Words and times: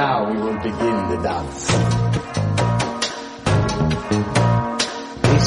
Now 0.00 0.32
we 0.32 0.38
will 0.38 0.56
begin 0.56 1.08
the 1.10 1.20
dance. 1.22 1.66
This 5.20 5.46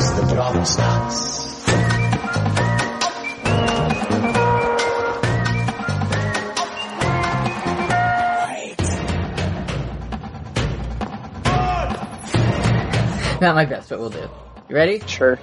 is 0.00 0.08
the 0.16 0.34
Bronze 0.34 0.76
Dance. 0.76 1.38
Not 13.42 13.54
my 13.54 13.66
best, 13.66 13.90
but 13.90 13.98
we'll 13.98 14.08
do. 14.08 14.30
You 14.70 14.74
ready? 14.74 15.00
Sure. 15.00 15.38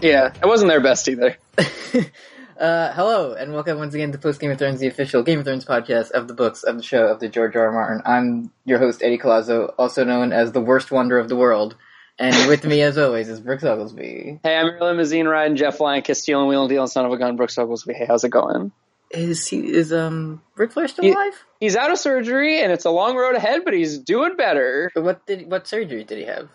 Yeah, 0.00 0.32
it 0.34 0.44
wasn't 0.44 0.70
their 0.70 0.80
best 0.80 1.08
either. 1.08 1.36
Uh, 2.64 2.90
hello, 2.94 3.34
and 3.34 3.52
welcome 3.52 3.76
once 3.76 3.92
again 3.92 4.10
to 4.10 4.16
Post 4.16 4.40
Game 4.40 4.50
of 4.50 4.56
Thrones, 4.56 4.80
the 4.80 4.86
official 4.86 5.22
Game 5.22 5.38
of 5.40 5.44
Thrones 5.44 5.66
podcast 5.66 6.12
of 6.12 6.28
the 6.28 6.32
books 6.32 6.62
of 6.62 6.78
the 6.78 6.82
show 6.82 7.08
of 7.08 7.20
the 7.20 7.28
George 7.28 7.54
R. 7.56 7.66
R. 7.66 7.72
Martin. 7.72 8.00
I'm 8.06 8.50
your 8.64 8.78
host, 8.78 9.02
Eddie 9.02 9.18
Colazzo, 9.18 9.74
also 9.76 10.02
known 10.02 10.32
as 10.32 10.52
the 10.52 10.62
worst 10.62 10.90
wonder 10.90 11.18
of 11.18 11.28
the 11.28 11.36
world. 11.36 11.76
And 12.18 12.48
with 12.48 12.64
me, 12.64 12.80
as 12.80 12.96
always, 12.96 13.28
is 13.28 13.38
Brooks 13.38 13.64
Oglesby. 13.64 14.40
Hey, 14.42 14.56
I'm 14.56 14.64
your 14.64 14.80
limousine 14.80 15.28
riding 15.28 15.58
Jeff 15.58 15.76
Castile 15.76 16.40
and 16.40 16.48
Wheel 16.48 16.62
and 16.62 16.70
Deal, 16.70 16.86
son 16.86 17.04
of 17.04 17.12
a 17.12 17.18
gun, 17.18 17.36
Brooks 17.36 17.58
Oglesby. 17.58 17.92
Hey, 17.92 18.06
how's 18.06 18.24
it 18.24 18.30
going? 18.30 18.72
Is 19.10 19.46
he, 19.46 19.58
is, 19.58 19.92
um, 19.92 20.40
Ric 20.56 20.72
Flair 20.72 20.88
still 20.88 21.04
He- 21.04 21.12
alive? 21.12 21.34
He's 21.60 21.76
out 21.76 21.90
of 21.90 21.98
surgery 21.98 22.62
and 22.62 22.72
it's 22.72 22.86
a 22.86 22.90
long 22.90 23.14
road 23.14 23.34
ahead, 23.36 23.60
but 23.66 23.74
he's 23.74 23.98
doing 23.98 24.36
better. 24.36 24.90
What 24.94 25.26
did, 25.26 25.50
what 25.50 25.66
surgery 25.68 26.04
did 26.04 26.16
he 26.16 26.24
have? 26.24 26.48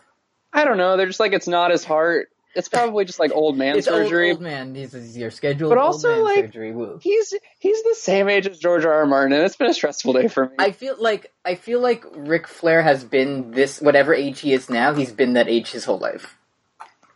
I 0.53 0.65
don't 0.65 0.77
know. 0.77 0.97
They're 0.97 1.05
just 1.05 1.19
like, 1.19 1.33
it's 1.33 1.47
not 1.47 1.69
his 1.69 1.83
heart. 1.83 2.29
It's 2.55 2.67
probably 2.67 3.05
just 3.05 3.19
like 3.19 3.31
old 3.31 3.57
man 3.57 3.77
It's 3.77 3.87
old, 3.87 4.03
surgery. 4.05 4.31
old 4.31 4.41
man. 4.41 4.73
He's, 4.73 4.91
he's 4.93 5.15
your 5.17 5.29
scheduled 5.29 5.69
But 5.69 5.77
old 5.77 5.85
also, 5.93 6.23
like, 6.23 6.37
surgery. 6.45 6.71
Woo. 6.71 6.99
He's 7.01 7.33
he's 7.59 7.83
the 7.83 7.95
same 7.95 8.27
age 8.27 8.47
as 8.47 8.57
George 8.57 8.85
R. 8.85 8.91
R. 8.93 9.05
Martin, 9.05 9.33
and 9.33 9.43
it's 9.43 9.55
been 9.55 9.69
a 9.69 9.73
stressful 9.73 10.13
day 10.13 10.27
for 10.27 10.45
me. 10.47 10.55
I 10.57 10.71
feel 10.71 10.95
like 10.99 11.31
I 11.45 11.55
feel 11.55 11.79
like 11.79 12.03
Ric 12.15 12.47
Flair 12.47 12.81
has 12.81 13.03
been 13.03 13.51
this 13.51 13.79
whatever 13.79 14.13
age 14.15 14.39
he 14.39 14.53
is 14.53 14.69
now. 14.69 14.93
He's 14.95 15.11
been 15.11 15.33
that 15.33 15.47
age 15.47 15.69
his 15.71 15.85
whole 15.85 15.99
life. 15.99 16.35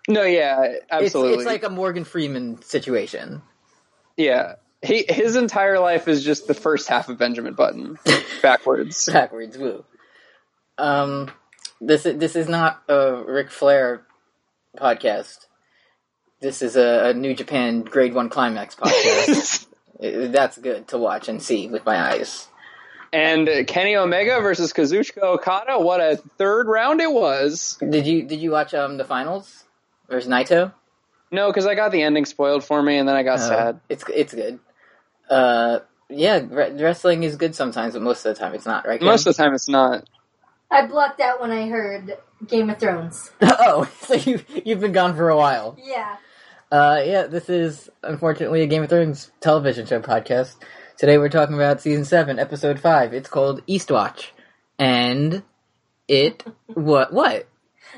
no, 0.08 0.22
yeah, 0.24 0.76
absolutely. 0.92 1.34
it's 1.38 1.46
like 1.46 1.64
a 1.64 1.70
Morgan 1.70 2.04
Freeman 2.04 2.62
situation. 2.62 3.42
yeah, 4.16 4.56
he 4.84 5.04
his 5.10 5.36
entire 5.36 5.80
life 5.80 6.08
is 6.08 6.24
just 6.24 6.46
the 6.46 6.54
first 6.54 6.88
half 6.88 7.10
of 7.10 7.18
Benjamin 7.18 7.56
Button 7.56 7.98
backwards. 8.44 9.10
backwards. 9.12 9.58
Woo. 9.58 9.84
Um, 10.78 11.32
this 11.82 12.06
is, 12.06 12.18
this 12.18 12.36
is 12.36 12.48
not 12.48 12.84
a 12.88 13.16
Ric 13.26 13.50
Flair 13.52 14.06
podcast. 14.78 15.48
This 16.42 16.62
is 16.62 16.76
a, 16.76 17.10
a 17.10 17.14
New 17.14 17.34
Japan 17.34 17.82
Grade 17.82 18.14
One 18.14 18.30
Climax 18.30 18.76
podcast. 18.80 19.66
Uh, 20.04 20.28
That's 20.32 20.58
good 20.58 20.88
to 20.90 20.98
watch 20.98 21.28
and 21.30 21.42
see 21.42 21.68
with 21.68 21.86
my 21.86 21.98
eyes. 22.14 22.48
And 23.12 23.48
uh, 23.48 23.64
Kenny 23.66 23.96
Omega 23.96 24.42
versus 24.42 24.74
Kazuchika 24.74 25.22
Okada, 25.22 25.80
what 25.80 26.02
a 26.02 26.18
third 26.38 26.68
round 26.68 27.00
it 27.00 27.12
was. 27.12 27.78
Did 27.80 28.08
you 28.08 28.24
did 28.24 28.40
you 28.40 28.52
watch 28.52 28.74
um 28.74 28.98
the 28.98 29.06
finals? 29.06 29.64
There's 30.10 30.28
Naito. 30.28 30.74
No, 31.32 31.48
because 31.48 31.66
I 31.66 31.76
got 31.76 31.92
the 31.92 32.02
ending 32.02 32.26
spoiled 32.26 32.64
for 32.64 32.82
me, 32.82 32.98
and 32.98 33.08
then 33.08 33.16
I 33.16 33.24
got 33.24 33.40
Uh, 33.40 33.48
sad. 33.48 33.80
It's 33.88 34.04
it's 34.14 34.34
good. 34.34 34.60
Uh, 35.30 35.80
yeah, 36.10 36.42
re- 36.50 36.72
wrestling 36.74 37.24
is 37.24 37.36
good 37.38 37.56
sometimes, 37.56 37.94
but 37.94 38.02
most 38.02 38.26
of 38.26 38.36
the 38.36 38.40
time 38.40 38.54
it's 38.56 38.66
not. 38.66 38.88
Right? 38.88 39.00
Ken? 39.00 39.08
Most 39.08 39.26
of 39.28 39.36
the 39.36 39.42
time, 39.44 39.54
it's 39.54 39.70
not. 39.70 40.08
I 40.70 40.86
blocked 40.88 41.20
out 41.22 41.40
when 41.40 41.52
I 41.52 41.68
heard 41.70 42.18
Game 42.48 42.70
of 42.70 42.80
Thrones. 42.80 43.32
oh, 43.42 43.90
so 44.02 44.16
you 44.16 44.42
you've 44.66 44.80
been 44.80 44.92
gone 44.92 45.16
for 45.16 45.30
a 45.30 45.38
while. 45.38 45.78
Yeah. 45.84 46.18
Uh, 46.72 47.02
yeah, 47.06 47.28
this 47.28 47.50
is 47.50 47.90
unfortunately 48.02 48.62
a 48.64 48.68
Game 48.68 48.84
of 48.84 48.90
Thrones 48.90 49.32
television 49.42 49.86
show 49.86 50.00
podcast. 50.02 50.56
Today 50.98 51.18
we're 51.18 51.30
talking 51.30 51.56
about 51.56 51.82
season 51.82 52.06
seven, 52.06 52.40
episode 52.40 52.80
five. 52.80 53.14
It's 53.14 53.30
called 53.30 53.66
Eastwatch, 53.68 54.30
and 54.80 55.44
it 56.08 56.44
what 56.74 57.14
what? 57.14 57.48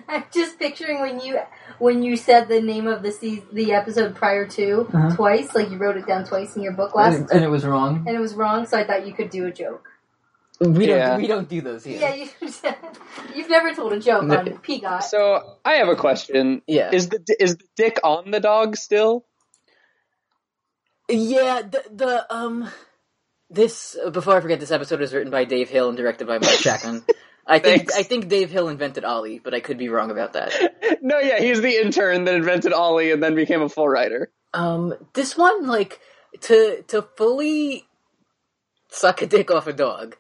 I'm 0.10 0.26
just 0.34 0.60
picturing 0.60 1.00
when 1.00 1.22
you 1.22 1.40
when 1.80 2.04
you 2.04 2.18
said 2.18 2.48
the 2.50 2.62
name 2.62 2.86
of 2.88 3.02
the 3.02 3.12
season, 3.14 3.46
the 3.54 3.72
episode 3.74 4.14
prior 4.16 4.46
to 4.48 4.88
Uh-huh. 4.94 5.16
twice, 5.16 5.56
like 5.56 5.72
you 5.72 5.78
wrote 5.78 5.96
it 5.98 6.06
down 6.06 6.26
twice 6.26 6.56
in 6.58 6.62
your 6.64 6.74
book 6.74 6.96
last, 6.96 7.32
And 7.32 7.44
it 7.44 7.50
was 7.50 7.66
wrong. 7.66 8.04
and 8.08 8.16
it 8.16 8.20
was 8.20 8.34
wrong. 8.34 8.66
So 8.66 8.78
I 8.78 8.84
thought 8.86 9.08
you 9.08 9.14
could 9.14 9.30
do 9.30 9.46
a 9.46 9.52
joke. 9.52 9.88
We 10.60 10.88
Yeah. 10.88 11.10
don't 11.10 11.22
we 11.22 11.28
don't 11.28 11.50
do 11.50 11.62
those 11.62 11.84
here. 11.84 12.00
Yeah, 12.00 12.14
you, 12.16 12.30
you've 13.36 13.50
never 13.50 13.74
told 13.74 13.94
a 13.94 14.00
joke 14.00 14.24
No. 14.24 14.38
on 14.40 14.46
Peagot. 14.60 15.04
So 15.04 15.58
I 15.66 15.74
have 15.74 15.90
a 15.90 15.96
question. 15.96 16.62
Yeah. 16.68 16.92
Is 16.94 17.10
the 17.10 17.24
is 17.40 17.58
the 17.58 17.66
dick 17.76 18.00
on 18.04 18.32
the 18.32 18.40
dog 18.40 18.78
still? 18.78 19.26
Yeah, 21.10 21.62
the, 21.62 21.84
the 21.92 22.34
um, 22.34 22.70
this 23.50 23.96
uh, 24.04 24.10
before 24.10 24.38
I 24.38 24.42
forget, 24.42 24.60
this 24.60 24.72
episode 24.72 25.02
is 25.02 25.14
written 25.14 25.32
by 25.32 25.46
Dave 25.46 25.70
Hill 25.70 25.90
and 25.90 25.98
directed 25.98 26.26
by 26.28 26.40
Mike 26.40 26.60
Chapman. 26.60 27.04
I 27.48 27.60
think 27.60 27.92
Thanks. 27.92 27.96
I 27.96 28.02
think 28.02 28.28
Dave 28.28 28.50
Hill 28.50 28.70
invented 28.70 29.04
Ollie, 29.04 29.38
but 29.38 29.54
I 29.54 29.60
could 29.60 29.78
be 29.78 29.90
wrong 29.90 30.10
about 30.10 30.34
that. 30.34 30.98
no, 31.04 31.20
yeah, 31.20 31.40
he's 31.40 31.62
the 31.62 31.80
intern 31.80 32.24
that 32.26 32.34
invented 32.34 32.74
Ollie 32.74 33.12
and 33.12 33.22
then 33.22 33.36
became 33.36 33.62
a 33.62 33.70
full 33.70 33.88
writer. 33.88 34.32
Um, 34.56 34.96
this 35.14 35.38
one, 35.38 35.68
like, 35.68 36.00
to 36.42 36.82
to 36.88 37.04
fully 37.18 37.86
suck 38.90 39.22
a 39.22 39.28
dick 39.28 39.52
off 39.52 39.68
a 39.68 39.74
dog, 39.74 40.12
th- 40.12 40.18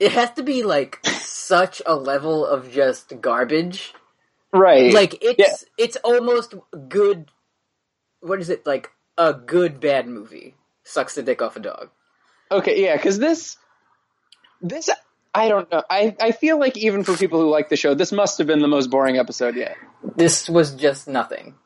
it 0.00 0.12
has 0.12 0.32
to 0.32 0.42
be 0.42 0.62
like 0.62 0.98
such 1.06 1.82
a 1.86 1.94
level 1.94 2.44
of 2.46 2.70
just 2.72 3.20
garbage. 3.20 3.92
Right. 4.52 4.92
Like 4.92 5.22
it's 5.22 5.38
Yeah. 5.38 5.68
it's 5.84 5.96
almost 5.96 6.54
good. 6.88 7.30
What 8.20 8.40
is 8.40 8.50
it 8.50 8.66
like? 8.66 8.90
A 9.16 9.34
good 9.34 9.80
bad 9.80 10.06
movie 10.06 10.54
sucks 10.84 11.14
the 11.16 11.22
dick 11.24 11.42
off 11.42 11.56
a 11.56 11.60
dog. 11.60 11.90
Okay, 12.52 12.82
yeah, 12.82 12.96
because 12.96 13.18
this, 13.18 13.56
this, 14.62 14.88
I 15.34 15.48
don't 15.48 15.70
know. 15.70 15.82
I, 15.90 16.16
I 16.20 16.30
feel 16.30 16.58
like 16.58 16.76
even 16.76 17.02
for 17.04 17.16
people 17.16 17.40
who 17.40 17.50
like 17.50 17.68
the 17.68 17.76
show, 17.76 17.94
this 17.94 18.12
must 18.12 18.38
have 18.38 18.46
been 18.46 18.60
the 18.60 18.68
most 18.68 18.90
boring 18.90 19.18
episode 19.18 19.56
yet. 19.56 19.76
This 20.16 20.48
was 20.48 20.74
just 20.74 21.08
nothing. 21.08 21.56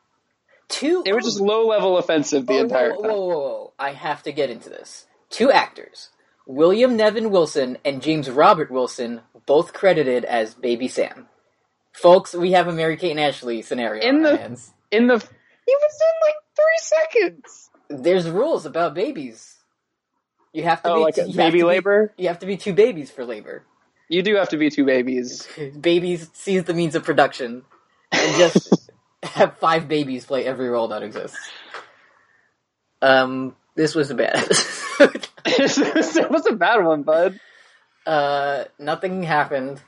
Two. 0.67 1.03
It 1.05 1.13
was 1.13 1.25
just 1.25 1.39
low 1.39 1.67
level 1.67 1.97
offensive 1.97 2.47
the 2.47 2.55
Oh, 2.55 2.61
entire 2.61 2.93
whoa, 2.95 3.01
time. 3.01 3.11
Whoa, 3.11 3.27
whoa, 3.27 3.37
whoa! 3.37 3.73
I 3.77 3.91
have 3.93 4.23
to 4.23 4.31
get 4.31 4.49
into 4.49 4.69
this. 4.69 5.05
Two 5.29 5.51
actors, 5.51 6.09
William 6.45 6.97
Nevin 6.97 7.29
Wilson 7.31 7.77
and 7.85 8.01
James 8.01 8.29
Robert 8.29 8.69
Wilson, 8.69 9.21
both 9.45 9.73
credited 9.73 10.25
as 10.25 10.53
Baby 10.53 10.87
Sam. 10.87 11.27
Folks, 11.93 12.33
we 12.33 12.51
have 12.53 12.67
a 12.67 12.71
Mary 12.73 12.97
Kate 12.97 13.11
and 13.11 13.19
Ashley 13.19 13.61
scenario 13.61 14.01
In 14.03 14.23
the- 14.23 14.35
hands. 14.37 14.73
In 14.91 15.07
the, 15.07 15.17
he 15.17 15.75
was 15.75 15.99
in 16.01 16.27
like 16.27 16.35
three 16.55 17.31
seconds. 17.31 17.69
There's 17.89 18.29
rules 18.29 18.65
about 18.65 18.93
babies. 18.93 19.55
You 20.51 20.63
have 20.63 20.83
to 20.83 20.89
Oh, 20.91 20.95
be 20.97 21.01
like 21.03 21.17
you 21.17 21.23
a 21.23 21.27
have 21.27 21.35
baby 21.35 21.59
to 21.59 21.63
be- 21.63 21.67
labor. 21.67 22.13
you 22.17 22.27
have 22.27 22.39
to 22.39 22.45
be 22.45 22.57
two 22.57 22.73
babies 22.73 23.09
for 23.09 23.25
labor. 23.25 23.63
You 24.09 24.21
do 24.21 24.35
have 24.35 24.49
to 24.49 24.57
be 24.57 24.69
two 24.69 24.85
babies. 24.85 25.47
Babies 25.79 26.29
seize 26.33 26.65
the 26.65 26.73
means 26.75 26.93
of 26.93 27.03
production 27.03 27.63
and 28.11 28.35
just 28.37 28.91
have 29.23 29.57
five 29.57 29.87
babies 29.87 30.25
play 30.25 30.45
every 30.45 30.67
role 30.69 30.89
that 30.89 31.01
exists. 31.01 31.37
Um, 33.01 33.55
this 33.75 33.95
was 33.95 34.11
a 34.11 34.15
bad 34.15 34.35
episode. 34.35 34.79
it 35.45 36.29
was 36.31 36.45
a 36.45 36.53
bad 36.53 36.83
one, 36.83 37.03
bud. 37.03 37.39
uh, 38.05 38.65
nothing 38.79 39.23
happened. 39.23 39.81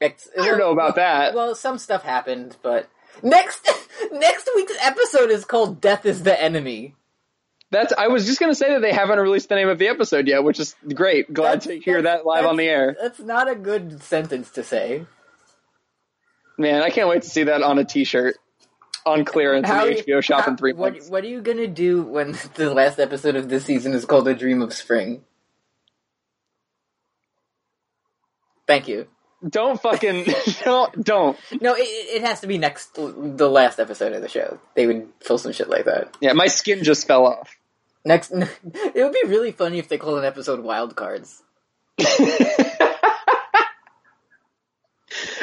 Ex- 0.00 0.28
I 0.38 0.46
don't 0.46 0.58
know 0.58 0.72
about 0.72 0.96
that. 0.96 1.34
Well, 1.34 1.54
some 1.54 1.78
stuff 1.78 2.02
happened, 2.02 2.56
but 2.62 2.88
next 3.22 3.68
next 4.12 4.48
week's 4.54 4.76
episode 4.80 5.30
is 5.30 5.44
called 5.44 5.80
"Death 5.80 6.04
is 6.06 6.22
the 6.24 6.40
Enemy." 6.40 6.94
That's. 7.70 7.92
I 7.96 8.08
was 8.08 8.26
just 8.26 8.38
gonna 8.40 8.54
say 8.54 8.70
that 8.72 8.80
they 8.82 8.92
haven't 8.92 9.18
released 9.18 9.48
the 9.48 9.54
name 9.54 9.68
of 9.68 9.78
the 9.78 9.88
episode 9.88 10.26
yet, 10.28 10.44
which 10.44 10.60
is 10.60 10.74
great. 10.94 11.32
Glad 11.32 11.60
That's- 11.62 11.66
to 11.66 11.78
hear 11.78 12.02
that 12.02 12.26
live 12.26 12.44
on 12.44 12.56
the 12.56 12.64
air. 12.68 12.96
That's 13.00 13.20
not 13.20 13.50
a 13.50 13.54
good 13.54 14.02
sentence 14.02 14.50
to 14.50 14.62
say. 14.62 15.06
Man, 16.56 16.82
I 16.82 16.90
can't 16.90 17.08
wait 17.08 17.22
to 17.22 17.28
see 17.28 17.44
that 17.44 17.62
on 17.62 17.78
a 17.78 17.84
T-shirt 17.84 18.36
on 19.06 19.24
clearance 19.24 19.68
How 19.68 19.86
in 19.86 19.94
the 19.94 20.02
HBO 20.02 20.22
shop 20.22 20.44
how- 20.44 20.50
in 20.52 20.56
three 20.56 20.72
what, 20.72 20.92
months. 20.94 21.08
What 21.08 21.24
are 21.24 21.28
you 21.28 21.40
gonna 21.42 21.66
do 21.66 22.02
when 22.02 22.32
the 22.54 22.72
last 22.72 22.98
episode 22.98 23.36
of 23.36 23.48
this 23.48 23.64
season 23.64 23.92
is 23.92 24.04
called 24.04 24.26
"A 24.28 24.34
Dream 24.34 24.62
of 24.62 24.72
Spring"? 24.72 25.24
Thank 28.66 28.88
you. 28.88 29.08
Don't 29.46 29.80
fucking 29.80 30.26
don't 30.64 31.04
don't. 31.04 31.38
No, 31.60 31.74
it, 31.74 31.80
it 31.80 32.16
it 32.16 32.22
has 32.22 32.40
to 32.40 32.46
be 32.46 32.56
next 32.56 32.94
the 32.94 33.50
last 33.50 33.78
episode 33.78 34.14
of 34.14 34.22
the 34.22 34.28
show. 34.28 34.58
They 34.74 34.86
would 34.86 35.08
fill 35.20 35.38
some 35.38 35.52
shit 35.52 35.68
like 35.68 35.84
that. 35.84 36.16
Yeah, 36.20 36.32
my 36.32 36.46
skin 36.46 36.82
just 36.82 37.06
fell 37.06 37.26
off. 37.26 37.54
Next, 38.06 38.30
it 38.32 38.94
would 38.94 39.12
be 39.12 39.22
really 39.28 39.52
funny 39.52 39.78
if 39.78 39.88
they 39.88 39.98
called 39.98 40.18
an 40.18 40.24
episode 40.24 40.60
"Wild 40.60 40.96
Cards." 40.96 41.42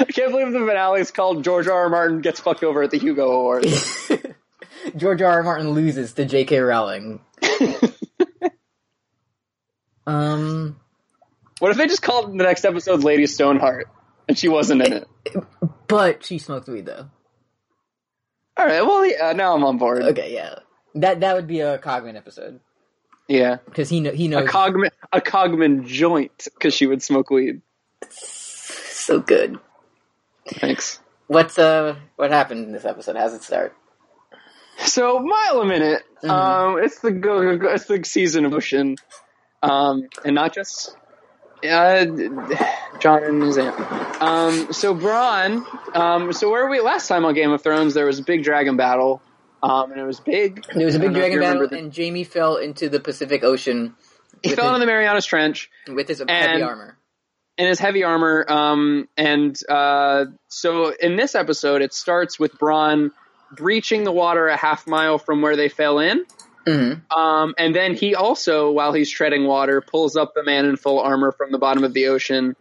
I 0.01 0.05
can't 0.05 0.31
believe 0.31 0.51
the 0.51 0.59
finale 0.59 1.01
is 1.01 1.11
called 1.11 1.43
George 1.43 1.67
R. 1.67 1.83
R. 1.83 1.89
Martin 1.89 2.21
gets 2.21 2.39
fucked 2.39 2.63
over 2.63 2.81
at 2.81 2.89
the 2.91 2.97
Hugo 2.97 3.29
Awards. 3.31 4.11
George 4.95 5.21
R. 5.21 5.31
R. 5.31 5.43
Martin 5.43 5.71
loses 5.71 6.13
to 6.13 6.25
J.K. 6.25 6.59
Rowling. 6.59 7.21
um, 10.07 10.79
what 11.59 11.71
if 11.71 11.77
they 11.77 11.85
just 11.87 12.01
called 12.01 12.31
the 12.31 12.43
next 12.43 12.65
episode 12.65 13.03
Lady 13.03 13.27
Stoneheart 13.27 13.87
and 14.27 14.37
she 14.37 14.49
wasn't 14.49 14.81
in 14.81 14.93
it? 14.93 15.07
but 15.87 16.25
she 16.25 16.39
smoked 16.39 16.67
weed 16.67 16.87
though. 16.87 17.09
All 18.57 18.65
right, 18.65 18.81
well, 18.81 19.05
yeah, 19.05 19.33
now 19.33 19.55
I'm 19.55 19.63
on 19.63 19.77
board. 19.77 20.01
Okay, 20.01 20.33
yeah, 20.33 20.55
that 20.95 21.19
that 21.21 21.35
would 21.35 21.47
be 21.47 21.61
a 21.61 21.77
Cogman 21.77 22.17
episode. 22.17 22.59
Yeah, 23.27 23.57
because 23.65 23.89
he 23.89 24.01
know, 24.01 24.11
he 24.11 24.27
knows 24.27 24.49
a 24.49 24.51
cogman 24.51 24.89
a 25.13 25.21
cogman 25.21 25.85
joint 25.85 26.47
because 26.53 26.73
she 26.73 26.85
would 26.87 27.01
smoke 27.01 27.29
weed. 27.29 27.61
so 28.09 29.19
good. 29.19 29.59
Thanks. 30.55 30.99
What's 31.27 31.57
uh 31.57 31.95
what 32.17 32.31
happened 32.31 32.65
in 32.65 32.71
this 32.73 32.85
episode? 32.85 33.15
How's 33.15 33.33
it 33.33 33.43
start? 33.43 33.75
So 34.79 35.19
mile 35.19 35.61
a 35.61 35.65
minute. 35.65 36.03
Mhm. 36.23 36.29
Um, 36.29 36.83
it's 36.83 36.99
the 36.99 37.11
go, 37.11 37.57
go- 37.57 37.69
it's 37.73 37.85
the 37.85 38.03
season 38.03 38.45
of 38.45 38.53
ocean, 38.53 38.95
um, 39.63 40.07
and 40.25 40.35
not 40.35 40.53
just 40.53 40.95
uh, 41.63 42.05
Jon 42.99 43.23
and 43.23 43.43
his 43.43 43.57
aunt. 43.57 43.79
Um, 44.21 44.73
so 44.73 44.95
Bronn. 44.95 45.63
Um, 45.95 46.33
so 46.33 46.49
where 46.49 46.63
were 46.65 46.69
we 46.71 46.79
last 46.81 47.07
time 47.07 47.25
on 47.25 47.33
Game 47.35 47.51
of 47.51 47.61
Thrones? 47.61 47.93
There 47.93 48.05
was 48.07 48.19
a 48.19 48.23
big 48.23 48.43
dragon 48.43 48.75
battle, 48.77 49.21
um, 49.61 49.91
and 49.91 49.99
it 50.01 50.05
was 50.05 50.19
big. 50.19 50.65
There 50.73 50.85
was 50.85 50.95
a 50.95 50.99
big 50.99 51.13
don't 51.13 51.13
know 51.13 51.19
if 51.19 51.31
dragon 51.31 51.39
battle, 51.39 51.67
the- 51.69 51.77
and 51.77 51.95
Jaime 51.95 52.23
fell 52.23 52.57
into 52.57 52.89
the 52.89 52.99
Pacific 52.99 53.43
Ocean 53.43 53.95
he 54.43 54.49
fell 54.55 54.65
his- 54.65 54.75
into 54.75 54.79
the 54.87 54.91
Marianas 54.91 55.25
Trench. 55.25 55.69
with 55.87 56.07
his 56.07 56.19
heavy 56.19 56.31
and- 56.31 56.63
armor. 56.63 56.97
In 57.61 57.67
his 57.67 57.77
heavy 57.77 58.03
armor. 58.03 58.43
Um, 58.49 59.07
and 59.15 59.55
uh, 59.69 60.25
so 60.47 60.91
in 60.99 61.15
this 61.15 61.35
episode, 61.35 61.83
it 61.83 61.93
starts 61.93 62.39
with 62.39 62.53
Bronn 62.57 63.11
breaching 63.55 64.03
the 64.03 64.11
water 64.11 64.47
a 64.47 64.57
half 64.57 64.87
mile 64.87 65.19
from 65.19 65.43
where 65.43 65.55
they 65.55 65.69
fell 65.69 65.99
in. 65.99 66.25
hmm 66.65 66.93
Um, 67.15 67.53
and 67.59 67.75
then 67.75 67.93
he 67.93 68.15
also, 68.15 68.71
while 68.71 68.93
he's 68.93 69.11
treading 69.11 69.45
water, 69.45 69.79
pulls 69.79 70.15
up 70.15 70.33
the 70.33 70.43
man 70.43 70.65
in 70.65 70.75
full 70.75 70.99
armor 70.99 71.31
from 71.31 71.51
the 71.51 71.59
bottom 71.59 71.83
of 71.83 71.93
the 71.93 72.07
ocean. 72.07 72.55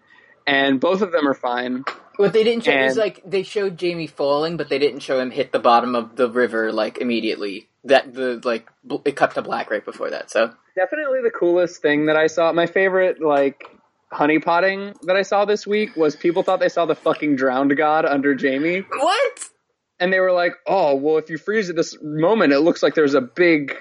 And 0.47 0.79
both 0.79 1.01
of 1.01 1.13
them 1.13 1.27
are 1.27 1.35
fine. 1.35 1.85
What 2.17 2.35
they 2.35 2.45
didn't 2.45 2.65
show 2.65 2.73
is 2.73 2.99
like 2.99 3.23
they 3.25 3.43
showed 3.43 3.81
Jaime 3.81 4.07
falling, 4.07 4.59
but 4.59 4.69
they 4.69 4.79
didn't 4.79 5.01
show 5.01 5.19
him 5.19 5.31
hit 5.31 5.51
the 5.51 5.61
bottom 5.61 5.95
of 5.95 6.15
the 6.15 6.29
river 6.29 6.73
like 6.73 6.99
immediately. 6.99 7.71
That 7.85 8.13
the 8.13 8.39
like 8.45 8.69
bl- 8.85 8.97
it 9.07 9.17
cut 9.17 9.33
to 9.37 9.43
black 9.43 9.71
right 9.71 9.83
before 9.83 10.11
that. 10.11 10.31
So 10.31 10.53
Definitely 10.77 11.21
the 11.23 11.31
coolest 11.31 11.81
thing 11.81 12.07
that 12.07 12.17
I 12.17 12.27
saw. 12.27 12.53
My 12.53 12.67
favorite, 12.67 13.23
like, 13.23 13.65
honeypotting 14.13 14.95
that 15.03 15.17
I 15.17 15.23
saw 15.23 15.45
this 15.45 15.67
week 15.67 15.97
was 15.97 16.17
people 16.17 16.43
thought 16.43 16.61
they 16.61 16.69
saw 16.69 16.85
the 16.87 16.95
fucking 16.95 17.37
drowned 17.37 17.77
god 17.77 18.05
under 18.05 18.37
Jaime. 18.37 18.81
what? 18.81 19.49
and 20.01 20.13
they 20.13 20.19
were 20.19 20.33
like, 20.33 20.55
"Oh, 20.67 20.95
well, 20.95 21.19
if 21.19 21.29
you 21.31 21.37
freeze 21.39 21.69
at 21.71 21.77
this 21.77 21.97
moment, 22.03 22.53
it 22.55 22.61
looks 22.61 22.83
like 22.83 22.95
there's 22.95 23.15
a 23.15 23.21
big, 23.21 23.77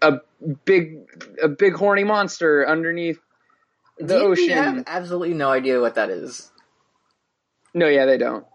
a 0.00 0.20
big, 0.64 0.98
a 1.42 1.48
big 1.48 1.74
horny 1.74 2.04
monster 2.04 2.66
underneath 2.66 3.18
the 3.98 4.18
Do 4.18 4.24
ocean." 4.28 4.50
Have 4.50 4.84
absolutely 4.86 5.34
no 5.34 5.50
idea 5.50 5.80
what 5.80 5.96
that 5.96 6.10
is. 6.10 6.50
No, 7.74 7.88
yeah, 7.88 8.06
they 8.06 8.18
don't. 8.18 8.46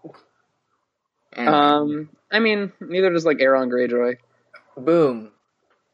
And 1.34 1.48
Um, 1.48 2.08
I 2.32 2.38
mean, 2.38 2.72
neither 2.80 3.10
does 3.10 3.26
like 3.26 3.40
Aeron 3.40 3.68
Greyjoy. 3.70 4.16
boom. 4.76 5.32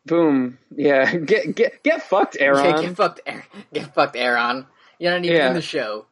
Boom, 0.06 0.58
yeah, 0.76 1.14
get 1.16 1.54
get 1.56 1.82
get 1.82 2.02
fucked, 2.02 2.36
Yeah, 2.38 2.46
Aeron. 2.54 2.82
get 2.82 2.96
fucked, 2.96 3.20
Aeron. 3.26 3.42
Get 3.72 3.94
fucked, 3.94 4.16
Aeron. 4.16 4.66
You're 4.98 5.12
not 5.12 5.24
even 5.24 5.36
Yeah. 5.36 5.48
in 5.48 5.54
the 5.54 5.62
show. 5.62 6.06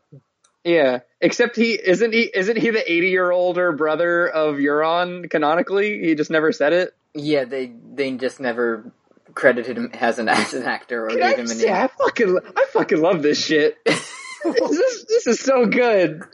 Yeah, 0.64 1.00
except 1.20 1.56
he 1.56 1.72
isn't 1.72 2.12
he 2.14 2.22
isn't 2.32 2.56
he 2.56 2.70
the 2.70 2.90
eighty 2.92 3.08
year 3.08 3.30
older 3.32 3.72
brother 3.72 4.28
of 4.28 4.56
Euron 4.56 5.28
canonically? 5.28 6.00
He 6.00 6.14
just 6.14 6.30
never 6.30 6.52
said 6.52 6.72
it. 6.72 6.94
Yeah, 7.14 7.44
they 7.44 7.72
they 7.94 8.12
just 8.12 8.38
never 8.38 8.92
credited 9.34 9.76
him 9.76 9.90
as 9.94 10.18
an 10.20 10.28
as 10.28 10.54
an 10.54 10.62
actor 10.62 11.06
or 11.06 11.08
Can 11.08 11.18
gave 11.18 11.26
I 11.26 11.32
him 11.32 11.46
a 11.46 11.48
name. 11.48 11.58
say, 11.58 11.72
I 11.72 11.88
fucking 11.88 12.38
I 12.56 12.66
fucking 12.72 13.00
love 13.02 13.22
this 13.22 13.44
shit. 13.44 13.76
this, 13.84 15.04
this 15.08 15.26
is 15.26 15.40
so 15.40 15.66
good. 15.66 16.22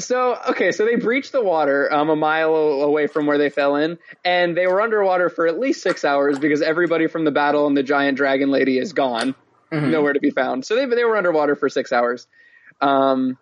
So 0.00 0.38
okay, 0.50 0.70
so 0.70 0.84
they 0.84 0.94
breached 0.94 1.32
the 1.32 1.42
water 1.42 1.92
um, 1.92 2.08
a 2.08 2.14
mile 2.16 2.54
away 2.54 3.08
from 3.08 3.26
where 3.26 3.36
they 3.36 3.50
fell 3.50 3.74
in, 3.74 3.98
and 4.24 4.56
they 4.56 4.68
were 4.68 4.80
underwater 4.80 5.28
for 5.28 5.48
at 5.48 5.58
least 5.58 5.82
six 5.82 6.04
hours 6.04 6.38
because 6.38 6.62
everybody 6.62 7.08
from 7.08 7.24
the 7.24 7.32
battle 7.32 7.66
and 7.66 7.76
the 7.76 7.82
giant 7.82 8.16
dragon 8.16 8.50
lady 8.50 8.78
is 8.78 8.92
gone, 8.92 9.34
Mhm. 9.72 9.90
nowhere 9.90 10.12
to 10.12 10.20
be 10.20 10.30
found. 10.30 10.64
So 10.64 10.76
they 10.76 10.86
they 10.86 11.04
were 11.04 11.16
underwater 11.16 11.56
for 11.56 11.68
six 11.68 11.92
hours, 11.92 12.28
um, 12.80 13.36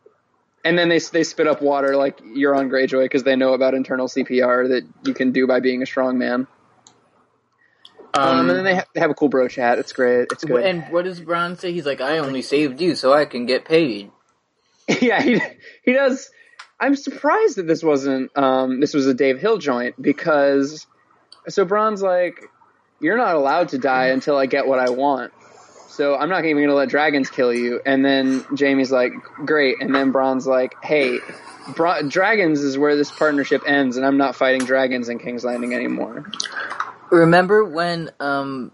and 0.65 0.79
then 0.79 0.89
they 0.89 0.99
they 0.99 1.25
spit 1.25 1.47
up 1.47 1.61
water 1.61 1.95
like 1.95 2.21
you're 2.25 2.55
Euron 2.55 2.71
Greyjoy 2.71 3.03
because 3.05 3.23
they 3.23 3.37
know 3.37 3.53
about 3.53 3.75
internal 3.75 4.09
CPR 4.09 4.69
that 4.69 4.85
you 5.05 5.13
can 5.13 5.33
do 5.33 5.47
by 5.47 5.61
being 5.61 5.83
a 5.83 5.87
strong 5.87 6.17
man. 6.17 6.47
Um, 8.15 8.29
Um, 8.29 8.41
and 8.49 8.59
then 8.59 8.65
they, 8.65 8.75
ha- 8.77 8.87
they 8.95 9.01
have 9.01 9.11
a 9.11 9.15
cool 9.15 9.29
bro 9.29 9.47
chat. 9.47 9.79
It's 9.79 9.93
great. 9.93 10.29
It's 10.33 10.43
good. 10.43 10.65
and 10.65 10.85
what 10.91 11.05
does 11.05 11.21
Bronn 11.21 11.59
say? 11.59 11.73
He's 11.73 11.85
like, 11.85 12.01
I 12.01 12.17
only 12.17 12.41
saved 12.41 12.81
you 12.81 12.95
so 12.95 13.13
I 13.13 13.27
can 13.27 13.45
get 13.45 13.67
paid. 13.67 14.11
yeah, 15.03 15.21
he 15.21 15.39
he 15.85 15.93
does. 15.93 16.31
I'm 16.79 16.97
surprised 16.97 17.57
that 17.57 17.67
this 17.67 17.83
wasn't 17.83 18.37
um 18.37 18.81
this 18.81 18.95
was 18.95 19.07
a 19.07 19.15
Dave 19.15 19.39
Hill 19.39 19.59
joint 19.59 20.01
because 20.01 20.87
so 21.49 21.65
Bronn's 21.65 22.03
like, 22.03 22.41
you're 23.01 23.17
not 23.17 23.35
allowed 23.35 23.71
to 23.71 23.79
die 23.79 24.09
until 24.09 24.37
I 24.37 24.47
get 24.47 24.67
what 24.67 24.79
I 24.79 24.91
want. 24.91 25.33
So 25.89 26.17
I'm 26.17 26.29
not 26.29 26.45
even 26.45 26.63
gonna 26.63 26.75
let 26.75 26.89
dragons 26.89 27.31
kill 27.31 27.55
you. 27.55 27.81
And 27.87 28.05
then 28.05 28.45
Jaime's 28.59 28.91
like, 28.91 29.13
great. 29.45 29.81
And 29.81 29.95
then 29.95 30.13
Bronn's 30.13 30.47
like, 30.47 30.75
hey, 30.83 31.21
Bra- 31.75 32.03
dragons 32.03 32.61
is 32.63 32.79
where 32.79 32.95
this 32.97 33.11
partnership 33.11 33.63
ends, 33.67 33.97
and 33.97 34.07
I'm 34.07 34.19
not 34.19 34.37
fighting 34.37 34.65
dragons 34.65 35.09
in 35.09 35.19
King's 35.19 35.45
Landing 35.45 35.75
anymore. 35.75 36.31
Remember 37.11 37.65
when 37.65 38.11
um 38.21 38.73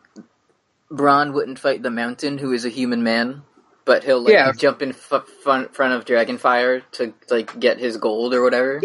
Bronn 0.90 1.32
wouldn't 1.32 1.58
fight 1.58 1.82
the 1.82 1.90
Mountain, 1.90 2.38
who 2.38 2.52
is 2.52 2.64
a 2.64 2.68
human 2.68 3.02
man, 3.02 3.42
but 3.84 4.04
he'll 4.04 4.20
like 4.22 4.32
Yeah. 4.32 4.52
jump 4.52 4.82
in 4.82 4.90
f- 4.90 5.26
front 5.42 5.74
front 5.74 5.94
of 5.94 6.04
Dragonfire 6.04 6.82
to 6.92 7.14
like 7.30 7.58
get 7.58 7.78
his 7.78 7.96
gold 7.96 8.34
or 8.34 8.42
whatever. 8.42 8.80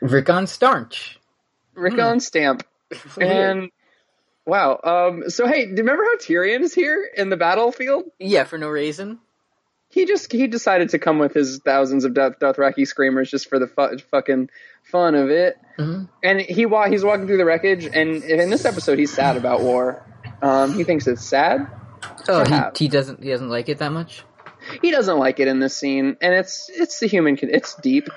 Rickon 0.00 0.46
Starch. 0.46 1.18
Rickon 1.74 2.20
stamp. 2.20 2.62
And 3.20 3.70
wow. 4.44 4.78
Um 4.84 5.28
so 5.28 5.48
hey, 5.48 5.64
do 5.64 5.70
you 5.72 5.76
remember 5.78 6.04
how 6.04 6.16
Tyrion 6.18 6.60
is 6.60 6.72
here 6.72 7.04
in 7.16 7.30
the 7.30 7.36
battlefield? 7.36 8.04
yeah, 8.20 8.44
for 8.44 8.58
no 8.58 8.68
reason. 8.68 9.18
He 9.88 10.04
just 10.06 10.30
he 10.30 10.46
decided 10.46 10.90
to 10.90 11.00
come 11.00 11.18
with 11.18 11.34
his 11.34 11.58
thousands 11.64 12.04
of 12.04 12.14
Doth- 12.14 12.38
Dothraki 12.38 12.86
screamers 12.86 13.28
just 13.30 13.48
for 13.48 13.58
the 13.58 13.66
fu- 13.66 13.98
fucking 14.10 14.50
fun 14.84 15.16
of 15.16 15.30
it. 15.30 15.56
Mhm. 15.78 16.08
And 16.22 16.40
he 16.40 16.64
wa- 16.66 16.88
he's 16.88 17.04
walking 17.04 17.26
through 17.26 17.36
the 17.36 17.44
wreckage 17.44 17.84
and 17.84 18.22
in 18.24 18.50
this 18.50 18.64
episode 18.64 18.98
he's 18.98 19.12
sad 19.12 19.36
about 19.36 19.60
war. 19.60 20.02
Um 20.42 20.74
he 20.74 20.84
thinks 20.84 21.06
it's 21.06 21.24
sad. 21.24 21.66
Oh, 22.28 22.44
he, 22.44 22.84
he 22.84 22.88
doesn't 22.88 23.22
he 23.22 23.30
doesn't 23.30 23.48
like 23.48 23.68
it 23.68 23.78
that 23.78 23.92
much. 23.92 24.22
he 24.82 24.90
doesn't 24.90 25.18
like 25.18 25.38
it 25.40 25.48
in 25.48 25.60
this 25.60 25.76
scene, 25.76 26.16
and 26.20 26.34
it's 26.34 26.70
it's 26.74 26.98
the 27.00 27.06
human. 27.06 27.36
con- 27.36 27.50
It's 27.52 27.74
deep. 27.76 28.08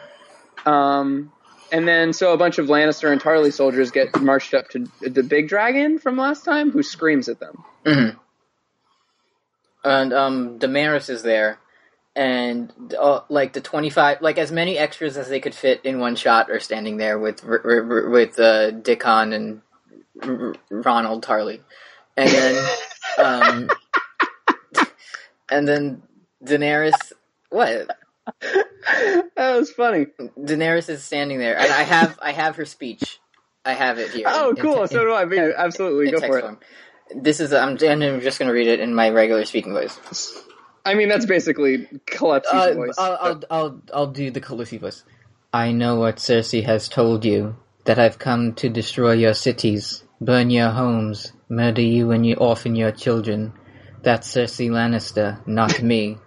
Um, 0.65 1.31
and 1.71 1.87
then 1.87 2.11
so 2.13 2.33
a 2.33 2.37
bunch 2.37 2.57
of 2.57 2.67
Lannister 2.67 3.11
and 3.11 3.21
Tarly 3.21 3.53
soldiers 3.53 3.91
get 3.91 4.19
marched 4.21 4.53
up 4.53 4.67
to 4.69 4.87
the 5.01 5.21
big 5.23 5.47
dragon 5.47 5.99
from 5.99 6.17
last 6.17 6.43
time, 6.45 6.71
who 6.71 6.81
screams 6.83 7.29
at 7.29 7.39
them. 7.39 7.63
Mm-hmm. 7.85 8.17
And 9.83 10.13
um, 10.13 10.57
Damaris 10.57 11.09
is 11.09 11.21
there, 11.23 11.59
and 12.19 12.93
uh, 12.99 13.21
like 13.29 13.53
the 13.53 13.61
twenty 13.61 13.89
five, 13.89 14.21
like 14.21 14.38
as 14.38 14.51
many 14.51 14.77
extras 14.77 15.15
as 15.15 15.29
they 15.29 15.39
could 15.39 15.55
fit 15.55 15.79
in 15.85 15.99
one 15.99 16.17
shot 16.17 16.51
are 16.51 16.59
standing 16.59 16.97
there 16.97 17.17
with 17.17 17.45
R- 17.45 17.61
R- 17.63 17.91
R- 18.03 18.09
with 18.09 18.38
uh, 18.38 18.71
Dickon 18.71 19.31
and 19.31 19.61
R- 20.21 20.47
R- 20.47 20.55
Ronald 20.69 21.23
Tarly, 21.23 21.61
and 22.17 22.29
then 22.29 22.65
um, 23.17 23.69
and 25.49 25.65
then 25.65 26.01
Daenerys. 26.43 27.13
What? 27.51 27.89
that 28.41 29.55
was 29.57 29.71
funny. 29.71 30.07
Daenerys 30.38 30.89
is 30.89 31.01
standing 31.01 31.39
there, 31.39 31.57
and 31.57 31.71
I 31.71 31.83
have 31.83 32.19
I 32.21 32.33
have 32.33 32.57
her 32.57 32.65
speech. 32.65 33.19
I 33.63 33.73
have 33.75 33.97
it 33.97 34.11
here. 34.11 34.25
Oh, 34.27 34.49
in- 34.49 34.57
cool. 34.57 34.81
in- 34.81 34.88
so 34.89 35.05
do 35.05 35.13
I. 35.13 35.23
mean, 35.23 35.53
absolutely, 35.55 36.07
in 36.07 36.11
go 36.11 36.19
text 36.19 36.31
for 36.33 36.39
it. 36.39 36.41
form. 36.41 36.59
This 37.15 37.39
is 37.39 37.53
I'm, 37.53 37.77
I'm 37.81 38.19
just 38.19 38.39
going 38.39 38.49
to 38.49 38.53
read 38.53 38.67
it 38.67 38.81
in 38.81 38.93
my 38.93 39.09
regular 39.09 39.45
speaking 39.45 39.71
voice. 39.71 39.97
I 40.89 40.96
mean, 40.96 41.10
that's 41.10 41.25
basically 41.25 41.88
Khaleesi's 42.08 42.53
Uh, 42.53 42.74
voice. 42.74 42.96
I'll, 42.98 43.17
I'll 43.22 43.41
I'll 43.51 43.81
I'll 43.93 44.08
do 44.08 44.31
the 44.31 44.41
Khaleesi 44.41 44.79
voice. 44.79 45.03
I 45.53 45.72
know 45.72 45.96
what 45.98 46.17
Cersei 46.17 46.63
has 46.65 46.89
told 46.89 47.25
you 47.25 47.55
that 47.86 48.00
I've 48.00 48.19
come 48.19 48.53
to 48.55 48.69
destroy 48.69 49.13
your 49.13 49.34
cities, 49.34 50.03
burn 50.22 50.50
your 50.50 50.69
homes, 50.69 51.34
murder 51.50 51.81
you 51.81 52.12
and 52.12 52.25
you 52.25 52.36
orphan 52.36 52.75
your 52.75 52.91
children. 52.91 53.53
That's 54.03 54.31
Cersei 54.34 54.69
Lannister, 54.69 55.46
not 55.48 55.81
me. 55.91 56.17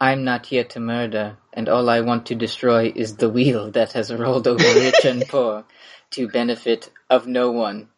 I'm 0.00 0.24
not 0.24 0.46
here 0.46 0.64
to 0.64 0.80
murder, 0.80 1.36
and 1.52 1.68
all 1.68 1.90
I 1.90 2.00
want 2.00 2.26
to 2.26 2.34
destroy 2.34 2.92
is 2.94 3.16
the 3.16 3.28
wheel 3.28 3.70
that 3.72 3.92
has 3.92 4.12
rolled 4.12 4.48
over 4.48 4.64
rich 4.86 5.04
and 5.04 5.26
poor, 5.28 5.64
to 6.12 6.28
benefit 6.28 6.90
of 7.10 7.26
no 7.26 7.50
one. 7.52 7.88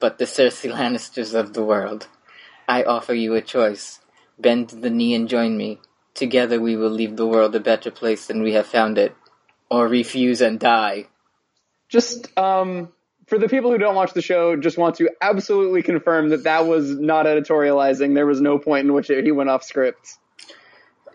but 0.00 0.18
the 0.18 0.26
Cersei 0.26 0.70
Lannisters 0.72 1.34
of 1.34 1.52
the 1.54 1.64
world. 1.64 2.08
I 2.68 2.82
offer 2.84 3.14
you 3.14 3.34
a 3.34 3.42
choice. 3.42 4.00
Bend 4.40 4.68
the 4.70 4.90
knee 4.90 5.14
and 5.14 5.28
join 5.28 5.56
me. 5.56 5.80
Together 6.14 6.60
we 6.60 6.76
will 6.76 6.90
leave 6.90 7.16
the 7.16 7.26
world 7.26 7.54
a 7.54 7.60
better 7.60 7.90
place 7.90 8.26
than 8.26 8.42
we 8.42 8.52
have 8.54 8.66
found 8.66 8.98
it. 8.98 9.14
Or 9.70 9.86
refuse 9.86 10.40
and 10.40 10.58
die. 10.58 11.06
Just 11.88 12.36
um, 12.38 12.92
for 13.26 13.38
the 13.38 13.48
people 13.48 13.70
who 13.70 13.78
don't 13.78 13.94
watch 13.94 14.12
the 14.12 14.22
show, 14.22 14.56
just 14.56 14.76
want 14.76 14.96
to 14.96 15.10
absolutely 15.20 15.82
confirm 15.82 16.30
that 16.30 16.44
that 16.44 16.66
was 16.66 16.90
not 16.90 17.26
editorializing. 17.26 18.14
There 18.14 18.26
was 18.26 18.40
no 18.40 18.58
point 18.58 18.86
in 18.86 18.92
which 18.92 19.10
it, 19.10 19.24
he 19.24 19.30
went 19.30 19.50
off 19.50 19.62
script. 19.62 20.16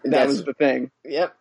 That 0.03 0.12
That's- 0.12 0.29
was 0.29 0.46
the 0.46 0.53
thing. 0.53 0.91
Yep. 1.03 1.36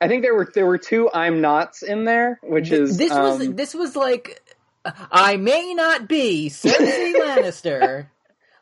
I 0.00 0.08
think 0.08 0.22
there 0.22 0.34
were 0.34 0.50
there 0.52 0.66
were 0.66 0.78
two 0.78 1.08
I'm 1.12 1.40
nots 1.40 1.82
in 1.82 2.04
there, 2.04 2.38
which 2.42 2.70
is 2.70 2.98
this 2.98 3.10
was 3.10 3.40
um, 3.40 3.56
this 3.56 3.74
was 3.74 3.96
like 3.96 4.42
I 4.84 5.36
may 5.38 5.72
not 5.72 6.06
be 6.06 6.50
Cersei 6.50 7.14
Lannister, 7.14 8.08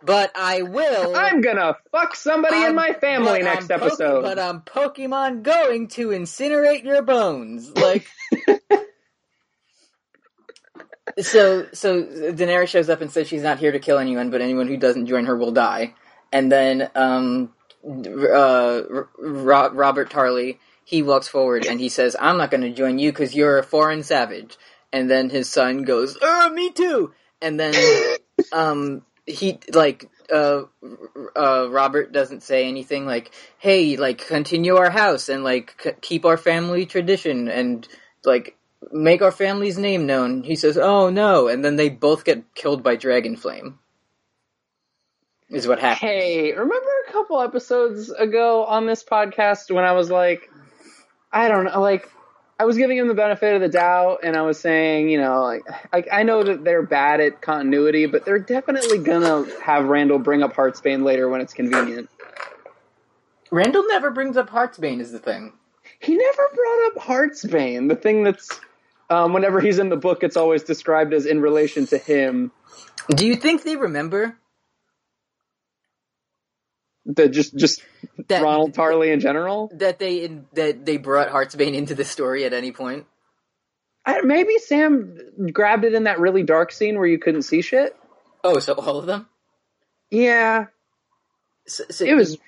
but 0.04 0.32
I 0.34 0.62
will. 0.62 1.16
I'm 1.16 1.40
gonna 1.40 1.76
fuck 1.92 2.14
somebody 2.14 2.62
in 2.62 2.75
my 2.75 2.92
family 2.92 3.42
next 3.42 3.70
I'm 3.70 3.82
episode. 3.82 4.23
but 4.23 4.38
I'm 4.38 4.61
Pokemon 4.61 5.42
going 5.42 5.88
to 5.88 6.08
incinerate 6.08 6.84
your 6.84 7.02
bones. 7.02 7.70
Like 7.76 8.06
So 11.20 11.68
so 11.73 12.02
Daenerys 12.02 12.68
shows 12.68 12.88
up 12.88 13.00
and 13.00 13.11
says 13.11 13.28
she's 13.28 13.42
not 13.42 13.58
here 13.58 13.73
to 13.73 13.78
kill 13.78 13.99
anyone, 13.99 14.30
but 14.30 14.40
anyone 14.40 14.66
who 14.66 14.76
doesn't 14.76 15.06
join 15.06 15.26
her 15.26 15.37
will 15.37 15.52
die. 15.52 15.94
And 16.32 16.50
then 16.50 16.90
um 16.94 17.52
uh 17.84 18.82
Ro- 19.18 19.70
Robert 19.73 20.11
Tarly 20.11 20.58
he 20.84 21.02
walks 21.02 21.28
forward 21.28 21.66
and 21.66 21.80
he 21.80 21.88
says, 21.88 22.16
"I'm 22.18 22.37
not 22.37 22.50
going 22.50 22.62
to 22.62 22.70
join 22.70 22.99
you 22.99 23.12
cuz 23.12 23.34
you're 23.34 23.58
a 23.58 23.62
foreign 23.62 24.02
savage." 24.02 24.56
And 24.92 25.11
then 25.11 25.30
his 25.30 25.49
son 25.50 25.82
goes, 25.82 26.18
"Uh, 26.20 26.50
me 26.52 26.70
too." 26.70 27.12
And 27.40 27.61
then 27.61 27.75
um 28.52 29.02
he 29.26 29.59
like 29.73 30.09
uh 30.33 30.62
uh 31.37 31.69
Robert 31.71 32.12
doesn't 32.12 32.43
say 32.43 32.66
anything 32.69 33.07
like 33.07 33.33
hey 33.59 33.97
like 33.97 34.26
continue 34.26 34.76
our 34.76 34.90
house 34.90 35.28
and 35.28 35.45
like 35.45 35.81
c- 35.83 35.93
keep 36.00 36.25
our 36.25 36.37
family 36.37 36.87
tradition 36.87 37.49
and 37.49 37.88
like 38.25 38.57
make 38.93 39.23
our 39.23 39.33
family's 39.33 39.78
name 39.78 40.07
known. 40.07 40.43
He 40.43 40.57
says 40.57 40.76
oh 40.78 41.11
no 41.11 41.49
and 41.49 41.64
then 41.64 41.76
they 41.76 41.88
both 41.88 42.25
get 42.25 42.54
killed 42.54 42.83
by 42.83 42.97
dragon 42.97 43.37
flame. 43.37 43.78
Is 45.50 45.69
what 45.69 45.78
happened. 45.78 46.11
Hey, 46.11 46.52
remember 46.52 46.90
a 47.09 47.12
couple 47.12 47.40
episodes 47.40 48.11
ago 48.11 48.64
on 48.64 48.87
this 48.87 49.04
podcast 49.04 49.73
when 49.73 49.85
I 49.85 49.93
was 49.93 50.11
like, 50.11 50.50
I 51.33 51.49
don't 51.49 51.66
know, 51.66 51.81
like 51.81 52.09
I 52.58 52.66
was 52.66 52.76
giving 52.76 52.96
him 52.96 53.08
the 53.08 53.14
benefit 53.14 53.54
of 53.54 53.61
the 53.61 53.68
doubt, 53.68 54.20
and 54.23 54.37
I 54.37 54.42
was 54.42 54.61
saying, 54.61 55.08
you 55.08 55.20
know, 55.20 55.42
like, 55.42 55.64
like 55.92 56.08
I 56.12 56.23
know 56.23 56.44
that 56.44 56.62
they're 56.62 56.82
bad 56.82 57.20
at 57.20 57.40
continuity, 57.40 58.06
but 58.06 58.25
they're 58.25 58.38
definitely 58.38 58.99
gonna 58.99 59.44
have 59.61 59.87
Randyll 59.87 60.23
bring 60.23 60.42
up 60.42 60.54
Heartsbane 60.54 61.02
later 61.02 61.28
when 61.28 61.40
it's 61.40 61.52
convenient. 61.52 62.08
Randyll 63.50 63.88
never 63.88 64.11
brings 64.11 64.37
up 64.37 64.50
Heartsbane 64.50 65.00
is 65.00 65.11
the 65.11 65.18
thing 65.18 65.52
He 65.99 66.16
never 66.16 66.49
brought 66.54 66.87
up 66.87 67.02
Heartsbane, 67.02 67.88
the 67.88 67.96
thing 67.96 68.23
that's. 68.23 68.49
Um, 69.11 69.34
whenever 69.34 69.61
he's 69.61 69.78
in 69.78 69.90
the 69.90 69.99
book, 69.99 70.23
it's 70.23 70.37
always 70.37 70.62
described 70.62 71.12
as 71.12 71.26
in 71.26 71.42
relation 71.42 71.87
to 71.88 71.99
him. 71.99 72.52
do 73.14 73.26
you 73.26 73.37
think 73.37 73.62
they 73.62 73.76
remember 73.76 74.38
The 77.06 77.28
just 77.28 77.54
just 77.54 77.82
that 78.28 78.42
Ronald 78.42 78.73
Tarly 78.73 79.12
in 79.12 79.20
general. 79.20 79.70
that 79.75 79.99
they 79.99 80.26
that 80.54 80.87
they 80.87 80.96
brought 80.96 81.28
Heartsbane 81.28 81.75
into 81.75 81.94
the 81.94 82.04
story 82.04 82.44
at 82.44 82.52
any 82.52 82.73
point 82.73 83.06
I, 84.06 84.20
maybe 84.20 84.58
Sam 84.58 85.18
grabbed 85.52 85.84
it 85.84 85.94
in 85.94 86.04
that 86.04 86.18
really 86.20 86.42
dark 86.42 86.73
scene 86.73 86.96
where 86.96 87.06
you 87.06 87.18
couldn't 87.18 87.42
see 87.42 87.62
shit. 87.62 87.96
oh 88.42 88.58
so 88.58 88.75
all 88.75 88.99
of 88.99 89.06
them 89.06 89.28
Yeah, 90.11 90.66
so, 91.66 91.84
so 91.90 92.04
it 92.04 92.14
was 92.14 92.38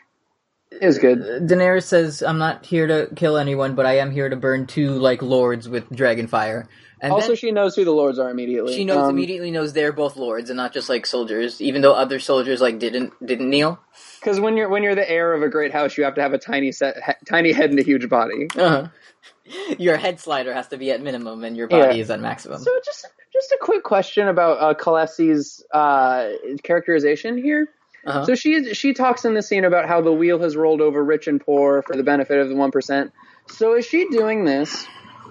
it 0.70 0.84
was 0.84 0.98
good. 0.98 1.20
Daenerys 1.48 1.84
says, 1.84 2.22
"I'm 2.22 2.38
not 2.38 2.66
here 2.66 2.86
to 2.86 3.08
kill 3.14 3.36
anyone, 3.36 3.74
but 3.74 3.86
I 3.86 3.98
am 3.98 4.10
here 4.10 4.28
to 4.28 4.36
burn 4.36 4.66
two 4.66 4.90
like 4.90 5.22
lords 5.22 5.68
with 5.68 5.88
dragon 5.90 6.26
fire." 6.26 6.68
And 7.00 7.12
also, 7.12 7.28
then 7.28 7.36
she 7.36 7.52
knows 7.52 7.76
who 7.76 7.84
the 7.84 7.92
lords 7.92 8.18
are 8.18 8.30
immediately. 8.30 8.74
she 8.74 8.84
knows 8.84 9.08
Um, 9.08 9.10
immediately 9.10 9.50
knows 9.50 9.72
they're 9.72 9.92
both 9.92 10.16
lords 10.16 10.50
and 10.50 10.56
not 10.56 10.72
just 10.72 10.88
like 10.88 11.06
soldiers, 11.06 11.60
even 11.60 11.82
though 11.82 11.92
other 11.92 12.18
soldiers 12.18 12.60
like 12.60 12.78
didn't 12.78 13.12
didn't 13.24 13.48
kneel. 13.48 13.78
Because 14.20 14.40
when 14.40 14.56
you're 14.56 14.68
when 14.68 14.82
you're 14.82 14.94
the 14.94 15.08
heir 15.08 15.32
of 15.32 15.42
a 15.42 15.48
great 15.48 15.72
house, 15.72 15.96
you 15.96 16.04
have 16.04 16.14
to 16.14 16.22
have 16.22 16.32
a 16.32 16.38
tiny 16.38 16.72
set, 16.72 16.96
he, 17.04 17.12
tiny 17.26 17.52
head 17.52 17.70
and 17.70 17.78
a 17.78 17.82
huge 17.82 18.08
body. 18.08 18.48
Uh-huh. 18.56 18.88
Your 19.78 19.96
head 19.96 20.18
slider 20.20 20.52
has 20.52 20.68
to 20.68 20.76
be 20.76 20.90
at 20.90 21.00
minimum, 21.00 21.44
and 21.44 21.56
your 21.56 21.68
body 21.68 21.96
Yeah. 21.96 22.02
is 22.02 22.10
at 22.10 22.20
maximum. 22.20 22.58
So 22.60 22.70
just 22.84 23.06
just 23.32 23.52
a 23.52 23.58
quick 23.60 23.84
question 23.84 24.28
about 24.28 24.58
uh, 24.60 24.74
Khaleesi's 24.74 25.64
uh, 25.72 26.30
characterization 26.62 27.36
here. 27.38 27.68
Uh-huh. 28.04 28.24
So 28.24 28.34
she 28.34 28.74
she 28.74 28.92
talks 28.92 29.24
in 29.24 29.34
the 29.34 29.42
scene 29.42 29.64
about 29.64 29.86
how 29.88 30.00
the 30.00 30.12
wheel 30.12 30.38
has 30.40 30.56
rolled 30.56 30.80
over 30.80 31.04
rich 31.04 31.26
and 31.28 31.40
poor 31.40 31.82
for 31.82 31.96
the 31.96 32.02
benefit 32.02 32.38
of 32.38 32.48
the 32.48 32.54
one 32.56 32.70
percent. 32.70 33.12
So 33.48 33.74
is 33.74 33.86
she 33.86 34.08
doing 34.08 34.44
this 34.44 34.86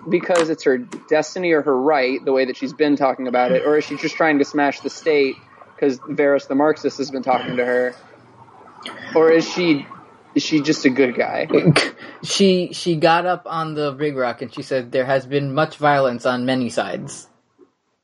because 0.10 0.50
it's 0.50 0.64
her 0.64 0.78
destiny 0.78 1.52
or 1.52 1.62
her 1.62 1.76
right, 1.78 2.24
the 2.24 2.32
way 2.32 2.46
that 2.46 2.56
she's 2.58 2.74
been 2.74 2.96
talking 2.96 3.28
about 3.28 3.52
it, 3.52 3.66
or 3.66 3.78
is 3.78 3.86
she 3.86 3.98
just 3.98 4.16
trying 4.16 4.40
to 4.40 4.46
smash 4.46 4.80
the 4.82 4.90
state 4.90 5.36
because 5.76 6.00
Varys 6.00 6.48
the 6.48 6.56
Marxist 6.56 6.98
has 7.00 7.12
been 7.12 7.24
talking 7.24 7.58
to 7.58 7.66
her, 7.66 7.96
or 9.16 9.32
is 9.32 9.48
she 9.50 9.86
is 10.36 10.44
she 10.44 10.62
just 10.62 10.86
a 10.86 10.90
good 10.90 11.16
guy? 11.16 11.48
she 12.24 12.74
she 12.74 12.96
got 12.98 13.26
up 13.26 13.44
on 13.46 13.74
the 13.74 13.92
big 13.92 14.16
rock 14.16 14.42
and 14.42 14.54
she 14.54 14.62
said 14.62 14.92
there 14.92 15.06
has 15.06 15.26
been 15.26 15.54
much 15.54 15.78
violence 15.78 16.26
on 16.26 16.46
many 16.46 16.70
sides. 16.70 17.28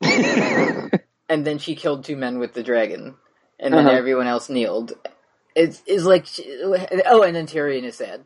and 0.02 1.46
then 1.46 1.58
she 1.58 1.74
killed 1.74 2.04
two 2.04 2.16
men 2.16 2.38
with 2.38 2.54
the 2.54 2.62
dragon, 2.62 3.16
and 3.60 3.72
then 3.74 3.86
Uh-huh. 3.86 3.96
everyone 3.96 4.26
else 4.26 4.48
kneeled. 4.48 4.92
It's 5.54 5.82
is 5.86 6.06
like 6.06 6.26
she, 6.26 6.44
oh, 6.62 7.22
and 7.22 7.36
then 7.36 7.46
Tyrion 7.46 7.84
is 7.84 7.96
sad. 7.96 8.24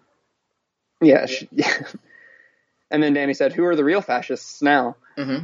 yeah. 1.02 1.26
She, 1.26 1.48
and 2.90 3.02
then 3.02 3.14
Dany 3.14 3.34
said, 3.36 3.52
"Who 3.52 3.64
are 3.64 3.76
the 3.76 3.84
real 3.84 4.00
fascists 4.00 4.62
now?" 4.62 4.96
hmm 5.16 5.38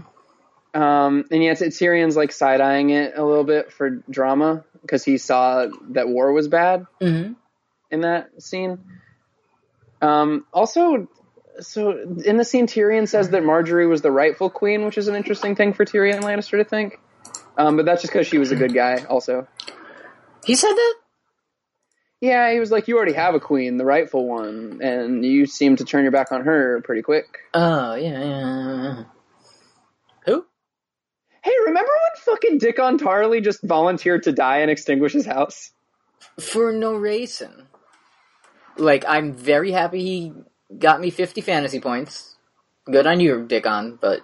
Um, 0.75 1.25
and 1.31 1.43
yeah, 1.43 1.51
it's 1.53 1.61
Tyrion's 1.79 2.17
like 2.17 2.33
side 2.33 2.61
eyeing 2.61 2.91
it 2.91 3.15
a 3.17 3.25
little 3.25 3.45
bit 3.45 3.73
for 3.73 3.91
drama 4.09 4.65
because 4.83 5.05
he 5.05 5.19
saw 5.19 5.69
that 5.91 6.09
war 6.09 6.33
was 6.33 6.49
bad 6.49 6.87
hmm 7.01 7.33
in 7.91 8.01
that 8.01 8.43
scene. 8.43 8.79
Um, 10.01 10.47
also, 10.53 11.09
so 11.61 11.91
in 12.25 12.39
the 12.39 12.45
scene, 12.45 12.67
Tyrion 12.67 13.07
says 13.07 13.31
that 13.31 13.43
Margaery 13.43 13.89
was 13.89 14.01
the 14.01 14.11
rightful 14.11 14.51
queen, 14.51 14.85
which 14.85 14.97
is 14.97 15.09
an 15.09 15.15
interesting 15.15 15.55
thing 15.55 15.75
for 15.75 15.85
Tyrion 15.85 16.23
Lannister 16.23 16.59
to 16.59 16.65
think. 16.65 16.99
Um, 17.57 17.77
but 17.77 17.85
that's 17.85 18.01
just 18.01 18.13
because 18.13 18.27
she 18.27 18.39
was 18.39 18.51
a 18.51 18.57
good 18.57 18.75
guy, 18.75 19.05
also. 19.09 19.47
He 20.45 20.57
said 20.57 20.73
that. 20.73 20.95
Yeah, 22.21 22.53
he 22.53 22.61
was 22.61 22.71
like, 22.71 22.89
"You 22.89 22.97
already 22.97 23.13
have 23.13 23.35
a 23.35 23.41
queen, 23.41 23.77
the 23.77 23.85
rightful 23.85 24.27
one, 24.27 24.81
and 24.83 25.25
you 25.25 25.45
seem 25.47 25.77
to 25.77 25.85
turn 25.85 26.03
your 26.05 26.13
back 26.13 26.33
on 26.33 26.45
her 26.45 26.81
pretty 26.83 27.03
quick." 27.03 27.27
Oh 27.53 27.95
yeah, 27.95 28.25
yeah. 28.25 29.05
Hey, 31.43 31.53
remember 31.67 31.91
when 31.91 32.37
fucking 32.37 32.59
Dickon 32.59 32.99
Tarly 32.99 33.43
just 33.43 33.63
volunteered 33.63 34.23
to 34.25 34.33
die 34.33 34.59
and 34.59 34.71
extinguish 34.71 35.13
his 35.13 35.27
house? 35.27 35.73
For 36.39 36.73
no 36.73 36.95
reason. 36.95 37.67
Like 38.77 39.05
I'm 39.07 39.33
very 39.33 39.73
happy 39.73 40.03
he 40.03 40.33
got 40.79 41.01
me 41.01 41.11
50 41.11 41.41
fantasy 41.41 41.81
points. 41.81 42.37
Good 42.87 43.07
on 43.07 43.21
you, 43.21 43.45
Dickon, 43.47 43.99
but 44.01 44.21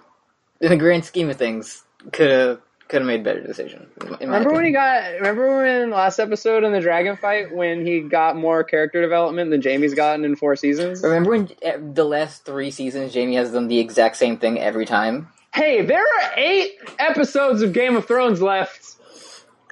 in 0.60 0.70
the 0.70 0.76
grand 0.76 1.04
scheme 1.04 1.30
of 1.30 1.36
things, 1.36 1.84
could 2.12 2.30
have 2.30 2.60
could 2.88 3.02
have 3.02 3.06
made 3.06 3.20
a 3.20 3.22
better 3.22 3.42
decision. 3.42 3.86
Remember 4.20 4.50
when 4.50 4.64
he 4.64 4.72
got? 4.72 5.12
Remember 5.12 5.58
when 5.58 5.90
last 5.90 6.18
episode 6.18 6.64
in 6.64 6.72
the 6.72 6.80
dragon 6.80 7.16
fight 7.16 7.54
when 7.54 7.86
he 7.86 8.00
got 8.00 8.34
more 8.34 8.64
character 8.64 9.02
development 9.02 9.50
than 9.50 9.60
Jaime's 9.60 9.94
gotten 9.94 10.24
in 10.24 10.36
four 10.36 10.56
seasons? 10.56 11.02
Remember 11.02 11.30
when 11.30 11.50
eh, 11.62 11.76
the 11.78 12.04
last 12.04 12.44
three 12.44 12.70
seasons 12.70 13.14
Jaime 13.14 13.36
has 13.36 13.52
done 13.52 13.68
the 13.68 13.78
exact 13.78 14.16
same 14.16 14.38
thing 14.38 14.58
every 14.58 14.86
time? 14.86 15.28
Hey, 15.58 15.82
there 15.82 16.04
are 16.04 16.32
eight 16.36 16.78
episodes 17.00 17.62
of 17.62 17.72
Game 17.72 17.96
of 17.96 18.06
Thrones 18.06 18.40
left, 18.40 18.94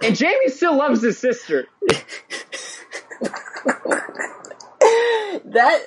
and 0.02 0.18
Jaime 0.18 0.48
still 0.48 0.76
loves 0.76 1.00
his 1.00 1.16
sister. 1.16 1.68
that 5.44 5.86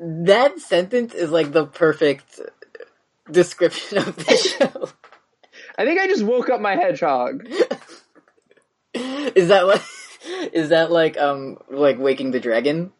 that 0.00 0.58
sentence 0.60 1.12
is 1.12 1.30
like 1.30 1.52
the 1.52 1.66
perfect 1.66 2.40
description 3.30 3.98
of 3.98 4.16
the 4.16 4.34
show. 4.34 4.88
I 5.76 5.84
think 5.84 6.00
I 6.00 6.06
just 6.06 6.24
woke 6.24 6.48
up 6.48 6.62
my 6.62 6.76
hedgehog. 6.76 7.46
Is 8.94 9.48
that 9.48 9.66
like 9.66 9.82
is 10.54 10.70
that 10.70 10.90
like 10.90 11.18
um 11.18 11.58
like 11.68 11.98
waking 11.98 12.30
the 12.30 12.40
dragon? 12.40 12.94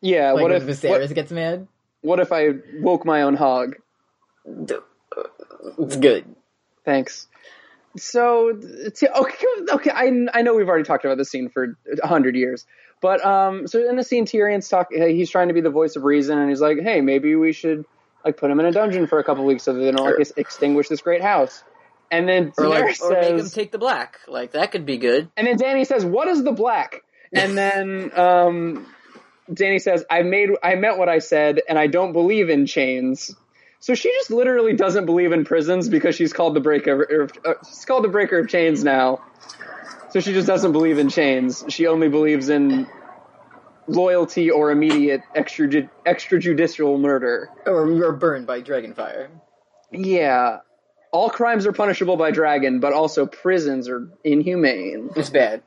Yeah. 0.00 0.32
Like 0.32 0.42
what 0.42 0.52
if 0.52 0.62
Viserys 0.62 0.88
what, 0.88 1.14
gets 1.14 1.30
mad? 1.30 1.68
what 2.00 2.18
if 2.18 2.32
I 2.32 2.52
woke 2.80 3.04
my 3.04 3.20
own 3.20 3.34
hog? 3.34 3.76
It's 5.78 5.96
good. 5.96 6.24
Thanks. 6.84 7.26
So, 7.96 8.52
t- 8.94 9.08
okay, 9.08 9.46
okay. 9.70 9.90
I, 9.90 10.10
I 10.34 10.42
know 10.42 10.54
we've 10.54 10.68
already 10.68 10.84
talked 10.84 11.04
about 11.04 11.16
this 11.16 11.30
scene 11.30 11.48
for 11.48 11.78
a 12.02 12.06
hundred 12.06 12.36
years, 12.36 12.66
but 13.00 13.24
um, 13.24 13.66
so 13.66 13.88
in 13.88 13.96
the 13.96 14.04
scene, 14.04 14.26
Tyrion's 14.26 14.68
talk. 14.68 14.88
He's 14.92 15.30
trying 15.30 15.48
to 15.48 15.54
be 15.54 15.62
the 15.62 15.70
voice 15.70 15.96
of 15.96 16.04
reason, 16.04 16.38
and 16.38 16.50
he's 16.50 16.60
like, 16.60 16.78
"Hey, 16.80 17.00
maybe 17.00 17.34
we 17.36 17.52
should 17.52 17.86
like 18.24 18.36
put 18.36 18.50
him 18.50 18.60
in 18.60 18.66
a 18.66 18.72
dungeon 18.72 19.06
for 19.06 19.18
a 19.18 19.24
couple 19.24 19.44
weeks 19.44 19.62
so 19.62 19.72
that 19.72 19.80
they 19.80 19.90
don't 19.92 20.04
like 20.04 20.20
ex- 20.20 20.32
extinguish 20.36 20.88
this 20.88 21.00
great 21.00 21.22
house." 21.22 21.62
And 22.10 22.28
then 22.28 22.52
Or 22.58 22.68
like, 22.68 22.84
Daenerys 22.84 23.00
or 23.00 23.10
make 23.12 23.40
him 23.40 23.48
take 23.50 23.72
the 23.72 23.78
black. 23.78 24.18
Like 24.28 24.52
that 24.52 24.72
could 24.72 24.84
be 24.84 24.98
good. 24.98 25.30
and 25.36 25.46
then 25.46 25.56
Dany 25.56 25.86
says, 25.86 26.04
"What 26.04 26.28
is 26.28 26.44
the 26.44 26.52
black?" 26.52 27.02
And 27.32 27.56
then 27.56 28.10
um, 28.14 28.86
Dany 29.50 29.80
says, 29.80 30.04
"I 30.10 30.22
made, 30.22 30.50
I 30.62 30.74
meant 30.74 30.98
what 30.98 31.08
I 31.08 31.18
said, 31.20 31.62
and 31.66 31.78
I 31.78 31.86
don't 31.86 32.12
believe 32.12 32.50
in 32.50 32.66
chains." 32.66 33.34
So 33.80 33.94
she 33.94 34.10
just 34.10 34.30
literally 34.30 34.74
doesn't 34.74 35.06
believe 35.06 35.32
in 35.32 35.44
prisons 35.44 35.88
because 35.88 36.14
she's 36.14 36.32
called 36.32 36.54
the 36.54 36.60
breaker. 36.60 37.28
Or, 37.44 37.50
uh, 37.50 37.54
she's 37.68 37.84
called 37.84 38.04
the 38.04 38.08
breaker 38.08 38.38
of 38.38 38.48
chains 38.48 38.82
now. 38.82 39.20
So 40.10 40.20
she 40.20 40.32
just 40.32 40.46
doesn't 40.46 40.72
believe 40.72 40.98
in 40.98 41.08
chains. 41.08 41.64
She 41.68 41.86
only 41.86 42.08
believes 42.08 42.48
in 42.48 42.86
loyalty 43.86 44.50
or 44.50 44.70
immediate 44.70 45.22
extra 45.34 45.68
extrajudicial 46.06 46.98
murder. 46.98 47.50
Or 47.66 47.86
were 47.86 48.12
burned 48.12 48.46
by 48.46 48.62
dragonfire. 48.62 49.28
Yeah. 49.92 50.58
All 51.12 51.30
crimes 51.30 51.66
are 51.66 51.72
punishable 51.72 52.16
by 52.16 52.30
dragon, 52.30 52.80
but 52.80 52.92
also 52.92 53.26
prisons 53.26 53.88
are 53.88 54.08
inhumane. 54.24 55.10
It's 55.16 55.30
bad. 55.30 55.62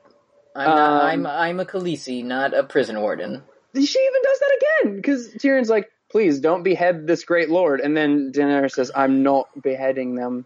I'm 0.56 0.70
not, 0.70 1.02
Um, 1.02 1.08
I'm 1.08 1.28
I'm 1.28 1.60
a 1.60 1.66
Khaleesi, 1.66 2.24
not 2.24 2.54
a 2.54 2.64
prison 2.64 3.00
warden. 3.00 3.44
She 3.74 3.80
even 3.80 4.22
does 4.24 4.40
that 4.40 4.58
again 4.84 4.96
because 4.96 5.34
Tyrion's 5.36 5.70
like, 5.70 5.90
"Please 6.12 6.40
don't 6.40 6.64
behead 6.64 7.08
this 7.08 7.24
great 7.24 7.50
lord," 7.50 7.80
and 7.82 7.96
then 7.96 8.32
Daenerys 8.32 8.74
says, 8.74 8.92
"I'm 8.96 9.24
not 9.24 9.48
beheading 9.62 10.16
them." 10.16 10.46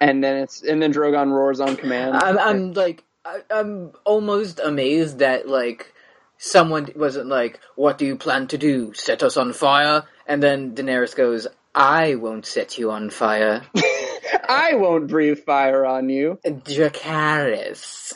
And 0.00 0.22
then 0.22 0.36
it's 0.36 0.62
and 0.62 0.82
then 0.82 0.92
Drogon 0.92 1.30
roars 1.30 1.60
on 1.60 1.76
command. 1.76 2.16
I'm 2.16 2.38
I'm 2.38 2.72
like 2.72 3.04
I, 3.24 3.40
I'm 3.50 3.92
almost 4.04 4.60
amazed 4.60 5.20
that 5.20 5.48
like 5.48 5.92
someone 6.38 6.88
wasn't 6.96 7.28
like, 7.28 7.60
"What 7.76 7.98
do 7.98 8.06
you 8.06 8.16
plan 8.16 8.48
to 8.48 8.58
do? 8.58 8.92
Set 8.94 9.22
us 9.22 9.36
on 9.36 9.52
fire?" 9.52 10.04
And 10.26 10.42
then 10.42 10.74
Daenerys 10.74 11.14
goes, 11.14 11.46
"I 11.74 12.16
won't 12.16 12.46
set 12.46 12.76
you 12.76 12.90
on 12.90 13.10
fire, 13.10 13.62
I 14.48 14.74
won't 14.74 15.06
breathe 15.08 15.44
fire 15.44 15.86
on 15.86 16.08
you. 16.08 16.38
Dracarys." 16.44 18.14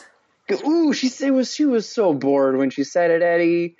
Ooh, 0.65 0.93
she 0.93 1.09
said 1.09 1.31
was 1.31 1.53
she 1.53 1.65
was 1.65 1.87
so 1.87 2.13
bored 2.13 2.57
when 2.57 2.71
she 2.71 2.83
said 2.83 3.11
it, 3.11 3.21
Eddie. 3.21 3.75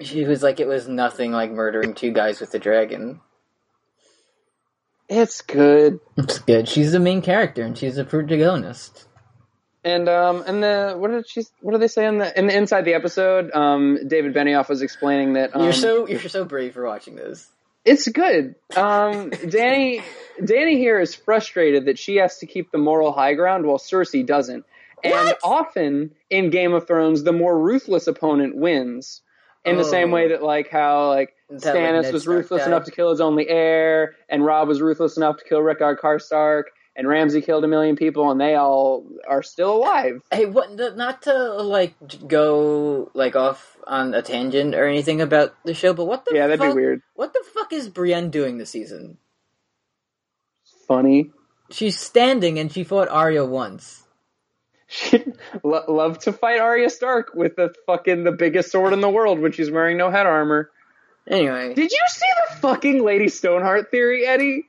She 0.00 0.24
was 0.24 0.42
like, 0.42 0.60
"It 0.60 0.66
was 0.68 0.88
nothing 0.88 1.32
like 1.32 1.50
murdering 1.50 1.94
two 1.94 2.12
guys 2.12 2.40
with 2.40 2.54
a 2.54 2.58
dragon." 2.58 3.20
It's 5.08 5.40
good. 5.42 6.00
It's 6.16 6.38
good. 6.38 6.68
She's 6.68 6.92
the 6.92 7.00
main 7.00 7.20
character, 7.20 7.62
and 7.62 7.76
she's 7.76 7.98
a 7.98 8.04
protagonist. 8.04 9.06
And 9.82 10.08
um 10.08 10.44
and 10.46 10.62
the 10.62 10.94
what 10.96 11.10
did 11.10 11.28
she 11.28 11.42
what 11.62 11.72
did 11.72 11.80
they 11.80 11.88
say 11.88 12.06
in 12.06 12.18
the 12.18 12.38
in 12.38 12.46
the 12.46 12.56
inside 12.56 12.84
the 12.84 12.94
episode? 12.94 13.50
Um 13.52 13.98
David 14.06 14.34
Benioff 14.34 14.68
was 14.68 14.82
explaining 14.82 15.32
that 15.34 15.56
um, 15.56 15.64
you're 15.64 15.72
so 15.72 16.06
you're 16.06 16.20
so 16.28 16.44
brave 16.44 16.74
for 16.74 16.84
watching 16.86 17.16
this. 17.16 17.48
It's 17.82 18.06
good. 18.08 18.56
Um, 18.76 19.30
Dany, 19.30 20.02
Dany 20.38 20.76
here 20.76 21.00
is 21.00 21.14
frustrated 21.14 21.86
that 21.86 21.98
she 21.98 22.16
has 22.16 22.36
to 22.38 22.46
keep 22.46 22.70
the 22.70 22.76
moral 22.76 23.10
high 23.10 23.32
ground 23.32 23.64
while 23.64 23.78
Cersei 23.78 24.24
doesn't. 24.24 24.66
And 25.02 25.14
What? 25.14 25.38
often 25.42 26.10
in 26.28 26.50
Game 26.50 26.74
of 26.74 26.86
Thrones, 26.86 27.22
the 27.22 27.32
more 27.32 27.58
ruthless 27.58 28.06
opponent 28.06 28.54
wins. 28.54 29.22
In 29.64 29.76
the 29.76 29.84
same 29.84 30.10
Oh. 30.10 30.14
way 30.14 30.28
that, 30.28 30.42
like, 30.42 30.70
how 30.70 31.08
like 31.08 31.34
that, 31.50 31.74
Stannis 31.74 32.12
was 32.12 32.26
ruthless 32.26 32.66
enough 32.66 32.84
to 32.84 32.90
kill 32.90 33.10
his 33.10 33.20
only 33.20 33.46
heir, 33.48 34.14
and 34.28 34.44
Robb 34.44 34.68
was 34.68 34.80
ruthless 34.80 35.16
enough 35.18 35.36
to 35.38 35.44
kill 35.44 35.60
Rickard 35.60 35.98
Karstark, 36.00 36.64
and 36.96 37.06
Ramsay 37.06 37.42
killed 37.42 37.62
a 37.64 37.68
million 37.68 37.94
people, 37.94 38.30
and 38.30 38.40
they 38.40 38.54
all 38.54 39.04
are 39.28 39.42
still 39.42 39.76
alive. 39.76 40.22
Hey, 40.32 40.46
what? 40.46 40.72
Not 40.96 41.22
to 41.22 41.34
like 41.62 41.94
go 42.26 43.10
like 43.12 43.36
off 43.36 43.76
on 43.86 44.14
a 44.14 44.22
tangent 44.22 44.74
or 44.74 44.86
anything 44.86 45.20
about 45.20 45.54
the 45.64 45.74
show, 45.74 45.92
but 45.92 46.06
what 46.06 46.24
the 46.24 46.34
Yeah, 46.34 46.46
that'd 46.46 46.58
fuck, 46.60 46.70
be 46.74 46.80
weird. 46.80 47.02
What 47.14 47.34
the 47.34 47.44
fuck 47.52 47.72
is 47.72 47.88
Brienne 47.90 48.30
doing 48.30 48.56
this 48.56 48.70
season? 48.70 49.18
Funny. 50.88 51.32
She's 51.70 51.98
standing 51.98 52.58
and 52.58 52.72
she 52.72 52.82
fought 52.82 53.08
Arya 53.08 53.44
once. 53.44 53.99
She'd 54.92 55.34
lo- 55.62 55.84
love 55.86 56.18
to 56.20 56.32
fight 56.32 56.58
Arya 56.60 56.90
Stark 56.90 57.32
with 57.34 57.54
the 57.54 57.72
fucking 57.86 58.24
the 58.24 58.32
biggest 58.32 58.72
sword 58.72 58.92
in 58.92 59.00
the 59.00 59.08
world 59.08 59.38
when 59.38 59.52
she's 59.52 59.70
wearing 59.70 59.96
no 59.96 60.10
head 60.10 60.26
armor. 60.26 60.68
Anyway, 61.28 61.74
Did 61.74 61.92
you 61.92 61.98
see 62.08 62.26
the 62.48 62.56
fucking 62.56 63.04
Lady 63.04 63.28
Stoneheart 63.28 63.90
theory, 63.92 64.26
Eddie? 64.26 64.68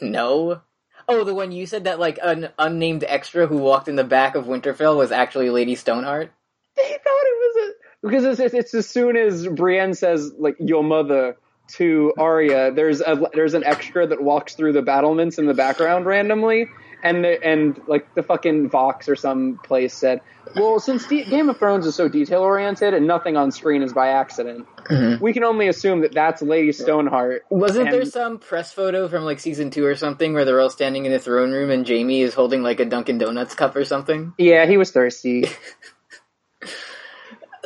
no. 0.00 0.60
Oh, 1.08 1.24
the 1.24 1.34
one 1.34 1.52
you 1.52 1.66
said 1.66 1.84
that 1.84 2.00
like 2.00 2.18
an 2.22 2.48
unnamed 2.58 3.04
extra 3.06 3.46
who 3.46 3.58
walked 3.58 3.88
in 3.88 3.96
the 3.96 4.04
back 4.04 4.34
of 4.34 4.46
Winterfell 4.46 4.96
was 4.96 5.12
actually 5.12 5.50
Lady 5.50 5.74
Stoneheart. 5.76 6.32
They 6.76 6.82
thought 6.82 6.96
it 6.98 7.04
was 7.04 7.68
a 7.68 7.72
because 8.06 8.24
it's, 8.24 8.40
it's, 8.40 8.54
it's 8.54 8.74
as 8.74 8.88
soon 8.88 9.16
as 9.16 9.46
Brienne 9.46 9.94
says 9.94 10.32
like 10.38 10.56
your 10.58 10.82
mother 10.82 11.36
to 11.74 12.12
Arya, 12.18 12.72
there's 12.72 13.00
a 13.00 13.20
there's 13.32 13.54
an 13.54 13.62
extra 13.64 14.06
that 14.08 14.22
walks 14.22 14.54
through 14.54 14.72
the 14.72 14.82
battlements 14.82 15.38
in 15.38 15.46
the 15.46 15.54
background 15.54 16.06
randomly, 16.06 16.68
and 17.02 17.24
the, 17.24 17.42
and 17.42 17.80
like 17.86 18.14
the 18.14 18.22
fucking 18.22 18.70
Vox 18.70 19.08
or 19.08 19.16
some 19.16 19.58
place 19.62 19.94
said, 19.94 20.20
well, 20.54 20.78
since 20.80 21.06
D- 21.06 21.24
Game 21.24 21.48
of 21.48 21.58
Thrones 21.58 21.86
is 21.86 21.94
so 21.94 22.08
detail 22.08 22.42
oriented 22.42 22.94
and 22.94 23.06
nothing 23.06 23.36
on 23.36 23.50
screen 23.50 23.82
is 23.82 23.92
by 23.92 24.08
accident, 24.08 24.66
mm-hmm. 24.84 25.22
we 25.22 25.32
can 25.32 25.44
only 25.44 25.68
assume 25.68 26.00
that 26.00 26.12
that's 26.12 26.42
Lady 26.42 26.72
Stoneheart. 26.72 27.44
Wasn't 27.50 27.90
there 27.90 28.04
some 28.04 28.38
press 28.38 28.72
photo 28.72 29.08
from 29.08 29.24
like 29.24 29.40
season 29.40 29.70
two 29.70 29.84
or 29.84 29.94
something 29.94 30.32
where 30.32 30.44
they're 30.44 30.60
all 30.60 30.70
standing 30.70 31.06
in 31.06 31.12
the 31.12 31.18
throne 31.18 31.52
room 31.52 31.70
and 31.70 31.86
Jaime 31.86 32.22
is 32.22 32.34
holding 32.34 32.62
like 32.62 32.80
a 32.80 32.84
Dunkin' 32.84 33.18
Donuts 33.18 33.54
cup 33.54 33.76
or 33.76 33.84
something? 33.84 34.34
Yeah, 34.38 34.66
he 34.66 34.76
was 34.76 34.90
thirsty. 34.90 35.46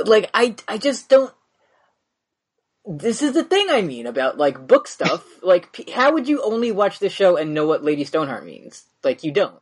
like 0.04 0.30
I 0.34 0.54
I 0.68 0.78
just 0.78 1.08
don't. 1.08 1.32
This 2.88 3.20
is 3.20 3.32
the 3.32 3.42
thing 3.42 3.66
I 3.68 3.82
mean 3.82 4.06
about 4.06 4.38
like 4.38 4.66
book 4.66 4.86
stuff. 4.86 5.24
like, 5.42 5.72
p- 5.72 5.90
how 5.90 6.12
would 6.12 6.28
you 6.28 6.42
only 6.42 6.70
watch 6.70 6.98
the 6.98 7.08
show 7.08 7.36
and 7.36 7.52
know 7.52 7.66
what 7.66 7.82
Lady 7.82 8.04
Stoneheart 8.04 8.44
means? 8.44 8.84
Like, 9.06 9.24
you 9.24 9.32
don't. 9.32 9.58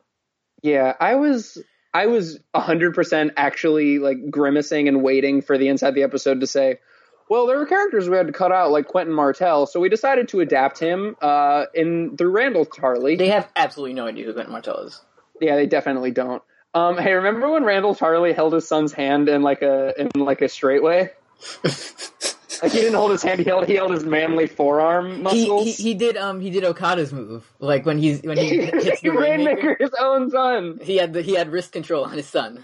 Yeah, 0.61 0.93
I 0.99 1.15
was 1.15 1.57
I 1.93 2.07
was 2.07 2.39
hundred 2.53 2.93
percent 2.95 3.31
actually 3.37 3.99
like 3.99 4.29
grimacing 4.29 4.89
and 4.89 5.01
waiting 5.01 5.41
for 5.41 5.57
the 5.57 5.69
inside 5.69 5.95
the 5.95 6.03
episode 6.03 6.41
to 6.41 6.47
say, 6.47 6.79
well, 7.29 7.47
there 7.47 7.57
were 7.57 7.65
characters 7.65 8.09
we 8.09 8.17
had 8.17 8.27
to 8.27 8.33
cut 8.33 8.51
out 8.51 8.71
like 8.71 8.87
Quentyn 8.87 9.13
Martell, 9.13 9.65
so 9.65 9.79
we 9.79 9.87
decided 9.87 10.27
to 10.29 10.41
adapt 10.41 10.79
him 10.79 11.15
uh, 11.21 11.65
in 11.73 12.17
through 12.17 12.33
Randyll 12.33 12.67
Tarly. 12.67 13.17
They 13.17 13.29
have 13.29 13.49
absolutely 13.55 13.93
no 13.93 14.07
idea 14.07 14.25
who 14.25 14.33
Quentyn 14.33 14.49
Martell 14.49 14.79
is. 14.79 15.01
yeah, 15.39 15.55
they 15.55 15.67
definitely 15.67 16.11
don't. 16.11 16.43
Um, 16.73 16.97
hey, 16.97 17.13
remember 17.13 17.49
when 17.49 17.63
Randyll 17.63 17.97
Tarly 17.97 18.35
held 18.35 18.53
his 18.53 18.67
son's 18.67 18.91
hand 18.91 19.29
in 19.29 19.41
like 19.41 19.61
a 19.61 19.93
in 19.97 20.09
like 20.15 20.41
a 20.41 20.49
straight 20.49 20.83
way? 20.83 21.11
like 22.63 22.71
he 22.71 22.79
didn't 22.79 22.95
hold 22.95 23.11
his 23.11 23.21
hand; 23.23 23.39
he 23.39 23.45
held 23.45 23.67
he 23.67 23.75
held 23.75 23.91
his 23.91 24.03
manly 24.03 24.47
forearm 24.47 25.23
muscles. 25.23 25.63
he 25.63 25.71
he 25.71 25.93
did 25.93 26.17
um 26.17 26.39
he 26.39 26.49
did 26.49 26.63
Okada's 26.63 27.11
move 27.13 27.51
like 27.59 27.85
when 27.85 27.97
he's 27.97 28.21
when 28.21 28.37
he 28.37 28.49
he, 28.49 28.65
hits 28.65 29.01
the 29.01 29.09
Rainmaker. 29.11 29.77
His 29.79 29.91
own 29.99 30.29
son. 30.31 30.79
He 30.81 30.97
had 30.97 31.13
the 31.13 31.21
he 31.21 31.33
had 31.33 31.51
wrist 31.51 31.71
control 31.71 32.05
on 32.05 32.13
his 32.13 32.27
son, 32.27 32.63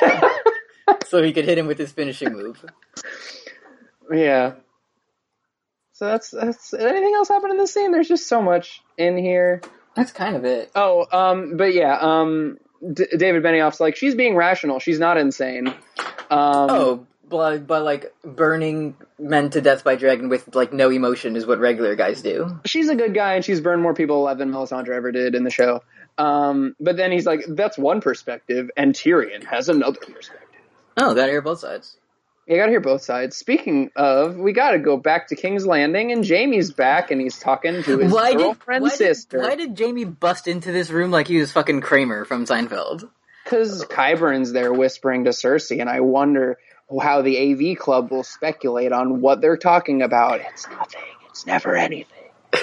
so 1.06 1.22
he 1.22 1.32
could 1.32 1.44
hit 1.44 1.58
him 1.58 1.66
with 1.66 1.78
his 1.78 1.92
finishing 1.92 2.32
move. 2.32 2.64
Yeah. 4.12 4.54
So 5.92 6.06
that's 6.06 6.30
that's 6.30 6.72
anything 6.72 7.14
else 7.14 7.28
happen 7.28 7.50
in 7.50 7.58
this 7.58 7.74
scene? 7.74 7.92
There's 7.92 8.08
just 8.08 8.26
so 8.26 8.40
much 8.40 8.82
in 8.96 9.18
here. 9.18 9.60
That's 9.94 10.12
kind 10.12 10.36
of 10.36 10.44
it. 10.44 10.70
Oh, 10.74 11.06
um, 11.12 11.56
but 11.56 11.74
yeah, 11.74 11.98
um, 12.00 12.58
D- 12.92 13.06
David 13.16 13.42
Benioff's 13.42 13.80
like 13.80 13.96
she's 13.96 14.14
being 14.14 14.34
rational. 14.34 14.78
She's 14.78 14.98
not 14.98 15.18
insane. 15.18 15.68
Um, 16.30 16.70
Oh, 16.70 17.06
but, 17.30 17.66
but 17.66 17.82
like 17.84 18.12
burning 18.22 18.96
men 19.18 19.48
to 19.50 19.60
death 19.60 19.84
by 19.84 19.94
dragon 19.94 20.28
with 20.28 20.54
like 20.54 20.72
no 20.72 20.90
emotion 20.90 21.36
is 21.36 21.46
what 21.46 21.60
regular 21.60 21.94
guys 21.94 22.20
do. 22.20 22.60
she's 22.66 22.88
a 22.88 22.96
good 22.96 23.14
guy 23.14 23.34
and 23.34 23.44
she's 23.44 23.60
burned 23.60 23.80
more 23.80 23.94
people 23.94 24.20
alive 24.22 24.38
than 24.38 24.50
Melisandre 24.50 24.90
ever 24.90 25.12
did 25.12 25.34
in 25.34 25.44
the 25.44 25.50
show. 25.50 25.82
Um, 26.18 26.76
but 26.78 26.96
then 26.96 27.12
he's 27.12 27.24
like, 27.24 27.40
that's 27.48 27.78
one 27.78 28.02
perspective, 28.02 28.70
and 28.76 28.94
Tyrion 28.94 29.44
has 29.44 29.70
another 29.70 30.00
perspective. 30.00 30.60
Oh, 30.98 31.14
gotta 31.14 31.30
hear 31.30 31.40
both 31.40 31.60
sides. 31.60 31.96
You 32.46 32.56
gotta 32.56 32.72
hear 32.72 32.80
both 32.80 33.02
sides. 33.02 33.36
Speaking 33.36 33.90
of, 33.94 34.36
we 34.36 34.52
gotta 34.52 34.78
go 34.80 34.96
back 34.96 35.28
to 35.28 35.36
King's 35.36 35.64
Landing, 35.64 36.12
and 36.12 36.26
Jaime's 36.26 36.72
back, 36.72 37.10
and 37.10 37.20
he's 37.20 37.38
talking 37.38 37.82
to 37.84 37.98
his 37.98 38.12
Why 38.12 38.32
did, 38.32 38.38
girlfriend's 38.38 38.82
why, 38.82 38.88
did, 38.90 38.96
sister. 38.96 39.38
why 39.38 39.54
did 39.54 39.78
Jaime 39.78 40.04
bust 40.04 40.48
into 40.48 40.72
this 40.72 40.90
room 40.90 41.10
like 41.10 41.28
he 41.28 41.38
was 41.38 41.52
fucking 41.52 41.80
Kramer 41.80 42.24
from 42.24 42.44
Seinfeld? 42.44 43.08
Because 43.44 43.84
Qyburn's 43.84 44.52
there 44.52 44.72
whispering 44.72 45.24
to 45.24 45.30
Cersei, 45.30 45.80
and 45.80 45.88
I 45.88 46.00
wonder 46.00 46.58
how 46.98 47.22
the 47.22 47.38
AV 47.72 47.78
Club 47.78 48.10
will 48.10 48.24
speculate 48.24 48.90
on 48.92 49.20
what 49.20 49.40
they're 49.40 49.56
talking 49.56 50.02
about. 50.02 50.40
It's 50.40 50.68
nothing. 50.68 51.00
It's 51.28 51.46
never 51.46 51.76
anything. 51.76 52.06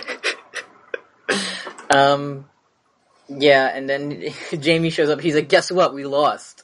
Um, 1.89 2.45
yeah, 3.29 3.67
and 3.73 3.89
then 3.89 4.25
Jaime 4.63 4.89
shows 4.89 5.09
up. 5.09 5.21
He's 5.21 5.35
like, 5.35 5.49
"Guess 5.49 5.71
what? 5.71 5.93
We 5.93 6.05
lost." 6.05 6.63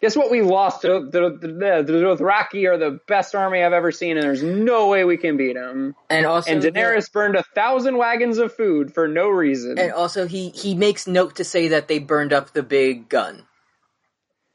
Guess 0.00 0.16
what? 0.16 0.30
We 0.32 0.42
lost. 0.42 0.82
The, 0.82 1.00
the, 1.00 1.30
the, 1.30 1.82
the 1.84 1.92
Dothraki 1.98 2.68
are 2.68 2.76
the 2.76 2.98
best 3.06 3.36
army 3.36 3.62
I've 3.62 3.72
ever 3.72 3.92
seen, 3.92 4.16
and 4.16 4.24
there's 4.24 4.42
no 4.42 4.88
way 4.88 5.04
we 5.04 5.16
can 5.16 5.36
beat 5.36 5.54
them. 5.54 5.94
And 6.10 6.26
also, 6.26 6.50
And 6.52 6.62
the- 6.62 6.72
Daenerys 6.72 7.10
burned 7.12 7.36
a 7.36 7.44
thousand 7.54 7.96
wagons 7.98 8.38
of 8.38 8.52
food 8.52 8.92
for 8.94 9.06
no 9.06 9.28
reason. 9.28 9.78
and 9.78 9.92
also 9.92 10.26
he 10.26 10.50
he 10.50 10.74
makes 10.74 11.06
note 11.06 11.36
to 11.36 11.44
say 11.44 11.68
that 11.68 11.86
they 11.86 12.00
burned 12.00 12.32
up 12.32 12.52
the 12.52 12.64
big 12.64 13.08
gun. 13.08 13.44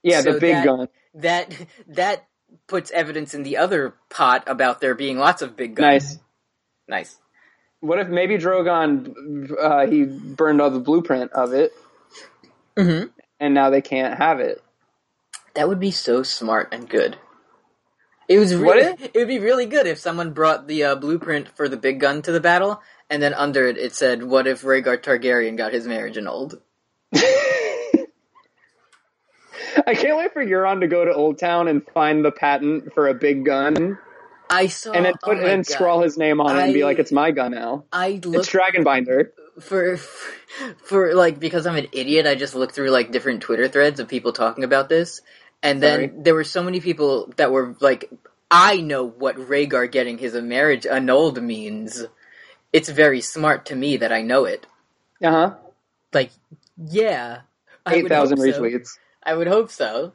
yeah, 0.03 0.21
the 0.21 0.33
so 0.33 0.39
big 0.39 0.55
that- 0.55 0.65
gun. 0.65 0.87
That 1.15 1.55
that 1.87 2.25
puts 2.67 2.91
evidence 2.91 3.33
in 3.33 3.43
the 3.43 3.57
other 3.57 3.95
pot 4.09 4.43
about 4.47 4.81
there 4.81 4.95
being 4.95 5.17
lots 5.17 5.41
of 5.41 5.55
big 5.55 5.75
guns. 5.75 6.03
Nice. 6.03 6.19
nice. 6.87 7.17
What 7.79 7.99
if 7.99 8.07
maybe 8.07 8.37
Drogon, 8.37 9.51
uh, 9.59 9.87
he 9.87 10.03
burned 10.05 10.61
all 10.61 10.71
the 10.71 10.79
blueprint 10.79 11.31
of 11.31 11.53
it? 11.53 11.73
Mm-hmm. 12.77 13.07
and 13.39 13.53
now 13.55 13.71
they 13.71 13.81
can't 13.81 14.19
have 14.19 14.39
it. 14.39 14.61
That 15.55 15.67
would 15.67 15.79
be 15.79 15.89
so 15.89 16.21
smart 16.21 16.69
and 16.71 16.87
good. 16.87 17.17
It 18.27 18.37
was 18.37 18.53
really, 18.55 18.81
it? 18.81 19.11
it 19.13 19.15
would 19.15 19.27
be 19.27 19.39
really 19.39 19.65
good 19.65 19.87
if 19.87 19.97
someone 19.97 20.33
brought 20.33 20.67
the 20.67 20.83
uh, 20.83 20.95
blueprint 20.95 21.47
for 21.55 21.67
the 21.67 21.77
big 21.77 21.99
gun 21.99 22.21
to 22.23 22.31
the 22.31 22.39
battle, 22.39 22.81
and 23.09 23.23
then 23.23 23.33
under 23.33 23.67
it 23.67 23.77
it 23.77 23.95
said, 23.95 24.21
"What 24.21 24.47
if 24.47 24.61
Rhaegar 24.61 24.97
Targaryen 25.01 25.57
got 25.57 25.73
his 25.73 25.87
marriage 25.87 26.17
annulled?" 26.17 26.61
I 29.87 29.93
can't 29.93 30.17
wait 30.17 30.33
for 30.33 30.43
Euron 30.43 30.81
to 30.81 30.87
go 30.87 31.05
to 31.05 31.13
Old 31.13 31.37
Town 31.37 31.67
and 31.67 31.85
find 31.93 32.23
the 32.23 32.31
patent 32.31 32.93
for 32.93 33.07
a 33.07 33.13
big 33.13 33.45
gun, 33.45 33.97
I 34.49 34.67
saw, 34.67 34.93
and 34.93 35.05
then 35.05 35.13
oh 35.23 35.27
put 35.27 35.37
my 35.37 35.49
and 35.49 35.65
scrawl 35.65 36.01
his 36.01 36.17
name 36.17 36.39
on 36.41 36.57
it 36.57 36.63
and 36.63 36.73
be 36.73 36.83
like, 36.83 36.99
"It's 36.99 37.11
my 37.11 37.31
gun 37.31 37.51
now. 37.51 37.85
I 37.91 38.09
It's 38.09 38.25
looked 38.25 38.49
Dragonbinder." 38.49 39.29
for 39.59 39.97
for 39.97 41.13
like 41.15 41.39
because 41.39 41.65
I'm 41.65 41.75
an 41.75 41.87
idiot. 41.91 42.25
I 42.25 42.35
just 42.35 42.55
looked 42.55 42.75
through 42.75 42.89
like 42.89 43.11
different 43.11 43.41
Twitter 43.41 43.67
threads 43.67 43.99
of 43.99 44.07
people 44.07 44.33
talking 44.33 44.63
about 44.63 44.89
this, 44.89 45.21
and 45.61 45.81
then 45.81 46.09
Sorry. 46.09 46.11
there 46.23 46.35
were 46.35 46.43
so 46.43 46.63
many 46.63 46.79
people 46.79 47.31
that 47.37 47.51
were 47.51 47.75
like, 47.79 48.09
"I 48.49 48.81
know 48.81 49.05
what 49.07 49.35
Rhaegar 49.35 49.91
getting 49.91 50.17
his 50.17 50.33
marriage 50.33 50.85
annulled 50.85 51.41
means." 51.41 52.05
It's 52.73 52.89
very 52.89 53.21
smart 53.21 53.67
to 53.67 53.75
me 53.75 53.97
that 53.97 54.11
I 54.11 54.21
know 54.21 54.43
it. 54.43 54.65
Uh 55.23 55.31
huh. 55.31 55.55
Like, 56.13 56.31
yeah, 56.77 57.41
Eight 57.87 58.07
thousand 58.07 58.39
hope 58.39 58.53
so. 58.53 58.97
I 59.27 59.35
would 59.35 59.47
hope 59.47 59.69
so. 59.69 60.13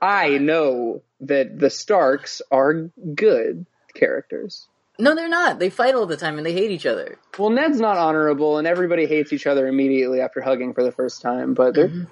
I 0.00 0.38
know 0.38 1.02
that 1.20 1.58
the 1.58 1.70
Starks 1.70 2.40
are 2.50 2.90
good 3.14 3.66
characters. 3.94 4.68
No, 4.98 5.14
they're 5.14 5.28
not. 5.28 5.58
They 5.58 5.68
fight 5.70 5.94
all 5.94 6.06
the 6.06 6.16
time 6.16 6.38
and 6.38 6.46
they 6.46 6.52
hate 6.54 6.70
each 6.70 6.86
other. 6.86 7.18
Well, 7.38 7.50
Ned's 7.50 7.80
not 7.80 7.96
honorable, 7.98 8.56
and 8.58 8.66
everybody 8.66 9.06
hates 9.06 9.32
each 9.32 9.46
other 9.46 9.66
immediately 9.66 10.20
after 10.20 10.40
hugging 10.40 10.72
for 10.72 10.82
the 10.84 10.92
first 10.92 11.20
time. 11.20 11.54
But 11.54 11.74
they're 11.74 11.88
Mm-hmm. 11.88 12.04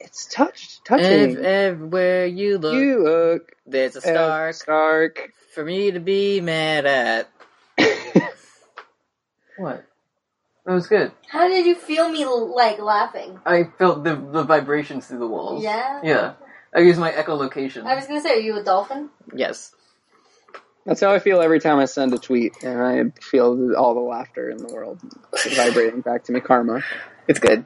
it's 0.00 0.26
touched, 0.26 0.84
touching. 0.84 1.36
Ev- 1.36 1.44
everywhere 1.44 2.26
you 2.26 2.58
look, 2.58 2.74
you 2.74 3.04
look 3.04 3.52
there's 3.66 3.94
a 3.96 4.00
Stark. 4.00 4.54
Stark 4.54 4.54
Stark. 5.18 5.32
for 5.54 5.64
me 5.64 5.90
to 5.92 6.00
be 6.00 6.40
mad 6.40 6.86
at. 6.86 7.28
What? 9.56 9.84
That 10.66 10.72
was 10.72 10.86
good. 10.86 11.12
How 11.28 11.46
did 11.46 11.66
you 11.66 11.74
feel 11.74 12.08
me 12.08 12.24
like 12.24 12.78
laughing? 12.78 13.38
I 13.44 13.64
felt 13.64 14.02
the 14.02 14.16
the 14.16 14.42
vibrations 14.42 15.06
through 15.06 15.18
the 15.18 15.28
walls. 15.28 15.62
Yeah? 15.62 16.00
Yeah. 16.02 16.32
I 16.74 16.80
use 16.80 16.98
my 16.98 17.12
echolocation. 17.12 17.84
I 17.84 17.94
was 17.94 18.06
gonna 18.06 18.20
say, 18.20 18.30
are 18.30 18.40
you 18.40 18.56
a 18.56 18.62
dolphin? 18.62 19.10
Yes. 19.34 19.74
That's 20.86 21.00
how 21.00 21.12
I 21.12 21.18
feel 21.18 21.40
every 21.40 21.60
time 21.60 21.78
I 21.78 21.86
send 21.86 22.12
a 22.12 22.18
tweet, 22.18 22.62
and 22.62 22.80
I 22.82 23.20
feel 23.20 23.74
all 23.74 23.94
the 23.94 24.00
laughter 24.00 24.50
in 24.50 24.58
the 24.58 24.72
world 24.72 25.00
vibrating 25.54 26.00
back 26.02 26.24
to 26.24 26.32
me. 26.32 26.40
Karma. 26.40 26.82
It's 27.26 27.38
good. 27.38 27.64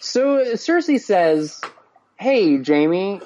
So 0.00 0.38
Cersei 0.54 1.00
says, 1.00 1.60
"Hey, 2.16 2.62
Jaime, 2.62 3.20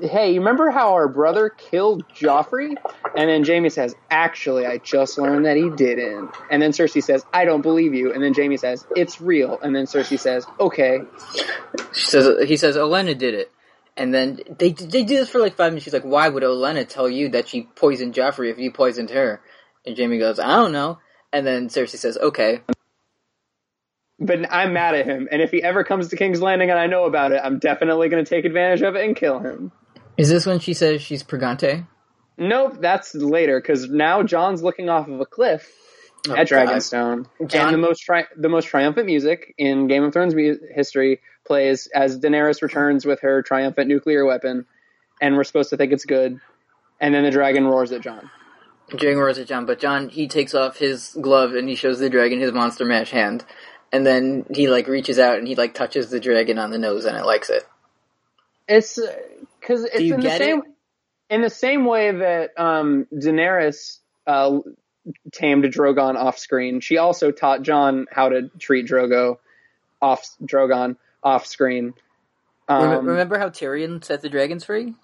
hey, 0.00 0.32
you 0.32 0.40
remember 0.40 0.70
how 0.70 0.94
our 0.94 1.08
brother 1.08 1.48
killed 1.48 2.08
Joffrey?" 2.08 2.76
And 3.16 3.30
then 3.30 3.44
Jaime 3.44 3.68
says, 3.70 3.94
"Actually, 4.10 4.66
I 4.66 4.78
just 4.78 5.18
learned 5.18 5.46
that 5.46 5.56
he 5.56 5.70
didn't." 5.70 6.30
And 6.50 6.60
then 6.60 6.72
Cersei 6.72 7.02
says, 7.02 7.24
"I 7.32 7.44
don't 7.44 7.62
believe 7.62 7.94
you." 7.94 8.12
And 8.12 8.22
then 8.22 8.34
Jaime 8.34 8.56
says, 8.56 8.86
"It's 8.96 9.20
real." 9.20 9.58
And 9.62 9.74
then 9.74 9.86
Cersei 9.86 10.18
says, 10.18 10.46
"Okay." 10.58 11.00
She 11.92 12.06
says 12.06 12.48
he 12.48 12.56
says 12.56 12.76
Olenna 12.76 13.16
did 13.16 13.34
it. 13.34 13.50
And 13.96 14.12
then 14.12 14.40
they 14.58 14.72
they 14.72 15.04
do 15.04 15.16
this 15.16 15.30
for 15.30 15.38
like 15.38 15.56
five 15.56 15.72
minutes. 15.72 15.84
She's 15.84 15.94
like, 15.94 16.04
"Why 16.04 16.28
would 16.28 16.42
Olenna 16.42 16.88
tell 16.88 17.08
you 17.08 17.28
that 17.30 17.48
she 17.48 17.68
poisoned 17.74 18.14
Joffrey 18.14 18.50
if 18.50 18.58
you 18.58 18.72
poisoned 18.72 19.10
her?" 19.10 19.40
And 19.86 19.96
Jaime 19.96 20.18
goes, 20.18 20.38
"I 20.38 20.56
don't 20.56 20.72
know." 20.72 20.98
And 21.32 21.46
then 21.46 21.68
Cersei 21.68 21.96
says, 21.96 22.18
"Okay." 22.18 22.60
But 24.18 24.52
I'm 24.52 24.72
mad 24.72 24.94
at 24.94 25.06
him, 25.06 25.28
and 25.30 25.42
if 25.42 25.50
he 25.50 25.62
ever 25.62 25.82
comes 25.82 26.08
to 26.08 26.16
King's 26.16 26.40
Landing 26.40 26.70
and 26.70 26.78
I 26.78 26.86
know 26.86 27.04
about 27.04 27.32
it, 27.32 27.40
I'm 27.42 27.58
definitely 27.58 28.08
going 28.08 28.24
to 28.24 28.28
take 28.28 28.44
advantage 28.44 28.82
of 28.82 28.94
it 28.94 29.04
and 29.04 29.16
kill 29.16 29.40
him. 29.40 29.72
Is 30.16 30.28
this 30.28 30.46
when 30.46 30.60
she 30.60 30.74
says 30.74 31.02
she's 31.02 31.22
Pregante? 31.22 31.86
Nope, 32.36 32.78
that's 32.80 33.14
later 33.14 33.60
because 33.60 33.88
now 33.88 34.22
Jon's 34.22 34.62
looking 34.62 34.88
off 34.88 35.08
of 35.08 35.20
a 35.20 35.26
cliff 35.26 35.72
oh, 36.28 36.34
at 36.34 36.48
Dragonstone, 36.48 37.26
Jon- 37.46 37.66
and 37.66 37.74
the 37.74 37.78
most 37.78 38.00
tri- 38.00 38.26
the 38.36 38.48
most 38.48 38.66
triumphant 38.66 39.06
music 39.06 39.54
in 39.56 39.86
Game 39.86 40.02
of 40.02 40.12
Thrones 40.12 40.34
mu- 40.34 40.58
history 40.74 41.20
plays 41.46 41.88
as 41.94 42.18
Daenerys 42.18 42.62
returns 42.62 43.04
with 43.04 43.20
her 43.20 43.42
triumphant 43.42 43.88
nuclear 43.88 44.24
weapon, 44.24 44.66
and 45.20 45.36
we're 45.36 45.44
supposed 45.44 45.70
to 45.70 45.76
think 45.76 45.92
it's 45.92 46.04
good, 46.04 46.40
and 47.00 47.14
then 47.14 47.22
the 47.22 47.30
dragon 47.30 47.66
roars 47.66 47.92
at 47.92 48.00
Jon. 48.00 48.30
Dragon 48.90 49.18
roars 49.18 49.38
at 49.38 49.46
Jon, 49.46 49.64
but 49.64 49.78
Jon 49.78 50.08
he 50.08 50.26
takes 50.26 50.54
off 50.54 50.76
his 50.78 51.16
glove 51.20 51.54
and 51.54 51.68
he 51.68 51.74
shows 51.76 51.98
the 52.00 52.10
dragon 52.10 52.40
his 52.40 52.52
monster 52.52 52.84
mash 52.84 53.10
hand, 53.10 53.44
and 53.92 54.04
then 54.04 54.44
he 54.52 54.68
like 54.68 54.88
reaches 54.88 55.20
out 55.20 55.38
and 55.38 55.46
he 55.46 55.54
like 55.54 55.74
touches 55.74 56.10
the 56.10 56.20
dragon 56.20 56.58
on 56.58 56.70
the 56.70 56.78
nose 56.78 57.04
and 57.04 57.16
it 57.16 57.24
likes 57.24 57.48
it. 57.48 57.64
It's 58.66 58.98
because 59.64 59.84
it's 59.84 60.00
in 60.00 60.20
the 60.20 60.30
same 60.30 60.58
it? 60.58 60.64
in 61.30 61.42
the 61.42 61.50
same 61.50 61.84
way 61.84 62.12
that 62.12 62.50
um, 62.58 63.06
Daenerys 63.12 63.98
uh, 64.26 64.58
tamed 65.32 65.64
Drogon 65.64 66.16
off 66.16 66.38
screen. 66.38 66.80
She 66.80 66.98
also 66.98 67.30
taught 67.30 67.62
Jon 67.62 68.06
how 68.10 68.28
to 68.28 68.50
treat 68.58 68.86
Drogo 68.86 69.38
off 70.02 70.28
Drogon 70.42 70.96
off 71.22 71.46
screen. 71.46 71.94
Um, 72.68 73.06
Remember 73.06 73.38
how 73.38 73.48
Tyrion 73.48 74.04
set 74.04 74.22
the 74.22 74.28
dragons 74.28 74.64
free? 74.64 74.94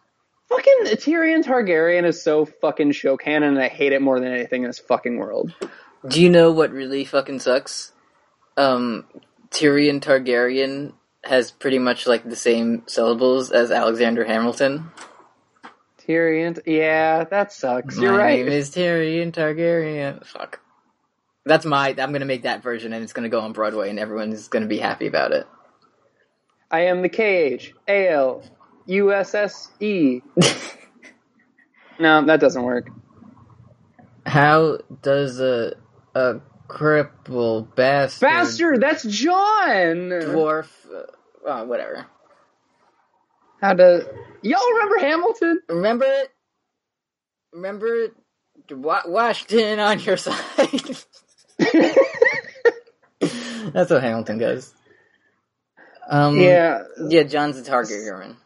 Fucking 0.48 0.96
Tyrion 0.96 1.44
Targaryen 1.44 2.04
is 2.04 2.22
so 2.22 2.44
fucking 2.44 2.92
show 2.92 3.16
canon, 3.16 3.50
and 3.50 3.58
I 3.58 3.68
hate 3.68 3.92
it 3.92 4.02
more 4.02 4.18
than 4.18 4.32
anything 4.32 4.62
in 4.62 4.68
this 4.68 4.78
fucking 4.78 5.16
world. 5.16 5.54
Do 6.08 6.20
you 6.20 6.30
know 6.30 6.50
what 6.50 6.72
really 6.72 7.04
fucking 7.04 7.40
sucks? 7.40 7.92
Um, 8.56 9.04
Tyrion 9.50 10.00
Targaryen 10.00 10.94
has 11.24 11.50
pretty 11.50 11.78
much 11.78 12.06
like 12.06 12.28
the 12.28 12.36
same 12.36 12.82
syllables 12.86 13.50
as 13.50 13.70
Alexander 13.70 14.24
Hamilton. 14.24 14.90
Tyrion, 15.98 16.60
yeah, 16.66 17.24
that 17.24 17.52
sucks. 17.52 17.98
You're 17.98 18.12
My 18.12 18.18
right. 18.18 18.44
name 18.44 18.52
is 18.52 18.70
Tyrion 18.70 19.32
Targaryen. 19.32 20.24
Fuck. 20.26 20.60
That's 21.44 21.64
my. 21.64 21.88
I'm 21.88 22.12
gonna 22.12 22.24
make 22.24 22.42
that 22.42 22.62
version, 22.62 22.92
and 22.92 23.02
it's 23.02 23.12
gonna 23.12 23.28
go 23.28 23.40
on 23.40 23.52
Broadway, 23.52 23.90
and 23.90 23.98
everyone's 23.98 24.48
gonna 24.48 24.66
be 24.66 24.78
happy 24.78 25.06
about 25.06 25.32
it. 25.32 25.46
I 26.70 26.82
am 26.82 27.02
the 27.02 27.08
KH 27.08 27.72
AL 27.88 28.42
USSE. 28.88 30.22
no, 32.00 32.24
that 32.26 32.40
doesn't 32.40 32.62
work. 32.62 32.90
How 34.26 34.78
does 35.02 35.40
a 35.40 35.74
a 36.14 36.40
cripple 36.70 37.74
bastard, 37.74 38.20
Bastard, 38.28 38.80
that's 38.80 39.02
Jon. 39.04 40.10
dwarf? 40.10 40.68
Uh, 41.44 41.48
uh, 41.48 41.64
whatever. 41.64 42.06
How 43.60 43.74
to? 43.74 44.06
Y'all 44.42 44.72
remember 44.74 44.98
Hamilton? 44.98 45.60
Remember 45.68 46.04
it. 46.06 46.28
Remember 47.52 47.94
it. 48.04 48.14
Washington 48.70 49.80
on 49.80 49.98
your 50.00 50.16
side. 50.18 50.36
That's 53.72 53.90
what 53.90 54.02
Hamilton 54.02 54.38
does. 54.38 54.72
Um, 56.08 56.38
Yeah, 56.40 56.84
yeah. 57.08 57.22
Jon's 57.24 57.58
a 57.58 57.62
Targaryen. 57.62 58.36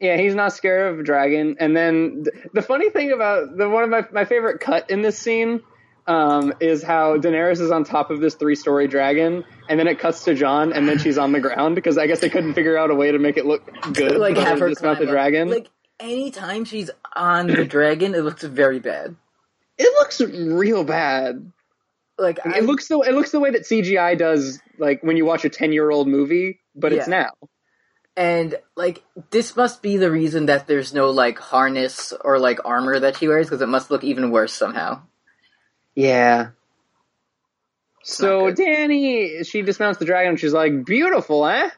yeah. 0.00 0.16
He's 0.16 0.34
not 0.34 0.52
scared 0.52 0.94
of 0.94 1.00
a 1.00 1.02
dragon. 1.02 1.56
And 1.60 1.76
then 1.76 2.24
th- 2.24 2.46
the 2.54 2.62
funny 2.62 2.90
thing 2.90 3.12
about 3.12 3.56
the 3.56 3.68
one 3.68 3.84
of 3.84 3.90
my 3.90 4.06
my 4.12 4.24
favorite 4.24 4.60
cut 4.60 4.90
in 4.90 5.02
this 5.02 5.18
scene 5.18 5.60
um, 6.06 6.52
is 6.60 6.82
how 6.82 7.16
Daenerys 7.18 7.60
is 7.60 7.70
on 7.70 7.84
top 7.84 8.10
of 8.10 8.20
this 8.20 8.34
three 8.34 8.54
story 8.54 8.86
dragon, 8.88 9.44
and 9.68 9.78
then 9.78 9.88
it 9.88 9.98
cuts 9.98 10.24
to 10.24 10.34
Jon, 10.34 10.72
and 10.72 10.88
then 10.88 10.98
she's 10.98 11.18
on 11.18 11.32
the 11.32 11.40
ground 11.40 11.74
because 11.74 11.98
I 11.98 12.06
guess 12.06 12.20
they 12.20 12.30
couldn't 12.30 12.54
figure 12.54 12.76
out 12.76 12.90
a 12.90 12.94
way 12.94 13.10
to 13.12 13.18
make 13.18 13.36
it 13.36 13.46
look 13.46 13.62
good. 13.92 14.16
Like 14.16 14.36
have 14.36 14.60
her 14.60 14.68
dismount 14.68 14.98
the 15.00 15.06
dragon. 15.06 15.48
Like 15.50 15.68
anytime 15.98 16.64
she's 16.64 16.90
on 17.14 17.46
the 17.48 17.64
dragon, 17.64 18.14
it 18.14 18.22
looks 18.22 18.42
very 18.44 18.78
bad. 18.78 19.16
it 19.78 19.92
looks 19.98 20.20
real 20.20 20.84
bad. 20.84 21.52
Like 22.18 22.38
It 22.44 22.64
looks 22.64 22.88
the 22.88 22.98
it 23.00 23.12
looks 23.12 23.30
the 23.30 23.40
way 23.40 23.50
that 23.50 23.62
CGI 23.62 24.16
does, 24.16 24.60
like 24.78 25.02
when 25.02 25.16
you 25.16 25.24
watch 25.26 25.44
a 25.44 25.50
ten 25.50 25.72
year 25.72 25.90
old 25.90 26.08
movie, 26.08 26.60
but 26.74 26.92
it's 26.92 27.08
now. 27.08 27.30
and 28.16 28.54
like 28.74 29.02
this 29.30 29.54
must 29.54 29.82
be 29.82 29.98
the 29.98 30.10
reason 30.10 30.46
that 30.46 30.66
there's 30.66 30.94
no 30.94 31.10
like 31.10 31.38
harness 31.38 32.14
or 32.24 32.38
like 32.38 32.60
armor 32.64 32.98
that 33.00 33.18
she 33.18 33.28
wears 33.28 33.46
because 33.46 33.60
it 33.60 33.68
must 33.68 33.90
look 33.90 34.02
even 34.02 34.30
worse 34.30 34.54
somehow. 34.54 35.02
Yeah. 35.96 36.50
So. 38.04 38.52
Dany, 38.52 39.44
she 39.44 39.62
dismounts 39.62 39.98
the 39.98 40.04
dragon. 40.04 40.30
and 40.30 40.40
She's 40.40 40.52
like, 40.52 40.84
"Beautiful, 40.84 41.44
eh?" 41.46 41.70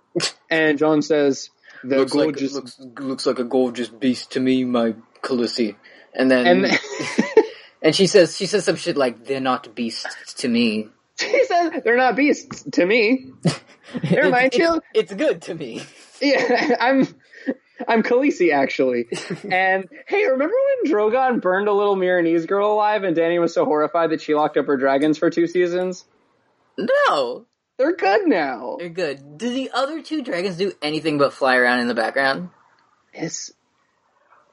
And 0.50 0.78
Jon 0.78 1.02
says, 1.02 1.50
"The 1.84 1.98
looks 1.98 2.14
like 2.14 2.26
gorgeous." 2.26 2.54
looks 2.54 2.80
looks 2.98 3.26
like 3.26 3.38
a 3.38 3.44
gorgeous 3.44 3.88
beast 3.88 4.32
to 4.32 4.40
me, 4.40 4.64
my 4.64 4.94
Khaleesi. 5.22 5.74
And 6.14 6.30
then 6.30 6.46
and 6.46 6.80
and 7.82 7.94
she 7.94 8.06
says 8.06 8.36
she 8.36 8.46
says 8.46 8.64
some 8.64 8.76
shit 8.76 8.96
like 8.96 9.24
they're 9.26 9.40
not 9.40 9.74
beasts 9.74 10.34
to 10.34 10.48
me. 10.48 10.88
she 11.18 11.44
says, 11.44 11.82
"They're 11.84 11.96
not 11.96 12.16
beasts 12.16 12.64
to 12.72 12.86
me." 12.86 13.32
Never 14.02 14.30
mind, 14.30 14.46
it's, 14.46 14.56
chill. 14.56 14.80
it's, 14.94 15.12
it's 15.12 15.14
good 15.14 15.42
to 15.42 15.54
me. 15.54 15.82
Yeah, 16.22 16.76
I'm. 16.80 17.06
I'm 17.86 18.02
Khaleesi, 18.02 18.52
actually. 18.52 19.08
And 19.50 19.88
hey, 20.06 20.24
remember 20.24 20.54
when 20.54 20.92
Drogon 20.92 21.40
burned 21.40 21.68
a 21.68 21.72
little 21.72 21.96
Meereenese 21.96 22.46
girl 22.46 22.72
alive, 22.72 23.04
and 23.04 23.16
Dany 23.16 23.40
was 23.40 23.54
so 23.54 23.64
horrified 23.64 24.10
that 24.10 24.20
she 24.20 24.34
locked 24.34 24.56
up 24.56 24.66
her 24.66 24.76
dragons 24.76 25.18
for 25.18 25.30
two 25.30 25.46
seasons? 25.46 26.04
No. 26.78 27.46
They're 27.78 27.96
good 27.96 28.26
now. 28.26 28.76
They're 28.78 28.88
good. 28.88 29.38
Do 29.38 29.50
the 29.50 29.70
other 29.72 30.02
two 30.02 30.22
dragons 30.22 30.56
do 30.56 30.72
anything 30.80 31.18
but 31.18 31.34
fly 31.34 31.56
around 31.56 31.80
in 31.80 31.88
the 31.88 31.94
background? 31.94 32.50
Yes. 33.14 33.52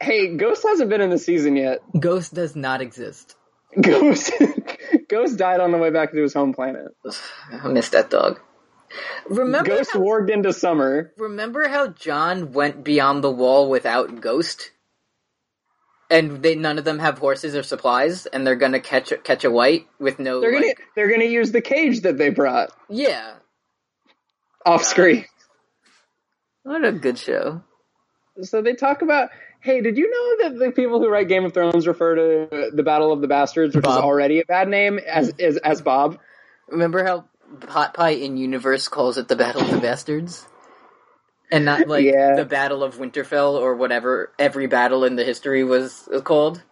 Hey, 0.02 0.36
Ghost 0.36 0.64
hasn't 0.68 0.90
been 0.90 1.02
in 1.02 1.10
the 1.10 1.18
season 1.18 1.56
yet. 1.56 1.80
Ghost 1.98 2.34
does 2.34 2.56
not 2.56 2.82
exist. 2.82 3.36
Ghost 3.82 4.34
Ghost 5.10 5.38
died 5.38 5.62
on 5.62 5.72
the 5.72 5.78
way 5.78 5.90
back 5.90 6.12
to 6.12 6.22
his 6.22 6.34
home 6.34 6.54
planet. 6.54 6.96
I 7.52 7.68
miss 7.70 7.90
that 7.90 8.10
dog. 8.10 8.40
Remember 9.30 9.78
Ghost 9.78 9.94
how, 9.94 10.00
warged 10.00 10.30
into 10.30 10.54
summer. 10.54 11.14
remember 11.18 11.68
how 11.68 11.88
Jon 11.88 12.52
went 12.52 12.84
beyond 12.84 13.24
the 13.24 13.32
wall 13.32 13.70
without 13.70 14.22
Ghost? 14.22 14.72
And 16.10 16.44
they 16.44 16.56
none 16.56 16.78
of 16.78 16.86
them 16.86 17.00
have 17.00 17.18
horses 17.18 17.56
or 17.56 17.64
supplies, 17.64 18.26
and 18.28 18.46
they're 18.46 18.56
gonna 18.56 18.80
catch 18.80 19.12
catch 19.24 19.44
a 19.46 19.52
white 19.52 19.88
with 20.00 20.20
no. 20.20 20.42
They're 20.42 20.52
gonna 20.52 20.68
like- 20.68 20.82
they're 20.96 21.10
gonna 21.10 21.24
use 21.26 21.52
the 21.52 21.62
cage 21.62 22.02
that 22.02 22.18
they 22.18 22.30
brought 22.30 22.70
yeah. 22.90 23.36
off 24.66 24.84
screen. 24.84 25.26
What 26.64 26.86
a 26.86 26.92
good 26.92 27.18
show. 27.18 27.62
So 28.42 28.62
they 28.62 28.74
talk 28.74 29.02
about. 29.02 29.30
Hey, 29.60 29.80
did 29.80 29.98
you 29.98 30.10
know 30.10 30.50
that 30.50 30.60
the 30.60 30.72
people 30.72 31.00
who 31.00 31.08
write 31.08 31.30
Game 31.30 31.46
of 31.46 31.54
Thrones 31.54 31.88
refer 31.88 32.16
to 32.16 32.72
the 32.74 32.84
Battle 32.84 33.14
of 33.14 33.22
the 33.22 33.28
Bastards, 33.30 33.74
which 33.76 33.86
is 33.86 33.92
already 33.92 34.42
a 34.42 34.46
bad 34.46 34.68
name, 34.68 35.00
as 35.00 35.34
as, 35.40 35.58
as 35.58 35.82
Bob? 35.82 36.20
Remember 36.68 37.04
how 37.04 37.26
Hot 37.70 37.94
Pie 37.94 38.12
in 38.12 38.38
Universe 38.38 38.88
calls 38.88 39.18
it 39.18 39.28
the 39.28 39.36
Battle 39.36 39.62
of 39.62 39.72
the 39.72 39.80
Bastards? 39.80 40.46
And 41.52 41.66
not 41.66 41.88
like 41.88 42.04
Yeah. 42.06 42.36
the 42.36 42.46
Battle 42.46 42.84
of 42.84 42.98
Winterfell 42.98 43.54
or 43.56 43.76
whatever 43.76 44.32
every 44.40 44.68
battle 44.68 45.04
in 45.06 45.16
the 45.16 45.24
history 45.24 45.64
was 45.64 46.08
called. 46.24 46.64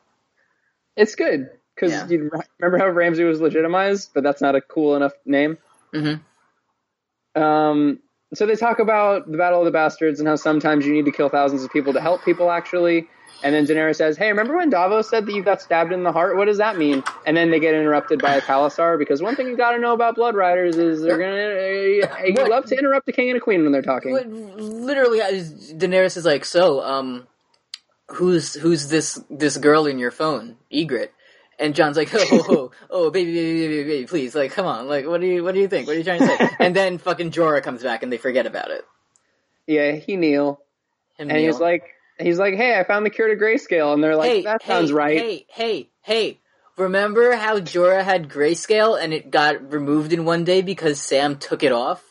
It's 0.95 1.15
good 1.15 1.49
because 1.75 1.91
Yeah. 1.93 2.07
you 2.07 2.31
remember 2.59 2.77
how 2.79 2.89
Ramsay 2.89 3.23
was 3.23 3.41
legitimized, 3.41 4.11
but 4.13 4.23
that's 4.23 4.41
not 4.41 4.55
a 4.55 4.61
cool 4.61 4.95
enough 4.95 5.13
name. 5.25 5.57
Mm-hmm. 5.93 6.31
Um, 7.41 7.99
so 8.33 8.45
they 8.45 8.55
talk 8.55 8.79
about 8.79 9.29
the 9.29 9.37
Battle 9.37 9.59
of 9.59 9.65
the 9.65 9.71
Bastards 9.71 10.19
and 10.19 10.27
how 10.27 10.35
sometimes 10.35 10.85
you 10.85 10.93
need 10.93 11.05
to 11.05 11.11
kill 11.11 11.29
thousands 11.29 11.63
of 11.63 11.71
people 11.71 11.93
to 11.93 12.01
help 12.01 12.23
people 12.23 12.49
actually. 12.49 13.07
And 13.43 13.55
then 13.55 13.65
Daenerys 13.65 13.95
says, 13.95 14.17
"Hey, 14.17 14.27
remember 14.27 14.55
when 14.55 14.69
Davos 14.69 15.09
said 15.09 15.25
that 15.25 15.33
you 15.33 15.41
got 15.43 15.61
stabbed 15.61 15.91
in 15.91 16.03
the 16.03 16.11
heart? 16.11 16.37
What 16.37 16.45
does 16.45 16.59
that 16.59 16.77
mean?" 16.77 17.03
And 17.25 17.35
then 17.35 17.49
they 17.49 17.59
get 17.59 17.73
interrupted 17.73 18.21
by 18.21 18.35
a 18.35 18.41
Palisar 18.41 18.99
because 18.99 19.21
one 19.21 19.35
thing 19.35 19.47
you 19.47 19.57
got 19.57 19.71
to 19.71 19.79
know 19.79 19.93
about 19.93 20.15
Blood 20.15 20.35
Riders 20.35 20.77
is 20.77 21.01
they're 21.01 21.17
gonna 21.17 22.39
uh, 22.39 22.47
love 22.47 22.65
to 22.65 22.77
interrupt 22.77 23.09
a 23.09 23.11
king 23.11 23.29
and 23.29 23.37
a 23.37 23.41
queen 23.41 23.63
when 23.63 23.71
they're 23.71 23.81
talking. 23.81 24.13
Literally, 24.57 25.19
Daenerys 25.19 26.17
is 26.17 26.25
like, 26.25 26.45
"So, 26.45 26.81
um, 26.81 27.27
who's 28.09 28.53
who's 28.53 28.89
this 28.89 29.19
this 29.29 29.57
girl 29.57 29.87
in 29.87 29.97
your 29.97 30.11
phone, 30.11 30.57
Ygritte?" 30.71 31.09
And 31.61 31.75
Jon's 31.75 31.95
like, 31.95 32.09
"Oh, 32.13 32.25
oh, 32.31 32.45
oh, 32.49 32.71
oh 32.89 33.11
baby, 33.11 33.33
baby, 33.33 33.67
baby, 33.67 33.83
baby, 33.83 34.07
please, 34.07 34.33
like, 34.33 34.51
come 34.51 34.65
on, 34.65 34.87
like, 34.87 35.05
what 35.05 35.21
do 35.21 35.27
you 35.27 35.43
what 35.43 35.53
do 35.53 35.61
you 35.61 35.67
think? 35.67 35.87
What 35.87 35.95
are 35.95 35.99
you 35.99 36.03
trying 36.03 36.19
to 36.19 36.25
say?" 36.25 36.49
and 36.59 36.75
then 36.75 36.97
fucking 36.97 37.31
Jorah 37.31 37.61
comes 37.61 37.83
back, 37.83 38.03
and 38.03 38.11
they 38.11 38.17
forget 38.17 38.47
about 38.47 38.71
it. 38.71 38.83
Yeah, 39.67 39.91
he 39.91 40.17
kneel, 40.17 40.59
Him 41.17 41.29
and 41.29 41.39
he's 41.39 41.59
like, 41.59 41.83
he's 42.19 42.39
like, 42.39 42.55
"Hey, 42.55 42.77
I 42.77 42.83
found 42.83 43.05
the 43.05 43.11
cure 43.11 43.27
to 43.27 43.35
grayscale," 43.35 43.93
and 43.93 44.03
they're 44.03 44.15
like, 44.15 44.31
hey, 44.31 44.41
"That 44.41 44.63
hey, 44.63 44.73
sounds 44.73 44.91
right." 44.91 45.17
Hey, 45.17 45.45
hey, 45.49 45.89
hey. 46.01 46.41
Remember 46.77 47.35
how 47.35 47.59
Jorah 47.59 48.03
had 48.03 48.27
grayscale 48.27 48.99
and 48.99 49.13
it 49.13 49.29
got 49.29 49.71
removed 49.71 50.13
in 50.13 50.25
one 50.25 50.45
day 50.45 50.61
because 50.61 50.99
Sam 50.99 51.37
took 51.37 51.63
it 51.63 51.71
off? 51.71 52.03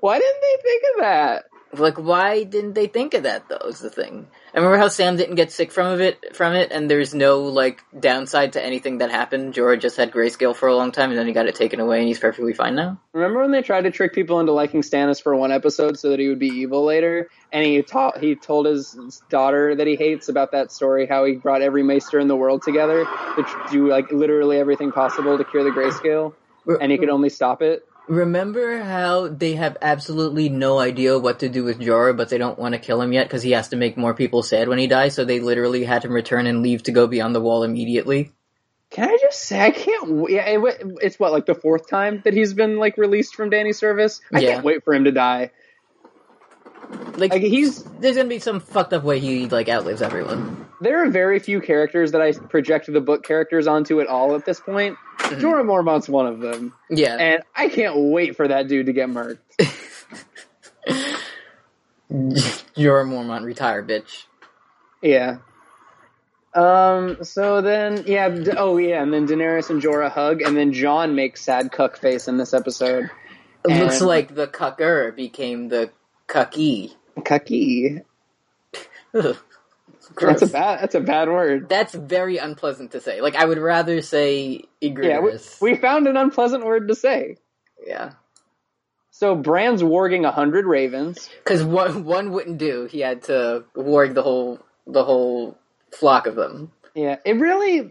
Why 0.00 0.18
didn't 0.18 0.40
they 0.40 0.62
think 0.62 0.82
of 0.94 1.00
that? 1.02 1.44
Like, 1.74 1.98
why 1.98 2.44
didn't 2.44 2.74
they 2.74 2.86
think 2.86 3.14
of 3.14 3.24
that 3.24 3.48
though? 3.48 3.68
Is 3.68 3.80
the 3.80 3.90
thing. 3.90 4.28
Remember 4.58 4.76
how 4.76 4.88
Sam 4.88 5.16
didn't 5.16 5.36
get 5.36 5.52
sick 5.52 5.70
from 5.70 6.00
it, 6.00 6.34
from 6.34 6.54
it, 6.54 6.72
and 6.72 6.90
there's 6.90 7.14
no 7.14 7.42
like 7.42 7.84
downside 7.98 8.54
to 8.54 8.64
anything 8.64 8.98
that 8.98 9.10
happened. 9.10 9.54
Jorah 9.54 9.80
just 9.80 9.96
had 9.96 10.10
grayscale 10.10 10.54
for 10.54 10.68
a 10.68 10.74
long 10.74 10.90
time, 10.90 11.10
and 11.10 11.18
then 11.18 11.28
he 11.28 11.32
got 11.32 11.46
it 11.46 11.54
taken 11.54 11.78
away, 11.78 12.00
and 12.00 12.08
he's 12.08 12.18
perfectly 12.18 12.52
fine 12.54 12.74
now. 12.74 13.00
Remember 13.12 13.40
when 13.40 13.52
they 13.52 13.62
tried 13.62 13.82
to 13.82 13.92
trick 13.92 14.12
people 14.12 14.40
into 14.40 14.50
liking 14.50 14.82
Stannis 14.82 15.22
for 15.22 15.34
one 15.36 15.52
episode 15.52 15.98
so 15.98 16.10
that 16.10 16.18
he 16.18 16.28
would 16.28 16.40
be 16.40 16.48
evil 16.48 16.84
later? 16.84 17.28
And 17.52 17.64
he 17.64 17.80
taught 17.82 18.18
he 18.18 18.34
told 18.34 18.66
his 18.66 19.22
daughter 19.30 19.76
that 19.76 19.86
he 19.86 19.94
hates 19.94 20.28
about 20.28 20.50
that 20.52 20.72
story, 20.72 21.06
how 21.06 21.24
he 21.24 21.34
brought 21.34 21.62
every 21.62 21.84
maester 21.84 22.18
in 22.18 22.26
the 22.26 22.36
world 22.36 22.62
together 22.62 23.04
to 23.04 23.46
do 23.70 23.88
like 23.88 24.10
literally 24.10 24.58
everything 24.58 24.90
possible 24.90 25.38
to 25.38 25.44
cure 25.44 25.62
the 25.62 25.70
grayscale, 25.70 26.34
and 26.80 26.90
he 26.90 26.98
could 26.98 27.10
only 27.10 27.28
stop 27.28 27.62
it. 27.62 27.87
Remember 28.08 28.78
how 28.78 29.28
they 29.28 29.54
have 29.54 29.76
absolutely 29.82 30.48
no 30.48 30.78
idea 30.78 31.18
what 31.18 31.40
to 31.40 31.48
do 31.48 31.62
with 31.64 31.78
Jorah, 31.78 32.16
but 32.16 32.30
they 32.30 32.38
don't 32.38 32.58
want 32.58 32.74
to 32.74 32.78
kill 32.80 33.02
him 33.02 33.12
yet 33.12 33.26
because 33.26 33.42
he 33.42 33.50
has 33.50 33.68
to 33.68 33.76
make 33.76 33.98
more 33.98 34.14
people 34.14 34.42
sad 34.42 34.68
when 34.68 34.78
he 34.78 34.86
dies, 34.86 35.14
so 35.14 35.24
they 35.24 35.40
literally 35.40 35.84
had 35.84 36.04
him 36.04 36.12
return 36.12 36.46
and 36.46 36.62
leave 36.62 36.82
to 36.84 36.92
go 36.92 37.06
beyond 37.06 37.34
the 37.34 37.40
wall 37.40 37.64
immediately. 37.64 38.32
Can 38.90 39.10
I 39.10 39.18
just 39.20 39.40
say 39.40 39.60
I 39.60 39.70
can't? 39.70 40.30
Yeah, 40.30 40.46
it, 40.46 40.82
it's 41.02 41.20
what 41.20 41.32
like 41.32 41.44
the 41.44 41.54
fourth 41.54 41.90
time 41.90 42.22
that 42.24 42.32
he's 42.32 42.54
been 42.54 42.78
like 42.78 42.96
released 42.96 43.34
from 43.34 43.50
Dany's 43.50 43.78
service. 43.78 44.22
I 44.32 44.40
Yeah. 44.40 44.54
can't 44.54 44.64
wait 44.64 44.84
for 44.84 44.94
him 44.94 45.04
to 45.04 45.12
die. 45.12 45.50
Like, 47.16 47.32
Like 47.32 47.42
he's 47.42 47.82
there's 47.82 48.16
gonna 48.16 48.28
be 48.28 48.38
some 48.38 48.60
fucked 48.60 48.92
up 48.92 49.02
way 49.02 49.18
he 49.18 49.46
like 49.48 49.68
outlives 49.68 50.00
everyone. 50.02 50.66
there 50.80 51.04
are 51.04 51.10
very 51.10 51.38
few 51.40 51.60
characters 51.60 52.12
that 52.12 52.20
I 52.22 52.32
project 52.32 52.90
the 52.92 53.00
book 53.00 53.24
characters 53.24 53.66
onto 53.66 54.00
at 54.00 54.06
all 54.06 54.34
at 54.36 54.44
this 54.44 54.60
point. 54.60 54.96
Jorah 55.18 55.66
Mormont's 55.66 56.08
one 56.08 56.26
of 56.26 56.38
them. 56.40 56.72
Yeah, 56.88 57.16
And 57.16 57.42
I 57.54 57.68
can't 57.68 57.94
wait 57.96 58.36
for 58.36 58.46
that 58.48 58.68
dude 58.68 58.86
to 58.86 58.92
get 58.92 59.08
murked. 59.08 59.38
Jorah 62.10 63.06
Mormont 63.06 63.44
retire, 63.44 63.82
bitch. 63.82 64.24
Yeah. 65.02 65.38
Um. 66.54 67.18
So 67.22 67.60
then, 67.60 68.04
yeah. 68.06 68.28
D- 68.30 68.52
oh, 68.56 68.78
yeah. 68.78 69.02
And 69.02 69.12
then 69.12 69.26
Daenerys 69.26 69.70
and 69.70 69.82
Jorah 69.82 70.10
hug, 70.10 70.40
and 70.42 70.56
then 70.56 70.72
Jon 70.72 71.14
makes 71.14 71.42
sad 71.42 71.70
cuck 71.72 71.98
face 71.98 72.28
in 72.28 72.36
this 72.38 72.54
episode. 72.54 73.10
It 73.68 73.82
looks 73.82 74.00
like 74.00 74.34
the 74.34 74.46
cucker 74.46 75.14
became 75.14 75.68
the 75.68 75.90
cucky. 76.28 76.92
Cucky. 77.20 78.02
That's 80.20 80.42
a 80.42 80.46
bad. 80.46 80.80
That's 80.82 80.94
a 80.94 81.00
bad 81.00 81.28
word. 81.28 81.68
That's 81.68 81.94
very 81.94 82.38
unpleasant 82.38 82.92
to 82.92 83.00
say. 83.00 83.20
Like 83.20 83.36
I 83.36 83.44
would 83.44 83.58
rather 83.58 84.02
say 84.02 84.62
Yeah. 84.80 85.20
We, 85.20 85.30
egregious. 85.30 85.60
we 85.60 85.76
found 85.76 86.06
an 86.06 86.16
unpleasant 86.16 86.64
word 86.64 86.88
to 86.88 86.94
say. 86.94 87.36
yeah. 87.86 88.12
So 89.10 89.34
Bran's 89.34 89.82
warging 89.82 90.26
a 90.26 90.30
hundred 90.30 90.64
ravens. 90.64 91.28
Because 91.44 91.64
one 91.64 92.04
one 92.04 92.30
wouldn't 92.32 92.58
do. 92.58 92.86
He 92.90 93.00
had 93.00 93.22
to 93.24 93.64
warg 93.76 94.14
the 94.14 94.22
whole 94.22 94.60
the 94.86 95.04
whole 95.04 95.58
flock 95.92 96.26
of 96.26 96.36
them. 96.36 96.72
Yeah. 96.94 97.16
It 97.24 97.32
really 97.34 97.90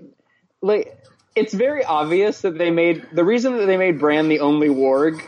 like. 0.62 0.98
It's 1.36 1.54
very 1.54 1.84
obvious 1.86 2.42
that 2.42 2.58
they 2.58 2.72
made 2.72 3.06
the 3.14 3.24
reason 3.24 3.58
that 3.58 3.68
they 3.68 3.78
made 3.78 4.00
Bran 4.00 4.28
the 4.28 4.40
only 4.40 4.70
warg 4.70 5.22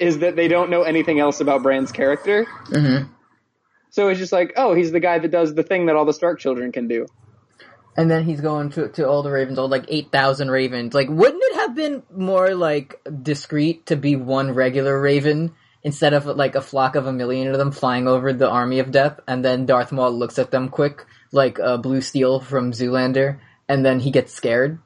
is 0.00 0.20
that 0.20 0.36
they 0.36 0.48
don't 0.48 0.70
know 0.70 0.82
anything 0.82 1.20
else 1.20 1.40
about 1.40 1.62
Bran's 1.62 1.92
character. 1.92 2.46
Mm-hmm. 2.66 3.12
So 3.90 4.08
it's 4.08 4.20
just 4.20 4.32
like, 4.32 4.52
oh, 4.56 4.74
he's 4.74 4.92
the 4.92 5.00
guy 5.00 5.18
that 5.18 5.30
does 5.30 5.54
the 5.54 5.62
thing 5.62 5.86
that 5.86 5.96
all 5.96 6.04
the 6.04 6.12
Stark 6.12 6.38
children 6.38 6.72
can 6.72 6.88
do. 6.88 7.06
And 7.96 8.10
then 8.10 8.24
he's 8.24 8.40
going 8.40 8.70
to 8.70 8.88
to 8.88 9.08
all 9.08 9.22
the 9.22 9.30
ravens, 9.30 9.58
all 9.58 9.68
like 9.68 9.86
eight 9.88 10.12
thousand 10.12 10.50
ravens. 10.50 10.94
Like, 10.94 11.08
wouldn't 11.08 11.42
it 11.42 11.54
have 11.56 11.74
been 11.74 12.02
more 12.14 12.54
like 12.54 13.00
discreet 13.22 13.86
to 13.86 13.96
be 13.96 14.16
one 14.16 14.52
regular 14.54 14.98
raven 14.98 15.52
instead 15.82 16.14
of 16.14 16.24
like 16.24 16.54
a 16.54 16.60
flock 16.60 16.94
of 16.94 17.06
a 17.06 17.12
million 17.12 17.48
of 17.48 17.58
them 17.58 17.72
flying 17.72 18.06
over 18.06 18.32
the 18.32 18.48
army 18.48 18.78
of 18.78 18.92
death? 18.92 19.18
And 19.26 19.44
then 19.44 19.66
Darth 19.66 19.90
Maul 19.90 20.12
looks 20.12 20.38
at 20.38 20.52
them 20.52 20.68
quick, 20.68 21.04
like 21.32 21.58
uh, 21.58 21.78
Blue 21.78 22.00
Steel 22.00 22.38
from 22.38 22.72
Zoolander, 22.72 23.40
and 23.68 23.84
then 23.84 23.98
he 24.00 24.12
gets 24.12 24.32
scared. 24.32 24.78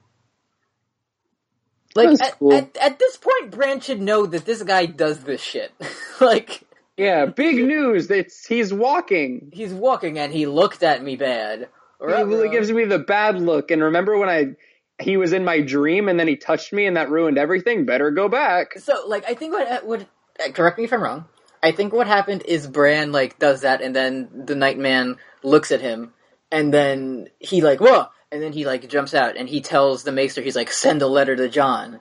Like 1.94 2.20
at, 2.20 2.38
cool. 2.38 2.52
at, 2.52 2.76
at 2.76 2.98
this 2.98 3.16
point, 3.16 3.50
Brand 3.50 3.85
should 3.85 4.00
know 4.00 4.26
that 4.26 4.44
this 4.44 4.62
guy 4.62 4.87
does 4.87 5.20
this 5.20 5.40
shit. 5.40 5.72
like 6.20 6.62
Yeah, 6.96 7.26
big 7.26 7.57
news. 7.57 8.11
It's 8.11 8.46
he's 8.46 8.72
walking. 8.72 9.50
he's 9.52 9.72
walking 9.72 10.18
and 10.18 10.33
he 10.33 10.46
looked 10.46 10.83
at 10.83 11.02
me 11.02 11.16
bad. 11.16 11.68
He 12.00 12.07
really 12.07 12.50
gives 12.50 12.70
me 12.70 12.85
the 12.85 12.98
bad 12.98 13.40
look. 13.40 13.70
And 13.70 13.83
remember 13.83 14.18
when 14.18 14.28
I 14.28 14.57
he 15.02 15.16
was 15.16 15.33
in 15.33 15.44
my 15.44 15.61
dream 15.61 16.09
and 16.09 16.18
then 16.18 16.28
he 16.28 16.37
touched 16.37 16.72
me 16.72 16.87
and 16.87 16.96
that 16.96 17.11
ruined 17.11 17.38
everything? 17.38 17.87
Better 17.87 18.11
go 18.11 18.28
back. 18.28 18.78
So, 18.78 19.07
like, 19.07 19.24
I 19.28 19.35
think 19.35 19.52
what 19.52 19.66
uh, 19.66 19.80
would 19.85 20.07
uh, 20.44 20.52
correct 20.52 20.78
me 20.78 20.85
if 20.85 20.92
I'm 20.92 21.02
wrong. 21.02 21.26
I 21.62 21.72
think 21.72 21.92
what 21.92 22.07
happened 22.07 22.42
is 22.46 22.66
Bran 22.66 23.11
like 23.11 23.38
does 23.38 23.62
that, 23.62 23.80
and 23.80 23.96
then 23.96 24.28
the 24.44 24.54
Nightman 24.54 25.16
looks 25.42 25.72
at 25.72 25.80
him, 25.80 26.12
and 26.52 26.74
then 26.74 27.28
he 27.38 27.62
like 27.62 27.80
whoa, 27.80 28.09
and 28.35 28.42
then 28.42 28.53
he 28.53 28.66
like 28.66 28.88
jumps 28.88 29.14
out, 29.14 29.37
and 29.37 29.49
he 29.49 29.61
tells 29.61 30.03
the 30.03 30.11
Maester 30.11 30.42
he's 30.42 30.57
like 30.57 30.73
send 30.73 31.03
a 31.03 31.07
letter 31.07 31.37
to 31.37 31.49
Jon. 31.49 32.01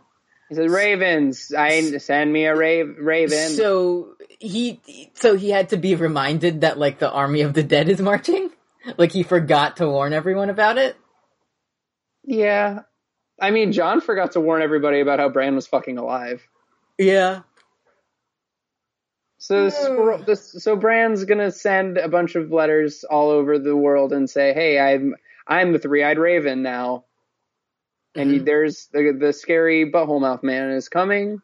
He 0.49 0.55
said, 0.55 0.71
"Ravens, 0.71 1.53
I 1.55 1.97
send 1.99 2.33
me 2.33 2.45
a 2.45 2.55
rave, 2.55 2.97
raven." 2.99 3.51
So 3.51 4.15
he 4.39 4.81
so 5.13 5.35
he 5.35 5.51
had 5.51 5.69
to 5.69 5.77
be 5.77 5.93
reminded 5.93 6.61
that 6.61 6.79
like 6.79 6.97
the 6.97 7.11
army 7.11 7.41
of 7.41 7.53
the 7.53 7.61
dead 7.61 7.87
is 7.87 8.01
marching. 8.01 8.49
Like 8.97 9.11
he 9.11 9.21
forgot 9.21 9.77
to 9.77 9.87
warn 9.87 10.11
everyone 10.11 10.49
about 10.49 10.79
it. 10.79 10.97
yeah, 12.23 12.79
I 13.39 13.51
mean, 13.51 13.71
Jon 13.71 14.01
forgot 14.01 14.31
to 14.31 14.41
warn 14.41 14.63
everybody 14.63 15.01
about 15.01 15.19
how 15.19 15.29
Bran 15.29 15.53
was 15.53 15.67
fucking 15.67 15.99
alive. 15.99 16.41
Yeah. 16.97 17.41
So 19.37 19.69
this, 20.25 20.63
so 20.63 20.75
Bran's 20.75 21.25
gonna 21.25 21.51
send 21.51 21.99
a 21.99 22.09
bunch 22.09 22.33
of 22.33 22.51
letters 22.51 23.03
all 23.03 23.29
over 23.29 23.59
the 23.59 23.75
world 23.75 24.13
and 24.13 24.27
say, 24.27 24.53
"Hey, 24.53 24.79
I'm 24.79 25.15
I'm 25.47 25.73
the 25.73 25.79
three-eyed 25.79 26.17
raven 26.19 26.61
now." 26.61 27.05
And 28.15 28.41
Mhm. 28.41 28.45
there's 28.45 28.87
the 28.93 29.15
the 29.19 29.33
scary 29.33 29.89
butthole 29.91 30.21
mouth 30.21 30.43
man 30.43 30.71
is 30.71 30.87
coming, 30.89 31.41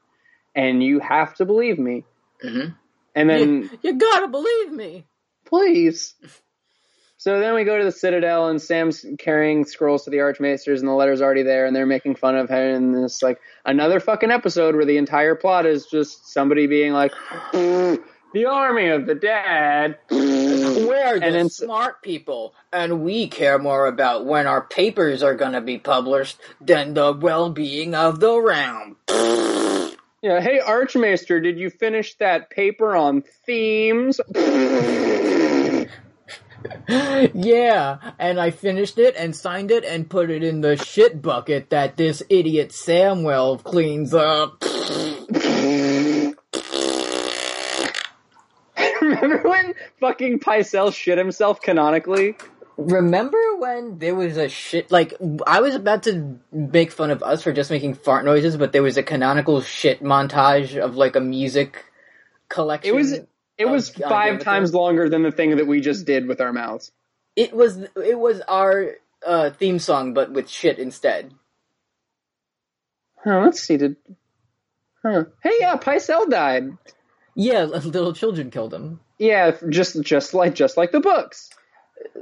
and 0.56 0.84
you 0.84 1.00
have 1.00 1.34
to 1.36 1.46
believe 1.46 1.80
me. 1.80 2.06
Mhm. 2.44 2.76
And 3.16 3.30
then 3.30 3.64
you, 3.64 3.70
you 3.82 3.94
gotta 3.94 4.28
believe 4.28 4.72
me. 4.72 5.06
please. 5.46 6.14
So 7.18 7.40
then 7.42 7.54
we 7.54 7.66
go 7.66 7.78
to 7.78 7.84
the 7.84 7.92
Citadel, 7.92 8.48
and 8.48 8.62
Sam's 8.62 9.06
carrying 9.18 9.66
scrolls 9.66 10.06
to 10.06 10.10
the 10.10 10.20
Archmaesters, 10.20 10.80
and 10.80 10.88
the 10.88 10.94
letter's 10.94 11.22
already 11.22 11.44
there, 11.44 11.66
and 11.66 11.76
they're 11.76 11.86
making 11.86 12.16
fun 12.16 12.38
of 12.38 12.48
him. 12.50 12.94
And 12.96 13.04
it's 13.04 13.22
like 13.22 13.42
another 13.66 14.00
fucking 14.00 14.32
episode 14.32 14.74
where 14.76 14.86
the 14.86 14.96
entire 14.98 15.36
plot 15.36 15.66
is 15.66 15.86
just 15.88 16.30
somebody 16.32 16.68
being 16.68 16.94
like, 16.94 17.12
"The 17.52 18.46
army 18.48 18.88
of 18.90 19.06
the 19.06 19.16
dead." 19.16 19.98
We're 20.90 21.20
the 21.20 21.26
And 21.26 21.36
then- 21.36 21.50
smart 21.50 22.02
people, 22.02 22.54
and 22.74 23.04
we 23.04 23.28
care 23.28 23.60
more 23.60 23.86
about 23.88 24.26
when 24.26 24.48
our 24.48 24.62
papers 24.62 25.22
are 25.24 25.36
gonna 25.36 25.62
be 25.62 25.78
published 25.78 26.38
than 26.60 26.94
the 26.96 27.14
well-being 27.14 27.96
of 27.96 28.20
the 28.20 28.40
realm. 28.42 28.98
Yeah, 30.22 30.42
hey 30.42 30.60
Archmaester, 30.60 31.40
did 31.40 31.58
you 31.58 31.70
finish 31.70 32.16
that 32.18 32.50
paper 32.50 32.94
on 32.96 33.24
themes? 33.46 34.20
yeah, 37.34 37.98
and 38.20 38.40
I 38.40 38.52
finished 38.52 38.98
it 38.98 39.16
and 39.18 39.34
signed 39.36 39.72
it 39.72 39.86
and 39.86 40.10
put 40.10 40.30
it 40.30 40.44
in 40.44 40.60
the 40.62 40.76
shit 40.76 41.22
bucket 41.22 41.70
that 41.70 41.96
this 41.96 42.22
idiot 42.30 42.70
Samwell 42.70 43.64
cleans 43.64 44.14
up. 44.14 44.62
Remember 49.30 49.50
when 49.50 49.74
fucking 50.00 50.40
Pycelle 50.40 50.94
shit 50.94 51.18
himself 51.18 51.62
canonically? 51.62 52.36
Remember 52.78 53.38
when 53.58 53.98
there 54.00 54.16
was 54.16 54.38
a 54.38 54.48
shit 54.48 54.90
like 54.90 55.14
I 55.46 55.60
was 55.62 55.76
about 55.76 56.04
to 56.04 56.40
make 56.52 56.92
fun 56.92 57.12
of 57.12 57.22
us 57.22 57.44
for 57.44 57.52
just 57.52 57.70
making 57.70 57.96
fart 57.96 58.24
noises, 58.26 58.56
but 58.58 58.72
there 58.72 58.84
was 58.84 58.98
a 58.98 59.04
canonical 59.04 59.62
shit 59.62 60.02
montage 60.02 60.78
of 60.78 60.96
like 60.96 61.16
a 61.18 61.20
music 61.20 61.86
collection. 62.48 62.90
It 62.94 62.96
was 62.96 63.20
it 63.58 63.66
was 63.66 63.92
Oh, 64.02 64.08
five 64.08 64.40
times 64.42 64.74
longer 64.74 65.10
than 65.10 65.24
the 65.24 65.32
thing 65.32 65.58
that 65.58 65.68
we 65.68 65.82
just 65.82 66.06
did 66.06 66.28
with 66.28 66.40
our 66.40 66.54
mouths. 66.54 66.92
it 67.36 67.54
was 67.54 67.78
it 67.98 68.18
was 68.18 68.40
our 68.48 68.92
uh, 69.28 69.50
theme 69.50 69.80
song, 69.80 70.14
but 70.14 70.32
with 70.32 70.50
shit 70.50 70.80
instead. 70.80 71.34
Huh, 73.24 73.42
let's 73.42 73.62
see. 73.62 73.76
Did 73.76 73.98
huh? 75.04 75.26
Hey, 75.44 75.52
yeah, 75.60 75.76
Pycelle 75.76 76.30
died. 76.30 76.70
Yeah, 77.36 77.64
little 77.66 78.14
children 78.14 78.52
killed 78.52 78.74
him. 78.74 79.02
Yeah, 79.20 79.58
just 79.70 80.02
just 80.02 80.34
like 80.34 80.56
just 80.56 80.78
like 80.78 80.92
the 80.94 81.02
books. 81.02 81.50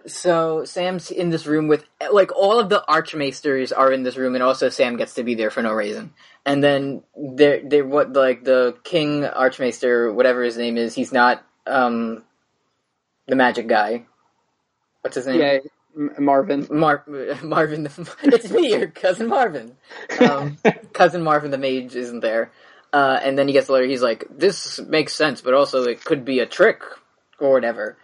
So 0.07 0.65
Sam's 0.65 1.11
in 1.11 1.29
this 1.29 1.45
room 1.45 1.67
with 1.67 1.85
like 2.11 2.35
all 2.35 2.59
of 2.59 2.69
the 2.69 2.83
archmaesters 2.89 3.71
are 3.75 3.91
in 3.91 4.03
this 4.03 4.17
room, 4.17 4.35
and 4.35 4.43
also 4.43 4.69
Sam 4.69 4.97
gets 4.97 5.15
to 5.15 5.23
be 5.23 5.35
there 5.35 5.51
for 5.51 5.61
no 5.61 5.73
reason. 5.73 6.13
And 6.45 6.63
then 6.63 7.03
they're 7.15 7.61
they 7.63 7.81
what 7.83 8.13
like 8.13 8.43
the 8.43 8.77
king 8.83 9.25
archmaester, 9.25 10.11
whatever 10.13 10.43
his 10.43 10.57
name 10.57 10.77
is, 10.77 10.95
he's 10.95 11.13
not 11.13 11.45
um 11.67 12.23
the 13.27 13.35
magic 13.35 13.67
guy. 13.67 14.05
What's 15.01 15.15
his 15.15 15.27
name? 15.27 15.39
Yeah, 15.39 15.59
Marvin. 16.19 16.67
Mar- 16.69 17.05
Marvin, 17.43 17.83
the, 17.83 18.15
it's 18.23 18.49
me, 18.51 18.71
your 18.71 18.87
cousin 18.87 19.27
Marvin. 19.27 19.77
Um, 20.19 20.57
cousin 20.93 21.23
Marvin 21.23 21.51
the 21.51 21.57
mage 21.57 21.95
isn't 21.95 22.21
there. 22.21 22.51
Uh, 22.97 23.19
and 23.25 23.37
then 23.37 23.47
he 23.47 23.53
gets 23.53 23.67
the 23.67 23.73
letter, 23.73 23.85
he's 23.85 24.01
like, 24.01 24.25
this 24.45 24.79
makes 24.79 25.13
sense, 25.13 25.41
but 25.41 25.53
also 25.53 25.83
it 25.83 26.03
could 26.03 26.23
be 26.25 26.39
a 26.39 26.45
trick, 26.45 26.81
or 27.39 27.51
whatever. 27.53 27.97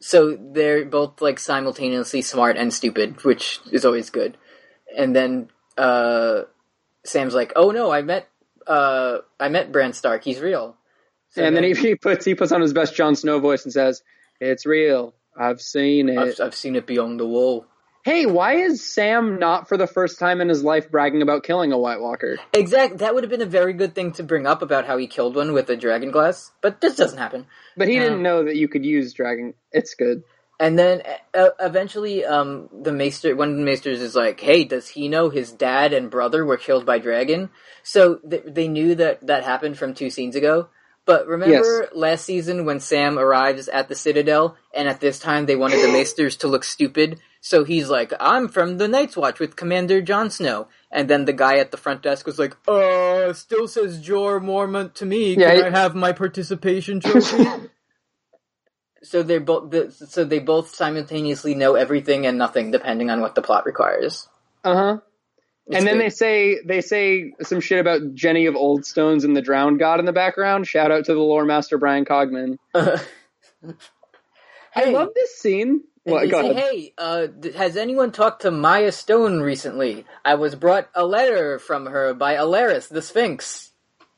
So 0.00 0.38
they're 0.54 0.84
both, 0.86 1.20
like, 1.20 1.38
simultaneously 1.38 2.22
smart 2.22 2.56
and 2.56 2.72
stupid, 2.72 3.24
which 3.24 3.60
is 3.70 3.84
always 3.84 4.08
good. 4.10 4.38
And 4.96 5.14
then, 5.14 5.50
uh, 5.76 6.42
Sam's 7.04 7.34
like, 7.34 7.52
oh 7.56 7.70
no, 7.72 7.90
I 7.90 8.02
met, 8.02 8.24
uh, 8.66 9.18
I 9.38 9.48
met 9.48 9.72
Bran 9.72 9.92
Stark, 9.92 10.24
he's 10.24 10.40
real. 10.40 10.76
So 11.30 11.44
and 11.44 11.54
then 11.54 11.64
he, 11.64 11.74
he 11.74 11.94
puts 11.94 12.24
he 12.24 12.34
puts 12.34 12.52
on 12.52 12.62
his 12.62 12.72
best 12.72 12.96
Jon 12.96 13.14
Snow 13.14 13.38
voice 13.38 13.64
and 13.64 13.72
says, 13.72 14.02
"It's 14.40 14.64
real. 14.64 15.14
I've 15.36 15.60
seen 15.60 16.08
it." 16.08 16.18
I've, 16.18 16.40
I've 16.40 16.54
seen 16.54 16.74
it 16.76 16.86
beyond 16.86 17.20
the 17.20 17.26
wall. 17.26 17.66
Hey, 18.04 18.26
why 18.26 18.54
is 18.54 18.84
Sam 18.86 19.38
not 19.38 19.68
for 19.68 19.76
the 19.76 19.86
first 19.86 20.18
time 20.18 20.40
in 20.40 20.48
his 20.48 20.62
life 20.64 20.90
bragging 20.90 21.20
about 21.20 21.42
killing 21.42 21.72
a 21.72 21.78
White 21.78 22.00
Walker? 22.00 22.38
Exact. 22.52 22.98
That 22.98 23.14
would 23.14 23.24
have 23.24 23.30
been 23.30 23.42
a 23.42 23.46
very 23.46 23.72
good 23.72 23.94
thing 23.94 24.12
to 24.12 24.22
bring 24.22 24.46
up 24.46 24.62
about 24.62 24.86
how 24.86 24.96
he 24.96 25.06
killed 25.06 25.36
one 25.36 25.52
with 25.52 25.68
a 25.68 25.76
dragon 25.76 26.10
glass, 26.10 26.50
but 26.62 26.80
this 26.80 26.96
doesn't 26.96 27.18
happen. 27.18 27.46
But 27.76 27.88
he 27.88 27.94
Yeah. 27.94 28.04
didn't 28.04 28.22
know 28.22 28.44
that 28.44 28.56
you 28.56 28.68
could 28.68 28.84
use 28.84 29.12
dragon. 29.12 29.54
It's 29.72 29.94
good. 29.94 30.22
And 30.60 30.78
then 30.78 31.02
uh, 31.34 31.50
eventually, 31.60 32.24
um, 32.24 32.68
the 32.72 32.92
maester, 32.92 33.36
one 33.36 33.50
of 33.50 33.56
the 33.56 33.62
maesters 33.62 34.00
is 34.00 34.16
like, 34.16 34.40
"Hey, 34.40 34.64
does 34.64 34.88
he 34.88 35.08
know 35.08 35.28
his 35.30 35.52
dad 35.52 35.92
and 35.92 36.10
brother 36.10 36.44
were 36.44 36.56
killed 36.56 36.84
by 36.84 36.98
dragon?" 36.98 37.50
So 37.84 38.16
th- 38.28 38.42
they 38.44 38.66
knew 38.66 38.96
that 38.96 39.24
that 39.26 39.44
happened 39.44 39.78
from 39.78 39.94
two 39.94 40.10
scenes 40.10 40.34
ago. 40.34 40.68
But 41.04 41.26
remember 41.28 41.88
last 41.94 42.24
season 42.24 42.64
when 42.64 42.80
Sam 42.80 43.18
arrives 43.18 43.68
at 43.68 43.88
the 43.88 43.94
Citadel, 43.94 44.56
and 44.74 44.88
at 44.88 45.00
this 45.00 45.20
time 45.20 45.46
they 45.46 45.54
wanted 45.56 45.80
the 45.80 45.92
maesters 45.92 46.36
to 46.38 46.48
look 46.48 46.64
stupid. 46.64 47.20
So 47.48 47.64
he's 47.64 47.88
like, 47.88 48.12
"I'm 48.20 48.46
from 48.48 48.76
the 48.76 48.86
Night's 48.88 49.16
Watch 49.16 49.40
with 49.40 49.56
Commander 49.56 50.02
Jon 50.02 50.28
Snow," 50.28 50.68
and 50.90 51.08
then 51.08 51.24
the 51.24 51.32
guy 51.32 51.56
at 51.56 51.70
the 51.70 51.78
front 51.78 52.02
desk 52.02 52.26
was 52.26 52.38
like, 52.38 52.54
"Uh, 52.68 53.32
still 53.32 53.66
says 53.66 54.06
Jeor 54.06 54.38
Mormont 54.38 54.92
to 54.96 55.06
me. 55.06 55.34
Can 55.34 55.56
Yeah, 55.56 55.64
I 55.64 55.70
have 55.70 55.94
my 55.94 56.12
participation 56.12 57.00
trophy?" 57.00 57.46
so 59.02 59.22
they 59.22 59.38
both 59.38 59.72
so 60.10 60.24
they 60.24 60.40
both 60.40 60.74
simultaneously 60.74 61.54
know 61.54 61.74
everything 61.74 62.26
and 62.26 62.36
nothing 62.36 62.70
depending 62.70 63.08
on 63.08 63.22
what 63.22 63.34
the 63.34 63.40
plot 63.40 63.64
requires. 63.64 64.28
Uh 64.62 64.74
huh. 64.76 64.98
It's 65.68 65.76
And 65.78 65.86
then 65.86 65.94
good. 65.94 66.04
they 66.04 66.10
say 66.10 66.58
they 66.66 66.80
say 66.82 67.32
some 67.40 67.60
shit 67.60 67.80
about 67.80 68.12
Jenny 68.14 68.44
of 68.44 68.56
Old 68.56 68.84
Stones 68.84 69.24
and 69.24 69.34
the 69.34 69.40
Drowned 69.40 69.78
God 69.78 70.00
in 70.00 70.04
the 70.04 70.12
background. 70.12 70.66
Shout 70.66 70.90
out 70.90 71.06
to 71.06 71.14
the 71.14 71.20
lore 71.20 71.46
master 71.46 71.78
Bryan 71.78 72.04
Cogman. 72.04 72.58
I 72.74 73.00
Hey. 74.74 74.92
love 74.92 75.08
this 75.14 75.38
scene. 75.38 75.84
And 76.08 76.30
What? 76.30 76.30
they 76.30 76.54
say, 76.54 76.54
hey, 76.54 76.92
uh, 76.98 77.26
has 77.56 77.76
anyone 77.76 78.12
talked 78.12 78.42
to 78.42 78.50
Mya 78.50 78.92
Stone 78.92 79.40
recently? 79.40 80.04
I 80.24 80.34
was 80.34 80.54
brought 80.54 80.88
a 80.94 81.04
letter 81.04 81.58
from 81.58 81.86
her 81.86 82.14
by 82.14 82.36
Alleras, 82.36 82.88
the 82.88 83.02
Sphinx. 83.02 83.70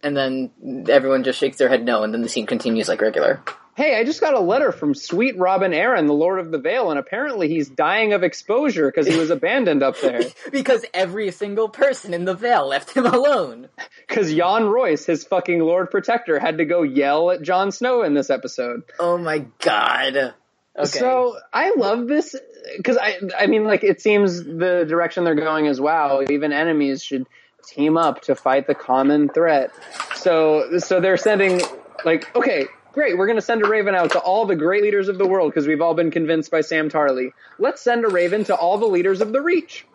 And 0.03 0.17
then 0.17 0.87
everyone 0.89 1.25
just 1.25 1.39
shakes 1.39 1.59
their 1.59 1.69
head 1.69 1.85
no, 1.85 2.03
and 2.03 2.15
then 2.15 2.23
the 2.23 2.29
scene 2.29 2.47
continues 2.47 2.89
like 2.89 3.03
regular. 3.03 3.43
Hey, 3.77 3.99
I 3.99 4.05
just 4.05 4.21
got 4.21 4.35
a 4.35 4.41
letter 4.41 4.73
from 4.73 4.95
Sweet 4.95 5.39
Robin 5.39 5.73
Arryn, 5.73 6.07
the 6.07 6.13
Lord 6.13 6.39
of 6.41 6.51
the 6.51 6.59
Vale, 6.59 6.91
and 6.91 6.99
apparently 6.99 7.49
he's 7.49 7.69
dying 7.69 8.13
of 8.13 8.23
exposure 8.23 8.91
because 8.91 9.07
he 9.07 9.17
was 9.17 9.31
abandoned 9.31 9.83
up 9.83 9.99
there. 10.01 10.23
because 10.53 10.85
every 10.93 11.31
single 11.31 11.69
person 11.69 12.13
in 12.13 12.25
the 12.25 12.35
Vale 12.35 12.67
left 12.69 12.91
him 12.91 13.07
alone. 13.07 13.69
Because 14.09 14.33
Yohn 14.33 14.65
Royce, 14.65 15.07
his 15.07 15.23
fucking 15.23 15.61
Lord 15.61 15.93
Protector, 15.93 16.41
had 16.41 16.59
to 16.59 16.65
go 16.65 16.83
yell 16.83 17.31
at 17.31 17.43
Jon 17.43 17.71
Snow 17.71 18.03
in 18.03 18.13
this 18.13 18.29
episode. 18.29 18.83
Oh 18.99 19.17
my 19.17 19.47
god. 19.61 20.35
Okay. 20.81 20.99
So 20.99 21.37
I 21.53 21.75
love 21.77 22.07
this 22.07 22.35
because 22.77 22.97
I, 22.97 23.19
I 23.39 23.47
mean, 23.47 23.65
like 23.65 23.85
it 23.85 24.01
seems 24.01 24.43
the 24.43 24.85
direction 24.89 25.25
they're 25.25 25.35
going 25.35 25.67
is 25.67 25.81
wow. 25.81 26.23
Even 26.29 26.53
enemies 26.53 27.03
should 27.03 27.27
team 27.67 27.97
up 27.97 28.23
to 28.23 28.35
fight 28.35 28.67
the 28.67 28.75
common 28.75 29.29
threat. 29.29 29.71
So, 30.17 30.79
so 30.79 31.01
they're 31.01 31.17
sending 31.17 31.61
like, 32.05 32.35
okay, 32.35 32.67
great. 32.93 33.17
We're 33.19 33.27
gonna 33.27 33.41
send 33.41 33.63
a 33.65 33.69
raven 33.69 33.95
out 33.95 34.13
to 34.13 34.19
all 34.19 34.47
the 34.47 34.57
great 34.57 34.83
leaders 34.83 35.09
of 35.09 35.19
the 35.19 35.27
world 35.27 35.53
because 35.53 35.67
we've 35.67 35.81
all 35.83 35.95
been 35.95 36.11
convinced 36.11 36.51
by 36.51 36.61
Sam 36.63 36.89
Tarly. 36.91 37.33
Let's 37.59 37.83
send 37.83 38.05
a 38.05 38.09
raven 38.09 38.45
to 38.45 38.55
all 38.55 38.79
the 38.79 38.87
leaders 38.87 39.21
of 39.21 39.33
the 39.33 39.41
Reach. 39.41 39.87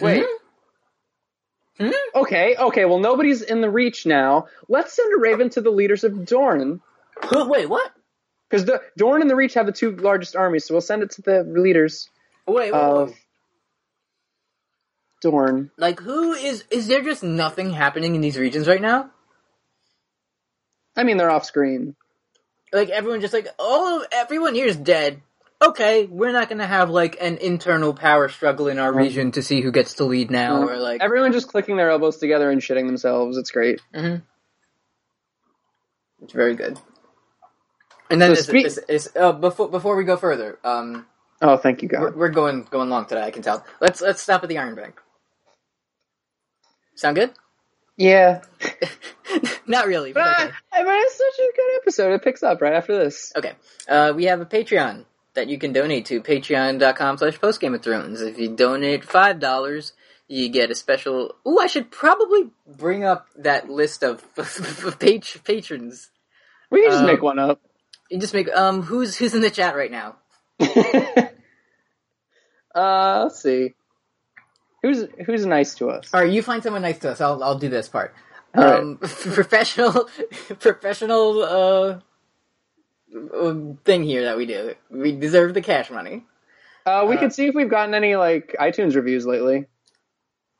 Wait. 0.00 0.24
Hmm? 1.78 1.90
Okay, 2.14 2.56
okay. 2.58 2.84
Well, 2.84 2.98
nobody's 2.98 3.40
in 3.42 3.60
the 3.62 3.70
Reach 3.70 4.04
now. 4.04 4.46
Let's 4.68 4.92
send 4.94 5.12
a 5.14 5.18
raven 5.18 5.48
to 5.50 5.60
the 5.60 5.70
leaders 5.70 6.04
of 6.04 6.26
Dorne. 6.26 6.80
Who- 7.30 7.48
Wait, 7.48 7.68
what? 7.68 7.90
Because 8.50 8.64
the 8.66 8.82
Dorne 8.96 9.20
and 9.20 9.30
the 9.30 9.36
Reach 9.36 9.54
have 9.54 9.66
the 9.66 9.72
two 9.72 9.94
largest 9.94 10.34
armies, 10.34 10.64
so 10.66 10.74
we'll 10.74 10.80
send 10.80 11.02
it 11.04 11.10
to 11.12 11.22
the 11.22 11.44
leaders 11.44 12.08
Wait, 12.48 12.56
wait, 12.56 12.72
of 12.72 13.08
wait. 13.10 13.16
Dorne. 15.22 15.70
Like, 15.76 16.00
who 16.00 16.32
is. 16.32 16.64
Is 16.70 16.86
there 16.88 17.02
just 17.02 17.22
nothing 17.22 17.70
happening 17.72 18.14
in 18.14 18.20
these 18.20 18.38
regions 18.38 18.66
right 18.66 18.80
now? 18.80 19.10
I 20.96 21.04
mean, 21.04 21.16
they're 21.16 21.30
off 21.30 21.44
screen. 21.44 21.94
like 22.72 22.88
everyone 22.90 23.20
just 23.20 23.32
like 23.34 23.48
oh 23.58 24.04
everyone 24.12 24.54
here's 24.54 24.76
dead 24.76 25.20
okay 25.62 26.06
we're 26.06 26.32
not 26.32 26.48
gonna 26.48 26.66
have 26.66 26.88
like 26.90 27.16
an 27.20 27.36
internal 27.38 27.94
power 27.94 28.28
struggle 28.28 28.68
in 28.68 28.78
our 28.78 28.92
region 28.92 29.30
to 29.32 29.42
see 29.42 29.60
who 29.60 29.72
gets 29.72 29.94
to 29.94 30.04
lead 30.04 30.30
now 30.30 30.62
or 30.62 30.76
like 30.76 31.00
Everyone 31.00 31.32
just 31.32 31.48
clicking 31.48 31.76
their 31.76 31.90
elbows 31.90 32.18
together 32.18 32.50
and 32.50 32.60
shitting 32.60 32.86
themselves. 32.86 33.36
It's 33.38 33.50
great. 33.50 33.80
Mhm. 33.94 34.22
it's 36.22 36.32
very 36.32 36.54
good 36.54 36.78
and 38.10 38.20
then 38.20 38.34
So 38.34 38.40
is, 38.40 38.46
speak- 38.46 38.66
is, 38.66 38.78
is, 38.88 39.10
uh, 39.16 39.32
before 39.32 39.68
before 39.68 39.96
we 39.96 40.04
go 40.04 40.16
further 40.16 40.58
um 40.64 41.06
Oh, 41.42 41.56
thank 41.56 41.80
you, 41.82 41.88
we're, 41.92 42.10
we're 42.14 42.28
going 42.28 42.64
going 42.70 42.90
long 42.90 43.06
today 43.06 43.22
i 43.22 43.30
can 43.30 43.42
tell 43.42 43.64
let's 43.80 44.00
let's 44.02 44.20
stop 44.20 44.42
at 44.42 44.48
the 44.50 44.58
iron 44.58 44.74
bank 44.74 45.00
sound 46.96 47.16
good 47.16 47.32
Yeah. 47.96 48.42
not 49.66 49.86
really 49.86 50.12
but 50.12 50.26
okay. 50.26 50.50
I 50.72 50.82
mean, 50.82 50.92
it's 51.06 51.16
such 51.16 51.38
a 51.38 51.56
good 51.56 51.76
episode. 51.82 52.12
It 52.14 52.22
picks 52.24 52.42
up 52.42 52.60
right 52.62 52.72
after 52.74 52.96
this. 52.96 53.32
Okay. 53.36 53.52
Uh, 53.88 54.12
we 54.16 54.24
have 54.24 54.40
a 54.40 54.46
Patreon 54.46 55.04
that 55.34 55.48
you 55.48 55.58
can 55.58 55.72
donate 55.72 56.06
to, 56.06 56.20
patreon.com 56.22 57.18
slash 57.18 57.38
postgame 57.38 57.74
of 57.74 57.82
thrones. 57.82 58.20
If 58.22 58.38
you 58.38 58.48
donate 58.56 59.02
$5, 59.06 59.92
you 60.28 60.48
get 60.48 60.70
a 60.70 60.74
special. 60.74 61.34
Ooh, 61.46 61.58
I 61.60 61.66
should 61.66 61.90
probably 61.90 62.50
bring 62.66 63.04
up 63.04 63.26
that 63.36 63.68
list 63.68 64.02
of 64.02 64.24
page 64.98 65.38
patrons. 65.44 66.10
We 66.70 66.82
can 66.82 66.90
just 66.90 67.00
Um, 67.02 67.06
make 67.06 67.22
one 67.22 67.38
up. 67.38 67.60
Just 68.18 68.34
make 68.34 68.48
um 68.54 68.82
who's 68.82 69.16
who's 69.16 69.34
in 69.34 69.40
the 69.40 69.50
chat 69.50 69.76
right 69.76 69.90
now? 69.90 70.16
uh, 72.74 73.22
let's 73.24 73.42
see. 73.42 73.74
Who's 74.82 75.06
who's 75.26 75.46
nice 75.46 75.74
to 75.76 75.90
us? 75.90 76.10
All 76.12 76.20
right, 76.20 76.32
you 76.32 76.42
find 76.42 76.62
someone 76.62 76.82
nice 76.82 76.98
to 77.00 77.10
us. 77.10 77.20
I'll 77.20 77.42
I'll 77.42 77.58
do 77.58 77.68
this 77.68 77.88
part. 77.88 78.14
All 78.56 78.64
right. 78.64 78.80
um, 78.80 78.98
professional 79.00 80.08
professional 80.58 81.42
uh 81.42 82.00
um, 83.34 83.78
thing 83.84 84.04
here 84.04 84.24
that 84.24 84.36
we 84.36 84.46
do. 84.46 84.74
We 84.90 85.12
deserve 85.12 85.54
the 85.54 85.62
cash 85.62 85.90
money. 85.90 86.24
Uh, 86.86 87.06
we 87.08 87.16
uh, 87.16 87.20
could 87.20 87.32
see 87.32 87.46
if 87.46 87.54
we've 87.54 87.70
gotten 87.70 87.94
any 87.94 88.16
like 88.16 88.56
iTunes 88.58 88.94
reviews 88.94 89.26
lately. 89.26 89.66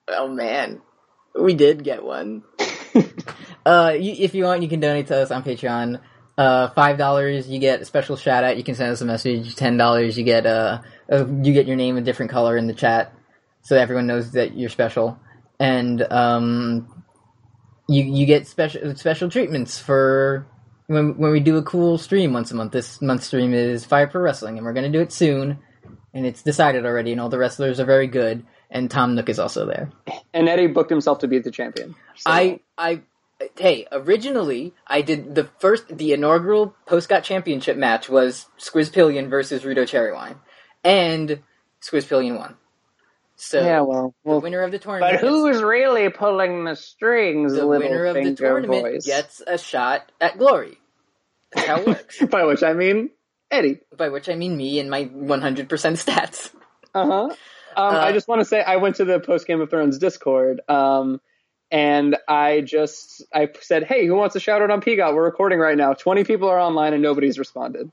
Oh 0.09 0.29
man, 0.29 0.81
we 1.39 1.55
did 1.55 1.85
get 1.85 2.05
one. 2.05 2.43
uh, 3.65 3.95
you, 3.99 4.15
if 4.19 4.35
you 4.35 4.45
want, 4.45 4.63
you 4.63 4.69
can 4.69 4.81
donate 4.81 5.07
to 5.09 5.17
us 5.17 5.31
on 5.31 5.43
Patreon. 5.43 6.01
Uh, 6.41 6.71
five 6.71 6.97
dollars, 6.97 7.51
you 7.51 7.59
get 7.59 7.83
a 7.83 7.85
special 7.85 8.17
shout 8.17 8.45
out. 8.45 8.57
You 8.57 8.65
can 8.65 8.75
send 8.75 8.91
us 8.91 9.03
a 9.03 9.05
message. 9.05 9.57
Ten 9.57 9.77
dollars, 9.77 10.17
you 10.17 10.25
get 10.25 10.47
uh, 10.47 10.81
uh, 11.13 11.27
you 11.27 11.53
get 11.53 11.67
your 11.67 11.77
name 11.77 11.99
a 11.99 12.01
different 12.01 12.31
color 12.31 12.57
in 12.57 12.67
the 12.67 12.73
chat, 12.73 13.13
so 13.61 13.75
that 13.75 13.83
everyone 13.83 14.07
knows 14.07 14.33
that 14.33 14.57
you're 14.57 14.71
special. 14.71 15.21
And 15.59 16.01
um, 16.11 17.05
you 17.91 18.05
you 18.05 18.25
get 18.25 18.47
special 18.47 18.97
special 18.97 19.29
treatments 19.29 19.79
for 19.79 20.47
when 20.87 21.19
when 21.19 21.31
we 21.31 21.41
do 21.41 21.59
a 21.59 21.63
cool 21.63 21.99
stream 21.99 22.33
once 22.33 22.51
a 22.53 22.55
month. 22.55 22.73
This 22.73 23.03
month's 23.03 23.27
stream 23.27 23.53
is 23.53 23.85
Fire 23.85 24.07
Pro 24.07 24.23
Wrestling, 24.23 24.57
and 24.57 24.65
we're 24.65 24.73
gonna 24.73 24.89
do 24.89 25.03
it 25.03 25.13
soon. 25.13 25.59
And 26.15 26.25
it's 26.25 26.43
decided 26.43 26.87
already, 26.87 27.13
and 27.13 27.21
all 27.21 27.29
the 27.29 27.37
wrestlers 27.37 27.81
are 27.81 27.85
very 27.85 28.07
good. 28.07 28.47
And 28.71 28.91
Tom 28.91 29.15
Nook 29.15 29.29
is 29.29 29.39
also 29.39 29.67
there. 29.67 29.93
And 30.33 30.49
Eddie 30.49 30.69
booked 30.69 30.89
himself 30.89 31.19
to 31.19 31.29
be 31.29 31.39
the 31.39 31.51
champion. 31.51 31.97
So- 32.17 32.31
I 32.31 32.61
I 32.79 33.03
hey, 33.59 33.87
originally 33.93 34.75
I 34.87 35.03
did 35.03 35.35
the 35.35 35.45
first 35.59 35.89
the 35.97 36.13
inaugural 36.13 36.75
Postcott 36.87 37.23
Championship 37.23 37.77
match 37.77 38.09
was 38.09 38.47
Squizpillion 38.59 39.29
versus 39.31 39.63
Rudo 39.63 39.85
Cherrywine. 39.85 40.37
And 40.85 41.41
Squizpillion 41.83 42.39
won. 42.39 42.57
So 43.37 43.61
yeah, 43.63 43.81
well, 43.81 44.15
the 44.25 44.39
winner 44.39 44.61
of 44.63 44.71
the 44.71 44.79
tournament 44.79 45.15
but 45.15 45.21
who's 45.27 45.63
really 45.63 46.11
pulling 46.11 46.65
the 46.65 46.77
strings? 46.77 47.55
the 47.55 47.65
little 47.65 47.89
winner 47.89 48.05
of 48.07 48.15
the 48.15 48.35
tournament 48.35 48.83
voice. 48.83 49.07
gets 49.07 49.41
a 49.47 49.57
shot 49.57 50.11
at 50.21 50.37
glory. 50.37 50.77
That's 51.53 51.67
how 51.67 51.81
it 51.81 51.87
works. 51.87 52.23
By 52.27 52.45
which 52.45 52.63
I 52.63 52.75
mean 52.75 53.11
Eddie. 53.51 53.81
By 53.97 54.11
which 54.11 54.29
I 54.29 54.35
mean 54.35 54.57
me 54.57 54.79
and 54.79 54.91
my 54.91 55.05
100% 55.07 55.67
stats. 55.69 56.51
Uh 56.95 57.07
huh. 57.07 57.23
Um, 57.25 57.95
I 57.95 58.09
Uh, 58.11 58.13
just 58.13 58.29
want 58.29 58.41
to 58.41 58.45
say 58.45 58.61
I 58.63 58.77
went 58.77 58.97
to 58.97 59.05
the 59.07 59.21
post 59.21 59.47
Game 59.47 59.61
of 59.61 59.71
Thrones 59.71 59.99
Discord, 59.99 60.61
um, 60.69 61.21
and 61.71 62.17
I 62.29 62.61
just 62.63 63.23
I 63.35 63.49
said, 63.61 63.85
"Hey, 63.85 64.07
who 64.07 64.15
wants 64.15 64.37
a 64.37 64.41
shout 64.41 64.63
out 64.63 64.71
on 64.71 64.81
PGOT? 64.81 65.15
We're 65.15 65.25
recording 65.25 65.59
right 65.59 65.77
now. 65.77 65.95
Twenty 65.95 66.25
people 66.25 66.49
are 66.49 66.59
online, 66.61 66.93
and 66.95 67.03
nobody's 67.03 67.39
responded." 67.39 67.91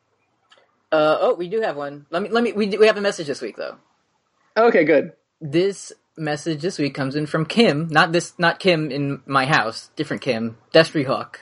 Uh, 0.92 1.18
oh, 1.20 1.34
we 1.36 1.50
do 1.50 1.62
have 1.62 1.76
one. 1.76 2.06
Let 2.10 2.22
me 2.24 2.30
let 2.30 2.44
me 2.44 2.54
we 2.54 2.66
do, 2.68 2.80
we 2.80 2.88
have 2.88 2.98
a 2.98 3.02
message 3.02 3.28
this 3.28 3.42
week 3.42 3.58
though. 3.58 3.76
Okay, 4.58 4.86
good. 4.86 5.14
this 5.42 5.92
message 6.18 6.62
this 6.62 6.80
week 6.80 6.96
comes 6.96 7.16
in 7.16 7.28
from 7.28 7.46
Kim. 7.46 7.88
Not 7.90 8.12
this, 8.12 8.34
not 8.40 8.60
Kim 8.60 8.90
in 8.90 9.22
my 9.28 9.46
house. 9.46 9.92
Different 9.96 10.24
Kim. 10.24 10.58
Destry 10.74 11.06
Hawk, 11.06 11.42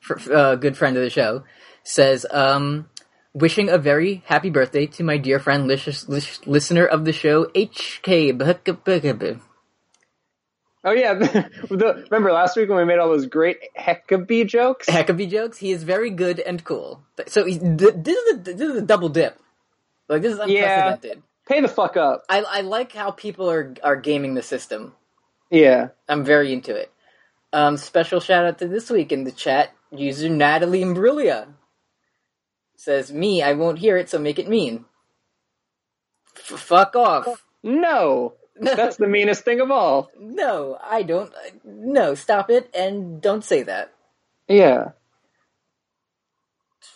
fr- 0.00 0.32
uh, 0.32 0.54
good 0.56 0.76
friend 0.76 0.96
of 0.96 1.02
the 1.02 1.08
show, 1.08 1.44
says, 1.84 2.26
um, 2.30 2.90
wishing 3.32 3.70
a 3.70 3.78
very 3.78 4.22
happy 4.26 4.50
birthday 4.50 4.86
to 4.86 5.02
my 5.04 5.16
dear 5.16 5.38
friend, 5.38 5.66
lis- 5.66 6.06
lis- 6.08 6.46
listener 6.46 6.84
of 6.84 7.06
the 7.06 7.12
show, 7.14 7.46
HK. 7.54 8.32
Bhk- 8.36 9.34
Oh 10.84 10.92
yeah, 10.92 11.14
the, 11.70 12.06
remember 12.10 12.32
last 12.32 12.56
week 12.56 12.68
when 12.68 12.78
we 12.78 12.84
made 12.84 12.98
all 12.98 13.08
those 13.08 13.26
great 13.26 13.58
Heckabee 13.74 14.44
jokes? 14.44 14.88
Heckabee 14.88 15.26
jokes. 15.26 15.58
He 15.58 15.72
is 15.72 15.82
very 15.82 16.10
good 16.10 16.40
and 16.40 16.62
cool. 16.64 17.02
So 17.26 17.44
he, 17.46 17.58
this 17.58 17.94
is 17.94 18.34
a, 18.34 18.36
this 18.40 18.60
is 18.70 18.76
a 18.76 18.82
double 18.82 19.08
dip. 19.08 19.38
Like 20.08 20.22
this 20.22 20.34
is 20.34 20.40
Yeah. 20.46 20.88
unprecedented. 20.88 21.22
Pay 21.48 21.60
the 21.60 21.68
fuck 21.68 21.96
up. 21.96 22.24
I, 22.28 22.42
I 22.42 22.60
like 22.62 22.92
how 22.92 23.10
people 23.10 23.50
are 23.50 23.74
are 23.82 23.96
gaming 23.96 24.34
the 24.34 24.42
system. 24.42 24.94
Yeah. 25.50 25.88
I'm 26.08 26.24
very 26.24 26.52
into 26.52 26.74
it. 26.74 26.90
Um, 27.52 27.76
special 27.76 28.20
shout 28.20 28.44
out 28.44 28.58
to 28.58 28.68
this 28.68 28.90
week 28.90 29.12
in 29.12 29.24
the 29.24 29.32
chat 29.32 29.70
user 29.92 30.28
Natalie 30.28 30.82
Imbruglia 30.82 31.46
says, 32.76 33.12
"Me, 33.12 33.42
I 33.42 33.52
won't 33.52 33.78
hear 33.78 33.96
it, 33.96 34.10
so 34.10 34.18
make 34.18 34.38
it 34.38 34.48
mean." 34.48 34.84
F- 36.36 36.58
fuck 36.60 36.96
off. 36.96 37.44
No, 37.62 38.34
that's 38.56 38.96
the 38.96 39.06
meanest 39.06 39.44
thing 39.44 39.60
of 39.60 39.70
all. 39.70 40.10
No, 40.18 40.76
I 40.82 41.02
don't. 41.02 41.32
No, 41.64 42.14
stop 42.14 42.50
it 42.50 42.68
and 42.74 43.22
don't 43.22 43.44
say 43.44 43.62
that. 43.62 43.92
Yeah. 44.48 44.90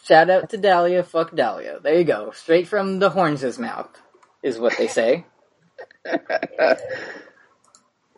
Shout 0.05 0.29
out 0.31 0.51
to 0.51 0.57
Dahlia. 0.57 1.03
Fuck 1.03 1.35
Dahlia. 1.35 1.79
There 1.81 1.97
you 1.97 2.05
go. 2.05 2.33
Straight 2.33 2.67
from 2.67 2.99
the 2.99 3.11
horns' 3.11 3.59
mouth 3.59 3.91
is 4.43 4.59
what 4.59 4.77
they 4.77 4.89
say. 4.89 5.25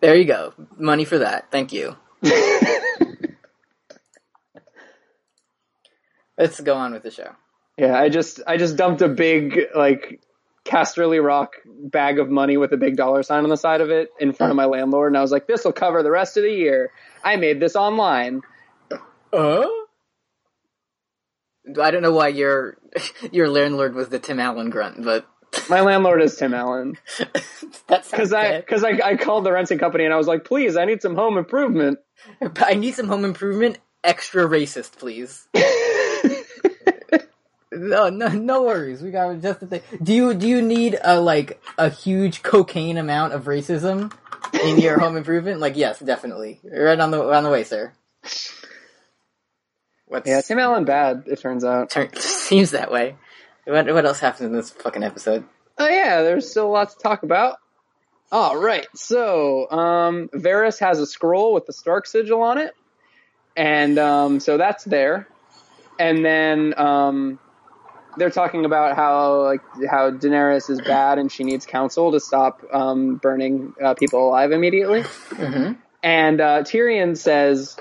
there 0.01 0.16
you 0.16 0.24
go. 0.24 0.55
Money 0.78 1.05
for 1.05 1.18
that. 1.18 1.51
Thank 1.51 1.72
you. 1.72 1.97
Let's 6.38 6.61
go 6.61 6.74
on 6.74 6.93
with 6.93 7.03
the 7.03 7.11
show. 7.11 7.32
Yeah, 7.76 7.99
I 7.99 8.09
just 8.09 8.41
I 8.47 8.57
just 8.57 8.76
dumped 8.76 9.03
a 9.03 9.09
big 9.09 9.59
like 9.74 10.20
Casterly 10.64 11.24
Rock 11.24 11.54
bag 11.64 12.18
of 12.18 12.28
money 12.28 12.56
with 12.56 12.72
a 12.72 12.76
big 12.76 12.96
dollar 12.96 13.22
sign 13.22 13.44
on 13.44 13.50
the 13.50 13.56
side 13.56 13.80
of 13.80 13.90
it 13.90 14.11
in 14.18 14.32
front 14.32 14.50
of 14.50 14.56
my 14.56 14.66
landlord, 14.66 15.11
and 15.12 15.18
I 15.18 15.22
was 15.22 15.32
like, 15.32 15.46
"This 15.46 15.64
will 15.64 15.72
cover 15.72 16.02
the 16.02 16.11
rest 16.11 16.36
of 16.36 16.42
the 16.42 16.52
year." 16.52 16.90
I 17.24 17.36
made 17.36 17.61
this 17.61 17.76
online. 17.76 18.42
Uh? 19.32 19.66
I 21.80 21.90
don't 21.90 22.02
know 22.02 22.12
why 22.12 22.28
your 22.28 22.76
your 23.32 23.48
landlord 23.48 23.94
was 23.94 24.08
the 24.08 24.18
Tim 24.18 24.40
Allen 24.40 24.70
grunt, 24.70 25.02
but 25.04 25.26
My 25.68 25.80
landlord 25.80 26.22
is 26.22 26.36
Tim 26.36 26.54
Allen 26.54 26.96
that's 27.86 28.11
because 28.11 28.32
I 28.32 28.58
because 28.61 28.84
I, 28.84 29.00
I 29.04 29.16
called 29.16 29.44
the 29.44 29.52
renting 29.52 29.78
company 29.78 30.04
and 30.04 30.14
I 30.14 30.16
was 30.16 30.26
like, 30.26 30.44
"Please, 30.44 30.76
I 30.76 30.84
need 30.84 31.02
some 31.02 31.14
home 31.14 31.36
improvement." 31.38 31.98
I 32.56 32.74
need 32.74 32.94
some 32.94 33.08
home 33.08 33.24
improvement. 33.24 33.78
Extra 34.02 34.46
racist, 34.46 34.98
please. 34.98 35.46
No, 37.73 38.09
no, 38.09 38.29
no 38.29 38.62
worries. 38.62 39.03
We 39.03 39.11
got 39.11 39.41
just 39.41 39.61
the 39.61 39.66
thing. 39.66 39.83
Do 40.03 40.12
you 40.12 40.35
do 40.35 40.49
you 40.49 40.62
need 40.62 40.99
a 41.03 41.21
like 41.21 41.62
a 41.79 41.89
huge 41.89 42.43
cocaine 42.43 42.99
amount 42.99 43.33
of 43.33 43.45
racism 43.45 44.12
in 44.62 44.79
your 44.79 44.99
home 44.99 45.16
improvement? 45.16 45.61
Like, 45.61 45.77
yes, 45.77 45.99
definitely. 45.99 46.61
Right 46.64 46.99
on 46.99 47.11
the 47.11 47.23
on 47.23 47.45
the 47.45 47.51
way, 47.51 47.64
sir. 47.64 47.93
What's 50.07 50.29
yeah, 50.29 50.41
Tim 50.41 50.59
Allen 50.59 50.85
bad. 50.85 51.25
It 51.27 51.41
turns 51.41 51.64
out. 51.64 51.91
turn, 51.91 52.11
seems 52.16 52.73
that 52.73 52.91
way. 52.91 53.16
What 53.64 53.87
what 53.93 54.05
else 54.05 54.18
happened 54.18 54.49
in 54.51 54.57
this 54.57 54.71
fucking 54.71 55.05
episode? 55.05 55.45
Oh 55.79 55.89
yeah, 55.89 56.23
there's 56.23 56.51
still 56.51 56.66
a 56.66 56.73
lot 56.73 56.91
to 56.91 56.99
talk 56.99 57.23
about. 57.23 57.59
All 58.33 58.57
right, 58.57 58.87
so 58.95 59.68
um, 59.71 60.29
Varys 60.29 60.79
has 60.81 61.01
a 61.01 61.07
scroll 61.07 61.53
with 61.53 61.66
the 61.66 61.73
Stark 61.73 62.07
sigil 62.07 62.43
on 62.43 62.59
it, 62.59 62.75
and 63.57 63.99
um, 63.99 64.41
so 64.41 64.57
that's 64.57 64.85
there. 64.85 65.27
And 65.99 66.25
then 66.25 66.75
um, 66.77 67.39
they're 68.16 68.30
talking 68.30 68.64
about 68.64 68.96
how 68.96 69.44
like 69.44 69.61
how 69.88 70.11
Daenerys 70.11 70.70
is 70.70 70.80
bad 70.80 71.18
and 71.18 71.30
she 71.30 71.44
needs 71.44 71.66
counsel 71.66 72.12
to 72.12 72.20
stop 72.20 72.62
um, 72.72 73.16
burning 73.16 73.74
uh, 73.82 73.94
people 73.94 74.28
alive 74.28 74.52
immediately. 74.52 75.02
Mm-hmm. 75.02 75.72
And 76.02 76.40
uh, 76.40 76.62
Tyrion 76.62 77.16
says, 77.16 77.78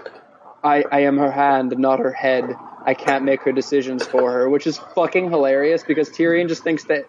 I, 0.64 0.84
I 0.92 1.02
am 1.02 1.18
her 1.18 1.32
hand, 1.32 1.74
not 1.78 2.00
her 2.00 2.12
head. 2.12 2.54
I 2.86 2.94
can't 2.94 3.24
make 3.24 3.44
her 3.44 3.52
decisions 3.52 4.06
for 4.06 4.32
her, 4.32 4.50
which 4.50 4.68
is 4.68 4.78
fucking 4.78 5.30
hilarious 5.30 5.84
because 5.84 6.10
Tyrion 6.10 6.48
just 6.48 6.64
thinks 6.64 6.86
that 6.86 7.06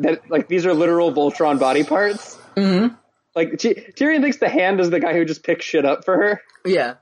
that 0.00 0.28
like 0.30 0.48
these 0.48 0.66
are 0.66 0.74
literal 0.74 1.12
Voltron 1.12 1.58
body 1.58 1.84
parts. 1.84 2.36
Mm-hmm. 2.56 2.94
Like 3.34 3.58
Ty- 3.58 3.92
Tyrion 3.96 4.22
thinks 4.22 4.38
the 4.38 4.48
hand 4.48 4.80
is 4.80 4.90
the 4.90 5.00
guy 5.00 5.12
who 5.12 5.24
just 5.24 5.42
picks 5.44 5.64
shit 5.64 5.84
up 5.84 6.04
for 6.04 6.16
her. 6.16 6.42
Yeah. 6.64 6.94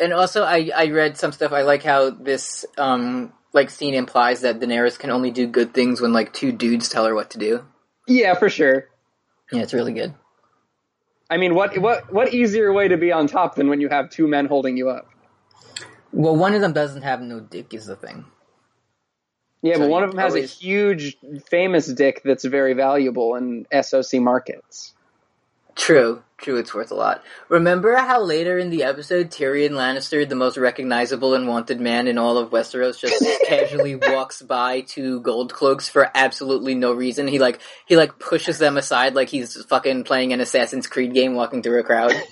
And 0.00 0.12
also, 0.12 0.42
I, 0.42 0.70
I 0.74 0.86
read 0.86 1.16
some 1.16 1.32
stuff. 1.32 1.52
I 1.52 1.62
like 1.62 1.82
how 1.82 2.10
this 2.10 2.66
um 2.76 3.32
like 3.54 3.70
scene 3.70 3.94
implies 3.94 4.42
that 4.42 4.60
Daenerys 4.60 4.98
can 4.98 5.10
only 5.10 5.30
do 5.30 5.46
good 5.46 5.72
things 5.72 6.00
when 6.00 6.12
like 6.12 6.34
two 6.34 6.52
dudes 6.52 6.88
tell 6.88 7.06
her 7.06 7.14
what 7.14 7.30
to 7.30 7.38
do. 7.38 7.64
Yeah, 8.06 8.34
for 8.34 8.50
sure. 8.50 8.88
Yeah, 9.50 9.62
it's 9.62 9.72
really 9.72 9.92
good. 9.92 10.12
I 11.30 11.38
mean, 11.38 11.54
what 11.54 11.78
what 11.78 12.12
what 12.12 12.34
easier 12.34 12.72
way 12.72 12.88
to 12.88 12.96
be 12.98 13.12
on 13.12 13.26
top 13.28 13.54
than 13.54 13.68
when 13.68 13.80
you 13.80 13.88
have 13.88 14.10
two 14.10 14.26
men 14.26 14.46
holding 14.46 14.76
you 14.76 14.90
up? 14.90 15.08
Well, 16.12 16.36
one 16.36 16.54
of 16.54 16.60
them 16.60 16.72
doesn't 16.72 17.02
have 17.02 17.22
no 17.22 17.40
dick, 17.40 17.72
is 17.74 17.86
the 17.86 17.96
thing. 17.96 18.26
Yeah, 19.62 19.74
So 19.74 19.80
but 19.80 19.88
one 19.88 20.04
of 20.04 20.10
them 20.10 20.18
has 20.18 20.34
a 20.34 20.42
huge, 20.42 21.16
famous 21.48 21.86
dick 21.86 22.22
that's 22.24 22.44
very 22.44 22.74
valuable 22.74 23.34
in 23.34 23.66
SOC 23.72 24.20
markets. 24.20 24.93
True, 25.76 26.22
true, 26.38 26.56
it's 26.56 26.72
worth 26.72 26.92
a 26.92 26.94
lot. 26.94 27.22
Remember 27.48 27.96
how 27.96 28.22
later 28.22 28.58
in 28.58 28.70
the 28.70 28.84
episode 28.84 29.30
Tyrion 29.30 29.70
Lannister, 29.70 30.28
the 30.28 30.36
most 30.36 30.56
recognizable 30.56 31.34
and 31.34 31.48
wanted 31.48 31.80
man 31.80 32.06
in 32.06 32.16
all 32.16 32.38
of 32.38 32.50
Westeros, 32.50 32.98
just 32.98 33.24
casually 33.46 33.96
walks 33.96 34.40
by 34.40 34.82
two 34.82 35.20
gold 35.20 35.52
cloaks 35.52 35.88
for 35.88 36.10
absolutely 36.14 36.76
no 36.76 36.92
reason. 36.92 37.26
He 37.26 37.40
like 37.40 37.60
he 37.86 37.96
like 37.96 38.20
pushes 38.20 38.58
them 38.58 38.76
aside 38.76 39.14
like 39.14 39.28
he's 39.28 39.64
fucking 39.64 40.04
playing 40.04 40.32
an 40.32 40.40
Assassin's 40.40 40.86
Creed 40.86 41.12
game 41.12 41.34
walking 41.34 41.62
through 41.62 41.80
a 41.80 41.84
crowd. 41.84 42.12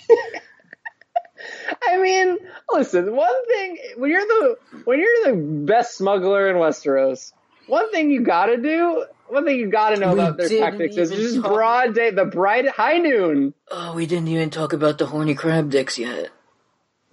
I 1.84 1.98
mean, 1.98 2.38
listen, 2.72 3.14
one 3.16 3.46
thing 3.46 3.78
when 3.96 4.10
you're 4.10 4.20
the 4.20 4.56
when 4.84 5.00
you're 5.00 5.32
the 5.32 5.36
best 5.66 5.96
smuggler 5.96 6.48
in 6.48 6.56
Westeros, 6.56 7.32
one 7.72 7.90
thing 7.90 8.10
you 8.10 8.20
gotta 8.20 8.58
do, 8.58 9.06
one 9.28 9.46
thing 9.46 9.58
you 9.58 9.70
gotta 9.70 9.96
know 9.96 10.12
We 10.12 10.20
about 10.20 10.36
their 10.36 10.48
tactics 10.48 10.96
is 10.98 11.10
just 11.10 11.36
talk- 11.40 11.50
broad 11.52 11.94
day, 11.94 12.10
the 12.10 12.26
bright 12.26 12.68
high 12.68 12.98
noon. 12.98 13.54
oh, 13.70 13.94
we 13.94 14.04
didn't 14.04 14.28
even 14.28 14.50
talk 14.50 14.74
about 14.74 14.98
the 14.98 15.06
horny 15.06 15.34
crab 15.34 15.70
dicks 15.70 15.98
yet. 15.98 16.28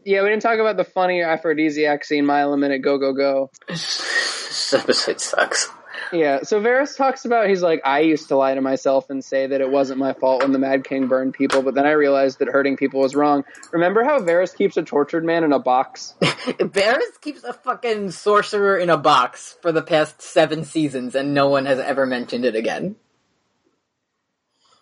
Yeah, 0.03 0.23
we 0.23 0.29
didn't 0.29 0.41
talk 0.41 0.59
about 0.59 0.75
the 0.75 0.83
funny 0.83 1.21
aphrodisiac 1.21 2.03
scene, 2.03 2.25
mile 2.25 2.51
a 2.51 2.57
minute, 2.57 2.81
go 2.81 2.97
go 2.97 3.13
go. 3.13 3.51
this 3.69 4.73
episode 4.73 5.21
sucks. 5.21 5.69
Yeah, 6.11 6.43
so 6.43 6.61
Varys 6.61 6.97
talks 6.97 7.25
about 7.25 7.49
he's 7.49 7.61
like, 7.61 7.81
I 7.85 7.99
used 7.99 8.29
to 8.29 8.35
lie 8.35 8.55
to 8.55 8.61
myself 8.61 9.09
and 9.09 9.23
say 9.23 9.47
that 9.47 9.61
it 9.61 9.69
wasn't 9.69 9.99
my 9.99 10.13
fault 10.13 10.41
when 10.41 10.51
the 10.51 10.59
Mad 10.59 10.83
King 10.83 11.07
burned 11.07 11.33
people, 11.33 11.61
but 11.61 11.75
then 11.75 11.85
I 11.85 11.91
realized 11.91 12.39
that 12.39 12.47
hurting 12.47 12.77
people 12.77 13.01
was 13.01 13.15
wrong. 13.15 13.43
Remember 13.71 14.03
how 14.03 14.19
Varys 14.19 14.55
keeps 14.55 14.77
a 14.77 14.83
tortured 14.83 15.23
man 15.23 15.43
in 15.43 15.53
a 15.53 15.59
box? 15.59 16.15
Varys 16.21 17.21
keeps 17.21 17.43
a 17.43 17.53
fucking 17.53 18.11
sorcerer 18.11 18.77
in 18.77 18.89
a 18.89 18.97
box 18.97 19.57
for 19.61 19.71
the 19.71 19.81
past 19.81 20.21
seven 20.21 20.63
seasons, 20.63 21.15
and 21.15 21.33
no 21.33 21.47
one 21.47 21.65
has 21.65 21.79
ever 21.79 22.05
mentioned 22.05 22.45
it 22.45 22.55
again. 22.55 22.95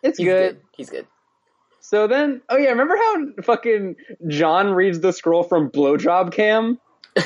It's 0.03 0.17
He's 0.17 0.27
good. 0.27 0.53
good. 0.53 0.61
He's 0.75 0.89
good. 0.89 1.07
So 1.81 2.07
then, 2.07 2.41
oh 2.49 2.57
yeah, 2.57 2.69
remember 2.69 2.95
how 2.97 3.41
fucking 3.43 3.95
Jon 4.27 4.71
reads 4.71 4.99
the 4.99 5.13
scroll 5.13 5.43
from 5.43 5.69
Blowjob 5.69 6.33
Cam? 6.33 6.79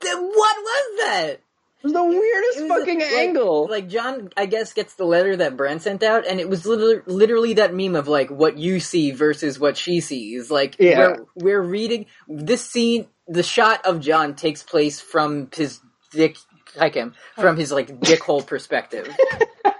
Then 0.00 0.22
what 0.22 0.56
was 0.56 1.00
that? 1.00 1.40
It 1.82 1.84
was 1.84 1.92
the 1.94 2.04
weirdest 2.04 2.58
It 2.58 2.62
was 2.62 2.78
fucking 2.80 3.00
like- 3.00 3.10
angle. 3.12 3.66
Like 3.70 3.88
Jon, 3.88 4.30
I 4.36 4.44
guess, 4.46 4.72
gets 4.74 4.94
the 4.94 5.04
letter 5.06 5.34
that 5.36 5.56
Bran 5.56 5.80
sent 5.80 6.02
out, 6.02 6.26
and 6.26 6.38
it 6.38 6.48
was 6.48 6.66
literally, 6.66 7.00
literally 7.06 7.54
that 7.54 7.72
meme 7.74 7.96
of 7.96 8.06
like 8.06 8.30
what 8.30 8.58
you 8.58 8.80
see 8.80 9.12
versus 9.12 9.58
what 9.58 9.76
she 9.78 10.00
sees. 10.00 10.50
Like 10.50 10.76
Yeah. 10.78 10.98
we're 10.98 11.24
we're 11.36 11.62
reading 11.62 12.06
this 12.28 12.64
scene. 12.64 13.06
The 13.28 13.42
shot 13.42 13.86
of 13.86 14.00
Jon 14.00 14.34
takes 14.34 14.62
place 14.62 15.00
from 15.00 15.48
his 15.54 15.80
dick, 16.12 16.36
like 16.76 16.94
him, 16.94 17.14
from 17.36 17.56
his 17.56 17.72
like 17.72 17.98
dick 18.00 18.22
hole 18.22 18.42
perspective. 18.42 19.08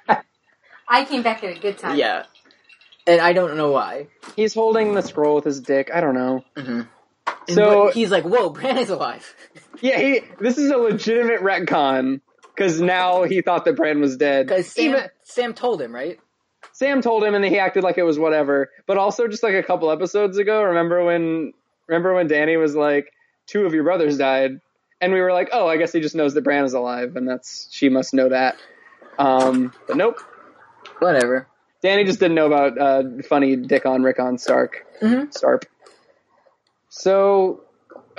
I 0.88 1.05
came 1.05 1.22
back 1.22 1.44
at 1.44 1.57
a 1.57 1.61
good 1.61 1.78
time. 1.78 1.96
yeah, 1.98 2.24
and 3.07 3.20
I 3.20 3.32
don't 3.32 3.57
know 3.57 3.70
why. 3.72 4.09
He's 4.36 4.55
holding 4.55 4.94
the 4.94 5.03
scroll 5.03 5.36
with 5.36 5.44
his 5.44 5.61
dick. 5.61 5.90
I 5.92 6.01
don't 6.01 6.14
know. 6.14 6.44
Mm-hmm. 6.57 6.80
And 7.48 7.55
So 7.55 7.84
but 7.86 7.94
he's 7.94 8.11
like, 8.11 8.24
"Whoa, 8.24 8.51
Bran 8.51 8.78
is 8.78 8.90
alive." 8.90 9.34
yeah, 9.81 9.99
he. 9.99 10.20
This 10.39 10.59
is 10.59 10.70
a 10.70 10.76
legitimate 10.76 11.41
retcon 11.41 12.20
because 12.55 12.81
now 12.81 13.22
he 13.24 13.43
thought 13.43 13.64
that 13.64 13.76
Bran 13.76 14.01
was 14.01 14.16
dead. 14.16 14.47
Because 14.47 14.72
Sam, 14.72 14.85
Even 14.85 15.03
Sam 15.22 15.55
told 15.55 15.81
him, 15.81 15.95
right? 15.95 16.18
Sam 16.72 17.03
told 17.03 17.24
him, 17.24 17.35
and 17.35 17.43
then 17.43 17.51
he 17.51 17.59
acted 17.59 17.85
like 17.85 17.99
it 17.99 18.03
was 18.03 18.18
whatever. 18.18 18.70
But 18.87 18.97
also, 18.99 19.28
just 19.28 19.43
like 19.43 19.55
a 19.55 19.62
couple 19.62 19.91
episodes 19.91 20.39
ago, 20.39 20.62
remember 20.62 21.05
when? 21.05 21.53
Remember 21.87 22.14
when 22.14 22.28
Dany 22.28 22.59
was 22.61 22.76
like, 22.76 23.12
two 23.47 23.66
of 23.66 23.74
your 23.74 23.83
brothers 23.83 24.16
died, 24.16 24.61
and 25.01 25.12
we 25.12 25.20
were 25.20 25.33
like, 25.33 25.51
oh, 25.53 25.66
I 25.66 25.76
guess 25.76 25.93
he 25.93 26.01
just 26.01 26.14
knows 26.14 26.35
that 26.35 26.43
Bran 26.45 26.64
is 26.64 26.72
alive, 26.72 27.16
and 27.16 27.26
that's 27.28 27.68
she 27.72 27.89
must 27.89 28.14
know 28.14 28.28
that. 28.28 28.57
Um, 29.18 29.72
but 29.89 29.97
nope. 29.97 30.20
Whatever. 31.01 31.47
Dany 31.83 32.05
just 32.07 32.20
didn't 32.20 32.35
know 32.35 32.47
about 32.47 32.78
uh, 32.78 33.22
funny 33.28 33.57
Dick 33.57 33.87
on 33.87 34.03
Rick 34.03 34.20
on 34.20 34.39
Stark. 34.39 34.87
Mhm. 35.03 35.33
Starp. 35.33 35.64
So, 36.89 37.62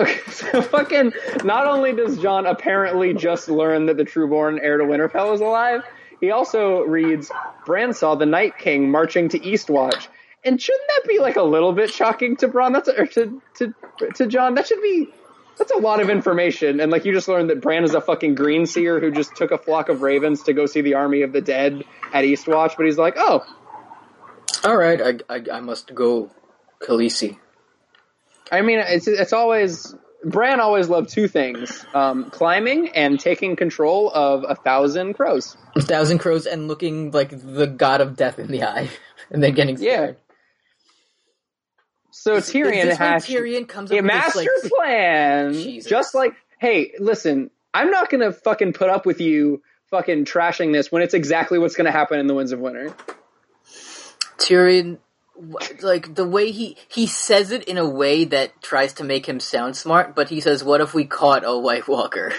okay, 0.01 0.19
so 0.31 0.61
fucking. 0.61 1.13
Not 1.43 1.67
only 1.67 1.93
does 1.93 2.17
Jon 2.19 2.45
apparently 2.45 3.13
just 3.13 3.49
learn 3.49 3.87
that 3.87 3.97
the 3.97 4.03
Trueborn 4.03 4.59
heir 4.61 4.77
to 4.77 4.83
Winterfell 4.83 5.33
is 5.33 5.41
alive, 5.41 5.83
he 6.19 6.31
also 6.31 6.81
reads 6.81 7.31
Bran 7.65 7.93
saw 7.93 8.15
the 8.15 8.25
Night 8.25 8.57
King 8.57 8.91
marching 8.91 9.29
to 9.29 9.39
Eastwatch. 9.39 10.07
And 10.43 10.59
shouldn't 10.59 10.87
that 10.87 11.07
be 11.07 11.19
like 11.19 11.35
a 11.35 11.43
little 11.43 11.73
bit 11.73 11.91
shocking 11.91 12.35
to 12.37 12.47
Bran? 12.47 12.73
That's 12.73 12.89
or 12.89 13.05
to 13.05 13.41
to 13.55 13.75
to 14.15 14.27
Jon. 14.27 14.55
That 14.55 14.67
should 14.67 14.81
be. 14.81 15.09
That's 15.57 15.71
a 15.71 15.77
lot 15.77 16.01
of 16.01 16.09
information, 16.09 16.79
and 16.79 16.91
like 16.91 17.05
you 17.05 17.13
just 17.13 17.27
learned 17.27 17.51
that 17.51 17.61
Bran 17.61 17.83
is 17.83 17.93
a 17.93 18.01
fucking 18.01 18.33
green 18.33 18.65
seer 18.65 18.99
who 18.99 19.11
just 19.11 19.35
took 19.35 19.51
a 19.51 19.57
flock 19.57 19.89
of 19.89 20.01
ravens 20.01 20.43
to 20.43 20.53
go 20.53 20.65
see 20.65 20.81
the 20.81 20.95
army 20.95 21.21
of 21.21 21.33
the 21.33 21.41
dead 21.41 21.83
at 22.13 22.23
Eastwatch. 22.23 22.77
But 22.77 22.85
he's 22.87 22.97
like, 22.97 23.15
oh, 23.17 23.45
All 24.63 24.75
right, 24.75 25.21
I, 25.29 25.35
I, 25.35 25.57
I 25.57 25.59
must 25.59 25.93
go, 25.93 26.31
Khaleesi. 26.81 27.37
I 28.51 28.61
mean, 28.61 28.79
it's 28.79 29.07
it's 29.07 29.33
always 29.33 29.95
Bran 30.25 30.59
always 30.59 30.89
loved 30.89 31.09
two 31.09 31.27
things: 31.27 31.85
um, 31.93 32.29
climbing 32.29 32.89
and 32.89 33.19
taking 33.19 33.55
control 33.55 34.11
of 34.13 34.45
a 34.47 34.55
thousand 34.55 35.13
crows. 35.13 35.55
A 35.75 35.81
thousand 35.81 36.19
crows 36.19 36.45
and 36.45 36.67
looking 36.67 37.11
like 37.11 37.29
the 37.29 37.65
god 37.65 38.01
of 38.01 38.15
death 38.17 38.37
in 38.37 38.47
the 38.51 38.63
eye, 38.63 38.89
and 39.31 39.41
then 39.41 39.53
getting 39.53 39.77
scared. 39.77 40.17
So 42.11 42.35
Is- 42.35 42.49
is 42.49 42.53
Tyrion 42.55 42.85
when 42.87 42.95
has 42.97 43.25
Tyrion 43.25 43.67
comes 43.67 43.89
up 43.91 43.97
a 43.97 44.01
with 44.01 44.11
this, 44.11 44.35
master 44.35 44.51
like, 44.63 44.71
plan, 44.71 45.53
Jesus. 45.53 45.89
just 45.89 46.13
like, 46.13 46.33
hey, 46.59 46.93
listen, 46.99 47.49
I'm 47.73 47.89
not 47.89 48.09
gonna 48.09 48.31
fucking 48.33 48.73
put 48.73 48.89
up 48.89 49.05
with 49.05 49.21
you 49.21 49.63
fucking 49.89 50.25
trashing 50.25 50.73
this 50.73 50.91
when 50.91 51.01
it's 51.01 51.13
exactly 51.13 51.57
what's 51.57 51.75
gonna 51.75 51.91
happen 51.91 52.19
in 52.19 52.27
the 52.27 52.33
Winds 52.35 52.51
of 52.51 52.59
Winter. 52.59 52.93
Tyrion, 54.37 54.97
like 55.81 56.15
the 56.15 56.27
way 56.27 56.51
he 56.51 56.77
he 56.87 57.07
says 57.07 57.51
it 57.51 57.63
in 57.65 57.77
a 57.77 57.87
way 57.87 58.25
that 58.25 58.61
tries 58.61 58.93
to 58.93 59.03
make 59.03 59.25
him 59.27 59.39
sound 59.39 59.75
smart, 59.75 60.15
but 60.15 60.29
he 60.29 60.39
says, 60.41 60.63
"What 60.63 60.81
if 60.81 60.93
we 60.93 61.05
caught 61.05 61.43
a 61.45 61.57
White 61.57 61.87
Walker?" 61.87 62.33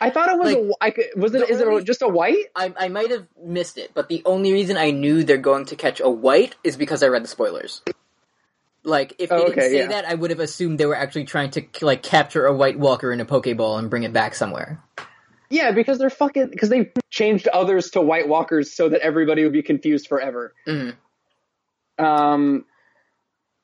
I 0.00 0.10
thought 0.10 0.30
it 0.30 0.38
was 0.38 0.46
Like, 0.46 0.56
a, 0.56 0.70
I 0.80 0.90
could, 0.90 1.06
was 1.16 1.34
it 1.34 1.48
is 1.50 1.60
it 1.60 1.84
just 1.84 2.02
a 2.02 2.08
white? 2.08 2.46
I 2.56 2.72
I 2.78 2.88
might 2.88 3.10
have 3.10 3.26
missed 3.42 3.76
it, 3.78 3.90
but 3.94 4.08
the 4.08 4.22
only 4.24 4.52
reason 4.52 4.76
I 4.76 4.92
knew 4.92 5.24
they're 5.24 5.36
going 5.36 5.66
to 5.66 5.76
catch 5.76 6.00
a 6.00 6.08
white 6.08 6.56
is 6.64 6.76
because 6.76 7.02
I 7.02 7.08
read 7.08 7.24
the 7.24 7.28
spoilers. 7.28 7.82
Like 8.82 9.14
if 9.18 9.28
they 9.28 9.36
Oh, 9.36 9.46
didn't 9.46 9.60
say 9.60 9.78
yeah. 9.78 9.88
that, 9.88 10.06
I 10.06 10.14
would 10.14 10.30
have 10.30 10.40
assumed 10.40 10.78
they 10.78 10.86
were 10.86 10.96
actually 10.96 11.24
trying 11.24 11.50
to 11.50 11.64
like 11.82 12.02
capture 12.02 12.46
a 12.46 12.54
White 12.54 12.78
Walker 12.78 13.12
in 13.12 13.20
a 13.20 13.26
Pokeball 13.26 13.78
and 13.78 13.90
bring 13.90 14.04
it 14.04 14.12
back 14.12 14.34
somewhere. 14.34 14.82
Yeah, 15.50 15.72
because 15.72 15.98
they're 15.98 16.10
fucking 16.10 16.48
because 16.50 16.70
they 16.70 16.92
changed 17.10 17.48
others 17.48 17.90
to 17.90 18.00
White 18.00 18.28
Walkers 18.28 18.72
so 18.72 18.88
that 18.88 19.00
everybody 19.02 19.42
would 19.44 19.52
be 19.52 19.62
confused 19.62 20.06
forever. 20.08 20.54
Mhm. 20.66 20.94
Um. 22.04 22.64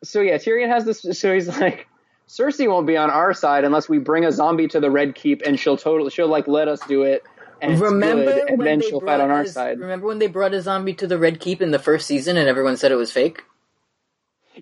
So 0.05 0.21
yeah, 0.21 0.37
Tyrion 0.37 0.69
has 0.69 0.85
this. 0.85 1.03
So 1.19 1.33
he's 1.33 1.49
like, 1.49 1.89
Cersei 2.29 2.69
won't 2.69 2.87
be 2.87 2.97
on 2.97 3.11
our 3.11 3.33
side 3.33 3.65
unless 3.65 3.89
we 3.89 3.99
bring 3.99 4.25
a 4.25 4.33
zombie 4.33 4.69
to 4.69 4.81
the 4.81 4.91
Red 4.91 5.15
Keep, 5.15 5.43
and 5.43 5.59
she'll 5.59 5.77
totally 5.77 6.11
she'll 6.11 6.29
like 6.29 6.49
let 6.49 6.69
us 6.69 6.81
do 6.87 7.03
it. 7.03 7.23
And 7.63 7.81
remember 7.81 8.25
good, 8.25 8.51
and 8.51 8.61
then 8.61 8.83
she'll 8.83 9.01
fight 9.01 9.21
on 9.21 9.31
our 9.31 9.43
a- 9.43 9.49
side. 9.49 9.81
Remember 9.81 10.07
when 10.07 10.19
they 10.19 10.27
brought 10.27 10.53
a 10.53 10.61
zombie 10.61 10.95
to 10.95 11.07
the 11.07 11.19
Red 11.19 11.41
Keep 11.41 11.63
in 11.63 11.71
the 11.71 11.79
first 11.79 12.07
season 12.07 12.37
and 12.37 12.49
everyone 12.49 12.77
said 12.77 12.93
it 12.93 12.97
was 12.97 13.13
fake? 13.13 13.43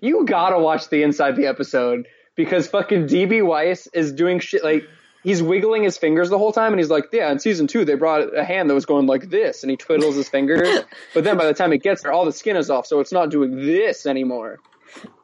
You 0.01 0.25
gotta 0.25 0.59
watch 0.59 0.89
the 0.89 1.03
inside 1.03 1.35
the 1.35 1.47
episode 1.47 2.07
because 2.35 2.67
fucking 2.67 3.07
DB 3.07 3.45
Weiss 3.45 3.87
is 3.87 4.13
doing 4.13 4.39
shit 4.39 4.63
like 4.63 4.83
he's 5.25 5.43
wiggling 5.43 5.83
his 5.83 5.97
fingers 5.97 6.29
the 6.29 6.37
whole 6.37 6.53
time, 6.53 6.71
and 6.71 6.79
he's 6.79 6.89
like, 6.89 7.05
yeah, 7.11 7.29
in 7.31 7.39
season 7.39 7.67
two 7.67 7.83
they 7.83 7.95
brought 7.95 8.33
a 8.37 8.45
hand 8.45 8.69
that 8.69 8.73
was 8.75 8.85
going 8.85 9.07
like 9.07 9.29
this, 9.29 9.63
and 9.63 9.69
he 9.71 9.75
twiddles 9.75 10.15
his 10.15 10.29
fingers, 10.29 10.85
but 11.13 11.25
then 11.25 11.37
by 11.37 11.45
the 11.45 11.53
time 11.53 11.73
it 11.73 11.83
gets 11.83 12.03
there, 12.03 12.13
all 12.13 12.23
the 12.23 12.31
skin 12.31 12.55
is 12.55 12.69
off, 12.69 12.85
so 12.85 13.01
it's 13.01 13.11
not 13.11 13.29
doing 13.29 13.57
this 13.57 14.05
anymore. 14.05 14.59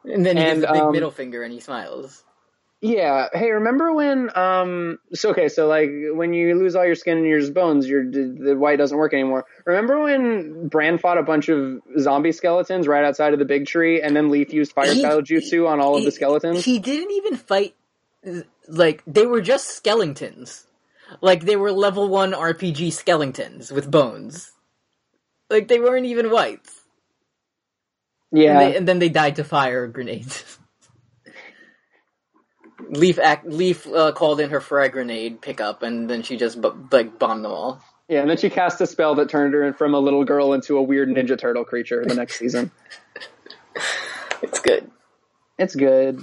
And 0.04 0.26
then 0.26 0.36
he 0.36 0.42
And, 0.42 0.60
gives 0.60 0.70
a 0.70 0.72
big 0.74 0.82
um, 0.82 0.92
middle 0.92 1.10
finger 1.10 1.42
and 1.42 1.50
he 1.52 1.60
smiles. 1.60 2.22
Yeah. 2.84 3.28
Hey, 3.32 3.52
remember 3.52 3.92
when? 3.94 4.28
Um. 4.36 4.98
So 5.14 5.30
okay. 5.30 5.48
So 5.48 5.68
like 5.68 5.88
when 6.14 6.34
you 6.34 6.56
lose 6.56 6.74
all 6.74 6.84
your 6.84 6.96
skin 6.96 7.16
and 7.18 7.26
your 7.26 7.48
bones, 7.52 7.88
your 7.88 8.04
the 8.10 8.56
white 8.58 8.76
doesn't 8.76 8.98
work 8.98 9.14
anymore. 9.14 9.44
Remember 9.64 10.02
when 10.02 10.66
Bran 10.66 10.98
fought 10.98 11.16
a 11.16 11.22
bunch 11.22 11.48
of 11.48 11.80
zombie 12.00 12.32
skeletons 12.32 12.88
right 12.88 13.04
outside 13.04 13.34
of 13.34 13.38
the 13.38 13.44
big 13.44 13.66
tree, 13.66 14.02
and 14.02 14.16
then 14.16 14.30
Leaf 14.30 14.52
used 14.52 14.72
fire 14.72 14.92
He- 14.92 14.98
style 14.98 15.22
jutsu 15.22 15.68
on 15.68 15.80
all 15.80 15.96
of 15.96 16.02
the 16.04 16.10
skeletons? 16.10 16.64
He 16.64 16.80
didn't 16.80 17.12
even 17.12 17.36
fight. 17.36 17.76
Like 18.68 19.02
they 19.06 19.26
were 19.26 19.40
just 19.40 19.68
skeletons. 19.70 20.66
Like 21.20 21.44
they 21.44 21.56
were 21.56 21.72
level 21.72 22.08
one 22.08 22.32
RPG 22.32 22.92
skeletons 22.92 23.70
with 23.70 23.90
bones. 23.90 24.52
Like 25.50 25.68
they 25.68 25.78
weren't 25.80 26.06
even 26.06 26.30
whites. 26.30 26.80
yeah. 28.32 28.60
And, 28.60 28.60
they, 28.60 28.76
and 28.78 28.88
then 28.88 28.98
they 28.98 29.08
died 29.10 29.36
to 29.36 29.44
fire 29.44 29.86
grenades. 29.88 30.58
Leaf 32.88 33.18
act, 33.18 33.46
Leaf 33.46 33.86
uh, 33.86 34.12
called 34.12 34.40
in 34.40 34.50
her 34.50 34.60
frag 34.60 34.92
grenade 34.92 35.40
pickup, 35.40 35.82
and 35.82 36.10
then 36.10 36.22
she 36.22 36.36
just 36.36 36.60
bu- 36.60 36.88
like 36.90 37.18
bombed 37.18 37.44
them 37.44 37.52
all. 37.52 37.80
yeah. 38.08 38.20
And 38.20 38.28
then 38.28 38.36
she 38.36 38.50
cast 38.50 38.80
a 38.80 38.86
spell 38.86 39.14
that 39.16 39.28
turned 39.28 39.54
her 39.54 39.72
from 39.72 39.94
a 39.94 39.98
little 39.98 40.24
girl 40.24 40.52
into 40.52 40.76
a 40.76 40.82
weird 40.82 41.08
ninja 41.08 41.38
turtle 41.38 41.64
creature 41.64 42.04
the 42.04 42.14
next 42.14 42.38
season. 42.38 42.70
It's 44.42 44.58
good. 44.60 44.90
It's 45.56 45.76
good. 45.76 46.20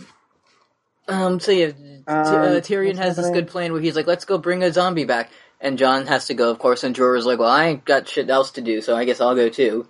Um. 1.10 1.40
So 1.40 1.52
yeah, 1.52 1.72
T- 1.72 1.74
Um, 2.08 2.26
uh, 2.26 2.62
Tyrion 2.62 2.96
has 2.98 3.16
this 3.16 3.30
good 3.30 3.48
plan 3.48 3.72
where 3.74 3.82
he's 3.82 3.96
like, 3.96 4.08
"Let's 4.08 4.26
go 4.26 4.38
bring 4.38 4.64
a 4.64 4.72
zombie 4.72 5.06
back," 5.06 5.30
and 5.62 5.78
Jon 5.78 6.08
has 6.08 6.28
to 6.28 6.34
go, 6.34 6.50
of 6.50 6.60
course. 6.60 6.84
And 6.84 6.96
Jorah's 6.96 7.26
like, 7.26 7.40
"Well, 7.40 7.50
I 7.50 7.66
ain't 7.68 7.86
got 7.86 8.08
shit 8.08 8.30
else 8.30 8.52
to 8.52 8.62
do, 8.62 8.82
so 8.82 8.96
I 8.96 9.06
guess 9.06 9.22
I'll 9.22 9.36
go 9.36 9.50
too." 9.50 9.88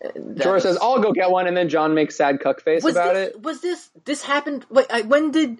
That 0.00 0.14
Jorah 0.16 0.54
was- 0.54 0.62
says, 0.62 0.78
"I'll 0.80 1.00
go 1.00 1.12
get 1.12 1.30
one," 1.30 1.46
and 1.46 1.56
then 1.56 1.68
Jon 1.68 1.94
makes 1.94 2.16
sad 2.16 2.40
cuck 2.40 2.60
face 2.62 2.84
about 2.84 3.14
this, 3.14 3.28
it. 3.30 3.42
Was 3.42 3.60
this 3.60 3.90
this 4.04 4.22
happened? 4.22 4.66
Wait, 4.70 4.86
I, 4.90 5.02
when 5.02 5.30
did? 5.30 5.58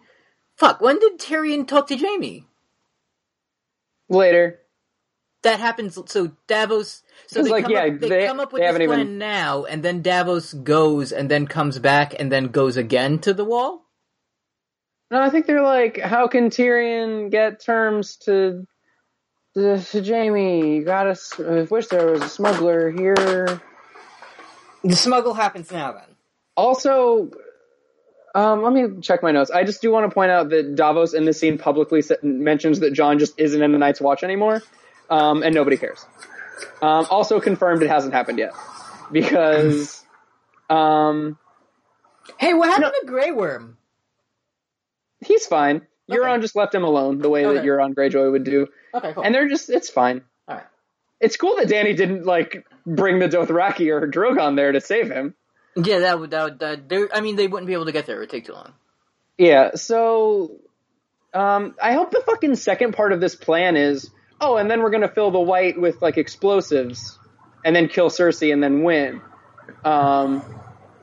Fuck, 0.57 0.81
when 0.81 0.99
did 0.99 1.19
Tyrion 1.21 1.67
talk 1.67 1.87
to 1.89 1.97
Jaime? 1.97 2.47
Later, 4.09 4.61
That 5.43 5.61
happens. 5.61 5.99
So 6.07 6.33
Davos. 6.47 7.03
So 7.29 7.43
they 7.43 7.51
like, 7.51 7.65
come 7.65 7.73
yeah, 7.73 7.85
up, 7.85 8.01
they, 8.01 8.09
they- 8.09 8.27
come 8.27 8.41
up 8.41 8.53
with 8.53 8.63
they 8.63 8.69
this 8.73 8.87
plan 8.87 9.01
even- 9.01 9.19
now, 9.19 9.65
and 9.65 9.83
then 9.83 10.03
Davos 10.03 10.53
goes, 10.53 11.13
and 11.13 11.31
then 11.31 11.47
comes 11.47 11.79
back, 11.79 12.15
and 12.19 12.31
then 12.33 12.49
goes 12.49 12.77
again 12.77 13.19
to 13.21 13.33
the 13.35 13.45
wall. 13.45 13.85
No, 15.11 15.21
I 15.21 15.31
think 15.31 15.47
they're 15.47 15.63
like, 15.63 15.99
"How 15.99 16.29
can 16.29 16.51
Tyrion 16.51 17.31
get 17.31 17.61
terms 17.61 18.17
to 18.25 18.67
to, 19.55 19.79
to 19.83 20.05
Jaime? 20.05 20.77
You 20.77 20.85
gotta. 20.85 21.19
I 21.39 21.63
wish 21.63 21.87
there 21.89 22.11
was 22.13 22.23
a 22.23 22.29
smuggler 22.29 22.91
here." 22.91 23.61
The 24.85 24.97
smuggle 24.97 25.35
happens 25.35 25.73
now. 25.73 25.93
Then 25.93 26.05
Also, 26.57 27.31
um, 28.35 28.63
let 28.63 28.73
me 28.73 29.01
check 29.01 29.23
my 29.23 29.33
notes. 29.33 29.51
I 29.51 29.65
just 29.65 29.81
do 29.81 29.91
want 29.91 30.09
to 30.09 30.15
point 30.15 30.31
out 30.31 30.51
that 30.51 30.77
Davos 30.77 31.15
in 31.15 31.25
this 31.25 31.41
scene 31.41 31.59
publicly 31.59 32.03
sa- 32.03 32.15
mentions 32.23 32.81
that 32.81 32.93
Jon 32.93 33.19
just 33.19 33.39
isn't 33.39 33.61
in 33.63 33.73
the 33.73 33.79
Night's 33.79 34.01
Watch 34.01 34.23
anymore, 34.23 34.63
um, 35.11 35.43
and 35.43 35.55
nobody 35.55 35.77
cares. 35.77 36.05
Um, 36.83 37.07
also 37.11 37.41
confirmed 37.41 37.83
it 37.83 37.89
hasn't 37.89 38.13
happened 38.13 38.39
yet 38.39 38.53
because, 39.11 40.05
um, 40.69 41.39
hey, 42.39 42.53
what 42.55 42.69
happened 42.69 42.93
to 43.01 43.07
Grey 43.07 43.31
Worm? 43.31 43.78
He's 45.21 45.47
fine. 45.47 45.87
Okay. 46.11 46.19
Euron 46.19 46.41
just 46.41 46.57
left 46.57 46.75
him 46.75 46.85
alone 46.85 47.19
the 47.19 47.29
way 47.29 47.45
that 47.45 47.65
Euron 47.65 47.95
Greyjoy 47.95 48.31
would 48.33 48.45
do, 48.45 48.69
Okay, 48.95 49.13
cool. 49.13 49.23
and 49.23 49.35
they're 49.35 49.49
just 49.49 49.69
it's 49.69 49.91
fine. 49.91 50.23
All 50.47 50.55
right. 50.57 50.65
It's 51.21 51.37
cool 51.37 51.57
that 51.57 51.69
Dany 51.69 51.97
didn't 51.97 52.25
like 52.25 52.67
bring 52.87 53.19
the 53.19 53.29
Dothraki 53.29 53.91
or 53.93 54.07
Drogon 54.11 54.57
there 54.57 54.73
to 54.73 54.81
save 54.81 55.11
him. 55.11 55.35
Yeah, 55.77 56.01
that 56.01 56.19
would 56.19 56.31
that 56.31 56.61
would. 56.61 56.89
That, 56.89 57.09
I 57.13 57.21
mean, 57.21 57.37
they 57.37 57.47
wouldn't 57.47 57.67
be 57.67 57.75
able 57.75 57.85
to 57.87 57.93
get 57.93 58.07
there. 58.07 58.17
It 58.17 58.21
would 58.21 58.31
take 58.31 58.47
too 58.47 58.53
long. 58.55 58.73
Yeah, 59.37 59.75
so 59.75 60.57
um, 61.35 61.75
I 61.83 61.93
hope 61.93 62.11
the 62.11 62.23
fucking 62.25 62.57
second 62.57 62.95
part 62.95 63.13
of 63.13 63.21
this 63.21 63.35
plan 63.37 63.77
is 63.77 64.11
oh, 64.41 64.57
and 64.57 64.71
then 64.71 64.81
we're 64.83 64.91
gonna 64.91 65.09
fill 65.09 65.31
the 65.31 65.41
white 65.41 65.79
with 65.79 66.01
like 66.01 66.17
explosives, 66.17 67.19
and 67.65 67.77
then 67.77 67.89
kill 67.89 68.09
Cersei 68.09 68.53
and 68.53 68.63
then 68.63 68.83
win. 68.83 69.21
Um, 69.85 70.43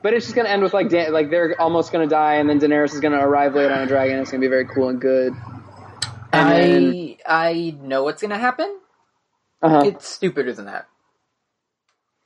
but 0.02 0.14
it's 0.14 0.26
just 0.26 0.36
gonna 0.36 0.48
end 0.48 0.62
with 0.62 0.74
like 0.74 0.88
Dan- 0.88 1.12
like 1.12 1.30
they're 1.30 1.60
almost 1.60 1.92
gonna 1.92 2.06
die, 2.06 2.34
and 2.34 2.48
then 2.48 2.60
Daenerys 2.60 2.94
is 2.94 3.00
gonna 3.00 3.18
arrive 3.26 3.54
late 3.54 3.70
on 3.70 3.80
a 3.80 3.86
dragon. 3.86 4.18
It's 4.20 4.30
gonna 4.30 4.40
be 4.40 4.48
very 4.48 4.66
cool 4.66 4.88
and 4.88 5.00
good. 5.00 5.32
And 6.32 6.48
I 6.48 6.60
then- 6.60 7.16
I 7.26 7.76
know 7.80 8.04
what's 8.04 8.22
gonna 8.22 8.38
happen. 8.38 8.78
Uh-huh. 9.62 9.82
It's 9.84 10.06
stupider 10.06 10.52
than 10.52 10.66
that. 10.66 10.86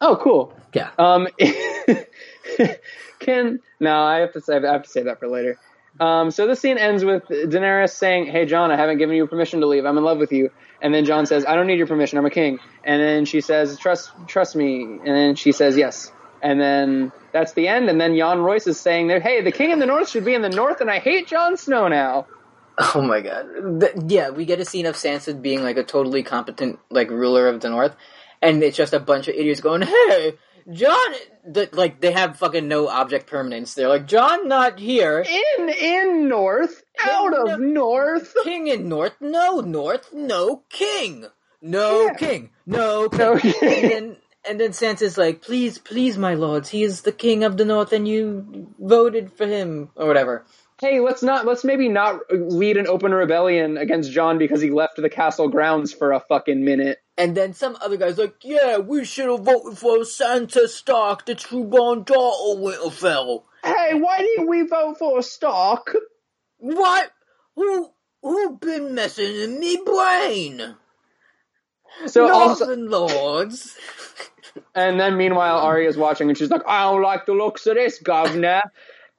Oh, 0.00 0.16
cool. 0.16 0.54
Yeah. 0.72 0.90
Um, 0.98 1.28
can 3.20 3.60
no, 3.78 3.96
I 3.96 4.20
have 4.20 4.32
to 4.32 4.40
say 4.40 4.56
I 4.56 4.72
have 4.72 4.84
to 4.84 4.88
say 4.88 5.02
that 5.04 5.18
for 5.20 5.28
later. 5.28 5.58
Um, 5.98 6.30
so 6.30 6.46
this 6.46 6.60
scene 6.60 6.78
ends 6.78 7.04
with 7.04 7.24
Daenerys 7.28 7.90
saying, 7.90 8.26
"Hey, 8.26 8.46
Jon, 8.46 8.70
I 8.70 8.76
haven't 8.76 8.98
given 8.98 9.16
you 9.16 9.26
permission 9.26 9.60
to 9.60 9.66
leave. 9.66 9.84
I'm 9.84 9.98
in 9.98 10.04
love 10.04 10.18
with 10.18 10.32
you." 10.32 10.50
And 10.80 10.94
then 10.94 11.04
Jon 11.04 11.26
says, 11.26 11.44
"I 11.46 11.54
don't 11.56 11.66
need 11.66 11.78
your 11.78 11.86
permission. 11.86 12.18
I'm 12.18 12.24
a 12.26 12.30
king." 12.30 12.58
And 12.84 13.02
then 13.02 13.24
she 13.26 13.40
says, 13.40 13.78
"Trust, 13.78 14.10
trust 14.26 14.56
me." 14.56 14.82
And 14.82 15.06
then 15.06 15.34
she 15.34 15.52
says, 15.52 15.76
"Yes." 15.76 16.12
And 16.42 16.60
then 16.60 17.12
that's 17.32 17.52
the 17.52 17.68
end. 17.68 17.88
And 17.90 18.00
then 18.00 18.14
Yohn 18.14 18.40
Royce 18.40 18.66
is 18.66 18.80
saying 18.80 19.08
that, 19.08 19.22
"Hey, 19.22 19.42
the 19.42 19.52
king 19.52 19.70
in 19.70 19.78
the 19.78 19.86
north 19.86 20.08
should 20.08 20.24
be 20.24 20.34
in 20.34 20.42
the 20.42 20.48
north, 20.48 20.80
and 20.80 20.90
I 20.90 20.98
hate 20.98 21.26
Jon 21.28 21.56
Snow 21.56 21.88
now." 21.88 22.26
Oh 22.94 23.02
my 23.02 23.20
god. 23.20 23.46
Yeah, 24.10 24.30
we 24.30 24.46
get 24.46 24.58
a 24.60 24.64
scene 24.64 24.86
of 24.86 24.94
Sansa 24.94 25.40
being 25.40 25.62
like 25.62 25.76
a 25.76 25.82
totally 25.84 26.22
competent 26.22 26.78
like 26.88 27.10
ruler 27.10 27.46
of 27.48 27.60
the 27.60 27.68
North, 27.68 27.94
and 28.40 28.62
it's 28.62 28.76
just 28.76 28.94
a 28.94 29.00
bunch 29.00 29.28
of 29.28 29.34
idiots 29.34 29.60
going, 29.60 29.82
"Hey, 29.82 30.38
Jon!" 30.72 31.12
th- 31.52 31.74
like 31.74 32.00
they 32.00 32.12
have 32.12 32.38
fucking 32.38 32.68
no 32.68 32.88
object 32.88 33.26
permanence. 33.26 33.74
They're 33.74 33.88
like, 33.88 34.06
"Jon, 34.06 34.48
not 34.48 34.78
here." 34.78 35.20
In 35.58 35.68
in 35.68 36.28
north, 36.28 36.82
out 37.04 37.32
no- 37.32 37.52
of 37.54 37.60
north. 37.60 38.34
King 38.44 38.68
in 38.68 38.88
North, 38.88 39.12
no 39.20 39.60
North, 39.60 40.10
no 40.14 40.62
King, 40.70 41.26
no 41.60 42.06
Yeah. 42.06 42.14
King, 42.14 42.50
no 42.64 43.10
King. 43.10 43.18
No 43.18 43.36
king. 43.36 44.16
And 44.48 44.58
then 44.58 44.70
Sansa's 44.70 45.18
like, 45.18 45.42
"Please, 45.42 45.78
please, 45.78 46.16
my 46.16 46.34
lords, 46.34 46.70
he 46.70 46.82
is 46.82 47.02
the 47.02 47.12
King 47.12 47.44
of 47.44 47.56
the 47.56 47.64
North, 47.64 47.92
and 47.92 48.08
you 48.08 48.74
voted 48.78 49.32
for 49.32 49.46
him 49.46 49.90
or 49.94 50.06
whatever." 50.06 50.46
hey, 50.80 51.00
let's 51.00 51.22
not 51.22 51.46
let's 51.46 51.64
maybe 51.64 51.88
not 51.88 52.20
lead 52.30 52.76
an 52.76 52.86
open 52.86 53.12
rebellion 53.12 53.76
against 53.76 54.10
Jon 54.10 54.38
because 54.38 54.60
he 54.60 54.70
left 54.70 54.96
the 54.96 55.10
castle 55.10 55.48
grounds 55.48 55.92
for 55.92 56.12
a 56.12 56.20
fucking 56.20 56.64
minute. 56.64 56.98
And 57.16 57.36
then 57.36 57.52
some 57.52 57.76
other 57.80 57.96
guy's 57.96 58.18
like, 58.18 58.36
yeah, 58.42 58.78
we 58.78 59.04
should 59.04 59.28
have 59.28 59.44
voted 59.44 59.78
for 59.78 59.98
Sansa 59.98 60.68
Stark, 60.68 61.26
the 61.26 61.34
true-born 61.34 62.04
daughter 62.04 62.52
of 62.52 62.58
Winterfell. 62.64 63.42
Hey, 63.62 63.92
why 63.94 64.18
didn't 64.20 64.48
we 64.48 64.62
vote 64.62 64.98
for 64.98 65.20
Stark? 65.22 65.94
What? 66.56 67.10
Who 67.56 67.90
who 68.22 68.56
been 68.58 68.94
messing 68.94 69.34
in 69.34 69.60
me 69.60 69.78
brain? 69.84 70.76
So 72.06 72.32
also, 72.32 72.74
lords. 72.76 73.76
and 74.74 74.98
then 75.00 75.16
meanwhile 75.16 75.58
Arya's 75.58 75.96
watching 75.96 76.28
and 76.28 76.36
she's 76.38 76.50
like, 76.50 76.62
I 76.66 76.84
don't 76.84 77.02
like 77.02 77.26
the 77.26 77.32
looks 77.34 77.66
of 77.66 77.74
this, 77.76 77.98
governor. 77.98 78.62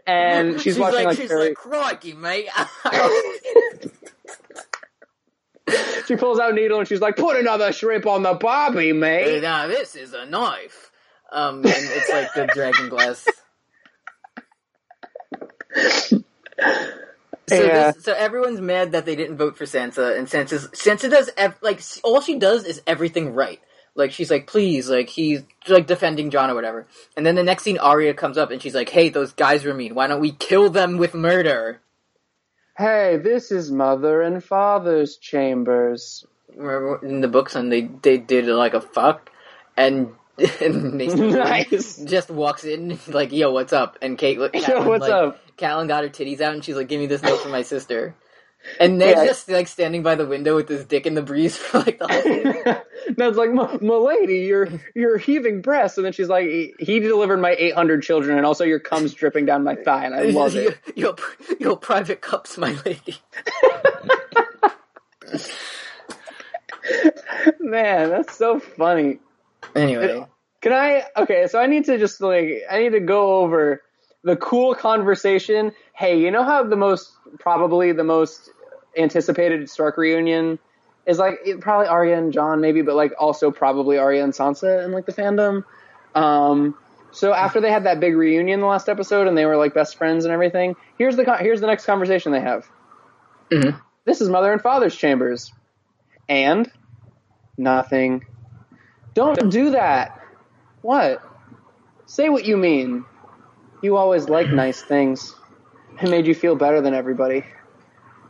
And 0.08 0.60
she's, 0.62 0.78
watching 0.80 1.06
like, 1.06 1.18
she's 1.18 1.28
very- 1.30 1.50
like, 1.50 1.56
crikey, 1.56 2.14
mate. 2.14 2.50
she 6.08 6.16
pulls 6.16 6.40
out 6.40 6.52
a 6.52 6.56
needle 6.56 6.80
and 6.80 6.88
she's 6.88 7.02
like, 7.02 7.16
put 7.16 7.38
another 7.38 7.72
shrimp 7.72 8.06
on 8.06 8.24
the 8.24 8.34
barbie, 8.34 8.94
mate. 8.94 9.42
now 9.42 9.68
this 9.68 9.96
is 9.96 10.14
a 10.14 10.26
knife. 10.26 10.92
Um, 11.32 11.58
and 11.58 11.66
it's 11.68 12.10
like 12.10 12.34
the 12.34 12.48
dragon 12.48 12.90
glass. 12.90 13.26
So, 17.48 17.50
Yeah. 17.50 17.92
this, 17.92 18.04
so 18.06 18.14
everyone's 18.14 18.62
mad 18.62 18.94
that 18.94 19.06
they 19.06 19.16
didn't 19.16 19.38
vote 19.38 19.58
for 19.58 19.66
Sansa, 19.66 20.18
and 20.18 20.28
Sansa's 20.28 20.68
Sansa 20.70 21.10
does 21.10 21.30
ev- 21.36 21.58
like 21.62 21.82
all 22.04 22.22
she 22.22 22.40
does 22.40 22.64
is 22.66 22.82
everything 22.88 23.34
right. 23.34 23.60
Like 23.96 24.12
she's 24.12 24.32
like, 24.32 24.48
please, 24.48 24.90
like 24.90 25.10
he's 25.10 25.44
like 25.68 25.88
defending 25.88 26.30
Jon 26.30 26.50
or 26.50 26.56
whatever. 26.56 26.88
And 27.18 27.26
then 27.26 27.36
the 27.36 27.44
next 27.44 27.64
scene, 27.64 27.78
Arya 27.78 28.14
comes 28.14 28.38
up 28.38 28.52
and 28.52 28.62
she's 28.62 28.76
like, 28.76 28.90
hey, 28.90 29.10
those 29.10 29.34
guys 29.34 29.66
were 29.66 29.74
mean. 29.74 29.96
Why 29.96 30.08
don't 30.08 30.22
we 30.22 30.32
kill 30.32 30.70
them 30.70 30.98
with 30.98 31.14
murder? 31.14 31.82
Hey, 32.78 33.18
this 33.18 33.52
is 33.52 33.70
mother 33.70 34.22
and 34.22 34.44
father's 34.44 35.18
chambers. 35.18 36.26
Remember 36.56 37.06
in 37.06 37.22
the 37.22 37.28
books, 37.28 37.56
and 37.56 37.72
they 37.72 37.82
they 37.82 38.18
did 38.18 38.46
like 38.46 38.74
a 38.74 38.82
fuck, 38.82 39.30
and 39.76 40.14
and 40.62 40.94
Mason 40.94 41.32
Nice. 41.32 41.98
just 42.06 42.30
walks 42.30 42.64
in 42.64 42.98
like, 43.08 43.32
yo, 43.32 43.52
what's 43.52 43.74
up? 43.74 43.98
And 44.02 44.18
Kate, 44.18 44.38
Yo, 44.38 44.88
what's 44.88 45.02
like, 45.02 45.12
up? 45.12 45.58
Catelyn 45.58 45.88
got 45.88 46.04
her 46.04 46.10
titties 46.10 46.42
out, 46.42 46.54
and 46.54 46.64
she's 46.64 46.76
like, 46.76 46.88
give 46.88 47.00
me 47.00 47.08
this 47.08 47.22
note 47.22 47.40
for 47.42 47.50
my 47.50 47.62
sister. 47.62 48.16
And 48.80 48.98
Ned's 49.00 49.22
Yeah. 49.22 49.26
just 49.26 49.50
like 49.50 49.68
standing 49.68 50.04
by 50.04 50.16
the 50.16 50.26
window 50.26 50.56
with 50.56 50.70
his 50.70 50.86
dick 50.86 51.06
in 51.06 51.16
the 51.16 51.22
breeze 51.22 51.58
for 51.58 51.80
like 51.80 52.00
the 52.00 52.08
whole. 52.08 52.76
Ned's 53.18 53.38
like, 53.38 53.50
"M- 53.50 53.80
milady, 53.86 54.40
you're 54.42 54.70
you're 54.96 55.18
heaving 55.18 55.62
breasts, 55.62 55.98
and 55.98 56.06
then 56.06 56.14
she's 56.14 56.30
like, 56.30 56.46
he 56.80 57.00
delivered 57.00 57.38
my 57.42 57.56
800 57.58 58.04
children, 58.04 58.38
and 58.38 58.46
also 58.46 58.64
your 58.64 58.80
cum's 58.80 59.14
dripping 59.14 59.46
down 59.46 59.64
my 59.64 59.76
thigh, 59.76 60.06
and 60.06 60.16
I 60.16 60.22
love 60.24 60.56
it. 60.56 60.78
your, 60.96 60.96
your, 60.96 61.16
your 61.60 61.78
private 61.78 62.22
cups, 62.22 62.58
my 62.58 62.78
lady. 62.86 63.18
Man, 67.60 68.10
that's 68.10 68.36
so 68.36 68.60
funny. 68.60 69.20
Anyway, 69.76 70.26
Can 70.62 70.74
I? 70.74 71.04
Okay, 71.18 71.48
so 71.48 71.60
I 71.60 71.68
need 71.68 71.86
to 71.86 71.98
just 71.98 72.22
like 72.22 72.64
I 72.70 72.80
need 72.80 72.92
to 72.92 73.00
go 73.00 73.40
over 73.42 73.82
the 74.24 74.36
cool 74.36 74.76
conversation. 74.76 75.74
Hey, 75.94 76.20
you 76.20 76.32
know 76.32 76.44
how 76.44 76.64
the 76.64 76.76
most 76.76 77.12
probably 77.40 77.92
the 77.92 78.04
most 78.04 78.50
anticipated 78.98 79.70
Stark 79.70 79.98
reunion 79.98 80.60
is 81.06 81.18
like 81.18 81.40
it, 81.46 81.60
probably 81.60 81.88
Arya 81.88 82.18
and 82.18 82.32
Jon 82.34 82.62
maybe, 82.62 82.82
but 82.82 82.96
like 82.96 83.14
also 83.20 83.52
probably 83.52 83.98
Arya 83.98 84.24
and 84.24 84.34
Sansa 84.34 84.86
in 84.86 84.92
like 84.92 85.06
the 85.06 85.14
fandom. 85.14 85.64
Um, 86.14 86.76
so 87.12 87.34
after 87.34 87.60
they 87.62 87.72
had 87.72 87.86
that 87.86 88.00
big 88.00 88.16
reunion 88.16 88.60
the 88.60 88.66
last 88.68 88.88
episode 88.88 89.28
and 89.28 89.38
they 89.38 89.46
were 89.46 89.58
like 89.58 89.74
best 89.74 89.98
friends 89.98 90.26
and 90.26 90.34
everything, 90.34 90.76
here's 90.98 91.16
the 91.16 91.26
con- 91.26 91.40
here's 91.40 91.62
the 91.62 91.68
next 91.68 91.86
conversation 91.86 92.32
they 92.32 92.42
have. 92.42 92.68
Mhm. 93.50 93.80
This 94.06 94.22
is 94.22 94.30
mother 94.30 94.52
and 94.52 94.62
father's 94.62 94.96
chambers, 94.96 95.52
and 96.30 96.72
nothing. 97.58 98.26
Don't 99.14 99.50
do 99.50 99.72
that. 99.72 100.20
What? 100.82 101.22
Say 102.06 102.30
what 102.30 102.46
you 102.46 102.58
mean. 102.58 103.06
You 103.82 103.98
always 103.98 104.30
like 104.30 104.50
nice 104.50 104.82
things. 104.82 105.36
It 106.02 106.10
made 106.10 106.26
you 106.28 106.36
feel 106.36 106.56
better 106.56 106.82
than 106.82 106.94
everybody. 106.94 107.44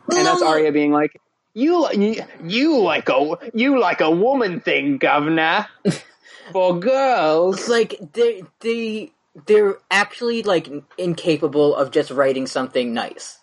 And 0.09 0.25
that's 0.25 0.41
Arya 0.41 0.71
being 0.71 0.91
like, 0.91 1.19
"You, 1.53 1.89
you, 1.91 2.23
you 2.43 2.79
like 2.79 3.07
a, 3.09 3.37
you 3.53 3.79
like 3.79 4.01
a 4.01 4.09
woman 4.11 4.59
thing, 4.59 4.97
governor, 4.97 5.67
for 6.51 6.79
girls." 6.79 7.69
like 7.69 7.95
they 8.13 8.43
they 8.59 9.11
they're 9.45 9.77
actually 9.89 10.43
like 10.43 10.69
incapable 10.97 11.75
of 11.75 11.91
just 11.91 12.11
writing 12.11 12.47
something 12.47 12.93
nice. 12.93 13.39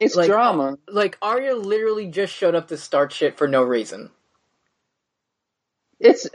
It's 0.00 0.16
like- 0.16 0.28
drama. 0.28 0.78
Like 0.88 1.18
Arya 1.20 1.54
literally 1.54 2.06
just 2.06 2.32
showed 2.32 2.54
up 2.54 2.68
to 2.68 2.76
start 2.76 3.12
shit 3.12 3.36
for 3.36 3.48
no 3.48 3.62
reason. 3.62 4.10
It's 6.00 6.26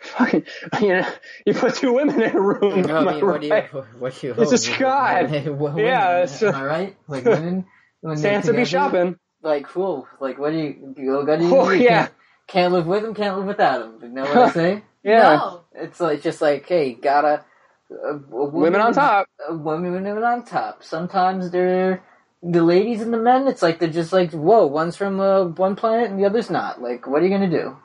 fucking, 0.00 0.44
you 0.80 0.88
know, 0.88 1.08
you 1.46 1.54
put 1.54 1.74
two 1.76 1.92
women 1.92 2.20
in 2.22 2.36
a 2.36 2.40
room. 2.40 2.82
No, 2.82 2.98
am 2.98 3.08
I 3.08 3.12
I 3.12 3.14
mean, 3.14 3.26
what 3.26 3.40
do 3.40 3.46
you, 3.46 3.52
what 3.98 4.14
do 4.20 4.26
you 4.26 4.34
It's 4.38 4.52
a 4.52 4.70
hope? 4.70 4.76
Scott. 4.76 5.30
Women, 5.30 5.78
Yeah, 5.78 6.22
it's 6.22 6.42
a- 6.42 6.48
am 6.48 6.54
I 6.54 6.64
right? 6.64 6.96
Like 7.08 7.24
women, 7.24 7.66
when 8.00 8.20
they're 8.20 8.40
Sansa 8.40 8.54
be 8.56 8.64
shopping. 8.64 9.18
Like, 9.42 9.66
cool. 9.66 10.06
Like, 10.20 10.38
what 10.38 10.50
do 10.50 10.58
you, 10.58 10.94
you 10.96 11.24
got 11.26 11.36
to 11.38 11.44
Oh, 11.44 11.70
yeah. 11.70 12.06
Can't, 12.06 12.12
can't 12.48 12.72
live 12.72 12.86
with 12.86 13.02
them, 13.02 13.14
can't 13.14 13.36
live 13.36 13.46
without 13.46 14.00
them. 14.00 14.10
You 14.10 14.14
know 14.14 14.22
what 14.24 14.36
I 14.36 14.50
say? 14.50 14.82
Yeah. 15.04 15.36
No. 15.36 15.60
It's 15.72 16.00
like 16.00 16.20
just 16.20 16.42
like, 16.42 16.66
hey, 16.66 16.94
gotta 16.94 17.44
a, 17.90 17.94
a 17.94 18.16
woman, 18.28 18.60
Women 18.60 18.80
on 18.80 18.92
top. 18.92 19.28
A 19.48 19.54
women, 19.56 19.92
women 19.92 20.24
on 20.24 20.44
top. 20.44 20.82
Sometimes 20.82 21.50
they're 21.52 22.02
the 22.42 22.64
ladies 22.64 23.02
and 23.02 23.12
the 23.14 23.18
men. 23.18 23.46
It's 23.46 23.62
like 23.62 23.78
they're 23.78 23.88
just 23.88 24.12
like, 24.12 24.32
whoa, 24.32 24.66
one's 24.66 24.96
from 24.96 25.20
uh, 25.20 25.44
one 25.44 25.76
planet 25.76 26.10
and 26.10 26.18
the 26.18 26.26
other's 26.26 26.50
not. 26.50 26.82
Like, 26.82 27.06
what 27.06 27.22
are 27.22 27.24
you 27.24 27.30
gonna 27.30 27.48
do? 27.48 27.76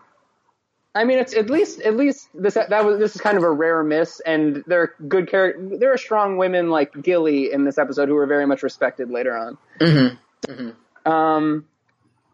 I 0.93 1.05
mean, 1.05 1.19
it's 1.19 1.33
at 1.33 1.49
least 1.49 1.81
at 1.81 1.95
least 1.95 2.27
this 2.33 2.55
that 2.55 2.85
was 2.85 2.99
this 2.99 3.15
is 3.15 3.21
kind 3.21 3.37
of 3.37 3.43
a 3.43 3.51
rare 3.51 3.81
miss, 3.83 4.19
and 4.19 4.63
there 4.67 4.81
are 4.81 4.95
good 5.07 5.29
character. 5.29 5.77
There 5.77 5.93
are 5.93 5.97
strong 5.97 6.37
women 6.37 6.69
like 6.69 7.01
Gilly 7.01 7.51
in 7.51 7.63
this 7.63 7.77
episode 7.77 8.09
who 8.09 8.17
are 8.17 8.27
very 8.27 8.45
much 8.45 8.61
respected 8.61 9.09
later 9.09 9.35
on. 9.35 9.57
Mm-hmm. 9.79 11.09
Um, 11.09 11.65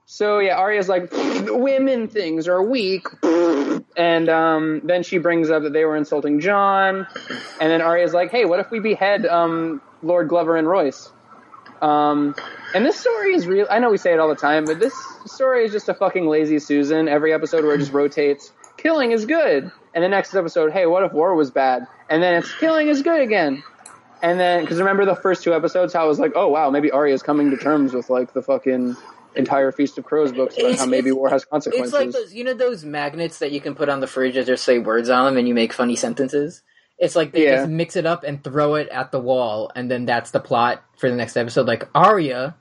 so 0.09 0.39
yeah, 0.39 0.55
Arya's 0.55 0.89
like, 0.89 1.11
women 1.11 2.07
things 2.07 2.47
are 2.47 2.63
weak, 2.63 3.05
and 3.95 4.29
um, 4.29 4.81
then 4.85 5.03
she 5.03 5.17
brings 5.19 5.49
up 5.49 5.63
that 5.63 5.73
they 5.73 5.85
were 5.85 5.95
insulting 5.95 6.39
Jon, 6.39 7.05
and 7.61 7.71
then 7.71 7.81
Arya's 7.81 8.13
like, 8.13 8.31
hey, 8.31 8.45
what 8.45 8.59
if 8.59 8.71
we 8.71 8.79
behead 8.79 9.25
um, 9.25 9.81
Lord 10.01 10.29
Glover 10.29 10.55
and 10.55 10.67
Royce? 10.67 11.11
Um, 11.81 12.33
and 12.73 12.85
this 12.85 12.99
story 12.99 13.35
is 13.35 13.45
real. 13.45 13.67
I 13.69 13.79
know 13.79 13.91
we 13.91 13.97
say 13.97 14.13
it 14.13 14.19
all 14.19 14.29
the 14.29 14.35
time, 14.35 14.65
but 14.65 14.79
this 14.79 14.95
story 15.28 15.65
is 15.65 15.71
just 15.71 15.89
a 15.89 15.93
fucking 15.93 16.28
lazy 16.28 16.59
Susan. 16.59 17.07
Every 17.07 17.34
episode 17.34 17.63
where 17.63 17.75
it 17.75 17.80
just 17.80 17.93
rotates. 17.93 18.51
Killing 18.78 19.11
is 19.11 19.25
good, 19.25 19.71
and 19.95 20.03
the 20.03 20.07
next 20.09 20.36
episode, 20.36 20.71
hey, 20.71 20.86
what 20.86 21.03
if 21.03 21.11
war 21.13 21.34
was 21.36 21.49
bad? 21.51 21.88
And 22.09 22.21
then 22.21 22.36
it's 22.36 22.53
killing 22.59 22.88
is 22.88 23.01
good 23.01 23.21
again. 23.21 23.63
And 24.21 24.39
then, 24.39 24.61
because 24.61 24.80
remember 24.80 25.05
the 25.05 25.15
first 25.15 25.43
two 25.43 25.53
episodes, 25.53 25.93
how 25.93 26.05
it 26.05 26.07
was 26.07 26.19
like, 26.19 26.34
oh 26.36 26.47
wow, 26.47 26.69
maybe 26.69 26.91
Arya's 26.91 27.23
coming 27.23 27.49
to 27.51 27.57
terms 27.57 27.93
with 27.93 28.09
like 28.09 28.34
the 28.34 28.41
fucking 28.41 28.95
entire 29.36 29.71
Feast 29.71 29.97
of 29.97 30.05
Crows 30.05 30.32
books 30.32 30.55
about 30.55 30.65
It's- 30.65 30.80
how 30.80 30.86
maybe 30.88 31.11
war 31.11 31.30
has 31.30 31.45
consequences. 31.45 31.93
It's 31.93 31.99
like 32.01 32.11
those, 32.11 32.34
you 32.34 32.43
know, 32.43 32.53
those 32.55 32.84
magnets 32.86 33.39
that 33.39 33.51
you 33.51 33.61
can 33.61 33.75
put 33.75 33.89
on 33.89 33.99
the 33.99 34.07
fridge 34.07 34.34
that 34.36 34.45
just 34.47 34.63
say 34.63 34.80
words 34.80 35.09
on 35.09 35.25
them, 35.25 35.38
and 35.38 35.47
you 35.47 35.53
make 35.53 35.73
funny 35.73 35.95
sentences. 35.95 36.61
It's 36.99 37.15
like 37.15 37.32
they 37.32 37.43
Yeah. 37.45 37.57
just 37.57 37.69
mix 37.69 37.95
it 37.95 38.07
up 38.07 38.23
and 38.23 38.43
throw 38.43 38.73
it 38.75 38.89
at 38.89 39.11
the 39.11 39.19
wall, 39.19 39.71
and 39.75 39.89
then 39.89 40.05
that's 40.05 40.32
the 40.32 40.39
plot 40.39 40.84
for 40.97 41.09
the 41.09 41.15
next 41.15 41.38
episode. 41.38 41.67
Like 41.67 41.88
Arya, 41.93 42.55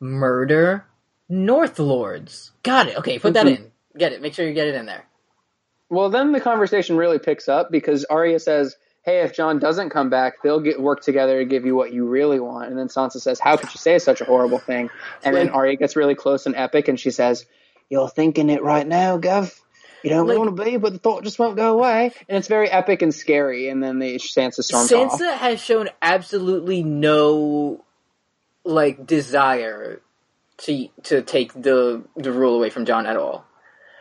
murder, 0.00 0.84
North 1.28 1.78
Lords. 1.78 2.52
Got 2.62 2.88
it. 2.88 2.98
Okay, 2.98 3.18
put 3.18 3.34
that 3.34 3.46
Mhm. 3.46 3.56
in. 3.56 3.72
Get 3.96 4.12
it. 4.12 4.22
Make 4.22 4.34
sure 4.34 4.46
you 4.46 4.54
get 4.54 4.68
it 4.68 4.74
in 4.74 4.86
there. 4.86 5.04
Well, 5.90 6.10
then 6.10 6.32
the 6.32 6.40
conversation 6.40 6.96
really 6.96 7.18
picks 7.18 7.48
up 7.48 7.70
because 7.70 8.04
Arya 8.04 8.38
says, 8.40 8.76
"Hey, 9.02 9.20
if 9.20 9.32
Jon 9.34 9.58
doesn't 9.58 9.90
come 9.90 10.10
back, 10.10 10.42
they'll 10.42 10.60
get 10.60 10.80
work 10.80 11.00
together 11.00 11.38
to 11.38 11.44
give 11.44 11.64
you 11.64 11.74
what 11.74 11.92
you 11.92 12.04
really 12.06 12.40
want." 12.40 12.68
And 12.70 12.78
then 12.78 12.88
Sansa 12.88 13.20
says, 13.20 13.40
"How 13.40 13.56
could 13.56 13.72
you 13.72 13.78
say 13.78 13.98
such 13.98 14.20
a 14.20 14.24
horrible 14.24 14.58
thing?" 14.58 14.90
And 15.24 15.34
then 15.34 15.48
Arya 15.50 15.76
gets 15.76 15.96
really 15.96 16.14
close 16.14 16.46
and 16.46 16.54
epic, 16.56 16.88
and 16.88 17.00
she 17.00 17.10
says, 17.10 17.46
"You're 17.88 18.08
thinking 18.10 18.50
it 18.50 18.62
right 18.62 18.86
now, 18.86 19.18
Gov. 19.18 19.58
You 20.02 20.10
don't 20.10 20.28
Like- 20.28 20.38
want 20.38 20.56
to 20.56 20.62
be, 20.64 20.76
but 20.76 20.92
the 20.92 20.98
thought 20.98 21.24
just 21.24 21.38
won't 21.38 21.56
go 21.56 21.72
away." 21.78 22.12
And 22.28 22.38
it's 22.38 22.48
very 22.48 22.70
epic 22.70 23.00
and 23.02 23.14
scary. 23.14 23.68
And 23.68 23.82
then 23.82 23.98
the 23.98 24.16
Sansa 24.16 24.62
storms 24.62 24.92
off. 24.92 25.18
Sansa 25.18 25.32
has 25.34 25.58
shown 25.60 25.88
absolutely 26.02 26.82
no 26.82 27.82
like 28.64 29.06
desire 29.06 30.00
to 30.58 30.88
to 31.04 31.22
take 31.22 31.52
the 31.54 32.02
the 32.16 32.32
rule 32.32 32.56
away 32.56 32.70
from 32.70 32.84
Jon 32.84 33.06
at 33.06 33.16
all. 33.16 33.44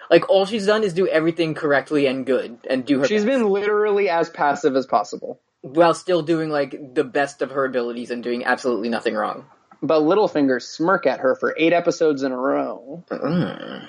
Like 0.09 0.29
all 0.29 0.45
she's 0.45 0.65
done 0.65 0.83
is 0.83 0.93
do 0.93 1.07
everything 1.07 1.53
correctly 1.53 2.05
and 2.07 2.25
good 2.25 2.59
and 2.69 2.85
do 2.85 2.99
her 2.99 3.05
She's 3.07 3.23
best. 3.25 3.37
been 3.39 3.49
literally 3.49 4.09
as 4.09 4.29
passive 4.29 4.75
as 4.75 4.85
possible. 4.85 5.39
while 5.61 5.93
still 5.93 6.21
doing 6.21 6.49
like 6.49 6.93
the 6.93 7.03
best 7.03 7.41
of 7.41 7.51
her 7.51 7.65
abilities 7.65 8.09
and 8.11 8.23
doing 8.23 8.45
absolutely 8.45 8.87
nothing 8.89 9.15
wrong. 9.15 9.45
But 9.81 10.01
Littlefinger 10.03 10.61
smirk 10.61 11.05
at 11.05 11.19
her 11.19 11.35
for 11.35 11.53
eight 11.57 11.73
episodes 11.73 12.23
in 12.23 12.31
a 12.31 12.37
row. 12.37 13.03
Mm. 13.09 13.87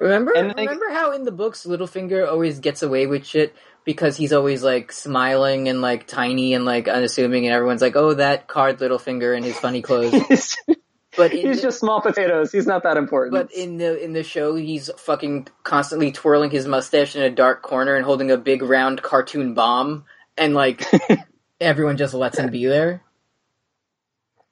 Remember, 0.00 0.32
And 0.34 0.50
they- 0.56 0.62
remember 0.66 0.90
how 0.90 1.12
in 1.12 1.24
the 1.24 1.30
books 1.32 1.64
Littlefinger 1.66 2.26
always 2.28 2.58
gets 2.60 2.82
away 2.82 3.06
with 3.06 3.24
shit 3.26 3.54
because 3.84 4.16
he's 4.16 4.32
always 4.32 4.62
like 4.64 4.90
smiling 4.90 5.68
and 5.68 5.80
like 5.82 6.06
tiny 6.06 6.54
and 6.54 6.64
like 6.64 6.88
unassuming, 6.88 7.46
and 7.46 7.54
everyone's 7.54 7.82
like, 7.82 7.94
"Oh, 7.94 8.14
that 8.14 8.48
card 8.48 8.78
Littlefinger 8.78 9.36
in 9.36 9.42
his 9.44 9.58
funny 9.58 9.82
clothes." 9.82 10.56
he's 11.14 11.16
But 11.16 11.32
he's 11.32 11.56
the, 11.56 11.62
just 11.62 11.80
small 11.80 12.00
potatoes. 12.00 12.52
He's 12.52 12.66
not 12.66 12.82
that 12.82 12.96
important. 12.96 13.32
but 13.32 13.52
in 13.52 13.78
the 13.78 14.02
in 14.02 14.12
the 14.12 14.22
show, 14.22 14.54
he's 14.54 14.90
fucking 14.96 15.48
constantly 15.62 16.12
twirling 16.12 16.50
his 16.50 16.66
mustache 16.66 17.16
in 17.16 17.22
a 17.22 17.30
dark 17.30 17.62
corner 17.62 17.94
and 17.94 18.04
holding 18.04 18.30
a 18.30 18.36
big 18.36 18.62
round 18.62 19.02
cartoon 19.02 19.54
bomb, 19.54 20.04
and 20.36 20.54
like 20.54 20.84
everyone 21.60 21.96
just 21.96 22.14
lets 22.14 22.38
him 22.38 22.50
be 22.50 22.66
there. 22.66 23.02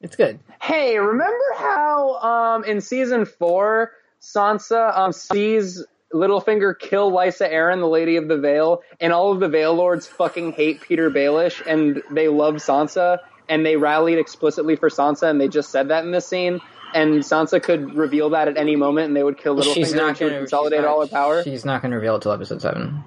It's 0.00 0.16
good. 0.16 0.40
Hey, 0.60 0.98
remember 0.98 1.44
how 1.56 2.16
um 2.16 2.64
in 2.64 2.80
season 2.80 3.24
four 3.24 3.92
Sansa 4.20 4.96
um 4.96 5.12
sees 5.12 5.84
Littlefinger 6.12 6.78
kill 6.78 7.10
Lysa 7.10 7.50
Arryn, 7.50 7.80
the 7.80 7.86
Lady 7.86 8.16
of 8.16 8.28
the 8.28 8.36
Vale, 8.36 8.82
and 9.00 9.12
all 9.12 9.32
of 9.32 9.40
the 9.40 9.48
Vale 9.48 9.74
Lords 9.74 10.06
fucking 10.06 10.52
hate 10.52 10.80
Petyr 10.82 11.10
Baelish 11.10 11.62
and 11.66 12.02
they 12.10 12.28
love 12.28 12.56
Sansa 12.56 13.20
and 13.48 13.64
they 13.64 13.76
rallied 13.76 14.18
explicitly 14.18 14.76
for 14.76 14.88
Sansa 14.88 15.28
and 15.30 15.40
they 15.40 15.48
just 15.48 15.70
said 15.70 15.88
that 15.88 16.04
in 16.04 16.10
this 16.10 16.26
scene. 16.26 16.60
And 16.94 17.20
Sansa 17.22 17.62
could 17.62 17.94
reveal 17.94 18.30
that 18.30 18.48
at 18.48 18.56
any 18.58 18.76
moment 18.76 19.06
and 19.06 19.16
they 19.16 19.22
would 19.22 19.38
kill 19.38 19.56
Littlefinger 19.56 19.74
she's 19.74 19.94
not 19.94 20.08
and 20.10 20.18
going 20.18 20.32
to 20.32 20.38
consolidate 20.40 20.84
all 20.84 21.00
her 21.00 21.06
power. 21.06 21.42
She's 21.42 21.64
not 21.64 21.80
going 21.80 21.90
to 21.92 21.96
reveal 21.96 22.16
it 22.16 22.22
till 22.22 22.32
episode 22.32 22.60
seven. 22.60 23.02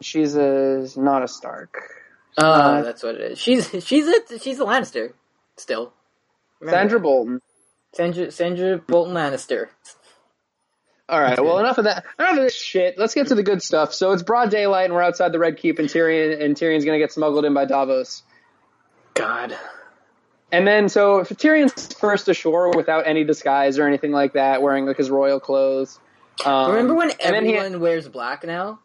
She's 0.00 0.34
a 0.36 0.86
not 0.96 1.22
a 1.22 1.28
Stark. 1.28 1.76
Uh, 2.38 2.42
Uh, 2.42 2.82
that's 2.82 3.02
what 3.02 3.16
it 3.16 3.32
is. 3.32 3.38
She's 3.38 3.68
she's 3.84 4.06
a 4.06 4.38
she's 4.38 4.60
a 4.60 4.64
Lannister 4.64 5.12
still. 5.56 5.92
Remember 6.60 6.78
Sandra 6.78 6.98
that. 6.98 7.02
Bolton. 7.02 7.42
Sandra 7.94 8.30
Sandra 8.30 8.78
Bolton 8.78 9.14
Lannister. 9.14 9.68
All 11.08 11.20
right. 11.20 11.42
Well, 11.42 11.58
enough 11.58 11.78
of 11.78 11.84
that. 11.84 12.04
Enough 12.18 12.32
of 12.32 12.36
this 12.44 12.54
shit. 12.54 12.98
Let's 12.98 13.14
get 13.14 13.28
to 13.28 13.34
the 13.34 13.42
good 13.42 13.62
stuff. 13.62 13.94
So 13.94 14.12
it's 14.12 14.22
broad 14.22 14.50
daylight, 14.50 14.84
and 14.86 14.94
we're 14.94 15.02
outside 15.02 15.32
the 15.32 15.38
Red 15.38 15.56
Keep, 15.56 15.78
and 15.78 15.88
Tyrion 15.88 16.42
and 16.42 16.54
Tyrion's 16.54 16.84
gonna 16.84 16.98
get 16.98 17.12
smuggled 17.12 17.44
in 17.46 17.54
by 17.54 17.64
Davos. 17.64 18.22
God. 19.18 19.56
And 20.50 20.66
then, 20.66 20.88
so 20.88 21.18
if 21.18 21.28
Tyrion's 21.28 21.92
first 21.94 22.28
ashore 22.28 22.70
without 22.74 23.06
any 23.06 23.24
disguise 23.24 23.78
or 23.78 23.86
anything 23.86 24.12
like 24.12 24.32
that, 24.32 24.62
wearing 24.62 24.86
like 24.86 24.96
his 24.96 25.10
royal 25.10 25.40
clothes. 25.40 25.98
Um, 26.44 26.70
Remember 26.70 26.94
when 26.94 27.10
and 27.10 27.34
then 27.34 27.44
he- 27.44 27.56
everyone 27.56 27.80
wears 27.80 28.08
black 28.08 28.44
now? 28.44 28.80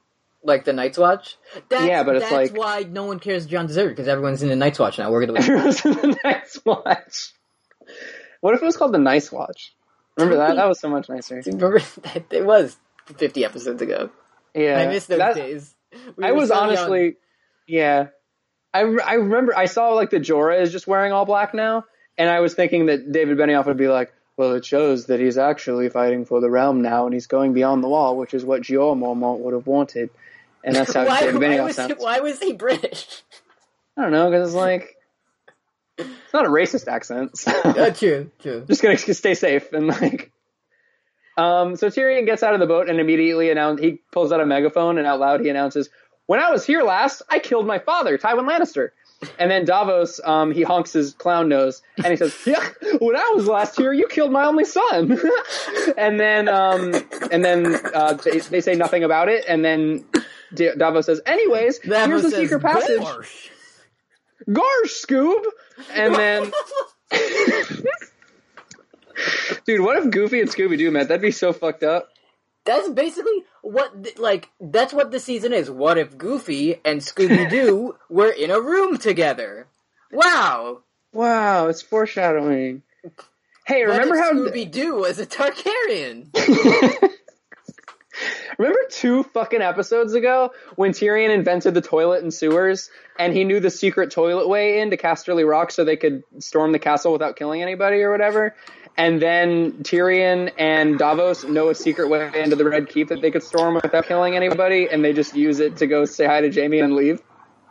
Like 0.45 0.65
the 0.65 0.73
Night's 0.73 0.97
Watch? 0.97 1.37
That's, 1.69 1.85
Yeah, 1.85 2.03
but 2.03 2.17
it's 2.17 2.29
that's 2.29 2.51
like- 2.51 2.57
why 2.57 2.83
no 2.89 3.05
one 3.05 3.19
cares 3.19 3.45
Jon 3.45 3.65
deserted 3.67 3.91
because 3.95 4.09
everyone's 4.09 4.43
in 4.43 4.49
the 4.49 4.57
Night's 4.57 4.77
Watch 4.77 4.99
now. 4.99 5.09
We're 5.09 5.25
gonna 5.25 5.39
Everyone's 5.39 5.85
in 5.85 5.93
the 5.93 6.17
Night's 6.23 6.59
Watch. 6.65 7.31
What 8.41 8.53
if 8.55 8.61
it 8.61 8.65
was 8.65 8.75
called 8.75 8.93
the 8.93 8.97
Nice 8.97 9.31
Watch? 9.31 9.73
Remember 10.17 10.35
that? 10.37 10.55
That 10.57 10.67
was 10.67 10.79
so 10.81 10.89
much 10.89 11.07
nicer. 11.07 11.35
remember 11.45 11.79
that 11.79 12.25
it 12.31 12.45
was 12.45 12.75
fifty 13.17 13.45
episodes 13.45 13.81
ago. 13.81 14.09
Yeah, 14.53 14.79
I 14.81 14.87
miss 14.87 15.05
those 15.05 15.19
that- 15.19 15.35
days. 15.35 15.73
We 16.17 16.25
I 16.25 16.31
was 16.33 16.49
so 16.49 16.55
young. 16.55 16.63
honestly, 16.65 17.15
yeah. 17.67 18.07
I, 18.73 18.79
I 18.81 19.13
remember 19.15 19.55
I 19.55 19.65
saw 19.65 19.89
like 19.89 20.09
the 20.09 20.19
Jorah 20.19 20.61
is 20.61 20.71
just 20.71 20.87
wearing 20.87 21.11
all 21.11 21.25
black 21.25 21.53
now, 21.53 21.85
and 22.17 22.29
I 22.29 22.39
was 22.39 22.53
thinking 22.53 22.87
that 22.87 23.11
David 23.11 23.37
Benioff 23.37 23.65
would 23.65 23.77
be 23.77 23.87
like, 23.87 24.13
well, 24.35 24.53
it 24.53 24.65
shows 24.65 25.05
that 25.07 25.19
he's 25.19 25.37
actually 25.37 25.89
fighting 25.89 26.25
for 26.25 26.41
the 26.41 26.49
realm 26.49 26.81
now, 26.81 27.05
and 27.05 27.13
he's 27.13 27.27
going 27.27 27.53
beyond 27.53 27.83
the 27.83 27.87
wall, 27.89 28.17
which 28.17 28.33
is 28.33 28.43
what 28.43 28.61
Jorah 28.63 28.97
Mormont 28.97 29.39
would 29.39 29.53
have 29.53 29.67
wanted, 29.67 30.09
and 30.63 30.75
that's 30.75 30.93
how 30.93 31.05
why, 31.07 31.19
David 31.21 31.35
why 31.35 31.41
Benioff 31.47 31.63
was 31.65 31.75
sounds. 31.75 31.93
why 31.97 32.19
was 32.19 32.39
he 32.39 32.53
British? 32.53 33.21
I 33.95 34.01
don't 34.01 34.11
know 34.11 34.29
because 34.31 34.49
it's 34.49 34.55
like 34.55 34.95
it's 35.97 36.33
not 36.33 36.45
a 36.45 36.49
racist 36.49 36.87
accent. 36.87 37.37
so- 37.37 37.91
true, 37.91 38.31
true. 38.41 38.65
just 38.67 38.81
gonna 38.81 38.97
stay 39.13 39.35
safe 39.35 39.71
and 39.73 39.87
like. 39.87 40.31
Um, 41.35 41.75
so 41.77 41.87
Tyrion 41.87 42.27
gets 42.27 42.43
out 42.43 42.53
of 42.53 42.59
the 42.59 42.67
boat 42.67 42.89
and 42.89 42.99
immediately 42.99 43.49
announce 43.49 43.81
he 43.81 43.99
pulls 44.11 44.31
out 44.31 44.39
a 44.39 44.45
megaphone 44.45 44.99
and 44.99 45.07
out 45.07 45.19
loud 45.19 45.41
he 45.41 45.49
announces, 45.49 45.89
"When 46.25 46.39
I 46.39 46.51
was 46.51 46.65
here 46.65 46.83
last, 46.83 47.21
I 47.29 47.39
killed 47.39 47.67
my 47.67 47.79
father, 47.79 48.17
Tywin 48.17 48.47
Lannister." 48.49 48.89
And 49.39 49.49
then 49.49 49.63
Davos, 49.63 50.19
um, 50.23 50.51
he 50.51 50.63
honks 50.63 50.91
his 50.91 51.13
clown 51.13 51.47
nose 51.47 51.81
and 51.97 52.07
he 52.07 52.17
says, 52.17 52.35
"Yeah, 52.45 52.67
when 52.99 53.15
I 53.15 53.31
was 53.35 53.47
last 53.47 53.77
here, 53.77 53.93
you 53.93 54.07
killed 54.07 54.31
my 54.31 54.45
only 54.45 54.65
son." 54.65 55.17
and 55.97 56.19
then, 56.19 56.49
um, 56.49 56.93
and 57.31 57.43
then 57.43 57.75
uh, 57.93 58.13
they, 58.13 58.39
they 58.39 58.61
say 58.61 58.75
nothing 58.75 59.03
about 59.03 59.29
it. 59.29 59.45
And 59.47 59.63
then 59.63 60.05
D- 60.53 60.71
Davos 60.77 61.05
says, 61.05 61.21
"Anyways, 61.25 61.79
Davos 61.79 62.07
here's 62.07 62.21
the 62.23 62.31
secret 62.31 62.61
passage." 62.61 63.51
Gosh, 64.51 65.01
Scoob! 65.01 65.41
And 65.93 66.15
then, 66.15 66.51
dude, 69.65 69.81
what 69.81 69.97
if 69.97 70.11
Goofy 70.11 70.41
and 70.41 70.49
Scooby 70.49 70.77
Doo 70.77 70.91
met? 70.91 71.07
That'd 71.07 71.21
be 71.21 71.31
so 71.31 71.53
fucked 71.53 71.83
up. 71.83 72.09
That's 72.65 72.89
basically 72.89 73.43
what, 73.61 74.17
like, 74.17 74.49
that's 74.59 74.93
what 74.93 75.11
the 75.11 75.19
season 75.19 75.51
is. 75.53 75.69
What 75.69 75.97
if 75.97 76.17
Goofy 76.17 76.79
and 76.85 77.01
Scooby 77.01 77.49
Doo 77.49 77.95
were 78.09 78.29
in 78.29 78.51
a 78.51 78.61
room 78.61 78.97
together? 78.97 79.67
Wow. 80.11 80.79
Wow, 81.11 81.67
it's 81.67 81.81
foreshadowing. 81.81 82.83
Hey, 83.65 83.85
What 83.85 83.99
remember 83.99 84.17
how? 84.17 84.33
Scooby 84.33 84.69
Doo 84.69 84.95
was 84.95 85.19
a 85.19 85.25
Targaryen? 85.25 86.29
Remember 88.59 88.79
two 88.89 89.23
fucking 89.23 89.61
episodes 89.61 90.13
ago 90.13 90.51
when 90.75 90.91
Tyrion 90.91 91.33
invented 91.33 91.73
the 91.73 91.81
toilet 91.81 92.21
and 92.21 92.33
sewers 92.33 92.89
and 93.17 93.33
he 93.33 93.43
knew 93.43 93.59
the 93.59 93.71
secret 93.71 94.11
toilet 94.11 94.47
way 94.47 94.79
into 94.79 94.97
Casterly 94.97 95.47
Rock 95.47 95.71
so 95.71 95.83
they 95.83 95.97
could 95.97 96.23
storm 96.39 96.71
the 96.71 96.79
castle 96.79 97.11
without 97.11 97.35
killing 97.35 97.61
anybody 97.63 98.01
or 98.03 98.11
whatever? 98.11 98.55
And 98.95 99.21
then 99.21 99.83
Tyrion 99.83 100.51
and 100.57 100.99
Davos 100.99 101.43
know 101.43 101.69
a 101.69 101.75
secret 101.75 102.09
way 102.09 102.29
into 102.35 102.55
the 102.55 102.65
Red 102.65 102.89
Keep 102.89 103.09
that 103.09 103.21
they 103.21 103.31
could 103.31 103.43
storm 103.43 103.75
without 103.75 104.05
killing 104.05 104.35
anybody 104.35 104.87
and 104.89 105.03
they 105.03 105.13
just 105.13 105.35
use 105.35 105.59
it 105.59 105.77
to 105.77 105.87
go 105.87 106.05
say 106.05 106.25
hi 106.25 106.41
to 106.41 106.51
Jaime 106.51 106.79
and 106.79 106.95
leave. 106.95 107.21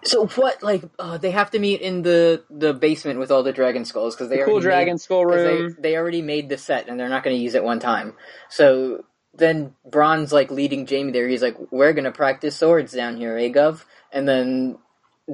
So 0.05 0.27
what? 0.27 0.63
Like 0.65 0.83
uh, 0.99 1.19
they 1.19 1.31
have 1.31 1.53
to 1.53 1.61
meet 1.61 1.81
in 1.81 2.03
the 2.03 2.43
the 2.51 2.75
basement 2.75 3.21
with 3.21 3.31
all 3.31 3.45
the 3.45 3.53
dragon 3.53 3.85
skulls 3.85 4.17
because 4.17 4.29
they 4.31 4.39
cool 4.39 4.55
already 4.55 4.65
dragon 4.65 4.95
made, 4.95 5.01
skull 5.01 5.25
room. 5.25 5.77
They, 5.77 5.91
they 5.91 5.97
already 5.97 6.23
made 6.23 6.49
the 6.49 6.59
set 6.59 6.89
and 6.89 6.99
they're 6.99 7.09
not 7.09 7.23
going 7.23 7.37
to 7.37 7.43
use 7.43 7.55
it 7.55 7.63
one 7.63 7.79
time. 7.79 8.15
So 8.49 9.05
then 9.33 9.75
Bronn's 9.89 10.33
like 10.33 10.51
leading 10.51 10.89
Jaime 10.89 11.13
there. 11.13 11.29
He's 11.29 11.43
like, 11.43 11.57
"We're 11.71 11.93
going 11.93 12.05
to 12.05 12.13
practice 12.13 12.57
swords 12.57 12.93
down 12.93 13.17
here, 13.17 13.39
eh, 13.39 13.49
Gov?" 13.49 13.85
And 14.13 14.27
then 14.27 14.79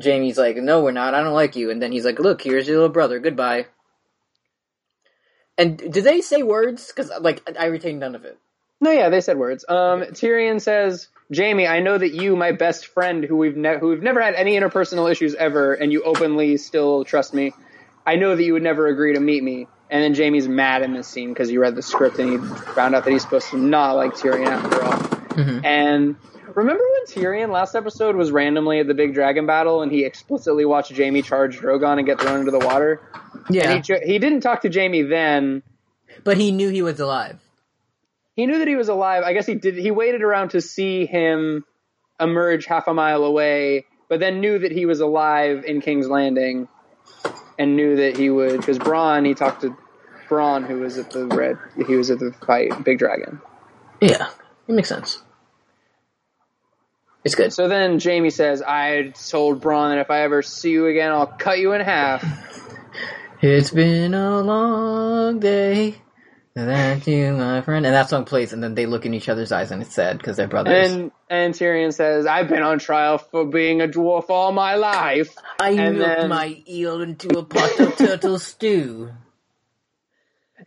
Jaime's 0.01 0.37
like, 0.37 0.57
"No, 0.57 0.83
we're 0.83 0.93
not. 0.93 1.15
I 1.15 1.23
don't 1.23 1.35
like 1.35 1.57
you." 1.57 1.71
And 1.71 1.81
then 1.81 1.93
he's 1.93 2.05
like, 2.05 2.19
"Look, 2.19 2.43
here's 2.43 2.69
your 2.69 2.77
little 2.77 2.93
brother. 2.93 3.19
Goodbye." 3.21 3.67
And 5.59 5.77
did 5.77 6.05
they 6.05 6.21
say 6.21 6.43
words? 6.43 6.87
Because 6.87 7.11
like 7.21 7.43
I 7.59 7.67
retain 7.67 7.99
none 7.99 8.15
of 8.15 8.25
it. 8.25 8.39
No, 8.81 8.93
yeah, 8.93 9.09
they 9.09 9.21
said 9.21 9.37
words. 9.37 9.65
Um, 9.69 10.03
Tyrion 10.03 10.61
says, 10.61 11.09
"Jaime, 11.35 11.67
I 11.67 11.81
know 11.81 11.99
that 11.99 12.13
you, 12.15 12.37
my 12.37 12.53
best 12.53 12.87
friend, 12.87 13.25
who 13.25 13.37
we've 13.37 13.57
ne- 13.57 13.79
who 13.79 13.89
we've 13.89 14.03
never 14.03 14.23
had 14.23 14.35
any 14.35 14.59
interpersonal 14.59 15.11
issues 15.11 15.35
ever, 15.35 15.75
and 15.75 15.93
you 15.93 16.05
openly 16.05 16.57
still 16.59 17.05
trust 17.05 17.35
me. 17.35 17.53
I 18.07 18.15
know 18.15 18.37
that 18.37 18.43
you 18.43 18.53
would 18.53 18.63
never 18.63 18.87
agree 18.87 19.15
to 19.15 19.21
meet 19.21 19.43
me." 19.43 19.67
And 19.91 20.03
then 20.05 20.15
Jaime's 20.15 20.47
mad 20.47 20.83
in 20.83 20.93
this 20.93 21.09
scene 21.09 21.31
because 21.31 21.49
he 21.49 21.59
read 21.59 21.75
the 21.75 21.83
script 21.83 22.19
and 22.19 22.31
he 22.31 22.37
found 22.75 22.95
out 22.95 23.05
that 23.05 23.11
he's 23.11 23.23
supposed 23.23 23.49
to 23.51 23.57
not 23.57 23.95
like 23.97 24.13
Tyrion 24.13 24.47
after 24.47 24.83
all. 24.85 24.93
Mhm. 24.93 25.65
And 25.65 26.17
remember 26.55 26.83
when 26.85 27.07
Tyrion 27.07 27.51
last 27.51 27.75
episode 27.75 28.15
was 28.15 28.31
randomly 28.31 28.81
at 28.81 28.87
the 28.87 28.93
big 28.93 29.15
dragon 29.15 29.47
battle 29.47 29.81
and 29.81 29.91
he 29.91 30.05
explicitly 30.05 30.67
watched 30.67 30.95
Jaime 30.95 31.23
charge 31.23 31.59
Drogon 31.59 31.97
and 31.97 32.07
get 32.07 32.21
thrown 32.21 32.41
into 32.41 32.51
the 32.51 32.59
water? 32.59 33.01
Yeah, 33.51 33.81
he, 33.83 33.95
he 34.05 34.19
didn't 34.19 34.41
talk 34.41 34.63
to 34.63 34.71
Jaime 34.71 35.03
then. 35.03 35.63
but 36.25 36.37
he 36.37 36.51
knew 36.51 36.69
he 36.69 36.83
was 36.83 37.01
alive. 37.01 37.39
he 38.35 38.47
knew 38.47 38.59
that 38.59 38.69
he 38.69 38.77
was 38.77 38.89
alive. 38.89 39.23
I 39.25 39.33
guess 39.33 39.47
he 39.47 39.55
did. 39.55 39.75
He 39.75 39.91
waited 39.91 40.23
around 40.23 40.51
to 40.51 40.61
see 40.61 41.07
him 41.07 41.65
emerge 42.21 42.67
half 42.67 42.89
a 42.89 42.95
mile 42.95 43.25
away, 43.25 43.87
but 44.09 44.21
then 44.21 44.41
knew 44.41 44.59
that 44.59 44.73
he 44.73 44.87
was 44.87 45.01
alive 45.01 45.65
in 45.65 45.81
King's 45.81 46.09
Landing, 46.09 46.69
and 47.59 47.77
knew 47.77 47.97
that 47.97 48.17
he 48.17 48.31
would 48.31 48.59
because 48.61 48.79
Bronn. 48.79 49.27
He 49.27 49.35
talked 49.35 49.63
to 49.63 49.77
Bronn, 50.29 50.67
who 50.67 50.81
was 50.81 50.99
at 50.99 51.11
the 51.11 51.27
red. 51.27 51.57
He 51.87 51.97
was 51.97 52.11
at 52.11 52.19
the 52.19 52.33
fight, 52.47 52.85
Big 52.85 52.99
Dragon. 52.99 53.41
Yeah, 54.01 54.29
it 54.69 54.73
makes 54.73 54.89
sense. 54.89 55.23
It's 57.25 57.35
good. 57.35 57.53
So 57.53 57.69
then 57.69 57.99
Jaime 58.01 58.31
says, 58.31 58.63
"I 58.63 59.13
told 59.29 59.61
Bronn 59.61 59.91
that 59.91 59.99
if 59.99 60.11
I 60.11 60.21
ever 60.23 60.41
see 60.43 60.71
you 60.71 60.87
again, 60.87 61.11
I'll 61.11 61.27
cut 61.27 61.59
you 61.59 61.73
in 61.73 61.81
half." 61.81 62.23
It's 63.41 63.71
been 63.71 64.15
a 64.15 64.41
long 64.41 65.39
day 65.39 65.95
without 66.57 67.07
you, 67.07 67.33
my 67.35 67.61
friend. 67.61 67.87
And 67.87 67.95
that 67.95 68.09
song 68.09 68.25
plays, 68.25 68.53
and 68.53 68.63
then 68.63 68.75
they 68.75 68.87
look 68.87 69.07
in 69.07 69.15
each 69.15 69.29
other's 69.29 69.53
eyes, 69.53 69.71
and 69.71 69.81
it's 69.81 69.95
sad 69.95 70.19
because 70.19 70.37
they're 70.37 70.49
brothers. 70.49 70.91
And 70.93 71.13
and 71.31 71.55
Tyrion 71.55 71.93
says, 71.93 72.27
"I've 72.27 72.49
been 72.49 72.63
on 72.63 72.81
trial 72.81 73.19
for 73.19 73.45
being 73.47 73.81
a 73.81 73.87
dwarf 73.87 74.29
all 74.29 74.51
my 74.51 74.75
life." 74.75 75.35
I 75.61 75.71
and 75.71 75.99
milked 75.99 76.21
then- 76.21 76.29
my 76.29 76.63
eel 76.69 77.01
into 77.01 77.39
a 77.39 77.45
pot 77.45 77.79
of 77.79 77.97
turtle 77.97 78.39
stew. 78.41 79.13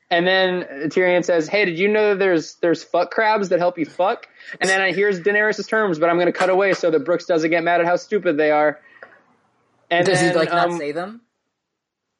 And 0.09 0.26
then 0.26 0.63
Tyrion 0.89 1.26
says, 1.26 1.49
"Hey, 1.49 1.65
did 1.65 1.78
you 1.78 1.89
know 1.89 2.09
that 2.09 2.19
there's 2.19 2.55
there's 2.55 2.84
fuck 2.84 3.11
crabs 3.11 3.49
that 3.49 3.59
help 3.59 3.78
you 3.78 3.86
fuck?" 3.86 4.28
And 4.61 4.69
then 4.69 4.80
I 4.82 4.93
here's 4.93 5.19
Daenerys' 5.19 5.67
terms, 5.67 5.99
but 5.99 6.09
I'm 6.09 6.15
going 6.15 6.28
to 6.28 6.32
cut 6.32 6.49
away 6.49 6.74
so 6.74 6.89
that 6.91 7.03
Brooks 7.03 7.26
doesn't 7.26 7.49
get 7.49 7.63
mad 7.63 7.82
at 7.82 7.86
how 7.88 7.97
stupid 7.97 8.38
they 8.38 8.51
are. 8.51 8.80
And 9.89 10.05
Does 10.05 10.19
then, 10.22 10.32
he 10.32 10.38
like 10.38 10.49
not 10.49 10.69
um, 10.69 10.78
say 10.78 10.93
them? 10.93 11.22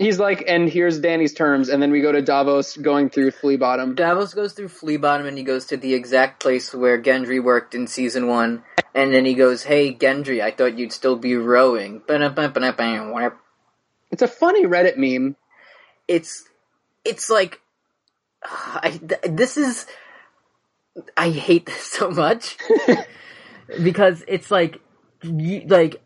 He's 0.02 0.18
like, 0.18 0.46
and 0.48 0.68
here's 0.68 1.00
Dany's 1.00 1.32
terms, 1.32 1.70
and 1.70 1.80
then 1.80 1.92
we 1.92 2.02
go 2.02 2.12
to 2.12 2.24
Davos 2.24 2.76
going 2.76 3.12
through 3.12 3.30
Flea 3.30 3.56
Bottom. 3.56 3.94
Davos 3.94 4.34
goes 4.34 4.54
through 4.54 4.70
Flea 4.70 4.98
Bottom, 4.98 5.28
and 5.28 5.38
he 5.38 5.44
goes 5.44 5.68
to 5.68 5.78
the 5.78 5.94
exact 5.94 6.42
place 6.42 6.74
where 6.74 7.00
Gendry 7.00 7.42
worked 7.42 7.76
in 7.76 7.86
season 7.86 8.26
one. 8.26 8.64
And 8.96 9.14
then 9.14 9.26
he 9.26 9.36
goes, 9.36 9.62
"Hey, 9.62 9.94
Gendry, 9.94 10.42
I 10.42 10.50
thought 10.50 10.80
you'd 10.80 10.92
still 10.92 11.18
be 11.18 11.36
rowing." 11.36 12.02
It's 14.10 14.24
a 14.24 14.28
funny 14.28 14.66
Reddit 14.66 14.98
meme. 14.98 15.36
it's 16.08 16.50
it's 17.06 17.30
like 17.30 17.62
I 18.44 19.00
this 19.30 19.56
is 19.56 19.86
I 21.16 21.30
hate 21.30 21.68
this 21.68 21.86
so 21.86 22.10
much 22.10 22.58
because 23.84 24.24
it's 24.28 24.50
like 24.50 24.82
you, 25.22 25.62
like 25.68 26.02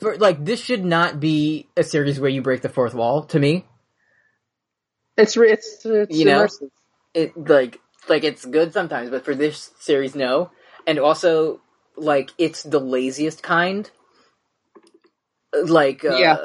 for 0.00 0.16
like 0.18 0.44
this 0.44 0.60
should 0.60 0.84
not 0.84 1.20
be 1.20 1.68
a 1.76 1.84
series 1.84 2.20
where 2.20 2.30
you 2.30 2.42
break 2.42 2.62
the 2.62 2.68
fourth 2.70 2.94
wall 2.94 3.24
to 3.26 3.38
me. 3.40 3.66
It's 5.16 5.36
it's 5.36 5.86
it's 5.86 6.18
You 6.18 6.26
know? 6.26 6.42
immersive. 6.42 6.70
It 7.14 7.36
like 7.48 7.80
like 8.08 8.24
it's 8.24 8.44
good 8.44 8.72
sometimes, 8.72 9.10
but 9.10 9.24
for 9.24 9.34
this 9.34 9.72
series 9.80 10.14
no. 10.16 10.50
And 10.86 10.98
also 10.98 11.60
like 11.96 12.32
it's 12.38 12.62
the 12.64 12.80
laziest 12.80 13.42
kind. 13.42 13.90
Like 15.54 16.04
uh, 16.04 16.18
Yeah. 16.18 16.36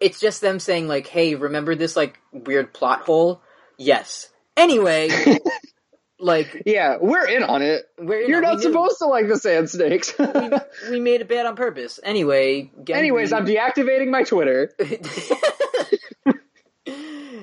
it's 0.00 0.20
just 0.20 0.40
them 0.42 0.60
saying 0.60 0.88
like, 0.88 1.06
"Hey, 1.08 1.34
remember 1.36 1.74
this 1.74 1.96
like 1.96 2.20
weird 2.32 2.74
plot 2.74 3.02
hole?" 3.02 3.42
Yes. 3.78 4.30
Anyway, 4.56 5.08
like 6.22 6.62
Yeah, 6.64 6.96
we're 7.00 7.26
in 7.26 7.42
on 7.42 7.60
it. 7.62 7.84
we're 7.98 8.22
You're 8.22 8.40
we 8.40 8.46
not 8.46 8.60
supposed 8.60 8.98
to 9.00 9.06
like 9.06 9.28
the 9.28 9.36
sand 9.38 9.68
snakes. 9.68 10.14
we 10.90 11.00
made 11.00 11.20
it 11.20 11.28
bad 11.28 11.46
on 11.46 11.56
purpose. 11.56 11.98
Anyway, 12.02 12.70
Gendry, 12.82 12.94
Anyways, 12.96 13.32
I'm 13.32 13.44
deactivating 13.44 14.08
my 14.10 14.22
Twitter. 14.22 14.72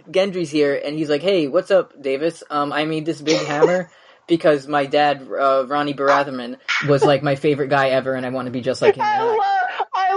Gendry's 0.10 0.50
here, 0.50 0.80
and 0.84 0.98
he's 0.98 1.10
like, 1.10 1.22
"Hey, 1.22 1.48
what's 1.48 1.72
up, 1.72 1.94
Davos? 2.02 2.44
Um, 2.50 2.74
I 2.74 2.86
made 2.86 3.06
this 3.06 3.22
big 3.22 3.40
hammer 3.46 3.92
because 4.28 4.68
my 4.68 4.86
dad, 4.86 5.22
uh, 5.30 5.66
Ronnie 5.68 5.94
Baratheon, 5.94 6.58
was 6.88 7.04
like 7.04 7.22
my 7.24 7.36
favorite 7.36 7.70
guy 7.70 7.90
ever, 7.90 8.14
and 8.16 8.26
I 8.26 8.30
want 8.30 8.48
to 8.48 8.52
be 8.52 8.62
just 8.62 8.82
like 8.82 8.96
him." 8.96 9.04
I 9.04 9.14
And 9.16 9.24
I- 9.24 9.28
love, 9.28 9.88
I 9.94 10.14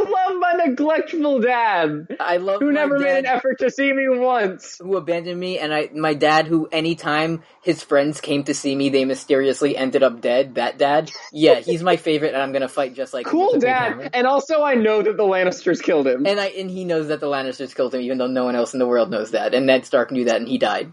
neglectful 0.67 1.41
dad 1.41 2.07
I 2.21 2.37
love 2.39 2.61
who 2.61 2.73
never 2.73 2.99
made 2.99 3.19
an 3.19 3.27
effort 3.27 3.59
to 3.61 3.71
see 3.71 3.93
me 3.93 4.09
once. 4.09 4.79
who 4.79 4.97
abandoned 4.97 5.39
me, 5.39 5.59
and 5.59 5.73
I 5.73 5.91
my 5.95 6.15
dad 6.15 6.47
who 6.47 6.69
anytime 6.71 7.43
his 7.63 7.83
friends 7.83 8.21
came 8.21 8.45
to 8.45 8.55
see 8.55 8.75
me, 8.75 8.89
they 8.89 9.05
mysteriously 9.05 9.77
ended 9.77 10.03
up 10.03 10.21
dead. 10.21 10.57
That 10.57 10.79
dad, 10.79 11.11
yeah, 11.33 11.61
he's 11.61 11.83
my 11.83 11.97
favorite, 11.97 12.35
and 12.35 12.43
I'm 12.43 12.53
gonna 12.53 12.69
fight 12.69 12.95
just 12.95 13.15
like 13.15 13.27
Cool 13.27 13.53
with 13.53 13.63
a 13.63 13.67
big 13.67 13.69
hammer. 13.69 14.03
dad, 14.05 14.11
and 14.15 14.27
also 14.27 14.63
I 14.63 14.75
know 14.75 15.03
that 15.03 15.17
the 15.17 15.23
Lannisters 15.25 15.83
killed 15.83 16.07
him. 16.07 16.27
And 16.27 16.41
I 16.41 16.47
and 16.47 16.71
he 16.71 16.85
knows 16.85 17.09
that 17.09 17.21
the 17.21 17.27
Lannisters 17.27 17.75
killed 17.75 17.95
him, 17.95 18.01
even 18.01 18.19
though 18.19 18.27
no 18.27 18.45
one 18.45 18.57
else 18.57 18.73
in 18.73 18.79
the 18.79 18.87
world 18.87 19.11
knows 19.11 19.33
that. 19.33 19.55
And 19.55 19.67
Ned 19.67 19.87
Stark 19.87 20.11
knew 20.11 20.25
that, 20.27 20.37
and 20.37 20.49
he 20.49 20.59
died. 20.59 20.93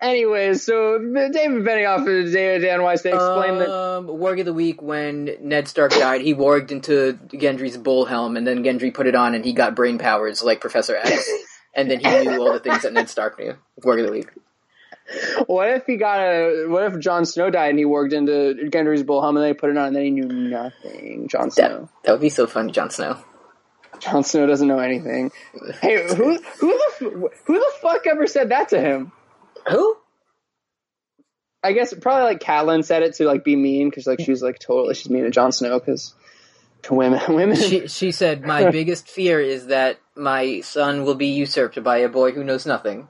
Anyways, 0.00 0.64
so 0.64 0.98
David 0.98 1.64
Benioff 1.64 2.06
and 2.06 2.32
David 2.32 2.66
Dan 2.66 2.82
Weiss 2.82 3.02
they 3.02 3.12
explained 3.12 3.60
that 3.60 3.70
um, 3.70 4.06
Warg 4.06 4.38
of 4.40 4.46
the 4.46 4.52
Week 4.52 4.80
when 4.80 5.36
Ned 5.40 5.68
Stark 5.68 5.92
died, 5.92 6.20
he 6.20 6.34
warged 6.34 6.70
into 6.70 7.18
Gendry's 7.28 7.76
bull 7.76 8.04
helm, 8.04 8.36
and 8.36 8.46
then 8.46 8.62
Gendry 8.62 8.92
put 8.92 9.06
it 9.06 9.14
on, 9.14 9.34
and 9.34 9.44
he 9.44 9.52
got 9.52 9.74
brain 9.74 9.98
powers 9.98 10.42
like 10.42 10.60
Professor 10.60 10.96
X. 10.96 11.28
and 11.74 11.90
then 11.90 12.00
he 12.00 12.06
knew 12.06 12.40
all 12.40 12.52
the 12.52 12.60
things 12.60 12.82
that 12.82 12.92
Ned 12.92 13.08
Stark 13.08 13.38
knew. 13.38 13.56
Warg 13.82 14.00
of 14.00 14.06
the 14.06 14.12
Week. 14.12 14.28
what 15.46 15.68
if 15.68 15.84
he 15.86 15.96
got 15.96 16.20
a 16.20 16.66
what 16.68 16.84
if 16.84 16.98
Jon 17.00 17.24
Snow 17.24 17.50
died 17.50 17.70
and 17.70 17.78
he 17.78 17.84
worked 17.84 18.12
into 18.12 18.68
Gendry's 18.70 19.02
bull 19.02 19.20
helm 19.20 19.36
and 19.36 19.44
they 19.44 19.52
put 19.52 19.70
it 19.70 19.76
on 19.76 19.88
and 19.88 19.96
then 19.96 20.04
he 20.04 20.10
knew 20.10 20.28
nothing. 20.28 21.28
Jon 21.28 21.50
Snow. 21.50 21.88
that 22.04 22.12
would 22.12 22.20
be 22.20 22.28
so 22.28 22.46
funny, 22.46 22.72
Jon 22.72 22.90
Snow. 22.90 23.18
Jon 23.98 24.24
Snow 24.24 24.46
doesn't 24.46 24.66
know 24.66 24.78
anything. 24.78 25.30
Hey, 25.80 26.06
who 26.08 26.36
who 26.36 26.78
the 26.78 27.30
who 27.46 27.54
the 27.54 27.72
fuck 27.80 28.06
ever 28.06 28.26
said 28.26 28.50
that 28.50 28.70
to 28.70 28.80
him? 28.80 29.12
Who? 29.68 29.96
I 31.62 31.72
guess 31.72 31.94
probably 31.94 32.24
like 32.24 32.40
Catelyn 32.40 32.84
said 32.84 33.02
it 33.02 33.14
to 33.14 33.26
like 33.26 33.44
be 33.44 33.54
mean 33.54 33.88
because 33.88 34.06
like 34.06 34.20
she's 34.20 34.42
like 34.42 34.58
totally 34.58 34.94
she's 34.94 35.10
mean 35.10 35.24
to 35.24 35.30
Jon 35.30 35.52
Snow 35.52 35.78
because 35.78 36.14
to 36.82 36.94
women 36.94 37.20
women. 37.28 37.56
She 37.56 37.86
she 37.86 38.12
said, 38.12 38.42
"My 38.42 38.70
biggest 38.72 39.08
fear 39.08 39.40
is 39.40 39.66
that 39.66 39.98
my 40.16 40.60
son 40.60 41.04
will 41.04 41.14
be 41.14 41.28
usurped 41.28 41.82
by 41.82 41.98
a 41.98 42.08
boy 42.08 42.32
who 42.32 42.44
knows 42.44 42.66
nothing." 42.66 43.08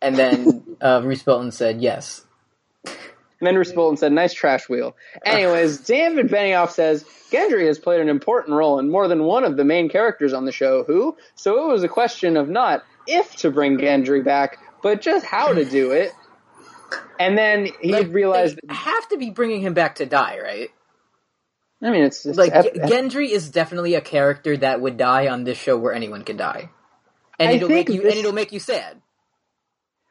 And 0.00 0.16
then 0.16 0.76
uh, 0.80 1.02
Reese 1.04 1.22
Bolton 1.22 1.50
said, 1.50 1.80
"Yes." 1.80 2.24
And 3.40 3.48
then 3.48 3.54
Bruce 3.56 3.72
Bolton 3.72 3.98
said, 3.98 4.12
"Nice 4.12 4.32
trash 4.32 4.68
wheel." 4.68 4.96
Anyways, 5.24 5.78
David 5.78 6.28
Benioff 6.28 6.70
says 6.70 7.04
Gendry 7.30 7.66
has 7.66 7.78
played 7.78 8.00
an 8.00 8.08
important 8.08 8.56
role 8.56 8.78
in 8.78 8.90
more 8.90 9.06
than 9.06 9.24
one 9.24 9.44
of 9.44 9.56
the 9.58 9.64
main 9.64 9.90
characters 9.90 10.32
on 10.32 10.46
the 10.46 10.52
show. 10.52 10.84
Who? 10.84 11.16
So 11.34 11.68
it 11.68 11.72
was 11.72 11.82
a 11.82 11.88
question 11.88 12.38
of 12.38 12.48
not 12.48 12.84
if 13.06 13.36
to 13.36 13.50
bring 13.50 13.76
Gendry 13.76 14.24
back, 14.24 14.58
but 14.84 15.00
just 15.00 15.24
how 15.26 15.52
to 15.54 15.64
do 15.64 15.90
it. 15.92 16.12
And 17.18 17.36
then 17.36 17.68
he 17.80 17.90
Like, 17.90 18.12
realized. 18.12 18.60
have 18.68 19.08
to 19.08 19.16
be 19.16 19.30
bringing 19.30 19.62
him 19.62 19.72
back 19.74 19.96
to 19.96 20.06
die, 20.06 20.38
right? 20.42 20.68
I 21.82 21.90
mean, 21.90 22.04
it's, 22.04 22.24
it's 22.26 22.36
Like 22.38 22.52
ep- 22.54 22.74
Gendry 22.74 23.30
is 23.30 23.48
definitely 23.50 23.94
a 23.94 24.00
character 24.00 24.56
that 24.58 24.80
would 24.80 24.96
die 24.98 25.28
on 25.28 25.44
this 25.44 25.58
show 25.58 25.76
where 25.76 25.92
anyone 25.94 26.22
can 26.22 26.36
die, 26.36 26.70
and 27.38 27.48
I 27.48 27.52
it'll 27.54 27.68
make 27.68 27.88
you 27.88 28.02
this- 28.02 28.12
and 28.12 28.20
it'll 28.20 28.32
make 28.32 28.52
you 28.52 28.60
sad. 28.60 29.00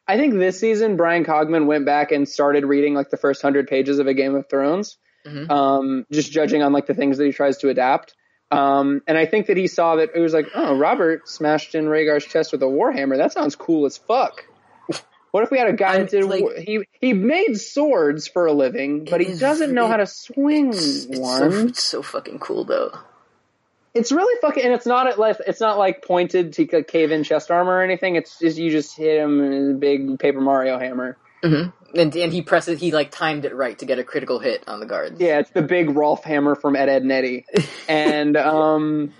I 0.08 0.18
think 0.18 0.34
this 0.34 0.60
season 0.60 0.98
Bryan 0.98 1.24
Cogman 1.24 1.66
went 1.66 1.86
back 1.86 2.12
and 2.12 2.28
started 2.28 2.66
reading 2.66 2.94
like 2.96 3.10
the 3.10 3.18
first 3.18 3.42
hundred 3.42 3.68
pages 3.68 4.00
of 4.00 4.08
a 4.08 4.14
Game 4.14 4.36
of 4.36 4.50
Thrones, 4.50 4.98
Mhm. 5.26 5.50
um, 5.50 6.06
just 6.12 6.32
judging 6.32 6.62
on 6.64 6.74
like 6.74 6.88
the 6.88 6.94
things 6.94 7.18
that 7.20 7.26
he 7.26 7.32
tries 7.32 7.60
to 7.60 7.70
adapt. 7.70 8.14
Um, 8.52 9.02
and 9.08 9.18
I 9.18 9.26
think 9.26 9.48
that 9.48 9.58
he 9.58 9.68
saw 9.68 9.96
that 9.96 10.10
it 10.14 10.20
was 10.20 10.34
like, 10.34 10.48
oh, 10.54 10.78
Robert 10.78 11.28
smashed 11.30 11.74
in 11.76 11.86
Rhaegar's 11.86 12.26
chest 12.26 12.52
with 12.52 12.62
a 12.62 12.68
warhammer. 12.68 13.18
That 13.18 13.32
sounds 13.34 13.56
cool 13.56 13.86
as 13.86 13.98
fuck. 13.98 14.44
What 15.34 15.42
if 15.44 15.50
we 15.50 15.58
had 15.58 15.68
a 15.68 15.74
guy 15.74 15.98
that 15.98 16.12
did 16.12 16.26
like- 16.26 16.58
he 16.60 16.86
he 17.02 17.14
made 17.14 17.56
swords 17.60 18.28
for 18.28 18.46
a 18.46 18.54
living, 18.54 19.06
but 19.10 19.20
he 19.20 19.34
doesn't 19.34 19.74
know 19.74 19.86
it- 19.86 19.90
how 19.90 19.98
to 19.98 20.06
swing 20.06 20.68
It's, 20.70 21.06
it's 21.06 21.16
so, 21.18 21.22
one. 21.22 21.70
it's 21.70 21.84
so 21.84 22.04
fucking 22.04 22.38
cool 22.38 22.66
though. 22.66 22.92
It's 23.96 24.12
really 24.12 24.40
fucking, 24.42 24.64
and 24.64 24.74
it's 24.74 24.86
not 24.86 25.08
at 25.08 25.18
like 25.18 25.38
it's 25.48 25.60
not 25.60 25.80
like 25.80 26.06
pointed 26.06 26.54
to 26.54 26.68
like, 26.72 26.88
cave 26.88 27.12
in 27.12 27.24
chest 27.24 27.50
armor 27.50 27.72
or 27.78 27.82
anything. 27.82 28.16
It's 28.16 28.38
just 28.38 28.60
you 28.60 28.70
just 28.70 28.96
hit 28.96 29.20
him 29.20 29.40
with 29.40 29.72
a 29.72 29.74
big 29.74 30.20
Paper 30.20 30.40
Mario 30.40 30.78
hammer. 30.78 31.18
hmm 31.44 31.70
And 31.96 32.16
and 32.16 32.32
he 32.32 32.44
presses 32.44 32.80
he 32.80 32.92
like 32.92 33.10
timed 33.10 33.46
it 33.46 33.56
right 33.56 33.78
to 33.80 33.88
get 33.88 33.98
a 33.98 34.04
critical 34.04 34.38
hit 34.38 34.64
on 34.68 34.80
the 34.82 34.86
guards. 34.86 35.20
Yeah, 35.20 35.40
it's 35.40 35.50
the 35.50 35.64
big 35.64 35.96
Rolf 35.96 36.24
hammer 36.24 36.54
from 36.54 36.76
Ed 36.76 36.90
Edd 36.90 37.02
n 37.02 37.10
Eddy. 37.12 37.46
and 37.88 38.38
um, 38.38 39.14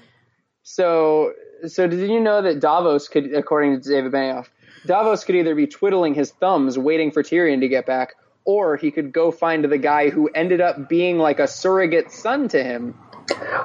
so 0.62 1.34
so 1.68 1.88
did 1.88 2.08
you 2.08 2.20
know 2.20 2.44
that 2.44 2.60
Davos 2.60 3.08
could, 3.08 3.34
according 3.34 3.82
to 3.82 3.90
David 3.90 4.12
Benioff, 4.12 4.46
Davos 4.86 5.24
could 5.24 5.36
either 5.36 5.56
be 5.56 5.68
twiddling 5.68 6.14
his 6.14 6.32
thumbs 6.32 6.78
waiting 6.78 7.12
for 7.12 7.24
Tyrion 7.24 7.62
to 7.62 7.68
get 7.68 7.86
back, 7.86 8.14
or 8.46 8.78
he 8.78 8.92
could 8.92 9.12
go 9.12 9.32
find 9.32 9.64
the 9.64 9.78
guy 9.78 10.10
who 10.10 10.30
ended 10.30 10.62
up 10.62 10.90
being 10.90 11.18
like 11.18 11.40
a 11.40 11.48
surrogate 11.48 12.12
son 12.12 12.48
to 12.50 12.64
him. 12.64 12.96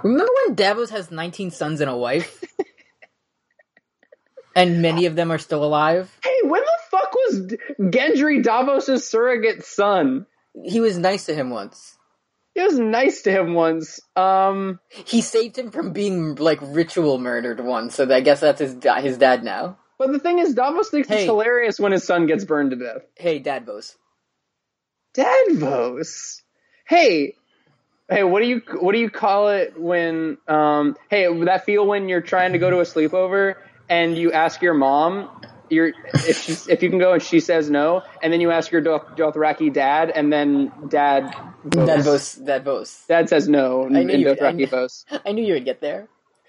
Remember 0.02 0.30
when 0.46 0.54
Davos 0.54 0.90
has 0.90 1.10
19 1.10 1.50
sons 1.50 1.80
and 1.80 1.90
a 1.90 1.96
wife? 1.96 2.44
and 4.56 4.80
many 4.82 5.06
of 5.06 5.16
them 5.16 5.32
are 5.32 5.38
still 5.38 5.64
alive? 5.64 6.16
Hey, 6.22 6.48
when 6.48 6.62
the 6.62 6.78
fuck 6.90 7.14
was 7.14 7.54
Gendry 7.80 8.42
Davos' 8.42 9.08
surrogate 9.08 9.64
son? 9.64 10.26
He 10.64 10.80
was 10.80 10.98
nice 10.98 11.26
to 11.26 11.34
him 11.34 11.50
once. 11.50 11.96
He 12.54 12.62
was 12.62 12.78
nice 12.78 13.22
to 13.22 13.30
him 13.30 13.54
once. 13.54 14.00
Um, 14.16 14.80
He 15.06 15.20
saved 15.20 15.58
him 15.58 15.70
from 15.70 15.92
being 15.92 16.34
like 16.36 16.58
ritual 16.60 17.18
murdered 17.18 17.60
once, 17.60 17.94
so 17.94 18.12
I 18.12 18.20
guess 18.20 18.40
that's 18.40 18.60
his 18.60 18.76
his 19.00 19.18
dad 19.18 19.44
now. 19.44 19.78
But 19.99 20.12
the 20.12 20.18
thing 20.18 20.38
is, 20.38 20.55
Davos 20.55 20.90
thinks 20.90 21.09
Hey. 21.09 21.16
it's 21.16 21.24
hilarious 21.24 21.78
when 21.80 21.92
his 21.92 22.05
son 22.05 22.26
gets 22.26 22.44
burned 22.44 22.70
to 22.70 22.76
death. 22.76 23.03
Hey, 23.16 23.40
Dadvos. 23.42 23.96
Dadvos. 25.14 26.42
Hey, 26.86 27.34
hey, 28.09 28.22
what 28.24 28.40
do 28.40 28.46
you 28.46 28.62
what 28.80 28.92
do 28.92 28.99
you 28.99 29.11
call 29.11 29.49
it 29.49 29.78
when? 29.78 30.38
Um, 30.46 30.96
hey, 31.11 31.26
that 31.44 31.64
feel 31.64 31.86
when 31.86 32.09
you're 32.09 32.20
trying 32.20 32.53
to 32.53 32.59
go 32.59 32.70
to 32.70 32.78
a 32.78 32.84
sleepover 32.84 33.55
and 33.88 34.16
you 34.16 34.32
ask 34.32 34.62
your 34.62 34.74
mom. 34.74 35.30
You're, 35.70 35.92
if 36.14 36.42
she's, 36.44 36.66
if 36.66 36.82
you 36.82 36.88
can 36.88 36.99
go 36.99 37.12
and 37.12 37.22
she 37.22 37.40
says 37.40 37.68
no, 37.68 38.03
and 38.22 38.32
then 38.32 38.40
you 38.40 38.51
ask 38.51 38.70
your 38.72 38.80
Doth- 38.80 39.16
Dothraki 39.16 39.70
dad, 39.70 40.09
and 40.09 40.32
then 40.32 40.72
dad 40.88 41.34
votes. 41.62 42.38
Dadvos. 42.38 42.42
Dadvos. 42.64 43.07
Dad 43.07 43.28
says 43.28 43.51
no 43.51 43.84
I 43.84 43.88
knew 44.05 44.14
in 44.14 44.20
you- 44.20 44.28
Dothraki 44.28 44.66
votes. 44.66 45.05
I 45.26 45.32
knew 45.32 45.44
you 45.44 45.53
would 45.55 45.66
get 45.66 45.82
there. 45.82 46.09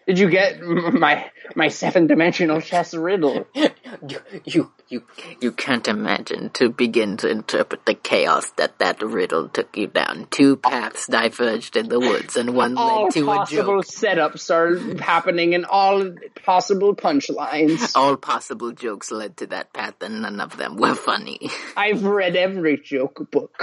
Did 0.09 0.17
you 0.17 0.27
get 0.27 0.59
my 0.63 1.29
my 1.55 1.67
seven 1.67 2.07
dimensional 2.07 2.61
chess 2.61 2.95
riddle? 2.95 3.45
You, 4.07 4.19
you, 4.45 4.71
you, 4.87 5.03
you 5.41 5.51
can't 5.51 5.87
imagine 5.87 6.51
to 6.51 6.69
begin 6.69 7.17
to 7.17 7.29
interpret 7.29 7.85
the 7.85 7.95
chaos 7.95 8.51
that 8.51 8.77
that 8.79 9.01
riddle 9.01 9.49
took 9.49 9.75
you 9.75 9.87
down. 9.87 10.27
Two 10.29 10.57
paths 10.57 11.07
diverged 11.07 11.75
in 11.75 11.89
the 11.89 11.99
woods, 11.99 12.37
and 12.37 12.53
one 12.53 12.77
all 12.77 13.05
led 13.05 13.13
to 13.13 13.23
a 13.23 13.35
possible 13.35 13.81
joke. 13.81 13.85
setups 13.85 14.49
are 14.51 15.01
happening 15.01 15.55
and 15.55 15.65
all 15.65 16.11
possible 16.45 16.95
punchlines. 16.95 17.91
All 17.95 18.15
possible 18.15 18.71
jokes 18.71 19.11
led 19.11 19.37
to 19.37 19.47
that 19.47 19.73
path, 19.73 19.95
and 20.01 20.21
none 20.21 20.39
of 20.39 20.55
them 20.55 20.77
were 20.77 20.95
funny. 20.95 21.49
I've 21.77 22.03
read 22.03 22.35
every 22.35 22.77
joke 22.77 23.29
book. 23.31 23.55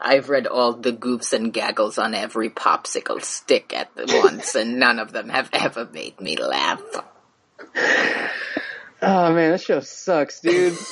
I've 0.00 0.30
read 0.30 0.46
all 0.46 0.72
the 0.72 0.92
goofs 0.92 1.32
and 1.32 1.52
gaggles 1.52 1.98
on 1.98 2.14
every 2.14 2.50
popsicle 2.50 3.22
stick 3.22 3.72
at 3.74 3.90
once, 3.94 4.54
and 4.54 4.78
none 4.78 4.98
of 4.98 5.12
them 5.12 5.28
have 5.28 5.50
ever 5.52 5.84
made 5.92 6.20
me 6.20 6.36
laugh. 6.36 6.82
Oh 9.02 9.32
man, 9.32 9.52
this 9.52 9.62
show 9.62 9.80
sucks, 9.80 10.40
dude. 10.40 10.74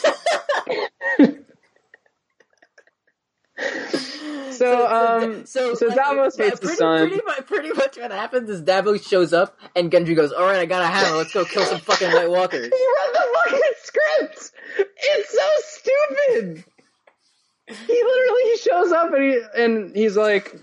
so 4.52 4.86
um 4.86 5.46
so, 5.46 5.74
Davos 5.74 6.36
hates 6.36 6.60
the 6.60 6.68
sun. 6.68 7.08
Pretty 7.08 7.24
much, 7.24 7.46
pretty 7.46 7.72
much 7.72 7.96
what 7.96 8.10
happens 8.10 8.50
is 8.50 8.60
Davos 8.60 9.06
shows 9.06 9.32
up, 9.32 9.58
and 9.74 9.90
Gendry 9.90 10.14
goes, 10.14 10.32
"All 10.32 10.44
right, 10.44 10.58
I 10.58 10.66
got 10.66 10.82
a 10.82 10.86
hammer. 10.86 11.16
Let's 11.16 11.32
go 11.32 11.44
kill 11.44 11.64
some 11.64 11.80
fucking 11.80 12.12
White 12.12 12.30
Walkers." 12.30 12.70
He 12.74 12.86
read 12.86 13.14
the 13.14 13.26
fucking 13.34 13.60
script. 13.82 14.52
It's 14.96 15.32
so 15.32 15.48
stupid. 15.62 16.64
He 17.66 18.02
literally 18.04 18.42
he 18.42 18.56
shows 18.58 18.92
up 18.92 19.12
and 19.14 19.22
he 19.22 19.40
and 19.56 19.96
he's 19.96 20.16
like, 20.16 20.54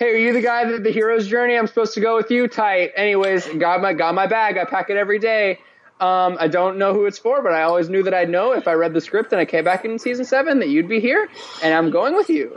"Hey, 0.00 0.14
are 0.14 0.16
you 0.16 0.32
the 0.32 0.40
guy 0.40 0.64
that 0.64 0.82
the 0.82 0.90
hero's 0.90 1.28
journey? 1.28 1.58
I'm 1.58 1.66
supposed 1.66 1.92
to 1.92 2.00
go 2.00 2.16
with 2.16 2.30
you. 2.30 2.48
Tight. 2.48 2.92
Anyways, 2.96 3.46
got 3.58 3.82
my 3.82 3.92
got 3.92 4.14
my 4.14 4.26
bag. 4.26 4.56
I 4.56 4.64
pack 4.64 4.88
it 4.88 4.96
every 4.96 5.18
day. 5.18 5.58
Um, 6.00 6.38
I 6.40 6.48
don't 6.48 6.78
know 6.78 6.94
who 6.94 7.04
it's 7.04 7.18
for, 7.18 7.42
but 7.42 7.52
I 7.52 7.64
always 7.64 7.90
knew 7.90 8.02
that 8.04 8.14
I'd 8.14 8.30
know 8.30 8.52
if 8.52 8.66
I 8.66 8.72
read 8.72 8.94
the 8.94 9.02
script 9.02 9.30
and 9.32 9.40
I 9.40 9.44
came 9.44 9.62
back 9.62 9.84
in 9.84 9.98
season 9.98 10.24
seven 10.24 10.60
that 10.60 10.70
you'd 10.70 10.88
be 10.88 11.00
here, 11.00 11.28
and 11.62 11.74
I'm 11.74 11.90
going 11.90 12.16
with 12.16 12.30
you. 12.30 12.56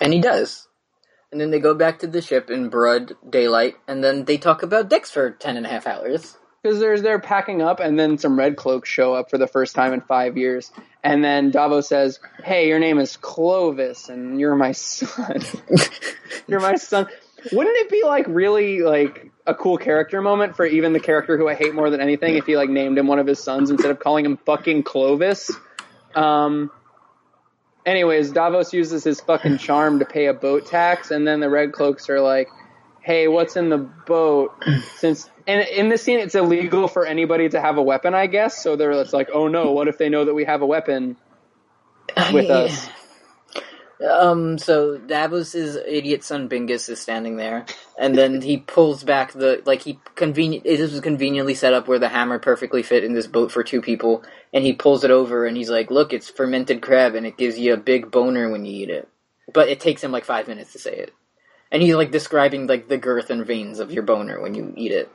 And 0.00 0.12
he 0.12 0.20
does. 0.20 0.68
And 1.32 1.40
then 1.40 1.50
they 1.50 1.58
go 1.58 1.74
back 1.74 1.98
to 1.98 2.06
the 2.06 2.22
ship 2.22 2.48
in 2.48 2.68
broad 2.68 3.14
daylight, 3.28 3.74
and 3.88 4.04
then 4.04 4.24
they 4.24 4.38
talk 4.38 4.62
about 4.62 4.88
dicks 4.88 5.10
for 5.10 5.32
ten 5.32 5.56
and 5.56 5.66
a 5.66 5.68
half 5.68 5.84
hours. 5.84 6.38
Because 6.68 6.80
there's 6.80 7.00
they're 7.00 7.18
packing 7.18 7.62
up, 7.62 7.80
and 7.80 7.98
then 7.98 8.18
some 8.18 8.38
red 8.38 8.54
cloaks 8.54 8.90
show 8.90 9.14
up 9.14 9.30
for 9.30 9.38
the 9.38 9.46
first 9.46 9.74
time 9.74 9.94
in 9.94 10.02
five 10.02 10.36
years, 10.36 10.70
and 11.02 11.24
then 11.24 11.50
Davos 11.50 11.88
says, 11.88 12.20
"Hey, 12.44 12.68
your 12.68 12.78
name 12.78 12.98
is 12.98 13.16
Clovis, 13.16 14.10
and 14.10 14.38
you're 14.38 14.54
my 14.54 14.72
son. 14.72 15.40
you're 16.46 16.60
my 16.60 16.74
son." 16.74 17.08
Wouldn't 17.52 17.76
it 17.78 17.88
be 17.88 18.02
like 18.04 18.26
really 18.28 18.82
like 18.82 19.30
a 19.46 19.54
cool 19.54 19.78
character 19.78 20.20
moment 20.20 20.56
for 20.56 20.66
even 20.66 20.92
the 20.92 21.00
character 21.00 21.38
who 21.38 21.48
I 21.48 21.54
hate 21.54 21.74
more 21.74 21.88
than 21.88 22.02
anything 22.02 22.36
if 22.36 22.44
he 22.44 22.54
like 22.54 22.68
named 22.68 22.98
him 22.98 23.06
one 23.06 23.18
of 23.18 23.26
his 23.26 23.42
sons 23.42 23.70
instead 23.70 23.90
of 23.90 23.98
calling 23.98 24.26
him 24.26 24.36
fucking 24.36 24.82
Clovis? 24.82 25.50
Um. 26.14 26.70
Anyways, 27.86 28.30
Davos 28.32 28.74
uses 28.74 29.04
his 29.04 29.22
fucking 29.22 29.56
charm 29.56 30.00
to 30.00 30.04
pay 30.04 30.26
a 30.26 30.34
boat 30.34 30.66
tax, 30.66 31.12
and 31.12 31.26
then 31.26 31.40
the 31.40 31.48
red 31.48 31.72
cloaks 31.72 32.10
are 32.10 32.20
like, 32.20 32.50
"Hey, 33.00 33.26
what's 33.26 33.56
in 33.56 33.70
the 33.70 33.78
boat?" 33.78 34.52
Since 34.96 35.30
and 35.48 35.66
in 35.66 35.88
this 35.88 36.02
scene, 36.02 36.20
it's 36.20 36.34
illegal 36.34 36.88
for 36.88 37.06
anybody 37.06 37.48
to 37.48 37.60
have 37.60 37.78
a 37.78 37.82
weapon, 37.82 38.14
I 38.14 38.26
guess. 38.26 38.62
So 38.62 38.76
they're 38.76 38.92
it's 38.92 39.14
like, 39.14 39.30
"Oh 39.32 39.48
no, 39.48 39.72
what 39.72 39.88
if 39.88 39.96
they 39.96 40.10
know 40.10 40.26
that 40.26 40.34
we 40.34 40.44
have 40.44 40.60
a 40.60 40.66
weapon 40.66 41.16
with 42.32 42.50
us?" 42.50 42.88
Um, 44.06 44.58
so 44.58 44.98
Davos's 44.98 45.76
idiot 45.76 46.22
son 46.22 46.50
Bingus 46.50 46.88
is 46.90 47.00
standing 47.00 47.36
there, 47.36 47.64
and 47.98 48.14
then 48.14 48.42
he 48.42 48.58
pulls 48.58 49.02
back 49.02 49.32
the 49.32 49.62
like 49.64 49.82
he 49.82 49.98
convenient. 50.14 50.66
It 50.66 50.80
was 50.80 51.00
conveniently 51.00 51.54
set 51.54 51.72
up 51.72 51.88
where 51.88 51.98
the 51.98 52.10
hammer 52.10 52.38
perfectly 52.38 52.82
fit 52.82 53.02
in 53.02 53.14
this 53.14 53.26
boat 53.26 53.50
for 53.50 53.64
two 53.64 53.80
people, 53.80 54.22
and 54.52 54.62
he 54.62 54.74
pulls 54.74 55.02
it 55.02 55.10
over 55.10 55.46
and 55.46 55.56
he's 55.56 55.70
like, 55.70 55.90
"Look, 55.90 56.12
it's 56.12 56.28
fermented 56.28 56.82
crab, 56.82 57.14
and 57.14 57.26
it 57.26 57.38
gives 57.38 57.58
you 57.58 57.72
a 57.72 57.78
big 57.78 58.10
boner 58.10 58.50
when 58.50 58.66
you 58.66 58.82
eat 58.82 58.90
it." 58.90 59.08
But 59.52 59.70
it 59.70 59.80
takes 59.80 60.04
him 60.04 60.12
like 60.12 60.26
five 60.26 60.46
minutes 60.46 60.74
to 60.74 60.78
say 60.78 60.94
it, 60.94 61.14
and 61.72 61.82
he's 61.82 61.94
like 61.94 62.10
describing 62.10 62.66
like 62.66 62.86
the 62.86 62.98
girth 62.98 63.30
and 63.30 63.46
veins 63.46 63.80
of 63.80 63.90
your 63.90 64.02
boner 64.02 64.40
when 64.42 64.54
you 64.54 64.74
eat 64.76 64.92
it. 64.92 65.10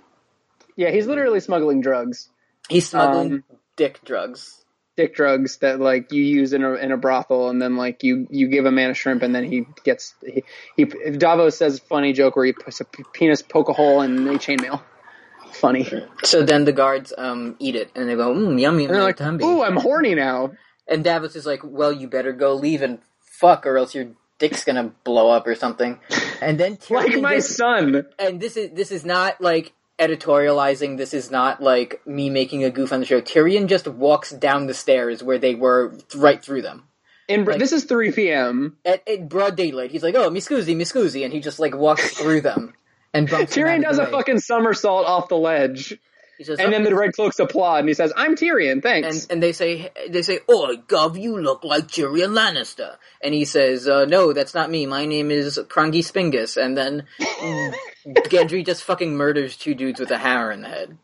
Yeah, 0.75 0.89
he's 0.91 1.07
literally 1.07 1.39
smuggling 1.39 1.81
drugs, 1.81 2.29
He's 2.69 2.89
smuggling 2.89 3.33
Um, 3.33 3.43
dick 3.75 3.99
drugs. 4.05 4.63
dick 4.95 5.15
drugs 5.15 5.57
that 5.57 5.79
like 5.79 6.11
you 6.11 6.23
use 6.23 6.53
in 6.53 6.63
a 6.63 6.73
in 6.75 6.91
a 6.91 6.97
brothel, 6.97 7.49
and 7.49 7.61
then 7.61 7.75
like 7.77 8.03
you 8.03 8.27
you 8.29 8.47
give 8.47 8.65
a 8.65 8.71
man 8.71 8.89
a 8.91 8.93
shrimp, 8.93 9.21
and 9.23 9.33
then 9.35 9.43
he 9.43 9.65
gets 9.83 10.13
he, 10.25 10.43
he 10.75 10.85
Davos 10.85 11.57
says 11.57 11.77
a 11.77 11.81
funny 11.81 12.13
joke 12.13 12.35
where 12.35 12.45
he 12.45 12.53
puts 12.53 12.79
a 12.81 12.85
penis 12.85 13.41
poke 13.41 13.69
a 13.69 13.73
hole 13.73 14.01
in 14.01 14.27
a 14.27 14.31
chainmail. 14.33 14.81
Funny. 15.53 15.87
So 16.23 16.41
then 16.43 16.65
the 16.65 16.71
guards 16.71 17.13
um 17.17 17.55
eat 17.59 17.75
it, 17.75 17.91
and 17.95 18.09
they 18.09 18.15
go, 18.15 18.33
"Mmm, 18.33 18.59
yummy, 18.59 18.87
they're 18.87 19.03
like, 19.03 19.17
tummy." 19.17 19.43
"Ooh, 19.45 19.61
I'm 19.61 19.77
horny 19.77 20.15
now." 20.15 20.51
And 20.87 21.03
Davos 21.03 21.35
is 21.35 21.45
like, 21.45 21.61
"Well, 21.63 21.91
you 21.93 22.07
better 22.07 22.31
go 22.33 22.55
leave 22.55 22.81
and 22.81 22.99
fuck, 23.21 23.65
or 23.67 23.77
else 23.77 23.93
your 23.93 24.07
dick's 24.39 24.63
gonna 24.63 24.91
blow 25.03 25.29
up 25.29 25.45
or 25.47 25.53
something." 25.55 25.99
And 26.41 26.59
then 26.59 26.77
Like 26.89 27.21
my 27.21 27.35
gets- 27.35 27.55
son. 27.55 28.05
and 28.19 28.41
this 28.41 28.57
is 28.57 28.71
this 28.71 28.91
is 28.91 29.05
not 29.05 29.39
like 29.39 29.71
editorializing. 29.99 30.97
This 30.97 31.13
is 31.13 31.31
not 31.31 31.61
like 31.61 32.01
me 32.05 32.29
making 32.29 32.63
a 32.63 32.69
goof 32.69 32.91
on 32.93 32.99
the 32.99 33.05
show. 33.05 33.21
Tyrion 33.21 33.67
just 33.67 33.87
walks 33.87 34.31
down 34.31 34.67
the 34.67 34.73
stairs 34.73 35.23
where 35.23 35.37
they 35.39 35.55
were 35.55 35.95
right 36.15 36.43
through 36.43 36.61
them 36.63 36.83
In 37.27 37.45
Like- 37.45 37.59
this 37.59 37.71
is 37.71 37.85
3 37.85 38.11
p.m. 38.11 38.77
at, 38.85 39.07
at 39.07 39.29
broad 39.29 39.55
daylight. 39.55 39.91
He's 39.91 40.03
like, 40.03 40.15
"Oh, 40.15 40.29
mi 40.29 40.39
scusi, 40.41 40.75
mi 40.75 40.83
scusi," 40.83 41.23
and 41.23 41.31
he 41.33 41.39
just 41.39 41.59
like 41.59 41.75
walks 41.75 42.11
through 42.17 42.41
them 42.41 42.73
and 43.13 43.29
bumps 43.29 43.55
them 43.55 43.63
out 43.65 43.69
Tyrion 43.69 43.81
does 43.83 43.99
a 43.99 44.05
fucking 44.07 44.39
somersault 44.39 45.05
off 45.05 45.29
the 45.29 45.37
ledge, 45.37 45.97
says, 46.39 46.59
and 46.59 46.69
"Oh, 46.69 46.71
then 46.71 46.83
the 46.83 46.95
red 46.95 47.13
cloaks 47.13 47.39
applaud, 47.39 47.79
and 47.79 47.87
he 47.87 47.93
says, 47.93 48.11
"I'm 48.15 48.35
Tyrion, 48.35 48.81
thanks." 48.81 49.23
and 49.23 49.31
and 49.31 49.43
they 49.43 49.51
say 49.51 49.91
they 50.09 50.21
say, 50.23 50.39
"Oh, 50.49 50.75
Gov, 50.87 51.19
you 51.21 51.39
look 51.39 51.63
like 51.63 51.87
Tyrion 51.87 52.33
Lannister," 52.33 52.97
and 53.21 53.33
he 53.33 53.45
says, 53.45 53.87
uh, 53.87 54.05
"No, 54.05 54.33
that's 54.33 54.53
not 54.53 54.71
me. 54.71 54.85
My 54.85 55.05
name 55.05 55.29
is 55.29 55.59
Crongy 55.69 55.99
Spingus." 55.99 56.57
And 56.57 56.75
then 56.75 57.05
Gendry 58.05 58.65
just 58.65 58.83
fucking 58.83 59.15
murders 59.15 59.55
two 59.55 59.75
dudes 59.75 59.99
with 59.99 60.11
a 60.11 60.17
hammer 60.17 60.51
in 60.51 60.61
the 60.61 60.69
head. 60.69 60.97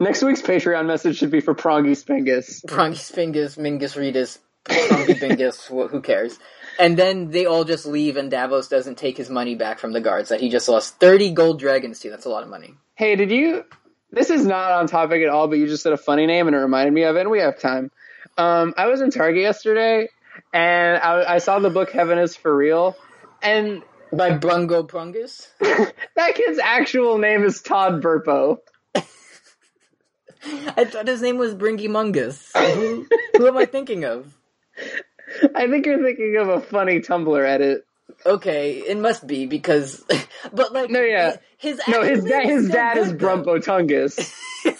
Next 0.00 0.22
week's 0.22 0.42
Patreon 0.42 0.86
message 0.86 1.18
should 1.18 1.30
be 1.30 1.40
for 1.40 1.54
Prongy 1.54 1.92
Spingus. 1.92 2.66
Prongy 2.66 2.96
Spingus, 2.96 3.56
Mingus 3.56 3.96
Redus, 3.96 4.38
Prongy 4.64 5.14
Bingus, 5.14 5.66
who 5.90 6.00
cares? 6.00 6.38
And 6.78 6.96
then 6.96 7.30
they 7.30 7.46
all 7.46 7.64
just 7.64 7.86
leave, 7.86 8.16
and 8.16 8.30
Davos 8.30 8.68
doesn't 8.68 8.96
take 8.96 9.16
his 9.16 9.30
money 9.30 9.54
back 9.54 9.78
from 9.78 9.92
the 9.92 10.00
guards 10.00 10.30
that 10.30 10.40
he 10.40 10.48
just 10.48 10.68
lost 10.68 10.98
30 11.00 11.32
gold 11.32 11.58
dragons 11.58 12.00
to. 12.00 12.10
That's 12.10 12.24
a 12.24 12.30
lot 12.30 12.42
of 12.42 12.48
money. 12.48 12.74
Hey, 12.94 13.16
did 13.16 13.30
you? 13.30 13.64
This 14.12 14.28
is 14.28 14.44
not 14.44 14.72
on 14.72 14.86
topic 14.86 15.22
at 15.22 15.30
all, 15.30 15.48
but 15.48 15.58
you 15.58 15.66
just 15.66 15.82
said 15.82 15.94
a 15.94 15.96
funny 15.96 16.26
name 16.26 16.46
and 16.46 16.54
it 16.54 16.58
reminded 16.58 16.92
me 16.92 17.04
of 17.04 17.16
it. 17.16 17.22
And 17.22 17.30
we 17.30 17.38
have 17.38 17.58
time. 17.58 17.90
Um, 18.36 18.74
I 18.76 18.86
was 18.86 19.00
in 19.00 19.10
Target 19.10 19.40
yesterday, 19.40 20.08
and 20.52 21.02
I, 21.02 21.34
I 21.34 21.38
saw 21.38 21.58
the 21.58 21.70
book 21.70 21.90
Heaven 21.90 22.18
is 22.18 22.36
for 22.36 22.54
Real, 22.54 22.96
and 23.42 23.82
By 24.12 24.30
Brungo 24.30 24.86
Brungus? 24.86 25.48
that 26.16 26.34
kid's 26.34 26.58
actual 26.58 27.18
name 27.18 27.44
is 27.44 27.62
Todd 27.62 28.02
Burpo. 28.02 28.58
I 28.94 30.84
thought 30.84 31.06
his 31.06 31.22
name 31.22 31.38
was 31.38 31.54
Bringy 31.54 31.88
Mungus. 31.88 32.50
who, 32.74 33.06
who 33.36 33.46
am 33.46 33.56
I 33.56 33.64
thinking 33.64 34.04
of? 34.04 34.34
I 35.54 35.68
think 35.68 35.86
you're 35.86 36.02
thinking 36.02 36.36
of 36.36 36.48
a 36.48 36.60
funny 36.60 37.00
Tumblr 37.00 37.46
edit. 37.46 37.86
Okay, 38.26 38.78
it 38.86 38.98
must 38.98 39.26
be 39.26 39.46
because, 39.46 40.04
but 40.52 40.72
like, 40.72 40.90
No, 40.90 41.00
yeah. 41.00 41.36
His 41.62 41.80
No, 41.88 42.02
his 42.02 42.24
his 42.24 42.68
dad 42.68 42.98
is. 42.98 43.12
Brumpo 43.12 43.58
Tungus. 43.58 44.32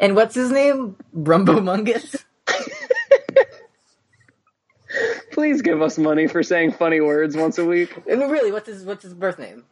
And 0.00 0.16
what's 0.16 0.34
his 0.34 0.50
name? 0.50 0.96
Brumbo 1.16 1.60
Mungus. 1.60 2.24
Please 5.32 5.62
give 5.62 5.80
us 5.80 5.96
money 5.96 6.26
for 6.26 6.42
saying 6.42 6.72
funny 6.72 7.00
words 7.00 7.36
once 7.36 7.58
a 7.58 7.64
week. 7.64 8.06
Mean, 8.06 8.28
really, 8.28 8.52
what's 8.52 8.66
his 8.66 8.84
what's 8.84 9.02
his 9.02 9.14
birth 9.14 9.38
name? 9.38 9.64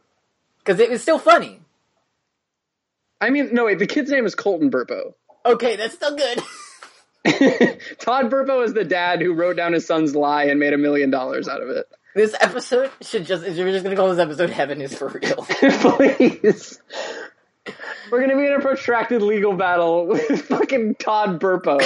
Because 0.58 0.80
it 0.80 0.90
was 0.90 1.02
still 1.02 1.18
funny. 1.18 1.60
I 3.20 3.30
mean, 3.30 3.52
no, 3.52 3.66
wait, 3.66 3.78
the 3.78 3.86
kid's 3.86 4.10
name 4.10 4.24
is 4.24 4.34
Colton 4.34 4.70
Burpo. 4.70 5.14
Okay, 5.44 5.76
that's 5.76 5.94
still 5.94 6.16
good. 6.16 6.38
Todd 7.98 8.30
Burpo 8.30 8.64
is 8.64 8.72
the 8.72 8.84
dad 8.84 9.20
who 9.20 9.34
wrote 9.34 9.56
down 9.56 9.74
his 9.74 9.86
son's 9.86 10.16
lie 10.16 10.44
and 10.44 10.58
made 10.58 10.72
a 10.72 10.78
million 10.78 11.10
dollars 11.10 11.46
out 11.46 11.62
of 11.62 11.68
it. 11.68 11.86
This 12.14 12.34
episode 12.40 12.90
should 13.00 13.24
just 13.24 13.42
we're 13.42 13.72
just 13.72 13.84
gonna 13.84 13.96
call 13.96 14.10
this 14.10 14.18
episode 14.18 14.50
"Heaven 14.50 14.80
is 14.82 14.94
for 14.96 15.08
Real." 15.08 15.36
Please. 15.46 16.80
We're 18.10 18.20
gonna 18.20 18.36
be 18.36 18.46
in 18.46 18.52
a 18.52 18.60
protracted 18.60 19.22
legal 19.22 19.54
battle 19.54 20.06
with 20.06 20.42
fucking 20.46 20.96
Todd 20.96 21.40
Burpo. 21.40 21.78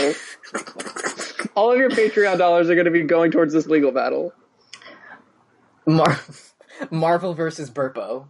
All 1.55 1.71
of 1.73 1.79
your 1.79 1.91
Patreon 1.91 2.39
dollars 2.39 2.69
are 2.71 2.75
gonna 2.75 2.91
be 2.91 3.03
going 3.05 3.31
towards 3.31 3.53
this 3.53 3.67
legal 3.67 3.93
battle. 3.93 4.33
Mar- 5.87 6.19
Marvel 6.91 7.35
versus 7.35 7.71
Burpo. 7.71 8.27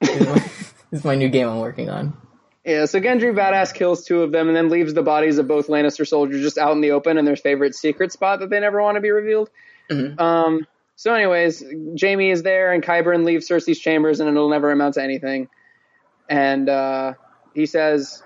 Is, 0.00 0.26
my, 0.26 0.50
is 0.92 1.04
my 1.04 1.14
new 1.14 1.28
game 1.28 1.48
I'm 1.48 1.60
working 1.60 1.88
on. 1.88 2.16
Yeah, 2.64 2.86
so 2.86 2.98
Gendry 3.00 3.32
badass 3.32 3.72
kills 3.72 4.04
two 4.04 4.22
of 4.22 4.32
them 4.32 4.48
and 4.48 4.56
then 4.56 4.68
leaves 4.68 4.92
the 4.92 5.02
bodies 5.04 5.38
of 5.38 5.46
both 5.46 5.68
Lannister 5.68 6.04
soldiers 6.04 6.42
just 6.42 6.58
out 6.58 6.72
in 6.72 6.80
the 6.80 6.90
open 6.90 7.16
in 7.16 7.24
their 7.24 7.36
favorite 7.36 7.76
secret 7.76 8.10
spot 8.10 8.40
that 8.40 8.50
they 8.50 8.58
never 8.58 8.82
want 8.82 8.96
to 8.96 9.00
be 9.00 9.10
revealed. 9.10 9.48
Mhm. 9.88 10.20
Um, 10.20 10.66
so, 10.96 11.14
anyways, 11.14 11.62
Jaime 12.00 12.30
is 12.30 12.42
there 12.42 12.72
and 12.72 12.82
Qyburn 12.82 13.24
leaves 13.24 13.48
Cersei's 13.48 13.78
chambers 13.78 14.20
and 14.20 14.28
it'll 14.28 14.48
never 14.50 14.70
amount 14.72 14.94
to 14.94 15.02
anything. 15.02 15.48
And 16.28 16.68
uh, 16.68 17.14
he 17.54 17.66
says, 17.66 18.22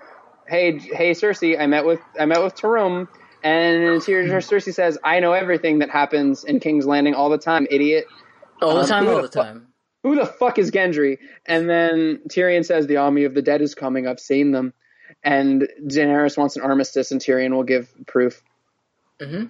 "Hey, 0.47 0.79
hey, 0.79 1.11
Cersei, 1.11 1.59
I 1.59 1.67
met 1.67 1.85
with 1.85 1.99
I 2.19 2.25
met 2.25 2.41
with 2.43 2.55
Tarum." 2.55 3.07
And 3.43 4.03
here 4.03 4.23
Cersei 4.39 4.73
says, 4.73 4.97
"I 5.03 5.19
know 5.19 5.33
everything 5.33 5.79
that 5.79 5.89
happens 5.89 6.43
in 6.43 6.59
King's 6.59 6.85
Landing 6.87 7.13
all 7.13 7.29
the 7.29 7.37
time, 7.37 7.67
idiot." 7.69 8.05
All 8.61 8.75
the 8.75 8.81
Um, 8.81 8.87
time, 8.87 9.05
who 9.05 9.09
all 9.09 9.15
the 9.17 9.21
the 9.23 9.27
fu- 9.27 9.39
time. 9.41 9.67
who 10.03 10.15
the 10.15 10.25
fuck 10.25 10.57
is 10.57 10.71
Gendry? 10.71 11.17
And 11.45 11.69
then 11.69 12.21
Tyrion 12.27 12.65
says, 12.65 12.87
the 12.87 12.97
army 12.97 13.25
of 13.25 13.33
the 13.33 13.41
dead 13.41 13.61
is 13.61 13.75
coming. 13.75 14.07
I've 14.07 14.19
seen 14.19 14.51
them. 14.51 14.73
And 15.23 15.67
Daenerys 15.83 16.37
wants 16.37 16.55
an 16.55 16.63
armistice, 16.63 17.11
and 17.11 17.21
Tyrion 17.21 17.51
will 17.53 17.63
give 17.63 17.93
proof. 18.07 18.41
hmm 19.21 19.45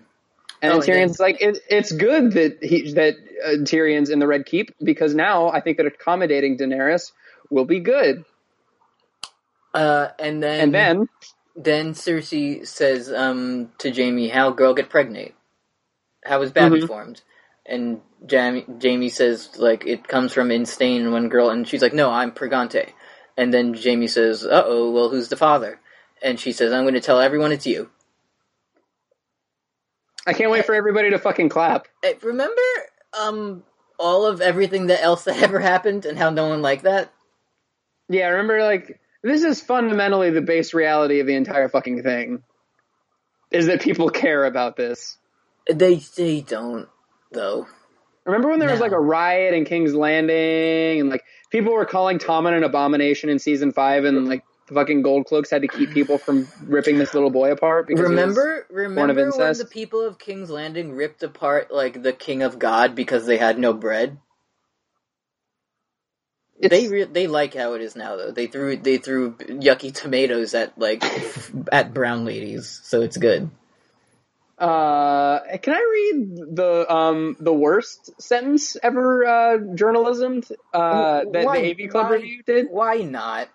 And 0.62 0.74
Oh, 0.74 0.82
Tyrion's 0.82 1.20
like, 1.20 1.41
it, 1.41 1.59
it's 1.70 1.91
good 1.93 2.34
that 2.34 2.59
he 2.64 2.93
that 2.93 3.16
uh, 3.45 3.64
Tyrion's 3.66 4.09
in 4.12 4.20
the 4.20 4.28
Red 4.28 4.45
Keep 4.45 4.76
because 4.84 5.16
now 5.16 5.49
I 5.51 5.62
think 5.62 5.78
that 5.78 5.88
accommodating 5.88 6.57
Daenerys 6.57 7.14
will 7.49 7.66
be 7.66 7.80
good. 7.82 8.26
Uh, 9.74 10.09
and 10.20 10.43
then 10.43 10.74
And 10.74 10.76
then, 10.76 11.07
then 11.55 11.93
Cersei 11.93 12.68
says 12.68 13.12
um, 13.14 13.72
to 13.80 13.91
Jaime, 13.93 14.30
"How 14.30 14.51
girl 14.51 14.74
get 14.76 14.89
pregnant? 14.89 15.34
How 16.26 16.39
was 16.39 16.51
baby 16.51 16.80
Mhm. 16.80 16.82
formed?" 16.82 17.22
And 17.66 18.01
Jaime, 18.30 18.66
Jaime 18.82 19.09
says, 19.09 19.57
"Like 19.57 19.86
it 19.88 20.07
comes 20.07 20.34
from 20.34 20.51
insane 20.51 21.12
when 21.12 21.30
girl." 21.30 21.49
And 21.51 21.68
she's 21.68 21.82
like, 21.84 21.93
"No, 21.93 22.12
I'm 22.12 22.32
pregante." 22.34 22.91
And 23.38 23.53
then 23.53 23.76
Jaime 23.76 24.07
says, 24.07 24.45
"Uh 24.45 24.64
oh, 24.66 24.91
well, 24.91 25.09
who's 25.09 25.30
the 25.30 25.38
father?" 25.38 25.80
And 26.22 26.39
she 26.39 26.53
says, 26.53 26.74
"I'm 26.74 26.84
going 26.84 26.95
to 26.95 27.01
tell 27.01 27.20
everyone 27.22 27.51
it's 27.53 27.68
you." 27.68 27.89
I 30.26 30.34
can't 30.34 30.51
wait 30.51 30.65
for 30.65 30.76
everybody 30.76 31.09
to 31.11 31.19
fucking 31.19 31.49
clap. 31.49 31.88
Eh, 32.03 32.13
Remember, 32.22 32.61
um, 33.19 33.63
all 33.97 34.26
of 34.26 34.41
everything 34.41 34.88
that 34.88 35.01
else 35.01 35.24
that 35.26 35.38
ever 35.43 35.59
happened 35.59 36.05
and 36.05 36.17
how 36.17 36.30
no 36.30 36.49
one 36.49 36.61
liked 36.61 36.84
that. 36.84 37.11
Yeah, 38.09 38.28
remember, 38.28 38.63
like, 38.63 38.99
this 39.24 39.43
is 39.43 39.61
fundamentally 39.61 40.32
the 40.32 40.41
base 40.41 40.74
reality 40.74 41.19
of 41.19 41.28
the 41.28 41.36
entire 41.36 41.69
fucking 41.69 42.03
thing. 42.03 42.43
Is 43.51 43.67
that 43.67 43.82
people 43.82 44.09
care 44.09 44.45
about 44.45 44.78
this. 44.78 45.17
They 45.69 46.01
they 46.15 46.41
don't 46.41 46.88
though. 47.32 47.67
Remember 48.26 48.49
when 48.49 48.59
there 48.59 48.72
was 48.72 48.80
like 48.80 48.91
a 48.91 48.99
riot 48.99 49.53
in 49.53 49.65
King's 49.65 49.93
Landing 49.93 51.01
and 51.01 51.09
like 51.09 51.24
people 51.49 51.74
were 51.74 51.86
calling 51.86 52.17
Tommen 52.17 52.55
an 52.55 52.63
abomination 52.63 53.30
in 53.30 53.39
season 53.39 53.72
five 53.72 54.05
and 54.05 54.28
like 54.28 54.43
the 54.72 54.80
fucking 54.80 55.01
gold 55.01 55.26
cloaks 55.26 55.49
had 55.49 55.63
to 55.63 55.67
keep 55.67 55.91
people 55.91 56.17
from 56.17 56.47
ripping 56.65 56.97
this 56.97 57.13
little 57.13 57.30
boy 57.30 57.51
apart 57.51 57.88
because 57.88 58.09
Remember, 58.09 58.65
remember 58.69 59.30
when 59.32 59.57
the 59.57 59.65
people 59.65 60.01
of 60.01 60.17
King's 60.17 60.49
Landing 60.49 60.93
ripped 60.93 61.24
apart 61.24 61.72
like 61.74 62.01
the 62.01 62.13
King 62.13 62.41
of 62.41 62.57
God 62.57 62.95
because 62.95 63.26
they 63.26 63.38
had 63.38 63.59
no 63.59 63.74
bread? 63.74 64.17
It's- 66.59 66.69
They 66.82 66.88
re- 66.88 67.03
they 67.03 67.28
like 67.28 67.53
how 67.53 67.74
it 67.74 67.82
is 67.82 67.95
now 67.95 68.15
though. 68.15 68.32
They 68.32 68.47
threw 68.47 68.78
they 68.78 68.97
threw 68.97 69.32
yucky 69.34 69.93
tomatoes 69.93 70.53
at 70.53 70.78
like 70.78 71.03
at 71.72 71.93
brown 71.93 72.24
ladies, 72.24 72.80
so 72.84 73.01
it's 73.01 73.17
good. 73.17 73.49
uh 74.59 75.39
can 75.57 75.74
I 75.74 75.82
read 75.91 76.55
the 76.55 76.86
um 76.93 77.36
the 77.39 77.53
worst 77.53 78.22
sentence 78.22 78.78
ever 78.82 79.26
uh 79.26 79.57
journalism 79.76 80.43
uh 80.74 81.24
that 81.34 81.45
Why- 81.45 81.61
the 81.61 81.86
AV 81.86 81.89
Club 81.89 82.05
why- 82.05 82.15
review 82.17 82.43
did? 82.45 82.67
Why 82.69 82.97
not? 82.99 83.49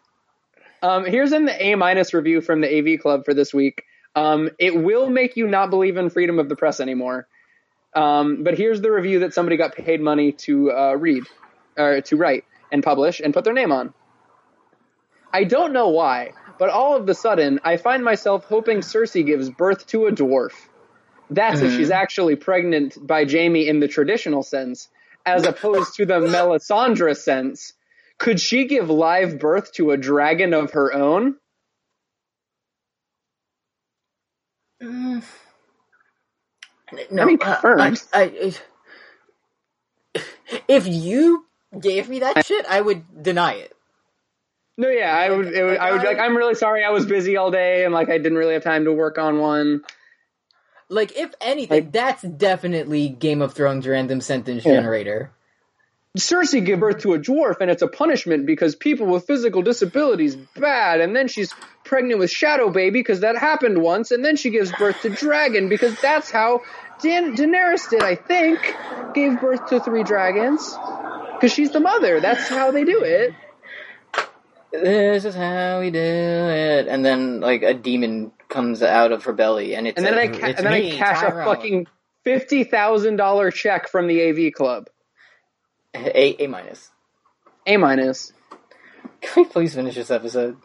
Um 0.87 1.05
here's 1.07 1.33
in 1.33 1.47
the 1.47 1.65
A 1.67 1.75
minus 1.77 2.15
review 2.15 2.41
from 2.41 2.61
the 2.61 2.69
AV 2.95 3.01
Club 3.01 3.25
for 3.25 3.35
this 3.35 3.53
week. 3.55 3.85
Um 4.15 4.51
it 4.59 4.77
will 4.77 5.11
make 5.11 5.37
you 5.37 5.49
not 5.49 5.71
believe 5.71 5.97
in 5.97 6.11
freedom 6.11 6.39
of 6.39 6.49
the 6.49 6.57
press 6.57 6.81
anymore. 6.81 7.29
Um 7.95 8.45
but 8.45 8.57
here's 8.59 8.81
the 8.83 8.93
review 8.93 9.21
that 9.21 9.35
somebody 9.35 9.57
got 9.57 9.75
paid 9.77 10.01
money 10.01 10.33
to 10.47 10.73
uh 10.73 10.95
read 10.95 11.25
or 11.79 12.03
to 12.03 12.17
write 12.17 12.45
and 12.73 12.83
publish 12.85 13.21
and 13.21 13.35
put 13.35 13.45
their 13.45 13.55
name 13.55 13.73
on. 13.73 13.95
I 15.33 15.45
don't 15.45 15.73
know 15.75 15.89
why, 15.91 16.35
but 16.59 16.71
all 16.71 16.97
of 16.97 17.09
a 17.09 17.15
sudden 17.15 17.61
I 17.65 17.79
find 17.79 18.05
myself 18.05 18.45
hoping 18.47 18.79
Cersei 18.81 19.27
gives 19.27 19.51
birth 19.51 19.87
to 19.89 20.07
a 20.07 20.13
dwarf. 20.13 20.55
That's 21.31 21.63
if 21.63 21.73
Mhm. 21.73 21.77
she's 21.77 21.91
actually 21.91 22.37
pregnant 22.37 22.97
by 23.05 23.25
Jaime 23.25 23.69
in 23.69 23.81
the 23.81 23.89
traditional 23.89 24.43
sense, 24.45 24.89
as 25.27 25.45
opposed 25.47 25.97
to 25.97 26.07
the 26.07 26.21
Melisandre 26.21 27.17
sense. 27.17 27.73
Could 28.19 28.41
she 28.41 28.67
give 28.67 28.89
live 28.91 29.39
birth 29.39 29.73
to 29.75 29.91
a 29.91 29.97
dragon 29.97 30.55
of 30.55 30.73
her 30.73 30.93
own? 30.93 31.37
Mm. 34.83 35.23
I 37.19 37.25
mean, 37.25 37.39
confirmed. 37.39 38.03
I, 38.13 38.23
I- 38.23 38.55
if 40.69 40.87
you 40.87 41.45
gave 41.79 42.09
me 42.09 42.21
that 42.21 42.47
shit, 42.47 42.65
I 42.67 42.81
would 42.81 43.23
deny 43.23 43.55
it. 43.55 43.73
No, 44.79 44.89
yeah, 44.89 45.15
I 45.17 45.31
would. 45.31 45.53
It 45.53 45.63
would 45.65 45.79
I 45.79 45.93
would 45.93 46.03
be 46.03 46.07
like, 46.07 46.19
I'm 46.19 46.37
really 46.37 46.55
sorry. 46.55 46.85
I 46.85 46.91
was 46.91 47.07
busy 47.07 47.37
all 47.37 47.51
day 47.51 47.85
and 47.85 47.93
like 47.95 48.09
I 48.09 48.19
didn't 48.19 48.39
really 48.39 48.55
have 48.55 48.63
time 48.63 48.85
to 48.85 48.93
work 48.93 49.19
on 49.19 49.39
one. 49.41 49.83
Like, 50.89 51.17
if 51.17 51.35
anything, 51.41 51.85
Like- 51.85 51.93
that's 51.93 52.23
definitely 52.23 53.09
Game 53.09 53.43
of 53.43 53.53
Thrones 53.55 53.87
random 53.87 54.21
sentence 54.21 54.65
Yeah. 54.65 54.75
generator. 54.75 55.33
Cersei 56.17 56.65
gave 56.65 56.81
birth 56.81 56.99
to 57.03 57.15
a 57.15 57.19
dwarf 57.19 57.61
and 57.61 57.71
it's 57.71 57.83
a 57.83 57.89
punishment 57.89 58.47
because 58.47 58.75
people 58.75 59.07
with 59.07 59.27
physical 59.27 59.63
disabilities 59.63 60.37
bad. 60.37 61.01
And 61.01 61.15
then 61.15 61.29
she's 61.29 61.53
pregnant 61.85 62.19
with 62.19 62.31
Shadow 62.31 62.71
Baby 62.71 63.01
because 63.01 63.21
that 63.21 63.37
happened 63.37 63.81
once. 63.81 64.11
And 64.11 64.25
then 64.25 64.37
she 64.37 64.51
gives 64.51 64.73
birth 64.73 65.03
to 65.03 65.11
dragon 65.11 65.69
because 65.69 66.01
that's 66.01 66.31
how 66.31 66.63
Dan- 67.03 67.37
Daenerys 67.37 67.89
did 67.91 68.03
I 68.03 68.15
think 68.15 68.59
gave 69.15 69.41
birth 69.41 69.67
to 69.71 69.81
three 69.81 70.03
dragons. 70.03 70.77
Because 71.35 71.53
she's 71.53 71.71
the 71.71 71.81
mother. 71.81 72.21
That's 72.21 72.49
how 72.49 72.71
they 72.71 72.85
do 72.85 73.03
it. 73.03 73.35
This 74.73 75.25
is 75.25 75.35
how 75.35 75.81
we 75.81 75.91
do 75.91 75.99
it. 75.99 76.89
And 76.89 77.05
then, 77.05 77.41
like, 77.41 77.63
a 77.63 77.73
demon 77.75 78.33
comes 78.49 78.83
out 78.83 79.13
of 79.13 79.25
her 79.25 79.33
belly, 79.33 79.75
and 79.75 79.87
it's 79.87 79.97
and 79.97 80.07
then 80.07 80.15
a- 80.15 80.21
I 80.21 80.29
ca- 80.29 80.47
and 80.47 80.67
then 80.67 80.73
I 80.73 80.91
cash 80.91 81.21
Tyrone. 81.21 81.41
a 81.41 81.45
fucking 81.45 81.87
fifty 82.25 82.65
thousand 82.65 83.17
dollar 83.17 83.51
check 83.51 83.89
from 83.89 84.07
the 84.07 84.21
AV 84.23 84.53
club 84.53 84.89
A, 85.97 86.45
A 86.45 86.47
minus. 86.47 86.91
A 87.67 87.77
minus 87.77 88.33
Can 89.21 89.45
we 89.45 89.49
please 89.49 89.75
finish 89.75 89.95
this 89.95 90.11
episode? 90.11 90.57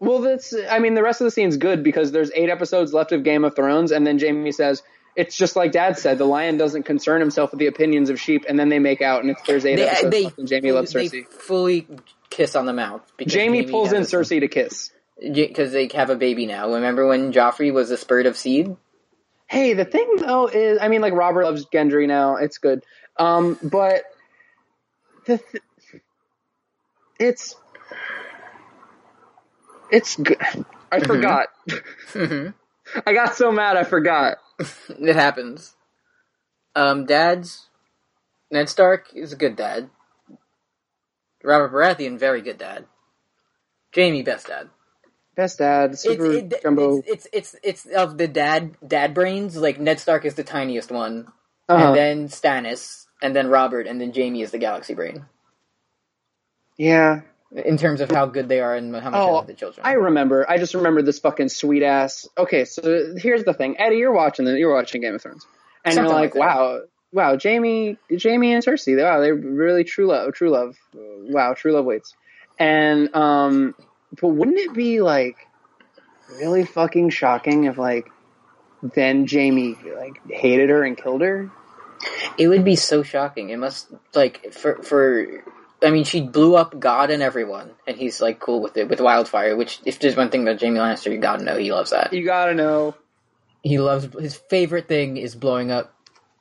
Well, 0.00 0.20
that's. 0.20 0.54
I 0.70 0.78
mean, 0.80 0.94
the 0.94 1.02
rest 1.02 1.20
of 1.20 1.26
the 1.26 1.30
scene's 1.30 1.56
good 1.56 1.82
because 1.82 2.12
there's 2.12 2.30
eight 2.34 2.50
episodes 2.50 2.92
left 2.92 3.12
of 3.12 3.22
Game 3.22 3.44
of 3.44 3.54
Thrones, 3.56 3.90
and 3.92 4.06
then 4.06 4.18
Jaime 4.18 4.52
says 4.52 4.82
it's 5.16 5.36
just 5.36 5.56
like 5.56 5.72
Dad 5.72 5.98
said. 5.98 6.18
The 6.18 6.24
lion 6.26 6.56
doesn't 6.58 6.82
concern 6.82 7.20
himself 7.20 7.52
with 7.52 7.60
the 7.60 7.66
opinions 7.68 8.10
of 8.10 8.20
sheep, 8.20 8.44
and 8.48 8.58
then 8.58 8.68
they 8.68 8.78
make 8.80 9.00
out, 9.02 9.22
and 9.22 9.30
it's 9.30 9.42
there's 9.46 9.64
eight 9.64 9.76
They, 9.76 9.88
uh, 9.88 9.92
episodes 9.92 10.10
they, 10.10 10.24
left, 10.24 10.38
and 10.38 10.50
Jaime 10.50 10.72
loves 10.72 10.92
they 10.92 11.06
Cersei. 11.08 11.26
fully 11.28 11.86
kiss 12.30 12.56
on 12.56 12.66
the 12.66 12.72
mouth. 12.72 13.02
because 13.16 13.34
Jaime 13.34 13.66
pulls 13.66 13.92
in 13.92 14.02
Cersei 14.02 14.40
to 14.40 14.48
kiss. 14.48 14.90
because 15.20 15.72
they 15.72 15.88
have 15.94 16.10
a 16.10 16.16
baby 16.16 16.44
now. 16.46 16.74
Remember 16.74 17.06
when 17.06 17.32
Joffrey 17.32 17.72
was 17.72 17.90
a 17.90 17.96
spurt 17.96 18.26
of 18.26 18.36
seed? 18.36 18.76
Hey, 19.46 19.74
the 19.74 19.84
thing 19.84 20.16
though 20.18 20.48
is, 20.48 20.78
I 20.82 20.88
mean, 20.88 21.00
like 21.02 21.12
Robert 21.14 21.44
loves 21.44 21.66
Gendry 21.66 22.08
now. 22.08 22.36
It's 22.36 22.58
good, 22.58 22.82
um, 23.18 23.58
but 23.62 24.04
the 25.26 25.38
th- 25.38 25.62
it's 27.18 27.56
it's 29.90 30.16
good. 30.16 30.38
I 30.92 31.00
forgot. 31.00 31.48
Mhm. 32.14 32.54
I 33.06 33.12
got 33.14 33.34
so 33.36 33.52
mad 33.52 33.76
I 33.76 33.84
forgot. 33.84 34.38
It 34.88 35.16
happens. 35.16 35.74
Um, 36.76 37.06
dad's 37.06 37.68
Ned 38.50 38.68
Stark 38.68 39.08
is 39.14 39.32
a 39.32 39.36
good 39.36 39.56
dad. 39.56 39.90
Robert 41.44 41.72
Baratheon, 41.72 42.18
very 42.18 42.42
good 42.42 42.58
dad. 42.58 42.86
Jaime, 43.94 44.22
best 44.22 44.48
dad. 44.48 44.70
Best 45.36 45.58
dad, 45.58 45.98
It's, 46.02 46.02
super 46.02 46.26
it, 46.28 46.54
jumbo. 46.62 47.04
it's, 47.06 47.26
it's 47.32 47.56
it's 47.62 47.84
it's 47.84 47.86
of 47.86 48.18
the 48.18 48.28
dad 48.28 48.76
dad 48.86 49.14
brains. 49.14 49.56
Like 49.56 49.80
Ned 49.80 50.00
Stark 50.00 50.24
is 50.24 50.34
the 50.34 50.44
tiniest 50.44 50.90
one, 50.92 51.28
uh-huh. 51.68 51.86
and 51.88 51.96
then 51.96 52.28
Stannis, 52.28 53.06
and 53.22 53.34
then 53.34 53.48
Robert, 53.48 53.86
and 53.86 54.00
then 54.00 54.12
Jaime 54.14 54.42
is 54.42 54.50
the 54.50 54.58
galaxy 54.58 54.94
brain. 54.94 55.26
yeah, 56.76 57.20
In 57.52 57.76
terms 57.78 58.00
of 58.00 58.10
how 58.10 58.26
good 58.26 58.48
they 58.48 58.60
are 58.60 58.74
and 58.74 58.94
how 58.94 59.10
much 59.10 59.24
they 59.24 59.30
Oh, 59.30 59.32
love 59.32 59.46
the 59.46 59.54
children. 59.54 59.86
I 59.86 59.92
remember. 59.92 60.48
I 60.48 60.58
just 60.58 60.74
remember 60.74 61.02
this 61.02 61.18
fucking 61.20 61.48
sweet 61.48 61.82
ass. 61.82 62.28
Okay, 62.36 62.64
so 62.64 63.14
here's 63.16 63.44
the 63.44 63.54
thing, 63.54 63.76
Eddie. 63.78 63.96
You're 63.96 64.12
watching 64.12 64.44
the, 64.44 64.58
you're 64.58 64.74
watching 64.74 65.00
Game 65.00 65.14
of 65.14 65.22
Thrones, 65.22 65.46
and 65.84 65.94
Something 65.94 66.10
you're 66.10 66.20
like 66.20 66.34
like, 66.34 66.40
wow, 66.40 66.80
wow, 67.12 67.38
Jaime, 67.42 67.96
Jaime 68.10 68.52
and 68.52 68.64
Cersei. 68.64 69.00
Wow, 69.02 69.20
they're 69.20 69.34
really 69.34 69.84
true 69.84 70.06
love, 70.06 70.34
true 70.34 70.50
love. 70.50 70.76
Wow, 70.94 71.54
true 71.54 71.72
love 71.72 71.84
waits. 71.84 72.14
And 72.58 73.14
um, 73.14 73.74
but 74.20 74.28
wouldn't 74.28 74.58
it 74.58 74.74
be 74.74 75.00
like 75.00 75.36
really 76.40 76.64
fucking 76.64 77.10
shocking 77.10 77.64
if 77.64 77.78
like 77.78 78.10
then 78.94 79.26
Jaime 79.26 79.76
like 79.96 80.20
hated 80.30 80.68
her 80.68 80.84
and 80.84 80.96
killed 80.96 81.22
her? 81.22 81.50
It 82.36 82.48
would 82.48 82.64
be 82.64 82.76
so 82.76 83.02
shocking. 83.02 83.50
It 83.50 83.58
must 83.58 83.88
like 84.14 84.52
for 84.52 84.82
for. 84.82 85.44
I 85.82 85.90
mean, 85.90 86.04
she 86.04 86.22
blew 86.22 86.54
up 86.56 86.78
God 86.78 87.10
and 87.10 87.22
everyone, 87.22 87.70
and 87.86 87.96
he's 87.96 88.20
like 88.20 88.40
cool 88.40 88.60
with 88.62 88.76
it 88.76 88.88
with 88.88 89.00
wildfire. 89.00 89.56
Which, 89.56 89.80
if 89.84 89.98
there's 89.98 90.16
one 90.16 90.30
thing 90.30 90.42
about 90.42 90.60
Jaime 90.60 90.78
Lannister, 90.78 91.12
you 91.12 91.18
gotta 91.18 91.44
know 91.44 91.56
he 91.56 91.72
loves 91.72 91.90
that. 91.90 92.12
You 92.12 92.24
gotta 92.24 92.54
know. 92.54 92.94
He 93.62 93.78
loves 93.78 94.08
his 94.18 94.34
favorite 94.50 94.88
thing 94.88 95.16
is 95.16 95.34
blowing 95.34 95.70
up 95.70 95.94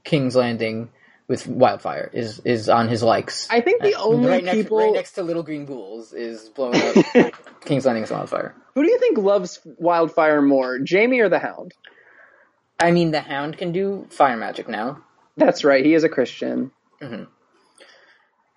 King's 0.04 0.36
Landing 0.36 0.90
with 1.28 1.48
wildfire. 1.48 2.10
Is 2.14 2.40
is 2.40 2.68
on 2.70 2.90
his 2.90 3.02
likes. 3.04 3.48
I 3.50 3.62
think 3.62 3.82
the 3.82 3.96
Uh, 3.96 4.04
only 4.04 4.28
right 4.30 4.44
next, 4.44 4.58
people. 4.58 4.78
right 4.80 4.94
next 4.94 5.14
to 5.14 5.24
Little 5.24 5.44
Green 5.44 5.66
Ghouls 5.66 6.14
is 6.14 6.50
blowing 6.50 6.76
up 7.16 7.34
King's 7.66 7.86
Landing 7.86 8.04
with 8.04 8.12
wildfire. 8.12 8.56
Who 8.76 8.84
do 8.84 8.90
you 8.90 9.00
think 9.00 9.18
loves 9.18 9.60
wildfire 9.78 10.42
more, 10.42 10.80
Jaime 10.90 11.20
or 11.20 11.30
the 11.30 11.40
Hound? 11.40 11.74
I 12.84 12.92
mean, 12.92 13.12
the 13.12 13.22
Hound 13.22 13.58
can 13.58 13.72
do 13.72 14.06
fire 14.10 14.38
magic 14.38 14.68
now, 14.68 15.04
That's 15.38 15.64
right. 15.64 15.84
He 15.86 15.94
is 15.94 16.04
a 16.04 16.10
Christian. 16.10 16.72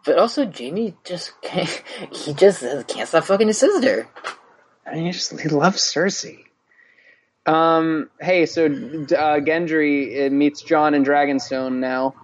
but 0.04 0.18
also 0.18 0.50
Jaime 0.50 0.94
just 1.04 1.32
can't, 1.42 1.82
he 2.12 2.32
just 2.34 2.60
can't 2.88 3.08
stop 3.08 3.24
fucking 3.24 3.46
his 3.48 3.58
sister. 3.58 4.08
I 4.86 4.94
mean, 4.94 5.06
he 5.06 5.12
just 5.12 5.38
he 5.40 5.48
loves 5.48 5.80
Cersei. 5.82 6.38
Um. 7.46 8.10
Hey, 8.20 8.46
so 8.46 8.66
uh, 8.66 8.68
Gendry 9.40 10.30
meets 10.32 10.62
Jon 10.62 10.94
in 10.94 11.04
Dragonstone 11.04 11.74
now, 11.78 12.14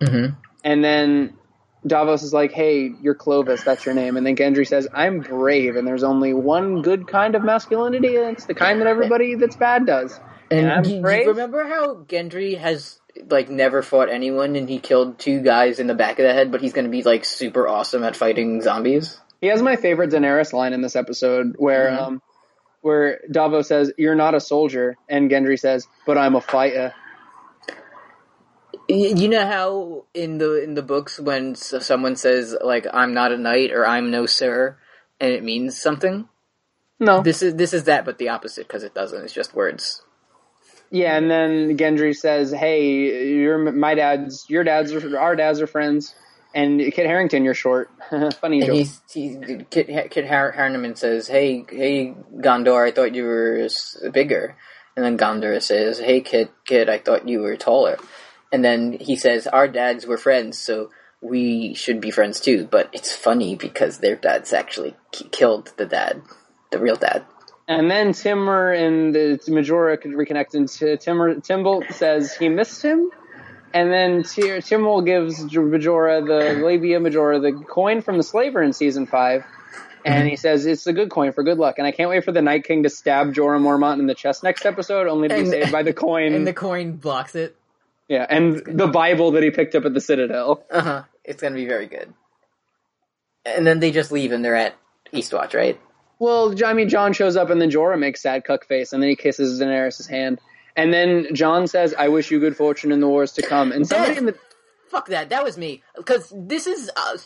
Mm-hmm. 0.00 0.34
and 0.64 0.84
then 0.84 1.34
Davos 1.86 2.22
is 2.22 2.32
like, 2.32 2.52
"Hey, 2.52 2.92
you're 3.02 3.14
Clovis. 3.16 3.64
That's 3.64 3.84
your 3.84 3.94
name." 3.94 4.16
And 4.16 4.24
then 4.24 4.36
Gendry 4.36 4.66
says, 4.66 4.86
"I'm 4.94 5.20
brave, 5.20 5.74
and 5.76 5.86
there's 5.86 6.04
only 6.04 6.32
one 6.34 6.82
good 6.82 7.08
kind 7.08 7.34
of 7.34 7.42
masculinity, 7.42 8.14
and 8.16 8.28
it's 8.36 8.44
the 8.46 8.54
kind 8.54 8.80
that 8.80 8.86
everybody 8.86 9.34
that's 9.34 9.56
bad 9.56 9.86
does." 9.86 10.18
And 10.50 10.70
I'm 10.70 10.84
you, 10.84 10.96
you 10.96 11.28
remember 11.28 11.64
how 11.68 12.04
Gendry 12.04 12.58
has 12.58 13.00
like 13.28 13.48
never 13.48 13.82
fought 13.82 14.08
anyone, 14.08 14.56
and 14.56 14.68
he 14.68 14.78
killed 14.78 15.18
two 15.18 15.40
guys 15.40 15.78
in 15.78 15.86
the 15.86 15.94
back 15.94 16.18
of 16.18 16.24
the 16.24 16.32
head, 16.32 16.50
but 16.50 16.60
he's 16.60 16.72
going 16.72 16.84
to 16.86 16.90
be 16.90 17.02
like 17.02 17.24
super 17.24 17.68
awesome 17.68 18.02
at 18.04 18.16
fighting 18.16 18.60
zombies. 18.62 19.18
He 19.40 19.46
has 19.48 19.62
my 19.62 19.76
favorite 19.76 20.10
Daenerys 20.10 20.52
line 20.52 20.72
in 20.72 20.82
this 20.82 20.96
episode, 20.96 21.54
where 21.58 21.90
Mhm. 21.90 21.98
um, 21.98 22.22
where 22.82 23.20
Davos 23.30 23.68
says, 23.68 23.92
"You're 23.96 24.14
not 24.14 24.34
a 24.34 24.40
soldier," 24.40 24.96
and 25.08 25.30
Gendry 25.30 25.58
says, 25.58 25.86
"But 26.06 26.18
I'm 26.18 26.34
a 26.34 26.40
fighter." 26.40 26.94
You 28.88 29.28
know 29.28 29.46
how 29.46 30.04
in 30.14 30.38
the 30.38 30.62
in 30.62 30.74
the 30.74 30.82
books 30.82 31.20
when 31.20 31.54
someone 31.54 32.16
says 32.16 32.56
like 32.60 32.86
"I'm 32.92 33.14
not 33.14 33.30
a 33.30 33.36
knight" 33.38 33.70
or 33.70 33.86
"I'm 33.86 34.10
no 34.10 34.26
sir," 34.26 34.76
and 35.20 35.32
it 35.32 35.44
means 35.44 35.80
something. 35.80 36.28
No, 36.98 37.22
This 37.22 37.40
is 37.42 37.54
this 37.54 37.72
is 37.72 37.84
that, 37.84 38.04
but 38.04 38.18
the 38.18 38.28
opposite 38.28 38.66
because 38.66 38.82
it 38.82 38.92
doesn't. 38.94 39.22
It's 39.24 39.32
just 39.32 39.54
words. 39.54 40.02
Yeah, 40.90 41.16
and 41.16 41.30
then 41.30 41.76
Gendry 41.76 42.14
says, 42.16 42.50
"Hey, 42.50 43.34
your 43.36 43.58
my 43.72 43.94
dad's, 43.94 44.44
your 44.48 44.64
dad's, 44.64 44.92
our 44.92 45.36
dads 45.36 45.60
are 45.60 45.66
friends." 45.66 46.14
And 46.52 46.80
Kit 46.80 47.06
Harington, 47.06 47.44
you're 47.44 47.54
short. 47.54 47.90
Funny 48.40 48.58
And 48.58 48.66
joke. 48.66 48.76
he's, 48.76 49.00
he, 49.12 49.64
Kit, 49.70 49.86
Kit 50.10 50.26
Har- 50.26 50.50
Harriman 50.50 50.96
says, 50.96 51.28
"Hey, 51.28 51.64
hey, 51.70 52.14
Gondor, 52.38 52.88
I 52.88 52.90
thought 52.90 53.14
you 53.14 53.24
were 53.24 53.68
bigger." 54.12 54.56
And 54.96 55.04
then 55.04 55.16
Gondor 55.16 55.62
says, 55.62 56.00
"Hey, 56.00 56.20
Kit, 56.22 56.50
Kit, 56.66 56.88
I 56.88 56.98
thought 56.98 57.28
you 57.28 57.40
were 57.40 57.56
taller." 57.56 57.96
And 58.52 58.64
then 58.64 58.94
he 59.00 59.14
says, 59.14 59.46
"Our 59.46 59.68
dads 59.68 60.06
were 60.06 60.18
friends, 60.18 60.58
so 60.58 60.90
we 61.20 61.74
should 61.74 62.00
be 62.00 62.10
friends 62.10 62.40
too." 62.40 62.66
But 62.68 62.90
it's 62.92 63.14
funny 63.14 63.54
because 63.54 63.98
their 63.98 64.16
dads 64.16 64.52
actually 64.52 64.96
k- 65.12 65.28
killed 65.30 65.72
the 65.76 65.86
dad, 65.86 66.22
the 66.72 66.80
real 66.80 66.96
dad. 66.96 67.24
And 67.70 67.88
then 67.88 68.12
Timur 68.12 68.72
and 68.72 69.14
the 69.14 69.38
Majora 69.46 69.96
could 69.96 70.10
reconnect, 70.10 70.54
and 70.54 70.68
T- 70.68 70.96
Timur 70.96 71.36
Timble 71.36 71.84
says 71.90 72.34
he 72.34 72.48
missed 72.48 72.82
him. 72.82 73.10
And 73.72 73.92
then 73.92 74.24
T- 74.24 74.60
Timble 74.60 75.02
gives 75.02 75.40
Majora 75.54 76.20
the 76.20 76.60
labia 76.64 76.98
Majora 76.98 77.38
the 77.38 77.52
coin 77.52 78.02
from 78.02 78.16
the 78.16 78.24
slaver 78.24 78.60
in 78.60 78.72
season 78.72 79.06
five, 79.06 79.44
and 80.04 80.28
he 80.28 80.34
says 80.34 80.66
it's 80.66 80.88
a 80.88 80.92
good 80.92 81.10
coin 81.10 81.30
for 81.32 81.44
good 81.44 81.58
luck. 81.58 81.76
And 81.78 81.86
I 81.86 81.92
can't 81.92 82.10
wait 82.10 82.24
for 82.24 82.32
the 82.32 82.42
Night 82.42 82.64
King 82.64 82.82
to 82.82 82.90
stab 82.90 83.32
Jorah 83.34 83.60
Mormont 83.62 84.00
in 84.00 84.08
the 84.08 84.16
chest 84.16 84.42
next 84.42 84.66
episode, 84.66 85.06
only 85.06 85.28
to 85.28 85.34
be 85.36 85.40
And- 85.42 85.48
saved 85.50 85.70
by 85.70 85.84
the 85.84 85.92
coin. 85.92 86.34
And 86.34 86.44
the 86.44 86.52
coin 86.52 86.96
blocks 86.96 87.36
it. 87.36 87.54
yeah, 88.08 88.26
and 88.28 88.56
the 88.66 88.88
Bible 88.88 89.30
that 89.30 89.44
he 89.44 89.50
picked 89.52 89.76
up 89.76 89.84
at 89.84 89.94
the 89.94 90.00
Citadel. 90.00 90.64
Uh 90.72 90.80
huh. 90.80 91.02
It's 91.24 91.40
gonna 91.40 91.54
be 91.54 91.66
very 91.66 91.86
good. 91.86 92.12
And 93.46 93.64
then 93.64 93.78
they 93.78 93.92
just 93.92 94.10
leave, 94.10 94.32
and 94.32 94.44
they're 94.44 94.56
at 94.56 94.74
Eastwatch, 95.12 95.54
right? 95.54 95.80
Well, 96.20 96.54
I 96.64 96.74
mean, 96.74 96.88
Jon 96.88 97.12
shows 97.12 97.36
up 97.36 97.50
and 97.50 97.60
then 97.60 97.70
Jorah 97.70 97.98
makes 97.98 98.22
sad 98.22 98.44
cuck 98.44 98.66
face, 98.66 98.92
and 98.92 99.02
then 99.02 99.10
he 99.10 99.16
kisses 99.16 99.60
Daenerys' 99.60 100.06
hand. 100.08 100.38
And 100.76 100.92
then 100.94 101.34
Jon 101.34 101.66
says, 101.66 101.94
I 101.98 102.08
wish 102.08 102.30
you 102.30 102.38
good 102.38 102.56
fortune 102.56 102.92
in 102.92 103.00
the 103.00 103.08
wars 103.08 103.32
to 103.32 103.42
come. 103.42 103.72
And 103.72 103.86
somebody 103.88 104.16
in 104.16 104.26
the. 104.26 104.36
Fuck 104.88 105.06
that. 105.08 105.30
That 105.30 105.44
was 105.44 105.56
me. 105.56 105.82
Because 105.96 106.32
this 106.36 106.66
is 106.66 106.90
uh, 106.96 107.16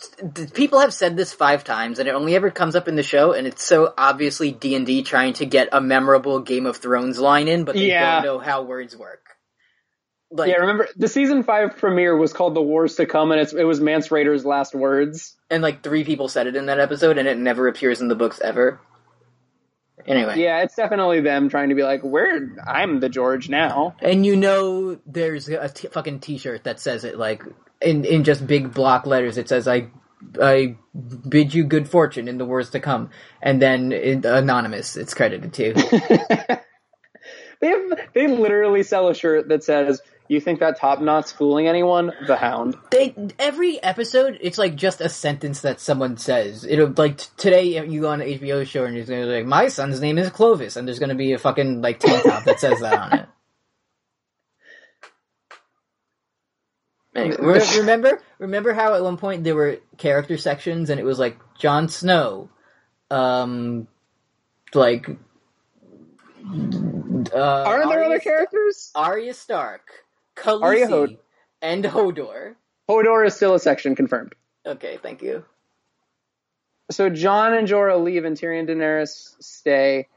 people 0.53 0.81
have 0.81 0.93
said 0.93 1.17
this 1.17 1.33
five 1.33 1.65
times, 1.65 1.99
and 1.99 2.07
it 2.09 2.15
only 2.15 2.37
ever 2.37 2.51
comes 2.51 2.77
up 2.77 2.89
in 2.89 2.95
the 2.95 3.03
show, 3.03 3.33
and 3.33 3.47
it's 3.47 3.65
so 3.65 3.93
obviously 3.97 4.53
D 4.53 4.75
and 4.75 4.85
D 4.85 5.03
trying 5.03 5.33
to 5.35 5.47
get 5.47 5.71
a 5.73 5.81
memorable 5.81 6.41
Game 6.41 6.67
of 6.67 6.77
Thrones 6.77 7.19
line 7.19 7.49
in, 7.49 7.65
but 7.65 7.75
they 7.75 7.89
Yeah. 7.89 8.17
don't 8.17 8.25
know 8.25 8.39
how 8.39 8.63
words 8.63 8.95
work. 8.97 9.34
Like, 10.37 10.51
Yeah, 10.51 10.57
remember, 10.57 10.89
the 10.97 11.07
season 11.07 11.45
five 11.45 11.77
premiere 11.77 12.17
was 12.17 12.33
called 12.33 12.55
The 12.57 12.61
Wars 12.63 12.97
to 12.97 13.07
Come, 13.07 13.31
and 13.31 13.41
it's, 13.41 13.53
it 13.53 13.63
was 13.63 13.81
Mance 13.81 14.09
Rayder's 14.09 14.45
last 14.45 14.75
words. 14.75 15.37
and 15.49 15.63
like 15.63 15.83
three 15.85 16.03
people 16.03 16.27
said 16.29 16.49
it 16.49 16.57
in 16.57 16.67
that 16.67 16.81
episode, 16.81 17.19
and 17.19 17.29
it 17.29 17.39
never 17.39 17.69
appears 17.69 18.01
in 18.01 18.09
the 18.09 18.17
books 18.17 18.41
ever. 18.41 18.81
Anyway, 20.07 20.35
Yeah, 20.41 20.63
it's 20.63 20.75
definitely 20.75 21.21
them 21.21 21.49
trying 21.49 21.69
to 21.69 21.77
be 21.77 21.85
like, 21.85 22.03
where 22.03 22.51
I'm 22.67 22.99
the 22.99 23.09
George 23.09 23.49
now. 23.49 23.95
and 24.03 24.27
you 24.27 24.35
know, 24.37 24.99
there's 25.07 25.49
a 25.49 25.69
t- 25.69 25.89
fucking 25.89 26.19
T-shirt 26.19 26.65
that 26.65 26.81
says 26.81 27.05
it 27.05 27.17
like 27.17 27.43
in 27.81 28.05
in 28.05 28.25
just 28.25 28.45
big 28.47 28.75
block 28.75 29.07
letters. 29.07 29.39
It 29.39 29.49
says, 29.49 29.67
"I 29.69 29.89
I 30.43 30.77
bid 31.29 31.55
you 31.55 31.65
good 31.65 31.89
fortune 31.89 32.27
in 32.29 32.39
the 32.39 32.45
wars 32.45 32.71
to 32.71 32.81
come," 32.81 33.11
and 33.41 33.63
then 33.63 33.93
in, 33.93 34.27
anonymous, 34.27 34.97
it's 34.97 35.15
credited 35.15 35.55
to. 35.55 36.61
They 37.61 37.69
have, 37.69 37.83
they 38.13 38.27
literally 38.27 38.83
sell 38.83 39.09
a 39.09 39.15
shirt 39.15 39.49
that 39.49 39.65
says, 39.65 40.03
you 40.29 40.41
think 40.41 40.61
that 40.61 40.79
top 40.79 41.01
knot's 41.01 41.33
fooling 41.33 41.69
anyone? 41.69 42.13
The 42.27 42.37
Hound. 42.37 42.77
they 42.91 43.15
every 43.39 43.83
episode 43.83 44.39
it's 44.41 44.59
like 44.59 44.75
just 44.75 45.01
a 45.01 45.09
sentence 45.09 45.61
that 45.61 45.81
someone 45.81 46.17
says 46.17 46.65
it'll 46.65 46.93
like 46.97 47.19
t- 47.19 47.27
today 47.37 47.85
you 47.87 48.01
go 48.01 48.09
on 48.09 48.21
an 48.21 48.29
hbo 48.29 48.67
show 48.67 48.85
and 48.85 48.97
you're 48.97 49.05
gonna 49.05 49.27
be 49.27 49.33
like 49.33 49.47
my 49.47 49.69
son's 49.69 50.01
name 50.01 50.17
is 50.19 50.31
clovis 50.31 50.77
and 50.77 50.89
there's 50.89 50.99
gonna 50.99 51.15
be 51.15 51.33
a 51.33 51.39
fucking 51.39 51.83
like 51.83 52.01
tank 52.01 52.23
top 52.25 52.45
that 52.45 52.59
says 52.61 52.81
that 52.81 52.99
on 52.99 53.19
it 53.19 53.29
Anyway, 57.15 57.37
re- 57.41 57.79
remember 57.79 58.21
remember 58.39 58.73
how 58.73 58.95
at 58.95 59.03
one 59.03 59.17
point 59.17 59.45
there 59.45 59.55
were 59.55 59.79
character 59.99 60.37
sections 60.37 60.91
and 60.91 60.99
it 60.99 61.05
was 61.05 61.19
like 61.19 61.39
Jon 61.59 61.89
Snow, 61.89 62.51
um, 63.11 63.87
like. 64.75 65.09
Uh, 66.47 67.41
Aren't 67.41 67.89
there 67.89 68.03
Arya 68.03 68.07
other 68.07 68.21
Sta- 68.21 68.31
characters? 68.31 68.91
Arya 68.95 69.33
Stark, 69.35 69.83
Arya 70.45 70.87
Khaleesi, 70.87 70.91
Hod- 70.91 71.19
and 71.63 71.85
Hodor. 71.85 72.55
Hodor 72.89 73.27
is 73.27 73.35
still 73.35 73.55
a 73.55 73.61
section 73.61 73.95
confirmed. 73.95 74.35
Okay, 74.67 74.99
thank 75.03 75.23
you. 75.23 75.45
So 76.91 77.09
Jon 77.09 77.55
and 77.55 77.67
Jorah 77.67 78.03
leave 78.03 78.25
and 78.25 78.37
Tyrion 78.37 78.61
and 78.61 78.69
Daenerys 78.69 79.35
stay. 79.41 80.09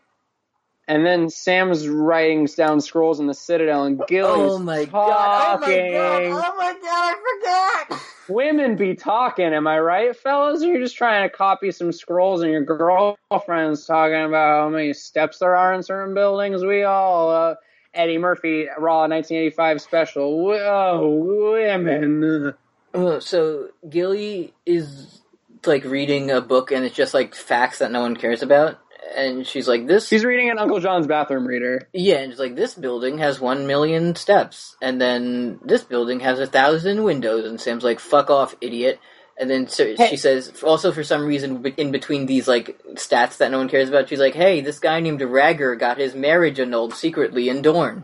And 0.89 1.05
then 1.05 1.29
Sam's 1.29 1.87
writing 1.87 2.45
down 2.45 2.79
scrolls 2.79 3.19
in 3.19 3.27
the 3.27 3.33
Citadel 3.33 3.83
and 3.83 4.01
Gilly's 4.07 4.53
Oh 4.53 4.59
my 4.59 4.85
talking. 4.85 4.91
god! 4.91 5.57
Oh 5.57 5.67
my 5.67 5.91
god! 5.91 6.43
Oh 6.45 6.57
my 6.57 6.73
god! 6.81 7.15
I 7.17 7.87
forgot. 7.89 8.01
Women 8.29 8.75
be 8.77 8.95
talking, 8.95 9.53
am 9.53 9.67
I 9.67 9.79
right, 9.79 10.15
fellas? 10.15 10.63
Or 10.63 10.67
you're 10.67 10.79
just 10.81 10.95
trying 10.97 11.29
to 11.29 11.35
copy 11.35 11.71
some 11.71 11.91
scrolls 11.91 12.41
and 12.41 12.51
your 12.51 12.63
girlfriend's 12.63 13.85
talking 13.85 14.21
about 14.21 14.63
how 14.63 14.69
many 14.69 14.93
steps 14.93 15.39
there 15.39 15.55
are 15.57 15.73
in 15.73 15.83
certain 15.83 16.13
buildings? 16.13 16.63
We 16.63 16.83
all, 16.83 17.31
uh, 17.31 17.55
Eddie 17.97 18.17
Murphy, 18.19 18.67
Raw 18.77 19.07
1985 19.07 19.81
special. 19.81 20.45
Whoa, 20.45 21.07
women. 21.53 22.53
Uh, 22.93 23.19
so 23.19 23.69
Gilly 23.89 24.53
is 24.65 25.21
like 25.65 25.83
reading 25.83 26.31
a 26.31 26.39
book, 26.41 26.71
and 26.71 26.85
it's 26.85 26.95
just 26.95 27.13
like 27.13 27.35
facts 27.35 27.79
that 27.79 27.91
no 27.91 28.01
one 28.01 28.15
cares 28.15 28.41
about. 28.43 28.79
And 29.15 29.47
she's 29.47 29.67
like, 29.67 29.87
"This, 29.87 30.07
She's 30.07 30.25
reading 30.25 30.49
an 30.49 30.59
Uncle 30.59 30.79
John's 30.79 31.07
bathroom 31.07 31.47
reader. 31.47 31.87
yeah." 31.93 32.17
And 32.17 32.31
she's 32.31 32.39
like, 32.39 32.55
"This 32.55 32.73
building 32.73 33.17
has 33.19 33.39
one 33.39 33.65
million 33.65 34.15
steps, 34.15 34.75
and 34.81 34.99
then 35.01 35.59
this 35.63 35.83
building 35.83 36.19
has 36.21 36.39
a 36.39 36.45
thousand 36.47 37.03
windows." 37.03 37.45
And 37.45 37.59
Sam's 37.59 37.83
like, 37.83 37.99
"Fuck 37.99 38.29
off, 38.29 38.55
idiot." 38.61 38.99
And 39.39 39.49
then 39.49 39.67
so 39.67 39.95
Hey. 39.95 40.09
she 40.09 40.17
says, 40.17 40.63
also 40.63 40.91
for 40.91 41.03
some 41.03 41.23
reason, 41.25 41.63
in 41.77 41.91
between 41.91 42.25
these 42.25 42.47
like 42.47 42.81
stats 42.95 43.37
that 43.37 43.51
no 43.51 43.59
one 43.59 43.69
cares 43.69 43.87
about, 43.89 44.09
she's 44.09 44.19
like, 44.19 44.33
"Hey, 44.33 44.61
this 44.61 44.79
guy 44.79 44.99
named 44.99 45.21
Ragger 45.21 45.75
got 45.75 45.99
his 45.99 46.15
marriage 46.15 46.59
annulled 46.59 46.93
secretly 46.95 47.47
in 47.49 47.61
Dorne." 47.61 48.03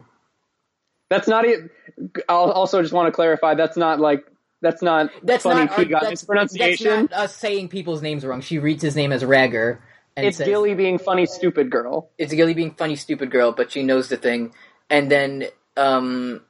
That's 1.09 1.27
not 1.27 1.45
it. 1.45 1.71
I'll 2.29 2.51
also 2.51 2.81
just 2.81 2.93
want 2.93 3.07
to 3.07 3.11
clarify 3.11 3.55
that's 3.55 3.77
not 3.77 3.99
like, 3.99 4.25
that's 4.61 4.81
not 4.81 5.11
That's 5.21 5.43
funny 5.43 5.61
not 5.61 5.71
our, 5.71 5.77
Keegan 5.77 5.99
that's, 6.01 6.23
pronunciation. 6.23 6.87
That's 6.87 7.11
not 7.11 7.19
us 7.19 7.35
saying 7.35 7.69
people's 7.69 8.01
names 8.01 8.25
wrong. 8.25 8.41
She 8.41 8.59
reads 8.59 8.81
his 8.81 8.95
name 8.95 9.11
as 9.11 9.23
Ragger. 9.23 9.79
And 10.15 10.25
it's 10.25 10.37
says, 10.37 10.47
Gilly 10.47 10.73
being 10.75 10.99
funny, 10.99 11.25
stupid 11.25 11.69
girl. 11.69 12.09
it's 12.17 12.33
Gilly 12.33 12.53
being 12.53 12.71
funny, 12.71 12.95
stupid 12.95 13.29
girl, 13.31 13.51
but 13.51 13.71
she 13.71 13.83
knows 13.83 14.09
the 14.09 14.17
thing. 14.17 14.53
And 14.89 15.09
then, 15.11 15.45
um, 15.75 16.41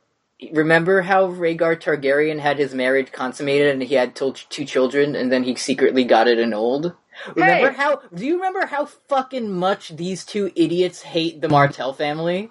remember 0.54 1.02
how 1.02 1.28
Rhaegar 1.32 1.78
Targaryen 1.82 2.40
had 2.40 2.58
his 2.58 2.74
marriage 2.74 3.12
consummated 3.12 3.72
and 3.72 3.84
he 3.84 3.96
had 3.96 4.16
two 4.16 4.66
children, 4.66 5.16
and 5.16 5.32
then 5.32 5.44
he 5.44 5.56
secretly 5.56 6.04
got 6.04 6.28
it 6.28 6.40
annulled? 6.40 6.94
Remember 7.36 7.72
Hey! 7.72 7.78
how? 7.78 8.02
Do 8.14 8.26
you 8.26 8.36
remember 8.36 8.66
how 8.66 8.86
fucking 8.86 9.52
much 9.52 9.90
these 9.96 10.26
two 10.26 10.52
idiots 10.56 11.02
hate 11.04 11.42
the 11.42 11.50
Martell 11.50 11.94
family? 11.94 12.50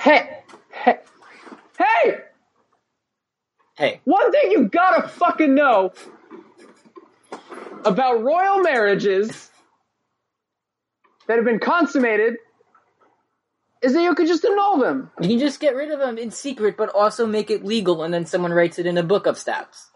Hey, 0.00 0.44
hey, 0.70 0.98
hey! 1.78 2.18
Hey, 3.76 4.00
One 4.04 4.32
thing 4.32 4.50
you 4.50 4.68
gotta 4.68 5.06
fucking 5.08 5.54
know 5.54 5.92
about 7.84 8.22
royal 8.22 8.60
marriages 8.60 9.50
that 11.26 11.36
have 11.36 11.44
been 11.44 11.60
consummated 11.60 12.36
is 13.82 13.92
that 13.94 14.02
you 14.02 14.14
could 14.14 14.26
just 14.26 14.44
annul 14.44 14.78
them. 14.78 15.10
you 15.20 15.28
can 15.28 15.38
just 15.38 15.60
get 15.60 15.74
rid 15.74 15.90
of 15.90 15.98
them 15.98 16.18
in 16.18 16.30
secret, 16.30 16.76
but 16.76 16.88
also 16.94 17.26
make 17.26 17.50
it 17.50 17.64
legal, 17.64 18.02
and 18.02 18.12
then 18.12 18.26
someone 18.26 18.52
writes 18.52 18.78
it 18.78 18.86
in 18.86 18.98
a 18.98 19.02
book 19.02 19.26
of 19.26 19.36
stats. 19.36 19.86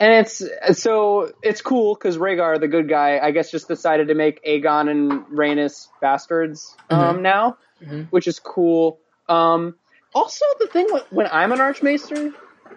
And 0.00 0.12
it's 0.12 0.42
so 0.80 1.32
it's 1.42 1.60
cool 1.60 1.94
because 1.94 2.18
Rhaegar, 2.18 2.60
the 2.60 2.68
good 2.68 2.88
guy, 2.88 3.18
I 3.18 3.32
guess 3.32 3.50
just 3.50 3.66
decided 3.66 4.08
to 4.08 4.14
make 4.14 4.44
Aegon 4.44 4.88
and 4.88 5.26
Rhaenys 5.26 5.88
bastards 6.00 6.76
um, 6.88 7.22
now, 7.22 7.56
Mhm. 7.82 8.06
which 8.10 8.28
is 8.28 8.38
cool. 8.38 9.00
Um, 9.28 9.74
also, 10.14 10.44
the 10.60 10.68
thing 10.68 10.86
when, 11.10 11.26
I'm 11.26 11.50
an 11.52 11.60
Archmaester, 11.60 12.30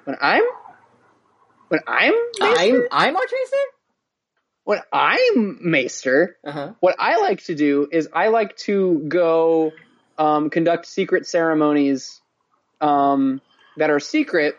when 0.05 0.17
I'm 0.19 0.41
when 1.67 1.79
I'm 1.87 2.13
I'm 2.41 2.87
I'm 2.91 3.15
Archmaester. 3.15 3.57
when 4.63 4.79
I'm 4.91 5.59
Maester, 5.61 6.37
Uh 6.43 6.51
huh. 6.51 6.73
what 6.79 6.95
I 6.97 7.17
like 7.21 7.43
to 7.45 7.55
do 7.55 7.87
is 7.91 8.09
I 8.11 8.29
like 8.29 8.57
to 8.65 9.05
go 9.07 9.71
um, 10.21 10.49
conduct 10.49 10.85
secret 10.85 11.25
ceremonies 11.25 12.21
um, 12.79 13.41
that 13.77 13.89
are 13.89 13.99
secret, 13.99 14.55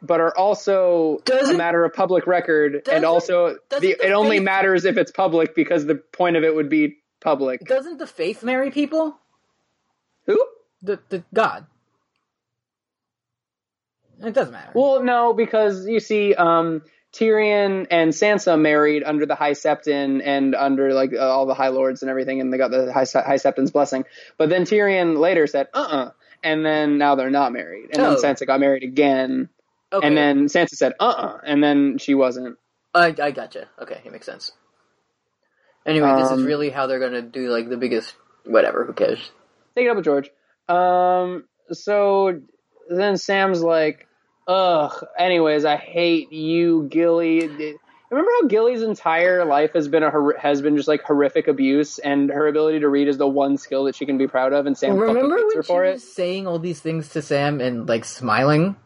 but 0.00 0.20
are 0.20 0.36
also 0.36 1.18
a 1.18 1.22
Doesn't- 1.24 1.56
matter 1.56 1.84
of 1.84 1.92
public 1.94 2.26
record, 2.26 2.88
and 2.90 3.04
also 3.04 3.56
doesn't 3.68 3.88
the, 3.88 3.96
the 4.00 4.08
it 4.08 4.12
only 4.12 4.38
faith- 4.38 4.44
matters 4.44 4.84
if 4.84 4.96
it's 4.96 5.12
public 5.12 5.54
because 5.54 5.86
the 5.86 5.94
point 5.94 6.36
of 6.36 6.42
it 6.42 6.54
would 6.54 6.68
be 6.68 6.96
public. 7.20 7.60
Doesn't 7.64 7.98
the 7.98 8.06
faith 8.06 8.42
marry 8.42 8.70
people? 8.70 9.16
Who? 10.26 10.44
The 10.82 10.98
the 11.08 11.22
God. 11.32 11.66
It 14.24 14.34
doesn't 14.34 14.52
matter. 14.52 14.70
Well, 14.74 15.02
no, 15.02 15.32
because 15.34 15.86
you 15.86 15.98
see, 16.00 16.34
um, 16.34 16.82
Tyrion 17.12 17.86
and 17.90 18.10
Sansa 18.12 18.58
married 18.58 19.02
under 19.04 19.26
the 19.26 19.34
High 19.34 19.52
Septon 19.52 20.22
and 20.24 20.54
under 20.54 20.94
like 20.94 21.12
uh, 21.12 21.18
all 21.18 21.46
the 21.46 21.54
High 21.54 21.68
Lords 21.68 22.02
and 22.02 22.10
everything, 22.10 22.40
and 22.40 22.52
they 22.52 22.56
got 22.58 22.70
the 22.70 22.92
High, 22.92 23.04
High 23.22 23.36
Septon's 23.36 23.70
blessing. 23.70 24.04
But 24.38 24.48
then 24.48 24.64
Tyrion 24.64 25.18
later 25.18 25.46
said, 25.46 25.68
"Uh, 25.74 25.78
uh 25.90 26.10
and 26.42 26.64
then 26.64 26.98
now 26.98 27.14
they're 27.14 27.30
not 27.30 27.52
married, 27.52 27.90
and 27.92 28.00
Oh. 28.02 28.10
then 28.20 28.34
Sansa 28.34 28.46
got 28.46 28.60
married 28.60 28.82
again, 28.82 29.48
okay. 29.92 30.06
and 30.06 30.16
then 30.16 30.46
Sansa 30.46 30.70
said, 30.74 30.94
"Uh, 30.98 31.04
uh 31.08 31.38
and 31.44 31.62
then 31.62 31.98
she 31.98 32.14
wasn't. 32.14 32.56
I 32.94 33.14
I 33.20 33.30
gotcha. 33.30 33.68
Okay, 33.80 34.00
it 34.04 34.10
makes 34.12 34.26
sense. 34.26 34.52
Anyway, 35.84 36.14
this 36.16 36.26
is 36.30 36.38
Um, 36.38 36.46
really 36.46 36.70
how 36.70 36.86
they're 36.86 37.00
gonna 37.00 37.22
do 37.22 37.50
like 37.50 37.68
the 37.68 37.76
biggest 37.76 38.14
whatever. 38.44 38.84
Who 38.84 38.92
cares? 38.92 39.30
Take 39.74 39.86
it 39.86 39.88
up 39.90 39.96
with 39.96 40.04
George. 40.04 40.30
Um, 40.68 41.44
so 41.70 42.40
then 42.88 43.16
Sam's 43.16 43.62
like, 43.62 44.06
ugh. 44.46 45.04
Anyways, 45.18 45.64
I 45.64 45.76
hate 45.76 46.32
you, 46.32 46.88
Gilly. 46.90 47.40
Remember 48.10 48.30
how 48.42 48.48
Gilly's 48.48 48.82
entire 48.82 49.44
life 49.44 49.72
has 49.74 49.88
been 49.88 50.02
a 50.02 50.10
hor- 50.10 50.36
has 50.38 50.62
been 50.62 50.76
just 50.76 50.88
like 50.88 51.02
horrific 51.02 51.48
abuse, 51.48 51.98
and 51.98 52.30
her 52.30 52.46
ability 52.48 52.80
to 52.80 52.88
read 52.88 53.08
is 53.08 53.18
the 53.18 53.26
one 53.28 53.56
skill 53.56 53.84
that 53.84 53.94
she 53.96 54.06
can 54.06 54.18
be 54.18 54.28
proud 54.28 54.52
of, 54.52 54.66
and 54.66 54.76
Sam 54.76 54.98
Remember 54.98 55.36
when 55.36 55.50
her 55.56 55.62
she 55.62 55.66
for 55.66 55.84
was 55.84 56.02
it. 56.02 56.02
saying 56.02 56.46
all 56.46 56.58
these 56.58 56.80
things 56.80 57.08
to 57.10 57.22
Sam 57.22 57.60
and 57.60 57.88
like 57.88 58.04
smiling 58.04 58.76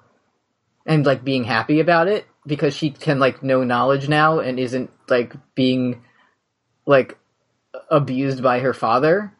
and 0.86 1.04
like 1.04 1.24
being 1.24 1.44
happy 1.44 1.80
about 1.80 2.08
it 2.08 2.26
because 2.46 2.74
she 2.76 2.90
can 2.90 3.18
like 3.18 3.42
know 3.42 3.64
knowledge 3.64 4.08
now 4.08 4.38
and 4.38 4.58
isn't 4.60 4.90
like 5.08 5.34
being 5.54 6.02
like 6.86 7.18
abused 7.90 8.42
by 8.42 8.60
her 8.60 8.72
father. 8.74 9.32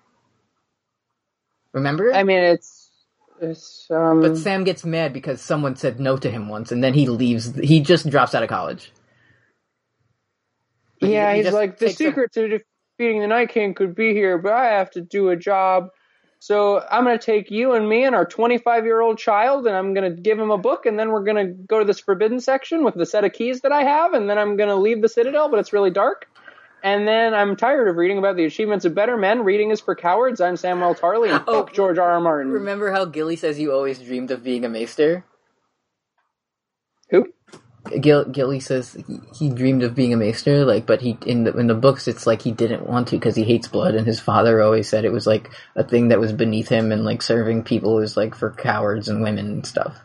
Remember? 1.72 2.12
I 2.12 2.24
mean, 2.24 2.38
it's 2.42 2.85
it's 3.40 3.86
um. 3.90 4.20
But 4.20 4.36
Sam 4.36 4.64
gets 4.64 4.84
mad 4.84 5.12
because 5.12 5.40
someone 5.42 5.76
said 5.76 6.00
no 6.00 6.16
to 6.18 6.30
him 6.30 6.48
once, 6.48 6.72
and 6.72 6.84
then 6.84 6.94
he 6.94 7.08
leaves. 7.08 7.54
He 7.56 7.80
just 7.80 8.08
drops 8.10 8.34
out 8.34 8.42
of 8.42 8.48
college. 8.48 8.92
Yeah, 11.00 11.34
he 11.34 11.42
he's 11.42 11.52
like 11.52 11.78
the 11.78 11.88
takes 11.88 12.04
a- 12.06 12.16
secret 12.16 12.32
to 12.34 12.48
defeating 12.98 13.20
the 13.22 13.28
Night 13.28 13.50
King 13.50 13.74
could 13.74 13.94
be 13.94 14.14
here, 14.14 14.38
but 14.38 14.52
I 14.52 14.66
have 14.78 14.90
to 14.92 15.00
do 15.02 15.30
a 15.30 15.36
job. 15.36 15.90
So 16.40 16.84
I'm 16.90 17.04
going 17.04 17.18
to 17.18 17.24
take 17.24 17.50
you 17.50 17.74
and 17.74 17.88
me 17.88 18.04
and 18.04 18.14
our 18.14 18.26
25 18.26 18.84
year 18.84 19.00
old 19.00 19.18
child, 19.18 19.66
and 19.66 19.76
I'm 19.76 19.94
going 19.94 20.14
to 20.16 20.20
give 20.22 20.38
him 20.38 20.50
a 20.50 20.58
book, 20.58 20.86
and 20.86 20.98
then 20.98 21.10
we're 21.10 21.24
going 21.24 21.46
to 21.46 21.52
go 21.52 21.80
to 21.80 21.84
this 21.84 22.00
forbidden 22.00 22.40
section 22.40 22.84
with 22.84 22.94
the 22.94 23.06
set 23.06 23.24
of 23.24 23.32
keys 23.32 23.62
that 23.62 23.72
I 23.72 23.84
have, 23.84 24.14
and 24.14 24.30
then 24.30 24.38
I'm 24.38 24.56
going 24.56 24.68
to 24.70 24.76
leave 24.76 25.02
the 25.02 25.08
Citadel, 25.08 25.50
but 25.50 25.60
it's 25.60 25.72
really 25.72 25.90
dark. 25.90 26.28
And 26.86 27.08
then 27.08 27.34
I'm 27.34 27.56
tired 27.56 27.88
of 27.88 27.96
reading 27.96 28.16
about 28.16 28.36
the 28.36 28.44
achievements 28.44 28.84
of 28.84 28.94
better 28.94 29.16
men. 29.16 29.42
Reading 29.42 29.72
is 29.72 29.80
for 29.80 29.96
cowards. 29.96 30.40
I'm 30.40 30.56
Samuel 30.56 30.94
Tarly, 30.94 31.34
and 31.34 31.42
Oh, 31.48 31.68
George 31.72 31.98
R. 31.98 32.12
R. 32.12 32.20
Martin. 32.20 32.52
Remember 32.52 32.92
how 32.92 33.06
Gilly 33.06 33.34
says 33.34 33.58
you 33.58 33.72
always 33.72 33.98
dreamed 33.98 34.30
of 34.30 34.44
being 34.44 34.64
a 34.64 34.68
maester? 34.68 35.24
Who? 37.10 37.26
Gil, 38.00 38.26
Gilly 38.26 38.60
says 38.60 38.96
he, 39.08 39.18
he 39.36 39.50
dreamed 39.50 39.82
of 39.82 39.96
being 39.96 40.14
a 40.14 40.16
maester, 40.16 40.64
like, 40.64 40.86
but 40.86 41.00
he 41.00 41.18
in 41.26 41.42
the 41.42 41.56
in 41.56 41.66
the 41.66 41.74
books 41.74 42.06
it's 42.06 42.24
like 42.24 42.42
he 42.42 42.52
didn't 42.52 42.86
want 42.86 43.08
to 43.08 43.16
because 43.16 43.34
he 43.34 43.42
hates 43.42 43.66
blood, 43.66 43.96
and 43.96 44.06
his 44.06 44.20
father 44.20 44.62
always 44.62 44.88
said 44.88 45.04
it 45.04 45.12
was 45.12 45.26
like 45.26 45.50
a 45.74 45.82
thing 45.82 46.08
that 46.08 46.20
was 46.20 46.32
beneath 46.32 46.68
him, 46.68 46.92
and 46.92 47.04
like 47.04 47.20
serving 47.20 47.64
people 47.64 47.98
is 47.98 48.16
like 48.16 48.36
for 48.36 48.52
cowards 48.52 49.08
and 49.08 49.24
women 49.24 49.48
and 49.48 49.66
stuff. 49.66 49.98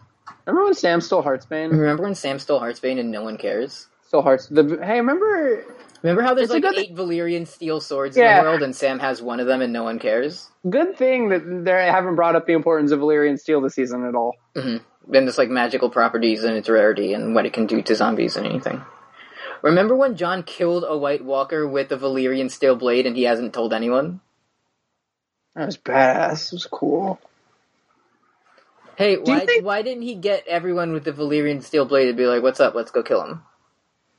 Remember 0.47 0.65
when 0.65 0.73
Sam 0.73 0.99
stole 0.99 1.21
Heartsbane? 1.21 1.69
Remember 1.69 2.01
when 2.01 2.15
Sam 2.15 2.39
stole 2.39 2.59
Heartsbane 2.59 2.99
and 2.99 3.11
no 3.11 3.21
one 3.21 3.37
cares? 3.37 3.85
Stole 4.07 4.23
Hearts. 4.23 4.47
The 4.47 4.79
hey, 4.83 4.97
remember 4.97 5.63
Remember 6.01 6.23
how 6.23 6.33
there's 6.33 6.49
It's 6.49 6.63
like 6.65 6.77
eight 6.77 6.95
Valyrian 6.95 7.47
steel 7.47 7.79
swords 7.79 8.17
in 8.17 8.23
the 8.23 8.41
world, 8.41 8.63
and 8.63 8.75
Sam 8.75 8.99
has 8.99 9.21
one 9.21 9.39
of 9.39 9.45
them, 9.47 9.61
and 9.61 9.71
no 9.71 9.83
one 9.83 9.99
cares. 9.99 10.49
good 10.67 10.97
thing 10.97 11.29
that 11.29 11.63
they 11.65 11.85
haven't 11.85 12.15
brought 12.15 12.35
up 12.35 12.47
the 12.47 12.53
importance 12.53 12.91
of 12.91 12.99
Valyrian 12.99 13.39
steel 13.39 13.61
this 13.61 13.75
season 13.75 14.05
at 14.05 14.15
all. 14.15 14.35
Mm-hmm. 14.55 15.13
and 15.15 15.27
its 15.27 15.37
like 15.37 15.49
magical 15.49 15.89
properties 15.89 16.43
and 16.43 16.55
its 16.57 16.69
rarity 16.69 17.13
and 17.13 17.33
what 17.35 17.45
it 17.45 17.53
can 17.53 17.65
do 17.67 17.81
to 17.81 17.95
zombies 17.95 18.35
and 18.35 18.45
anything. 18.47 18.81
Remember 19.61 19.95
when 19.95 20.15
Jon 20.17 20.41
killed 20.43 20.83
a 20.87 20.97
White 20.97 21.23
Walker 21.23 21.67
with 21.67 21.91
a 21.91 21.97
Valyrian 21.97 22.49
steel 22.49 22.75
blade 22.75 23.05
and 23.05 23.15
he 23.15 23.23
hasn't 23.23 23.53
told 23.53 23.73
anyone? 23.73 24.21
That 25.55 25.67
was 25.67 25.77
badass. 25.77 26.47
It 26.47 26.55
was 26.55 26.65
cool. 26.65 27.19
Hey, 28.95 29.17
why 29.17 29.45
think- 29.45 29.65
why 29.65 29.81
didn't 29.81 30.03
he 30.03 30.15
get 30.15 30.47
everyone 30.47 30.93
with 30.93 31.03
the 31.03 31.11
Valyrian 31.13 31.61
steel 31.63 31.85
blade 31.85 32.07
to 32.07 32.13
be 32.13 32.25
like, 32.25 32.41
"What's 32.43 32.59
up? 32.59 32.75
Let's 32.75 32.91
go 32.91 33.03
kill 33.03 33.23
him." 33.23 33.43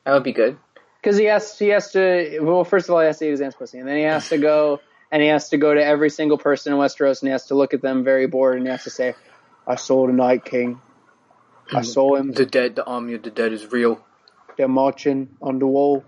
That 0.05 0.13
would 0.15 0.25
be 0.25 0.33
good. 0.33 0.59
Because 1.03 1.17
he 1.19 1.25
has 1.25 1.59
he 1.59 1.69
has 1.69 1.91
to 1.93 2.39
well 2.43 2.63
first 2.63 2.89
of 2.89 2.95
all 2.95 3.01
he 3.01 3.07
has 3.07 3.19
to 3.19 3.27
eat 3.27 3.31
his 3.31 3.41
aunt's 3.41 3.57
pussy 3.57 3.79
and 3.79 3.89
then 3.89 3.97
he 3.97 4.05
has 4.05 4.29
to 4.29 4.39
go 4.39 4.81
and 5.11 5.21
he 5.21 5.29
has 5.29 5.49
to 5.49 5.57
go 5.57 5.75
to 5.75 5.85
every 5.85 6.11
single 6.11 6.39
person 6.39 6.73
in 6.73 6.79
Westeros 6.79 7.21
and 7.21 7.29
he 7.29 7.33
has 7.33 7.47
to 7.47 7.55
look 7.55 7.75
at 7.75 7.83
them 7.83 8.05
very 8.05 8.27
bored 8.27 8.57
and 8.57 8.67
he 8.67 8.71
has 8.71 8.85
to 8.85 8.91
say, 8.91 9.15
"I 9.67 9.75
saw 9.75 10.07
the 10.07 10.13
Night 10.13 10.45
King. 10.45 10.81
I 11.73 11.81
mm. 11.81 11.85
saw 11.85 12.15
him. 12.15 12.33
The 12.33 12.47
dead, 12.47 12.77
the 12.77 12.85
army 12.85 13.15
of 13.15 13.23
the 13.23 13.31
dead 13.31 13.53
is 13.53 13.71
real. 13.71 14.05
They're 14.57 14.69
marching 14.69 15.37
on 15.43 15.59
the 15.59 15.67
wall." 15.67 16.05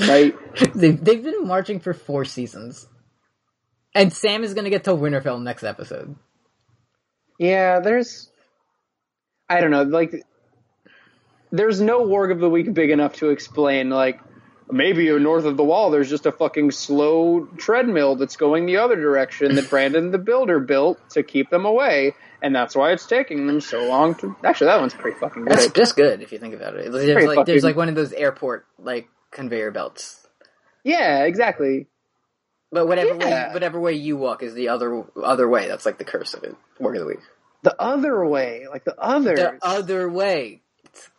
Right? 0.00 0.34
they've, 0.74 1.02
they've 1.02 1.22
been 1.22 1.46
marching 1.46 1.80
for 1.80 1.94
four 1.94 2.24
seasons. 2.24 2.86
And 3.94 4.12
Sam 4.12 4.44
is 4.44 4.54
gonna 4.54 4.70
get 4.70 4.84
to 4.84 4.90
Winterfell 4.90 5.42
next 5.42 5.64
episode. 5.64 6.16
Yeah, 7.38 7.80
there's. 7.80 8.30
I 9.48 9.60
don't 9.60 9.70
know, 9.70 9.82
like. 9.82 10.14
There's 11.52 11.80
no 11.80 12.00
Warg 12.00 12.32
of 12.32 12.40
the 12.40 12.50
Week 12.50 12.72
big 12.72 12.90
enough 12.90 13.14
to 13.16 13.30
explain, 13.30 13.90
like, 13.90 14.18
maybe 14.72 15.10
north 15.18 15.44
of 15.44 15.56
the 15.56 15.64
wall 15.64 15.90
there's 15.90 16.08
just 16.08 16.26
a 16.26 16.32
fucking 16.32 16.70
slow 16.70 17.46
treadmill 17.58 18.16
that's 18.16 18.36
going 18.36 18.66
the 18.66 18.78
other 18.78 18.96
direction 18.96 19.54
that 19.54 19.68
Brandon 19.70 20.10
the 20.10 20.18
Builder 20.18 20.58
built 20.60 20.98
to 21.10 21.22
keep 21.22 21.50
them 21.50 21.66
away, 21.66 22.14
and 22.40 22.54
that's 22.54 22.74
why 22.74 22.92
it's 22.92 23.06
taking 23.06 23.46
them 23.46 23.60
so 23.60 23.86
long 23.86 24.14
to. 24.16 24.34
Actually, 24.42 24.68
that 24.68 24.80
one's 24.80 24.94
pretty 24.94 25.18
fucking 25.18 25.44
good. 25.44 25.52
That's 25.52 25.72
just 25.72 25.96
good 25.96 26.22
if 26.22 26.32
you 26.32 26.38
think 26.38 26.54
about 26.54 26.74
it. 26.74 26.90
There's 26.90 27.26
like 27.26 27.46
there's 27.46 27.64
like 27.64 27.76
one 27.76 27.88
of 27.88 27.94
those 27.94 28.12
airport 28.12 28.66
like 28.78 29.08
conveyor 29.30 29.70
belts. 29.70 30.26
Yeah, 30.84 31.24
exactly. 31.24 31.86
But 32.70 32.88
whatever 32.88 33.16
way 33.16 33.48
whatever 33.52 33.78
way 33.78 33.92
you 33.92 34.16
walk 34.16 34.42
is 34.42 34.54
the 34.54 34.70
other 34.70 35.04
other 35.22 35.48
way. 35.48 35.68
That's 35.68 35.84
like 35.84 35.98
the 35.98 36.04
curse 36.04 36.34
of 36.34 36.44
it. 36.44 36.56
Work 36.80 36.96
of 36.96 37.02
the 37.02 37.06
week. 37.06 37.20
The 37.62 37.80
other 37.80 38.24
way, 38.26 38.66
like 38.68 38.84
the 38.84 38.98
other. 38.98 39.36
The 39.36 39.58
other 39.62 40.08
way. 40.08 40.61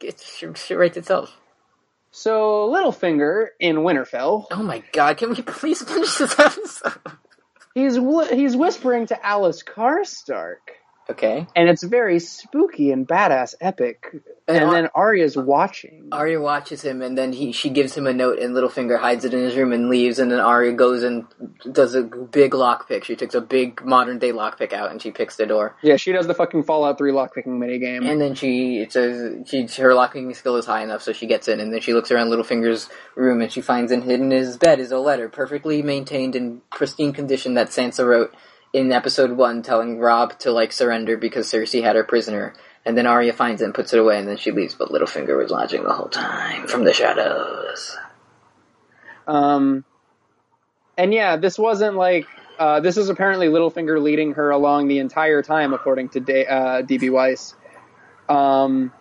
It's, 0.01 0.23
shit 0.55 0.77
writes 0.77 0.97
itself. 0.97 1.35
So 2.11 2.69
Littlefinger 2.71 3.47
in 3.59 3.77
Winterfell, 3.77 4.45
Oh 4.51 4.61
my 4.63 4.83
god! 4.91 5.17
Can 5.17 5.29
we 5.31 5.41
please 5.41 5.81
finish 5.81 6.15
this 6.17 6.39
episode? 6.39 6.93
he's 7.73 7.97
wh- 7.97 8.29
he's 8.29 8.55
whispering 8.55 9.07
to 9.07 9.15
Alys 9.25 9.63
Karstark, 9.63 10.57
Okay. 11.09 11.45
and 11.55 11.67
it's 11.69 11.83
very 11.83 12.19
spooky 12.19 12.91
and 12.91 13.07
badass 13.07 13.55
epic. 13.59 14.07
And 14.47 14.57
And, 14.57 14.65
Ar- 14.65 14.73
then 14.73 14.89
Arya's 14.95 15.37
watching. 15.37 16.09
Arya 16.11 16.39
watches 16.39 16.81
him, 16.81 17.01
and 17.01 17.17
then 17.17 17.33
he 17.33 17.51
she 17.51 17.69
gives 17.69 17.95
him 17.95 18.07
a 18.07 18.13
note, 18.13 18.39
and 18.39 18.53
Littlefinger 18.55 18.99
hides 18.99 19.23
it 19.25 19.33
in 19.33 19.41
his 19.41 19.55
room 19.55 19.71
and 19.73 19.89
leaves. 19.89 20.19
And 20.19 20.31
then 20.31 20.39
Arya 20.39 20.73
goes 20.73 21.03
and 21.03 21.25
does 21.71 21.95
a 21.95 22.03
big 22.03 22.51
lockpick. 22.51 23.03
She 23.05 23.15
takes 23.15 23.35
a 23.35 23.41
big 23.41 23.83
modern 23.85 24.19
day 24.19 24.31
lockpick 24.31 24.73
out, 24.73 24.91
and 24.91 25.01
she 25.01 25.11
picks 25.11 25.35
the 25.37 25.45
door. 25.45 25.75
yeah, 25.81 25.95
she 25.97 26.11
does 26.11 26.27
the 26.27 26.33
fucking 26.33 26.63
Fallout 26.63 26.97
Three 26.97 27.11
lockpicking 27.11 27.47
minigame. 27.47 28.05
And 28.09 28.19
then 28.19 28.35
she 28.35 28.79
it 28.79 28.91
says 28.91 29.47
she 29.49 29.67
her 29.81 29.93
locking 29.93 30.33
skill 30.33 30.55
is 30.57 30.65
high 30.65 30.83
enough, 30.83 31.01
so 31.03 31.13
she 31.13 31.27
gets 31.27 31.47
in. 31.47 31.59
And 31.59 31.73
then 31.73 31.81
she 31.81 31.93
looks 31.93 32.11
around 32.11 32.29
Littlefinger's 32.29 32.89
room, 33.15 33.41
and 33.41 33.51
she 33.51 33.61
finds 33.61 33.91
in 33.91 34.01
hidden 34.01 34.31
in 34.31 34.37
his 34.37 34.57
bed 34.57 34.79
is 34.79 34.91
a 34.91 34.99
letter, 34.99 35.29
perfectly 35.29 35.81
maintained 35.81 36.35
in 36.35 36.61
pristine 36.71 37.13
condition 37.13 37.53
that 37.55 37.69
Sansa 37.69 38.05
wrote 38.05 38.33
in 38.73 38.91
episode 38.91 39.31
one, 39.31 39.61
telling 39.61 39.99
Robb 39.99 40.37
to 40.39 40.51
like 40.51 40.73
surrender 40.73 41.15
because 41.15 41.47
Cersei 41.47 41.83
had 41.83 41.95
her 41.95 42.03
prisoner. 42.03 42.53
And 42.85 42.97
then 42.97 43.07
Arya 43.07 43.31
finds 43.31 43.61
it 43.61 43.65
and 43.65 43.73
puts 43.73 43.93
it 43.93 43.99
away, 43.99 44.19
and 44.19 44.27
then 44.27 44.35
she 44.35 44.51
leaves. 44.51 44.75
But 44.75 44.89
Littlefinger 44.89 45.37
was 45.37 45.51
watching 45.51 45.83
the 45.83 45.93
whole 45.93 46.09
time 46.09 46.67
from 46.67 46.83
the 46.83 46.93
shadows. 46.93 47.97
Um, 49.25 49.85
and 50.97 51.13
yeah, 51.13 51.37
this 51.37 51.57
wasn't 51.57 51.95
like 51.95 52.25
uh, 52.59 52.79
this 52.81 52.97
is 52.97 53.09
apparently 53.09 53.47
Littlefinger 53.47 54.01
leading 54.01 54.33
her 54.33 54.49
along 54.49 54.87
the 54.87 54.99
entire 54.99 55.41
time, 55.41 55.73
according 55.73 56.09
to 56.09 56.19
uh, 56.19 56.81
DB 56.81 57.11
Weiss. 57.11 57.55
Um, 58.27 58.91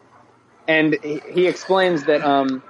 and 0.69 0.97
he, 1.03 1.20
he 1.31 1.47
explains 1.47 2.05
that 2.05 2.23
um, 2.23 2.62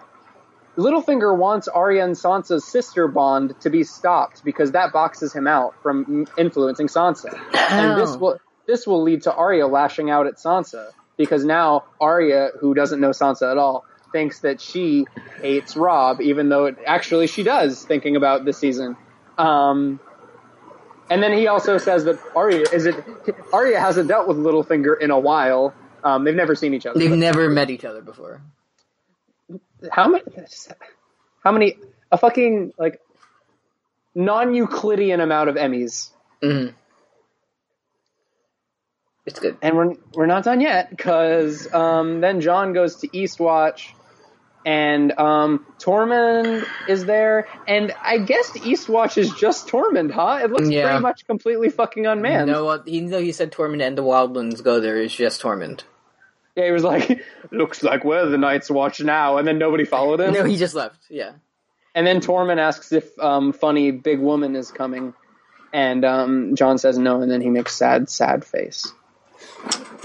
Littlefinger 0.76 1.36
wants 1.36 1.68
Arya 1.68 2.04
and 2.04 2.14
Sansa's 2.14 2.64
sister 2.64 3.06
bond 3.06 3.54
to 3.60 3.68
be 3.70 3.84
stopped 3.84 4.42
because 4.44 4.72
that 4.72 4.92
boxes 4.92 5.32
him 5.32 5.46
out 5.46 5.74
from 5.82 6.26
influencing 6.38 6.86
Sansa, 6.86 7.32
and 7.70 8.00
this 8.00 8.10
Oh. 8.14 8.18
will 8.18 8.40
this 8.66 8.86
will 8.86 9.02
lead 9.02 9.22
to 9.24 9.34
Arya 9.34 9.66
lashing 9.66 10.08
out 10.08 10.26
at 10.26 10.36
Sansa 10.36 10.90
because 11.16 11.44
now 11.44 11.84
Arya, 12.00 12.52
who 12.60 12.74
doesn't 12.74 13.00
know 13.00 13.10
Sansa 13.10 13.50
at 13.50 13.58
all, 13.58 13.84
thinks 14.12 14.40
that 14.40 14.60
she 14.60 15.04
hates 15.42 15.76
Robb, 15.76 16.20
even 16.20 16.48
though 16.48 16.66
it, 16.66 16.76
actually 16.86 17.26
she 17.26 17.42
does. 17.42 17.84
Thinking 17.84 18.16
about 18.16 18.44
this 18.46 18.56
season, 18.56 18.96
um, 19.36 20.00
and 21.10 21.22
then 21.22 21.32
he 21.32 21.48
also 21.48 21.76
says 21.76 22.04
that 22.04 22.18
Arya 22.34 22.66
is 22.72 22.86
it 22.86 22.94
Arya 23.52 23.78
hasn't 23.78 24.08
dealt 24.08 24.26
with 24.26 24.38
Littlefinger 24.38 24.98
in 24.98 25.10
a 25.10 25.18
while. 25.18 25.74
Um, 26.02 26.24
they've 26.24 26.34
never 26.34 26.54
seen 26.54 26.72
each 26.72 26.86
other. 26.86 26.98
They've 26.98 27.10
never 27.10 27.50
met 27.50 27.68
each 27.68 27.84
other 27.84 28.00
before. 28.00 28.40
How 29.90 30.08
many? 30.08 30.24
How 31.44 31.52
many? 31.52 31.76
A 32.10 32.18
fucking 32.18 32.72
like 32.78 33.00
non-Euclidean 34.14 35.20
amount 35.20 35.48
of 35.48 35.56
Emmys, 35.56 36.10
hmm 36.42 36.66
It's 39.24 39.40
good. 39.40 39.56
and 39.62 39.76
we're 39.76 39.94
we're 40.14 40.26
not 40.26 40.44
done 40.44 40.60
yet 40.60 40.90
because 40.90 41.72
um, 41.72 42.20
then 42.20 42.40
Jon 42.40 42.72
goes 42.74 42.96
to 42.96 43.08
Eastwatch, 43.08 43.92
and 44.66 45.12
um, 45.18 45.66
Tormund 45.78 46.66
is 46.88 47.04
there, 47.06 47.48
and 47.66 47.92
I 48.02 48.18
guess 48.18 48.50
Eastwatch 48.50 49.16
is 49.16 49.32
just 49.32 49.68
Tormund, 49.68 50.10
huh? 50.12 50.40
It 50.44 50.50
looks 50.50 50.68
Yeah. 50.68 50.84
pretty 50.84 51.00
much 51.02 51.26
completely 51.26 51.70
fucking 51.70 52.06
unmanned. 52.06 52.48
No, 52.50 52.68
uh, 52.68 52.82
even 52.86 53.10
though 53.10 53.22
he 53.22 53.32
said 53.32 53.52
Tormund 53.52 53.82
and 53.82 53.96
the 53.96 54.02
Wildlands 54.02 54.62
go 54.62 54.80
there, 54.80 54.98
it's 54.98 55.14
just 55.14 55.40
Tormund. 55.40 55.84
Yeah, 56.56 56.66
he 56.66 56.72
was 56.72 56.84
like, 56.84 57.22
"Looks 57.50 57.82
like 57.82 58.04
we're 58.04 58.26
the 58.26 58.38
Night's 58.38 58.70
Watch 58.70 59.00
now," 59.00 59.38
and 59.38 59.46
then 59.48 59.58
nobody 59.58 59.84
followed 59.84 60.20
him. 60.20 60.32
No, 60.34 60.44
he 60.44 60.56
just 60.56 60.74
left. 60.74 61.00
Yeah. 61.08 61.32
And 61.94 62.06
then 62.06 62.20
Tormund 62.20 62.58
asks 62.58 62.92
if 62.92 63.18
um, 63.18 63.52
funny 63.52 63.90
big 63.90 64.18
woman 64.18 64.56
is 64.56 64.70
coming, 64.70 65.14
and 65.72 66.04
um, 66.04 66.54
Jon 66.56 66.78
says 66.78 66.98
no, 66.98 67.20
and 67.20 67.30
then 67.30 67.40
he 67.40 67.50
makes 67.50 67.74
sad, 67.74 68.08
sad 68.08 68.44
face. 68.44 68.92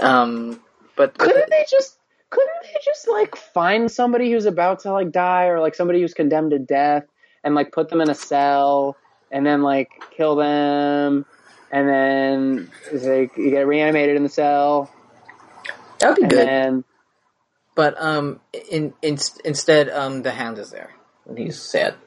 Um, 0.00 0.60
but, 0.96 1.16
but 1.16 1.18
Couldn't 1.18 1.50
they 1.50 1.64
just? 1.70 1.96
Couldn't 2.30 2.62
they 2.62 2.78
just 2.84 3.08
like 3.08 3.36
find 3.36 3.90
somebody 3.90 4.30
who's 4.30 4.44
about 4.44 4.80
to 4.80 4.92
like 4.92 5.10
die, 5.10 5.46
or 5.46 5.60
like 5.60 5.74
somebody 5.74 6.00
who's 6.00 6.14
condemned 6.14 6.50
to 6.50 6.58
death, 6.58 7.04
and 7.42 7.54
like 7.54 7.72
put 7.72 7.88
them 7.88 8.00
in 8.00 8.10
a 8.10 8.14
cell, 8.14 8.96
and 9.30 9.46
then 9.46 9.62
like 9.62 9.90
kill 10.10 10.36
them, 10.36 11.24
and 11.70 11.88
then 11.88 12.70
like 12.92 13.36
you 13.36 13.50
get 13.50 13.66
reanimated 13.66 14.16
in 14.16 14.24
the 14.24 14.28
cell, 14.28 14.90
that 16.00 16.08
would 16.10 16.16
be 16.16 16.22
and 16.22 16.30
good. 16.30 16.46
then 16.46 16.84
But 17.74 18.00
um, 18.02 18.40
in, 18.70 18.92
in 19.02 19.18
instead, 19.44 19.88
um, 19.90 20.22
the 20.22 20.30
Hound 20.32 20.58
is 20.58 20.70
there, 20.70 20.90
and 21.26 21.38
he's 21.38 21.60
sad. 21.60 21.94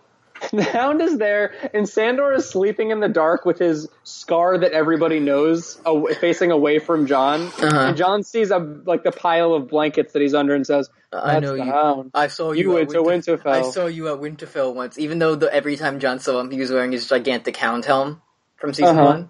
The 0.51 0.63
hound 0.63 1.01
is 1.03 1.19
there, 1.19 1.53
and 1.71 1.87
Sandor 1.87 2.33
is 2.33 2.49
sleeping 2.49 2.89
in 2.89 2.99
the 2.99 3.07
dark 3.07 3.45
with 3.45 3.59
his 3.59 3.87
scar 4.03 4.57
that 4.57 4.71
everybody 4.71 5.19
knows, 5.19 5.79
aw- 5.85 6.11
facing 6.19 6.49
away 6.49 6.79
from 6.79 7.05
Jon. 7.05 7.41
Uh-huh. 7.41 7.79
And 7.89 7.95
Jon 7.95 8.23
sees 8.23 8.49
a 8.49 8.57
like 8.57 9.03
the 9.03 9.11
pile 9.11 9.53
of 9.53 9.67
blankets 9.67 10.13
that 10.13 10.21
he's 10.23 10.33
under 10.33 10.55
and 10.55 10.65
says, 10.65 10.89
"That's 11.11 11.23
I 11.27 11.39
know 11.41 11.55
the 11.55 11.63
you. 11.63 11.71
hound." 11.71 12.09
I 12.15 12.25
saw 12.25 12.53
You 12.53 12.71
you, 12.71 12.77
at 12.79 12.87
Winter- 12.87 13.37
Winterfell. 13.37 13.51
I 13.53 13.61
saw 13.69 13.85
you 13.85 14.07
at 14.11 14.19
Winterfell 14.19 14.73
once. 14.73 14.97
Even 14.97 15.19
though 15.19 15.35
the, 15.35 15.53
every 15.53 15.75
time 15.77 15.99
Jon 15.99 16.17
saw 16.17 16.39
him, 16.39 16.49
he 16.49 16.57
was 16.59 16.71
wearing 16.71 16.91
his 16.91 17.07
gigantic 17.07 17.55
hound 17.57 17.85
helm 17.85 18.23
from 18.57 18.73
season 18.73 18.97
Uh-huh. 18.97 19.05
one. 19.05 19.29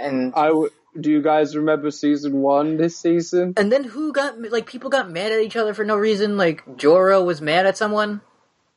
And 0.00 0.32
I 0.34 0.48
w- 0.48 0.70
do 0.98 1.10
you 1.10 1.22
guys 1.22 1.56
remember 1.56 1.90
season 1.90 2.34
one 2.40 2.76
this 2.76 2.98
season? 2.98 3.54
and 3.56 3.70
then 3.70 3.84
who 3.84 4.12
got 4.12 4.40
like 4.50 4.66
people 4.66 4.90
got 4.90 5.10
mad 5.10 5.32
at 5.32 5.40
each 5.40 5.56
other 5.56 5.74
for 5.74 5.84
no 5.84 5.96
reason? 5.96 6.36
Like 6.36 6.64
Jorah 6.66 7.24
was 7.24 7.40
mad 7.40 7.66
at 7.66 7.76
someone. 7.76 8.20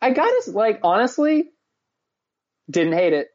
I 0.02 0.12
gotta 0.12 0.44
like 0.52 0.80
honestly, 0.84 1.50
didn't 2.70 2.94
hate 2.94 3.14
it 3.14 3.30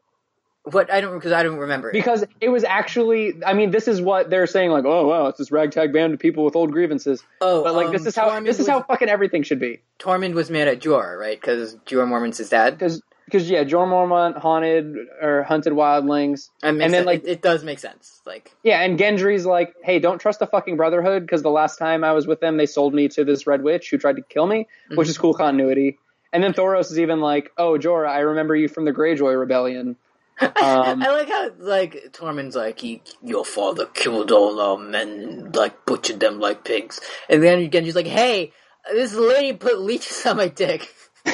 What 0.65 0.93
I 0.93 1.01
don't 1.01 1.15
because 1.15 1.33
I 1.33 1.43
don't 1.43 1.59
remember. 1.59 1.89
it. 1.91 1.93
because 1.93 2.25
it 2.41 2.49
was 2.51 2.63
actually. 2.65 3.35
I 3.45 3.55
mean, 3.55 3.71
this 3.71 3.89
is 3.89 4.01
what 4.01 4.29
they're 4.31 4.47
saying. 4.47 4.71
Like, 4.71 4.85
oh 4.85 5.07
wow, 5.09 5.27
it's 5.29 5.39
this 5.39 5.51
ragtag 5.51 5.93
band 5.93 6.15
of 6.15 6.21
people 6.21 6.45
with 6.45 6.55
old 6.57 6.71
grievances. 6.73 7.23
oh, 7.41 7.65
But 7.65 7.75
like, 7.75 7.87
um, 7.87 7.93
this 7.93 8.07
is 8.07 8.15
how 8.15 8.29
Tormund 8.29 8.45
this 8.45 8.57
is 8.57 8.61
was, 8.61 8.69
how 8.69 8.83
fucking 8.83 9.09
everything 9.09 9.43
should 9.43 9.61
be. 9.61 9.81
Tormund 9.99 10.35
was 10.35 10.51
mad 10.51 10.69
at 10.69 10.81
Jorah, 10.81 11.19
right? 11.19 11.41
Because 11.41 11.77
Jorah 11.87 12.07
Mormont's 12.09 12.39
his 12.39 12.51
dad. 12.51 12.73
because 12.79 13.03
because 13.29 13.49
yeah, 13.51 13.65
Jorah 13.65 13.87
Mormont 13.87 14.39
haunted 14.39 14.97
or 15.21 15.43
hunted 15.43 15.75
wildlings, 15.75 16.49
and 16.63 16.81
then 16.81 17.05
like 17.05 17.25
it, 17.25 17.29
it 17.29 17.43
does 17.43 17.63
make 17.63 17.79
sense. 17.79 18.23
Like, 18.25 18.53
yeah, 18.63 18.81
and 18.81 18.99
Gendry's 18.99 19.45
like, 19.45 19.75
hey, 19.83 19.99
don't 19.99 20.19
trust 20.19 20.39
the 20.39 20.47
fucking 20.47 20.77
Brotherhood 20.77 21.23
because 21.23 21.43
the 21.43 21.51
last 21.51 21.79
time 21.79 22.05
I 22.05 22.13
was 22.13 22.27
with 22.27 22.41
them, 22.41 22.57
they 22.57 22.67
sold 22.67 22.95
me 22.95 23.09
to 23.09 23.25
this 23.25 23.47
Red 23.47 23.63
Witch 23.63 23.91
who 23.91 23.99
tried 23.99 24.17
to 24.17 24.23
kill 24.23 24.47
me, 24.47 24.67
which 24.95 25.09
is 25.09 25.19
cool 25.19 25.35
continuity. 25.35 25.99
And 26.33 26.43
then 26.43 26.53
Thoros 26.53 26.91
is 26.91 26.99
even 26.99 27.21
like, 27.21 27.53
oh, 27.57 27.79
Jorah, 27.79 28.09
I 28.09 28.21
remember 28.21 28.55
you 28.55 28.69
from 28.69 28.85
the 28.85 28.93
Greyjoy 28.93 29.39
Rebellion. 29.39 29.97
Um, 30.41 31.03
I 31.03 31.11
like 31.11 31.29
how 31.29 31.51
like 31.59 32.13
Tormund's 32.13 32.55
like 32.55 32.79
he, 32.79 33.03
your 33.25 33.45
father 33.45 33.87
killed 33.87 34.31
all 34.31 34.61
our 34.61 34.79
men, 34.79 35.51
like 35.53 35.85
butchered 35.85 36.21
them 36.21 36.39
like 36.39 36.63
pigs, 36.63 37.01
and 37.29 37.43
then 37.43 37.59
again 37.59 37.85
she's 37.85 37.97
like, 37.97 38.07
hey, 38.07 38.53
this 38.93 39.15
lady 39.15 39.57
put 39.57 39.81
leeches 39.81 40.25
on 40.27 40.37
my 40.37 40.47
dick. 40.47 40.95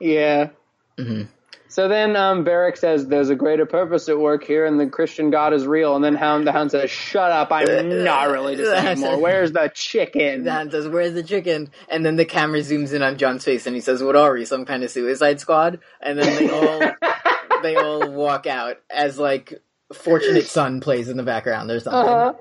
yeah. 0.00 0.50
Mhm. 0.98 1.28
So 1.68 1.88
then 1.88 2.16
um, 2.16 2.46
says, 2.74 3.06
"There's 3.06 3.28
a 3.28 3.34
greater 3.34 3.66
purpose 3.66 4.08
at 4.08 4.18
work 4.18 4.44
here, 4.44 4.64
and 4.64 4.80
the 4.80 4.86
Christian 4.86 5.30
God 5.30 5.52
is 5.52 5.66
real." 5.66 5.94
And 5.94 6.02
then 6.02 6.14
Hound, 6.14 6.46
the 6.46 6.52
Hound 6.52 6.70
says, 6.70 6.90
"Shut 6.90 7.30
up! 7.30 7.52
I'm 7.52 8.02
not 8.02 8.30
religious 8.30 8.68
anymore. 8.72 9.18
Where's 9.18 9.52
the 9.52 9.70
chicken?" 9.74 10.44
Dan 10.44 10.70
says, 10.70 10.88
"Where's 10.88 11.12
the 11.12 11.22
chicken?" 11.22 11.70
And 11.90 12.02
then 12.06 12.16
the 12.16 12.24
camera 12.24 12.60
zooms 12.60 12.94
in 12.94 13.02
on 13.02 13.18
Jon's 13.18 13.44
face, 13.44 13.66
and 13.66 13.74
he 13.74 13.82
says, 13.82 14.02
"What 14.02 14.16
are 14.16 14.32
we? 14.32 14.46
Some 14.46 14.64
kind 14.64 14.84
of 14.84 14.90
Suicide 14.90 15.38
Squad?" 15.38 15.80
And 16.00 16.18
then 16.18 16.36
they 16.36 16.50
all 16.50 16.80
they 17.62 17.76
all 17.76 18.10
walk 18.10 18.46
out 18.46 18.78
as 18.88 19.18
like 19.18 19.60
"Fortunate 19.92 20.46
Son" 20.46 20.80
plays 20.80 21.10
in 21.10 21.18
the 21.18 21.24
background 21.24 21.70
or 21.70 21.80
something. 21.80 22.10
Uh-huh. 22.10 22.32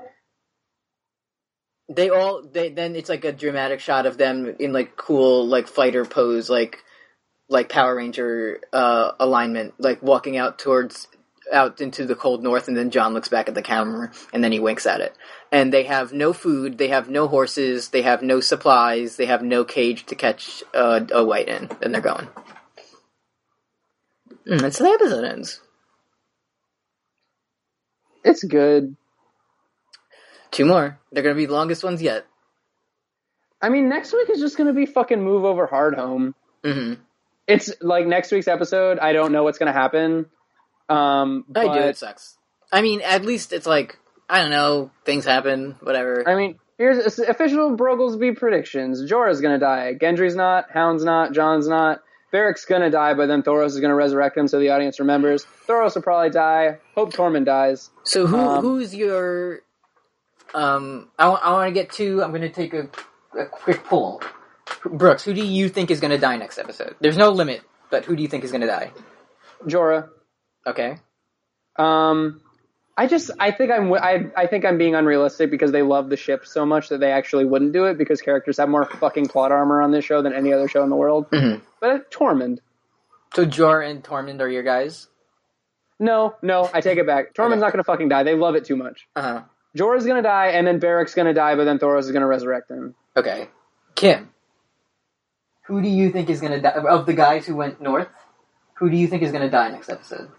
They 1.89 2.09
all 2.09 2.41
they 2.41 2.69
then 2.69 2.95
it's 2.95 3.09
like 3.09 3.25
a 3.25 3.33
dramatic 3.33 3.81
shot 3.81 4.05
of 4.05 4.17
them 4.17 4.55
in 4.59 4.71
like 4.71 4.95
cool 4.95 5.45
like 5.45 5.67
fighter 5.67 6.05
pose, 6.05 6.49
like 6.49 6.84
like 7.49 7.69
Power 7.69 7.95
Ranger 7.95 8.61
uh, 8.73 9.11
alignment, 9.19 9.73
like 9.77 10.01
walking 10.01 10.37
out 10.37 10.59
towards 10.59 11.07
out 11.53 11.79
into 11.79 12.05
the 12.05 12.15
cold 12.15 12.43
north, 12.43 12.67
and 12.67 12.75
then 12.75 12.89
Jon 12.89 13.13
looks 13.13 13.27
back 13.29 13.47
at 13.47 13.53
the 13.53 13.61
camera, 13.61 14.11
and 14.33 14.43
then 14.43 14.51
he 14.51 14.59
winks 14.59 14.85
at 14.85 15.01
it. 15.01 15.15
And 15.51 15.71
they 15.71 15.83
have 15.83 16.11
no 16.11 16.33
food, 16.33 16.77
they 16.77 16.87
have 16.87 17.09
no 17.09 17.27
horses, 17.27 17.89
they 17.89 18.01
have 18.01 18.23
no 18.23 18.39
supplies, 18.39 19.17
they 19.17 19.27
have 19.27 19.43
no 19.43 19.63
cage 19.63 20.05
to 20.07 20.15
catch 20.15 20.63
uh, 20.73 21.01
a 21.11 21.23
white 21.23 21.47
in, 21.47 21.69
and 21.81 21.93
they're 21.93 22.01
going. 22.01 22.27
Mm, 24.47 24.61
that's 24.61 24.79
the 24.79 24.87
episode 24.87 25.23
ends. 25.23 25.61
It's 28.23 28.43
good. 28.43 28.95
Two 30.49 30.65
more. 30.65 30.99
They're 31.11 31.23
gonna 31.23 31.35
be 31.35 31.45
the 31.45 31.53
longest 31.53 31.83
ones 31.83 32.01
yet. 32.01 32.25
I 33.61 33.69
mean, 33.69 33.89
next 33.89 34.13
week 34.13 34.29
is 34.29 34.39
just 34.39 34.57
going 34.57 34.67
to 34.67 34.73
be 34.73 34.85
fucking 34.85 35.23
move 35.23 35.43
over 35.43 35.65
hard 35.65 35.95
home. 35.95 36.35
hmm 36.63 36.95
It's 37.47 37.71
like 37.81 38.07
next 38.07 38.31
week's 38.31 38.47
episode. 38.47 38.99
I 38.99 39.13
don't 39.13 39.31
know 39.31 39.43
what's 39.43 39.57
going 39.57 39.71
to 39.71 39.79
happen. 39.79 40.25
Um, 40.89 41.45
I 41.55 41.63
do. 41.63 41.79
It 41.85 41.97
sucks. 41.97 42.37
I 42.71 42.81
mean, 42.81 43.01
at 43.01 43.23
least 43.23 43.53
it's 43.53 43.67
like 43.67 43.97
I 44.29 44.41
don't 44.41 44.51
know. 44.51 44.91
Things 45.03 45.25
happen. 45.25 45.75
Whatever. 45.81 46.27
I 46.27 46.35
mean, 46.35 46.59
here's 46.77 47.19
official 47.19 47.77
Brogglesby 47.77 48.37
predictions. 48.37 49.09
Jorah's 49.09 49.41
gonna 49.41 49.59
die. 49.59 49.93
Gendry's 49.99 50.35
not. 50.35 50.71
Hound's 50.71 51.03
not. 51.03 51.33
Jon's 51.33 51.67
not. 51.67 52.01
Beric's 52.31 52.65
gonna 52.65 52.89
die, 52.89 53.13
but 53.13 53.27
then 53.27 53.43
Thoros 53.43 53.67
is 53.67 53.79
gonna 53.79 53.95
resurrect 53.95 54.37
him 54.37 54.47
so 54.47 54.59
the 54.59 54.69
audience 54.69 54.99
remembers. 54.99 55.45
Thoros 55.67 55.95
will 55.95 56.01
probably 56.01 56.31
die. 56.31 56.77
Hope 56.95 57.13
Tormund 57.13 57.45
dies. 57.45 57.91
So 58.03 58.25
who 58.27 58.37
Um, 58.37 58.61
who's 58.61 58.93
your 58.93 59.61
um 60.53 61.09
I, 61.17 61.29
want 61.29 61.67
to 61.67 61.73
get 61.73 61.91
to 61.93 62.23
I'm 62.23 62.31
going 62.31 62.41
to 62.41 62.49
take 62.49 62.73
a, 62.73 62.89
a 63.37 63.45
quick 63.45 63.83
poll. 63.85 64.21
Brooks, 64.83 65.23
who 65.23 65.33
do 65.33 65.45
you 65.45 65.69
think 65.69 65.91
is 65.91 65.99
going 65.99 66.11
to 66.11 66.17
die 66.17 66.37
next 66.37 66.57
episode? 66.57 66.95
There's 66.99 67.17
no 67.17 67.29
limit, 67.29 67.61
but 67.91 68.05
who 68.05 68.15
do 68.15 68.21
you 68.23 68.27
think 68.27 68.43
is 68.43 68.51
going 68.51 68.61
to 68.61 68.67
die? 68.67 68.91
Jorah. 69.65 70.09
Okay. 70.65 70.97
Um, 71.77 72.41
I 72.97 73.07
just, 73.07 73.31
I 73.39 73.51
think 73.51 73.71
I'm, 73.71 73.93
I, 73.93 74.27
I 74.35 74.47
think 74.47 74.65
I'm 74.65 74.77
being 74.77 74.95
unrealistic 74.95 75.51
because 75.51 75.71
they 75.71 75.81
love 75.81 76.09
the 76.09 76.17
ship 76.17 76.45
so 76.45 76.65
much 76.65 76.89
that 76.89 76.99
they 76.99 77.11
actually 77.11 77.45
wouldn't 77.45 77.73
do 77.73 77.85
it 77.85 77.97
because 77.97 78.21
characters 78.21 78.57
have 78.57 78.69
more 78.69 78.85
fucking 78.85 79.27
plot 79.27 79.51
armor 79.51 79.81
on 79.81 79.91
this 79.91 80.05
show 80.05 80.21
than 80.21 80.33
any 80.33 80.53
other 80.53 80.67
show 80.67 80.83
in 80.83 80.89
the 80.89 80.95
world. 80.95 81.29
Mhm. 81.31 81.61
But 81.81 81.89
uh, 81.89 81.99
Tormund. 82.09 82.59
So 83.35 83.45
Jor 83.45 83.81
and 83.81 84.03
Tormund 84.03 84.39
are 84.39 84.47
your 84.47 84.63
guys? 84.63 85.07
No, 85.99 86.35
no, 86.41 86.69
I 86.73 86.81
take 86.81 86.97
it 86.97 87.05
back. 87.05 87.33
Tormund's 87.33 87.61
not 87.61 87.71
gonna 87.71 87.83
fucking 87.83 88.09
die. 88.09 88.23
They 88.23 88.35
love 88.35 88.55
it 88.55 88.65
too 88.65 88.75
much. 88.77 89.07
Uh-huh. 89.15 89.43
Jorah's 89.77 90.05
gonna 90.05 90.21
die, 90.21 90.47
and 90.47 90.65
then 90.65 90.79
Beric's 90.79 91.13
gonna 91.15 91.33
die, 91.33 91.55
but 91.55 91.65
then 91.65 91.79
Thoros 91.79 92.01
is 92.01 92.11
gonna 92.11 92.27
resurrect 92.27 92.71
him. 92.71 92.95
Okay. 93.17 93.47
Kim. 93.95 94.29
Who 95.67 95.81
do 95.81 95.87
you 95.87 96.11
think 96.11 96.29
is 96.29 96.39
going 96.41 96.53
to 96.53 96.61
die 96.61 96.69
of 96.89 97.05
the 97.05 97.13
guys 97.13 97.45
who 97.45 97.55
went 97.55 97.81
north? 97.81 98.07
Who 98.75 98.89
do 98.89 98.97
you 98.97 99.07
think 99.07 99.23
is 99.23 99.31
going 99.31 99.43
to 99.43 99.49
die 99.49 99.69
next 99.71 99.89
episode? 99.89 100.29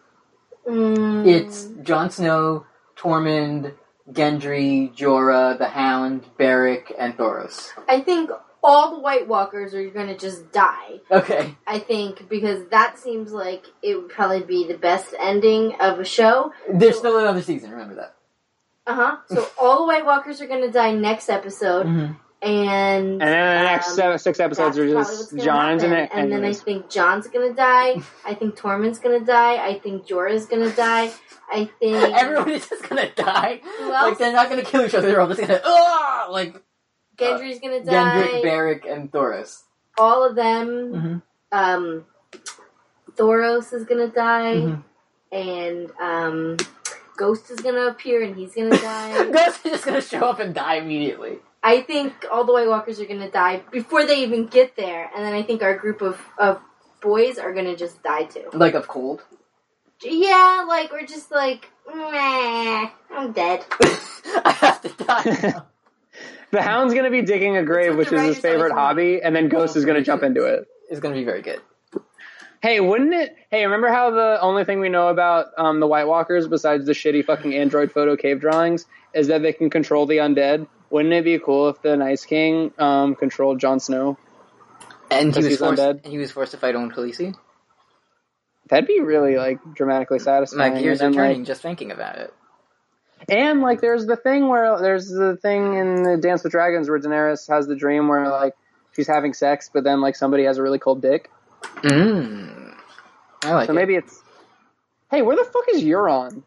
Mm, 0.69 1.27
It's 1.27 1.65
Jon 1.83 2.11
Snow, 2.11 2.67
Tormund, 2.97 3.75
Gendry, 4.11 4.95
Jorah, 4.97 5.59
the 5.59 5.69
Hound, 5.69 6.25
Beric, 6.39 6.93
and 6.99 7.17
Thoros. 7.17 7.71
I 7.89 8.01
think 8.01 8.31
all 8.63 8.93
the 8.95 9.01
White 9.01 9.27
Walkers 9.29 9.75
are 9.75 9.89
going 9.91 10.09
to 10.09 10.17
just 10.17 10.53
die. 10.53 11.01
Okay. 11.11 11.57
I 11.67 11.79
think 11.79 12.29
because 12.29 12.69
that 12.71 12.99
seems 12.99 13.33
like 13.33 13.65
it 13.83 13.97
would 13.97 14.09
probably 14.11 14.43
be 14.43 14.67
the 14.67 14.77
best 14.79 15.15
ending 15.19 15.75
of 15.81 15.99
a 16.01 16.05
show. 16.05 16.53
There's 16.73 16.99
still 16.99 17.19
another 17.19 17.43
season, 17.43 17.71
remember 17.71 17.95
that. 17.97 18.15
Uh 18.87 18.95
huh. 18.95 19.17
So 19.29 19.49
all 19.61 19.79
the 19.81 19.87
White 19.87 20.05
Walkers 20.07 20.41
are 20.41 20.47
going 20.47 20.63
to 20.63 20.71
die 20.71 20.93
next 20.93 21.29
episode, 21.29 21.87
Mm-hmm. 21.87 22.13
And 22.43 23.13
And 23.13 23.21
then 23.21 23.65
the 23.65 23.71
next 23.71 23.89
um, 23.91 23.95
seven, 23.97 24.19
six 24.19 24.39
episodes 24.41 24.79
are 24.79 24.87
just 24.89 25.11
what's 25.11 25.31
gonna 25.33 25.43
Jon's 25.45 25.83
and, 25.83 25.93
happen. 25.93 26.19
and 26.19 26.33
then 26.33 26.45
I 26.45 26.53
think 26.53 26.91
Jon's 26.91 27.27
gonna 27.29 27.55
die. 27.55 27.97
I 28.27 28.35
think 28.35 28.57
Tormund's 28.57 28.99
gonna 28.99 29.21
die. 29.25 29.57
I 29.67 29.79
think 29.79 30.07
Jorah's 30.07 30.47
gonna 30.47 30.71
die. 30.71 31.11
I 31.51 31.65
think 31.81 31.95
Everyone 32.15 32.51
is 32.51 32.69
just 32.69 32.89
gonna 32.89 33.11
die. 33.15 33.61
Who 33.79 33.91
Like 33.91 34.19
they're 34.19 34.33
not 34.33 34.51
gonna 34.51 34.63
kill 34.65 34.83
each 34.85 34.95
other. 34.95 35.09
They're 35.09 35.21
all 35.21 35.29
just 35.29 35.41
gonna 35.41 35.61
ah 35.65 36.29
like 36.31 36.63
Gendry's 37.17 37.59
gonna 37.61 37.83
die. 37.85 38.27
Gendrick, 38.29 38.43
Beric, 38.43 38.85
and 38.87 39.11
Thoros. 39.11 39.63
all 39.99 40.23
of 40.23 40.37
them. 40.37 40.69
Mhm. 40.93 41.23
Um, 41.53 42.05
Thoros 43.17 43.73
is 43.73 43.85
gonna 43.87 44.09
die, 44.09 44.57
Mhm. 44.57 44.83
and 45.33 45.91
um, 46.01 46.57
Ghost 47.17 47.51
is 47.51 47.61
gonna 47.61 47.87
appear, 47.87 48.23
and 48.23 48.37
he's 48.37 48.55
gonna 48.55 48.71
die. 48.77 49.31
Ghost 49.31 49.65
is 49.65 49.73
just 49.73 49.85
gonna 49.87 50.03
show 50.03 50.27
up 50.27 50.39
and 50.39 50.55
die 50.55 50.75
immediately. 50.75 51.39
I 51.67 51.83
think 51.83 52.25
all 52.31 52.45
the 52.45 52.53
White 52.53 52.69
Walkers 52.69 53.01
are 53.01 53.07
gonna 53.07 53.29
die 53.29 53.61
before 53.73 54.07
they 54.07 54.23
even 54.23 54.47
get 54.47 54.77
there, 54.77 55.11
and 55.13 55.25
then 55.25 55.35
I 55.35 55.43
think 55.43 55.65
our 55.65 55.77
group 55.77 56.01
of 56.01 56.17
of 56.39 56.61
boys 57.01 57.39
are 57.39 57.53
gonna 57.53 57.75
just 57.75 58.05
die 58.05 58.23
too. 58.23 58.49
Like 58.53 58.75
of 58.75 58.87
cold. 58.87 59.25
Yeah, 60.01 60.65
like 60.69 60.93
we're 60.93 61.07
just 61.07 61.33
like, 61.33 61.69
meh, 61.93 62.89
I'm 63.11 63.33
dead. 63.33 63.65
I 63.83 64.57
have 64.61 64.81
to 64.83 65.05
die. 65.05 65.55
the 66.53 66.63
Hound's 66.63 66.95
gonna 66.95 67.11
be 67.11 67.23
digging 67.23 67.57
a 67.57 67.65
grave, 67.65 67.97
which 67.97 68.13
is 68.13 68.23
his 68.23 68.39
favorite 68.39 68.71
always 68.71 68.87
hobby, 68.87 69.21
and 69.21 69.35
then 69.35 69.49
Ghost 69.49 69.75
is 69.75 69.85
gonna 69.85 70.03
jump 70.03 70.23
into 70.23 70.45
it. 70.45 70.69
It's 70.89 71.01
gonna 71.01 71.17
be 71.17 71.25
very 71.25 71.43
good. 71.43 71.61
Hey, 72.63 72.79
wouldn't 72.79 73.13
it? 73.13 73.35
Hey, 73.51 73.65
remember 73.65 73.89
how 73.89 74.13
the 74.13 74.39
only 74.41 74.65
thing 74.65 74.79
we 74.79 74.89
know 74.89 75.09
about 75.09 75.47
um, 75.59 75.81
the 75.81 75.89
White 75.89 76.07
Walkers, 76.07 76.47
besides 76.47 76.87
the 76.87 76.93
shitty 76.93 77.25
fucking 77.25 77.55
Android 77.55 77.91
photo 77.91 78.15
cave 78.15 78.41
drawings, 78.41 78.87
is 79.13 79.27
that 79.27 79.43
they 79.43 79.53
can 79.53 79.69
control 79.69 80.07
the 80.07 80.19
undead? 80.19 80.69
Wouldn't 80.91 81.13
it 81.15 81.25
be 81.25 81.39
cool 81.39 81.69
if 81.69 81.83
the 81.83 81.97
Nice 81.97 82.25
King 82.25 82.73
um, 82.79 83.15
controlled 83.17 83.59
Jon 83.61 83.81
Snow? 83.81 84.19
And 85.11 85.35
he 85.35 85.45
was 85.45 85.57
forced. 85.59 85.81
undead? 85.83 86.05
And 86.05 86.13
he 86.13 86.19
was 86.19 86.31
forced 86.31 86.53
to 86.53 86.59
fight 86.59 86.75
Owen 86.75 86.91
Khaleesi. 86.91 87.35
That'd 88.69 88.87
be 88.89 89.01
really 89.01 89.37
like 89.37 89.59
dramatically 89.75 90.19
satisfying. 90.19 90.75
My 90.75 90.81
gears 90.81 91.01
are 91.01 91.13
turning 91.13 91.39
like, 91.39 91.47
just 91.47 91.63
thinking 91.63 91.93
about 91.93 92.17
it. 92.19 92.35
and 93.29 93.61
like, 93.63 93.81
there's 93.81 94.07
the 94.07 94.17
thing 94.17 94.49
where 94.49 94.81
there's 94.81 95.09
the 95.09 95.37
thing 95.37 95.75
in 95.75 96.03
the 96.03 96.17
Dance 96.17 96.43
with 96.43 96.51
Dragons 96.53 96.89
where 96.89 96.99
Daenerys 96.99 97.49
has 97.49 97.67
the 97.69 97.77
dream 97.77 98.09
where 98.09 98.29
like 98.29 98.55
she's 98.95 99.07
having 99.07 99.35
sex, 99.35 99.71
but 99.73 99.85
then 99.85 100.01
like 100.01 100.17
somebody 100.17 100.45
has 100.45 100.59
a 100.59 100.63
really 100.63 100.81
cold 100.81 101.01
dick. 101.03 101.31
Mm. 101.77 102.75
I 103.45 103.53
like 103.55 103.67
So 103.67 103.73
it. 103.73 103.77
maybe 103.77 103.95
it's. 103.95 104.21
Hey, 105.11 105.23
where 105.23 105.37
the 105.37 105.45
fuck 105.45 105.65
is 105.73 105.85
Euron? 105.85 106.43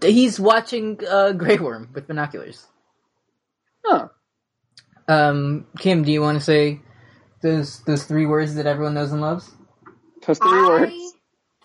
He's 0.00 0.38
watching 0.38 1.00
uh, 1.08 1.32
Grey 1.32 1.58
Worm 1.58 1.88
with 1.92 2.06
binoculars. 2.06 2.64
Huh. 3.84 4.08
Um, 5.08 5.66
Kim, 5.78 6.04
do 6.04 6.12
you 6.12 6.20
want 6.20 6.38
to 6.38 6.44
say 6.44 6.80
those 7.42 7.80
those 7.84 8.04
three 8.04 8.26
words 8.26 8.54
that 8.54 8.66
everyone 8.66 8.94
knows 8.94 9.12
and 9.12 9.20
loves? 9.20 9.50
Those 10.26 10.38
three 10.38 10.50
I 10.50 10.66
words. 10.68 11.14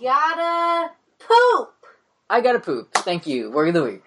gotta 0.01 0.91
poop. 1.19 1.69
I 2.29 2.41
gotta 2.41 2.59
poop. 2.59 2.93
Thank 2.93 3.27
you. 3.27 3.51
Word 3.51 3.69
of 3.69 3.73
the 3.75 3.83
week. 3.83 4.03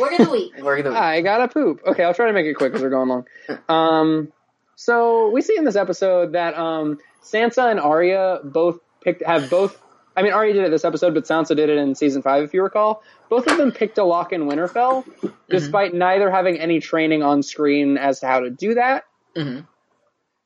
Word 0.00 0.20
of 0.20 0.26
the 0.26 0.32
week. 0.32 0.56
Word 0.62 0.78
of 0.80 0.84
the 0.84 0.90
week. 0.90 0.98
I 0.98 1.20
gotta 1.20 1.48
poop. 1.48 1.82
Okay, 1.86 2.02
I'll 2.04 2.14
try 2.14 2.26
to 2.26 2.32
make 2.32 2.46
it 2.46 2.54
quick 2.54 2.72
because 2.72 2.82
we're 2.82 2.90
going 2.90 3.08
long. 3.08 3.26
Um, 3.68 4.32
so 4.76 5.30
we 5.30 5.42
see 5.42 5.56
in 5.56 5.64
this 5.64 5.76
episode 5.76 6.32
that 6.32 6.56
um, 6.56 6.98
Sansa 7.22 7.70
and 7.70 7.78
Arya 7.78 8.40
both 8.44 8.78
picked 9.02 9.24
have 9.24 9.50
both. 9.50 9.78
I 10.16 10.22
mean, 10.22 10.32
Arya 10.32 10.52
did 10.52 10.64
it 10.64 10.70
this 10.70 10.84
episode, 10.84 11.14
but 11.14 11.24
Sansa 11.24 11.56
did 11.56 11.68
it 11.70 11.78
in 11.78 11.94
season 11.94 12.22
five, 12.22 12.42
if 12.44 12.52
you 12.54 12.62
recall. 12.62 13.02
Both 13.30 13.46
of 13.46 13.56
them 13.56 13.72
picked 13.72 13.96
a 13.98 14.04
lock 14.04 14.32
in 14.32 14.42
Winterfell, 14.42 15.04
despite 15.48 15.94
neither 15.94 16.30
having 16.30 16.58
any 16.58 16.80
training 16.80 17.22
on 17.22 17.42
screen 17.42 17.96
as 17.96 18.20
to 18.20 18.26
how 18.26 18.40
to 18.40 18.50
do 18.50 18.74
that. 18.74 19.04
hmm 19.34 19.60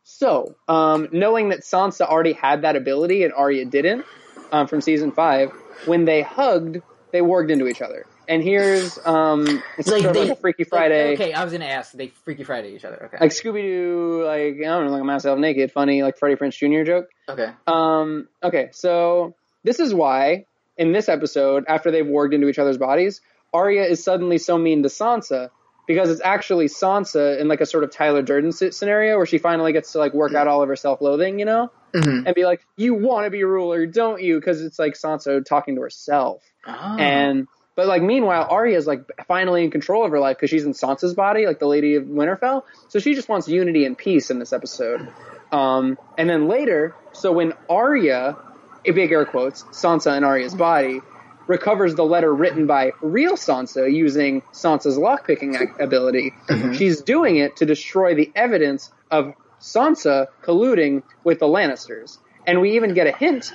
So, 0.04 0.54
um, 0.68 1.08
knowing 1.12 1.48
that 1.48 1.60
Sansa 1.62 2.02
already 2.08 2.32
had 2.32 2.62
that 2.62 2.76
ability 2.76 3.24
and 3.24 3.32
Arya 3.32 3.64
didn't 3.64 4.04
um, 4.52 4.68
from 4.68 4.80
season 4.80 5.10
five, 5.10 5.50
when 5.84 6.04
they 6.04 6.22
hugged, 6.22 6.78
they 7.12 7.20
warged 7.20 7.50
into 7.50 7.66
each 7.66 7.82
other. 7.82 8.06
And 8.28 8.42
here's 8.42 8.98
um, 9.04 9.62
it's 9.78 9.88
Like 9.88 10.02
sort 10.02 10.04
of 10.06 10.14
they- 10.14 10.28
like 10.28 10.38
a 10.38 10.40
Freaky 10.40 10.64
Friday. 10.64 11.14
Okay, 11.14 11.32
I 11.32 11.42
was 11.44 11.52
gonna 11.52 11.64
ask. 11.66 11.92
They 11.92 12.08
Freaky 12.08 12.42
Friday 12.44 12.74
each 12.74 12.84
other. 12.84 13.04
Okay. 13.06 13.18
like 13.20 13.30
Scooby 13.30 13.62
Doo, 13.62 14.24
like 14.24 14.54
I 14.56 14.64
don't 14.64 14.86
know, 14.86 14.92
like 14.92 15.02
a 15.02 15.04
myself 15.04 15.38
naked, 15.38 15.70
funny, 15.70 16.02
like 16.02 16.18
Freddie 16.18 16.34
Prinze 16.36 16.56
Jr. 16.56 16.84
joke. 16.84 17.06
Okay. 17.28 17.50
Um, 17.68 18.28
okay, 18.42 18.70
so 18.72 19.36
this 19.66 19.78
is 19.80 19.92
why 19.92 20.46
in 20.78 20.92
this 20.92 21.08
episode, 21.10 21.64
after 21.68 21.90
they've 21.90 22.06
warged 22.06 22.32
into 22.32 22.48
each 22.48 22.58
other's 22.58 22.78
bodies, 22.78 23.20
Arya 23.52 23.84
is 23.84 24.02
suddenly 24.02 24.38
so 24.38 24.56
mean 24.56 24.82
to 24.84 24.88
Sansa 24.88 25.50
because 25.86 26.10
it's 26.10 26.20
actually 26.24 26.66
Sansa 26.66 27.38
in 27.40 27.48
like 27.48 27.60
a 27.60 27.66
sort 27.66 27.84
of 27.84 27.90
Tyler 27.90 28.20
Durden 28.22 28.52
scenario 28.52 29.16
where 29.18 29.26
she 29.26 29.38
finally 29.38 29.72
gets 29.72 29.92
to 29.92 29.98
like 29.98 30.14
work 30.14 30.34
out 30.34 30.48
all 30.48 30.62
of 30.62 30.68
her 30.68 30.76
self-loathing, 30.76 31.38
you 31.38 31.44
know. 31.44 31.70
Mhm. 31.94 32.24
and 32.26 32.34
be 32.34 32.44
like, 32.44 32.60
"You 32.76 32.92
want 32.94 33.24
to 33.24 33.30
be 33.30 33.42
ruler, 33.44 33.86
don't 33.86 34.20
you?" 34.20 34.38
Because 34.38 34.60
it's 34.62 34.78
like 34.78 34.94
Sansa 34.94 35.42
talking 35.42 35.76
to 35.76 35.80
herself, 35.82 36.42
Oh. 36.66 36.96
and 36.98 37.46
but 37.74 37.86
like 37.86 38.02
meanwhile, 38.02 38.46
Arya 38.50 38.76
is 38.76 38.86
like 38.86 39.04
finally 39.26 39.64
in 39.64 39.70
control 39.70 40.04
of 40.04 40.10
her 40.10 40.18
life 40.20 40.36
because 40.36 40.50
she's 40.50 40.66
in 40.66 40.72
Sansa's 40.72 41.14
body, 41.14 41.46
like 41.46 41.58
the 41.58 41.66
Lady 41.68 41.94
of 41.94 42.04
Winterfell. 42.04 42.64
So 42.88 42.98
she 42.98 43.14
just 43.14 43.28
wants 43.30 43.48
unity 43.48 43.86
and 43.86 43.96
peace 43.96 44.30
in 44.30 44.38
this 44.38 44.52
episode. 44.52 45.08
Um, 45.52 45.96
and 46.18 46.28
then 46.28 46.48
later, 46.48 46.94
so 47.12 47.32
when 47.32 47.54
Arya, 47.70 48.36
a 48.86 48.92
big 48.92 49.12
air 49.12 49.24
quotes, 49.24 49.62
Sansa 49.64 50.16
in 50.16 50.24
Arya's 50.24 50.54
body, 50.54 51.00
recovers 51.46 51.94
the 51.94 52.04
letter 52.04 52.34
written 52.34 52.66
by 52.66 52.92
real 53.00 53.34
Sansa 53.34 53.92
using 53.92 54.42
Sansa's 54.52 54.98
lockpicking 54.98 55.78
ability, 55.80 56.32
she's 56.74 57.02
doing 57.02 57.36
it 57.36 57.56
to 57.56 57.66
destroy 57.66 58.14
the 58.14 58.30
evidence 58.34 58.90
of 59.10 59.34
Sansa 59.60 60.26
colluding 60.42 61.02
with 61.24 61.38
the 61.38 61.46
Lannisters. 61.46 62.18
And 62.46 62.60
we 62.60 62.76
even 62.76 62.94
get 62.94 63.06
a 63.06 63.12
hint 63.12 63.52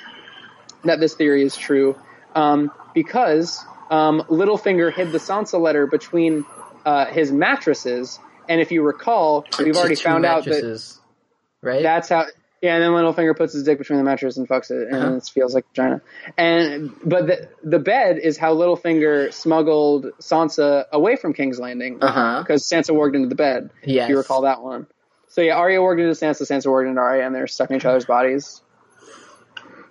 that 0.83 0.99
this 0.99 1.15
theory 1.15 1.43
is 1.43 1.55
true 1.55 1.97
um, 2.35 2.71
because 2.93 3.63
um, 3.89 4.21
Littlefinger 4.29 4.93
hid 4.93 5.11
the 5.11 5.17
Sansa 5.17 5.59
letter 5.59 5.85
between 5.85 6.45
uh, 6.85 7.05
his 7.05 7.31
mattresses. 7.31 8.19
And 8.47 8.59
if 8.61 8.71
you 8.71 8.81
recall, 8.81 9.45
we've 9.59 9.75
already 9.75 9.95
found 9.95 10.25
out 10.25 10.45
that 10.45 10.51
mattresses, 10.51 10.99
right? 11.61 11.83
that's 11.83 12.09
how. 12.09 12.25
Yeah, 12.61 12.75
and 12.75 12.83
then 12.83 12.91
Littlefinger 12.91 13.35
puts 13.35 13.53
his 13.53 13.63
dick 13.63 13.79
between 13.79 13.97
the 13.97 14.03
mattress 14.03 14.37
and 14.37 14.47
fucks 14.47 14.69
it, 14.69 14.87
and 14.89 14.95
Uh-huh. 14.95 15.15
it 15.15 15.23
feels 15.33 15.55
like 15.55 15.65
vagina. 15.69 16.01
And 16.37 16.91
but 17.03 17.25
the 17.25 17.49
the 17.63 17.79
bed 17.79 18.19
is 18.19 18.37
how 18.37 18.53
Littlefinger 18.55 19.33
smuggled 19.33 20.05
Sansa 20.19 20.85
away 20.91 21.15
from 21.15 21.33
King's 21.33 21.59
Landing 21.59 21.95
because 21.95 22.69
Sansa 22.69 22.91
warged 22.91 23.15
into 23.15 23.29
the 23.29 23.35
bed. 23.35 23.71
Yes. 23.83 24.03
If 24.05 24.09
you 24.11 24.17
recall 24.17 24.41
that 24.43 24.61
one. 24.61 24.85
So 25.29 25.41
yeah, 25.41 25.55
Arya 25.55 25.79
warged 25.79 26.01
into 26.01 26.13
Sansa, 26.13 26.43
Sansa 26.43 26.67
warged 26.67 26.87
into 26.89 27.01
Arya, 27.01 27.25
and 27.25 27.33
they're 27.33 27.47
stuck 27.47 27.71
in 27.71 27.77
each 27.77 27.85
other's 27.85 28.05
bodies. 28.05 28.61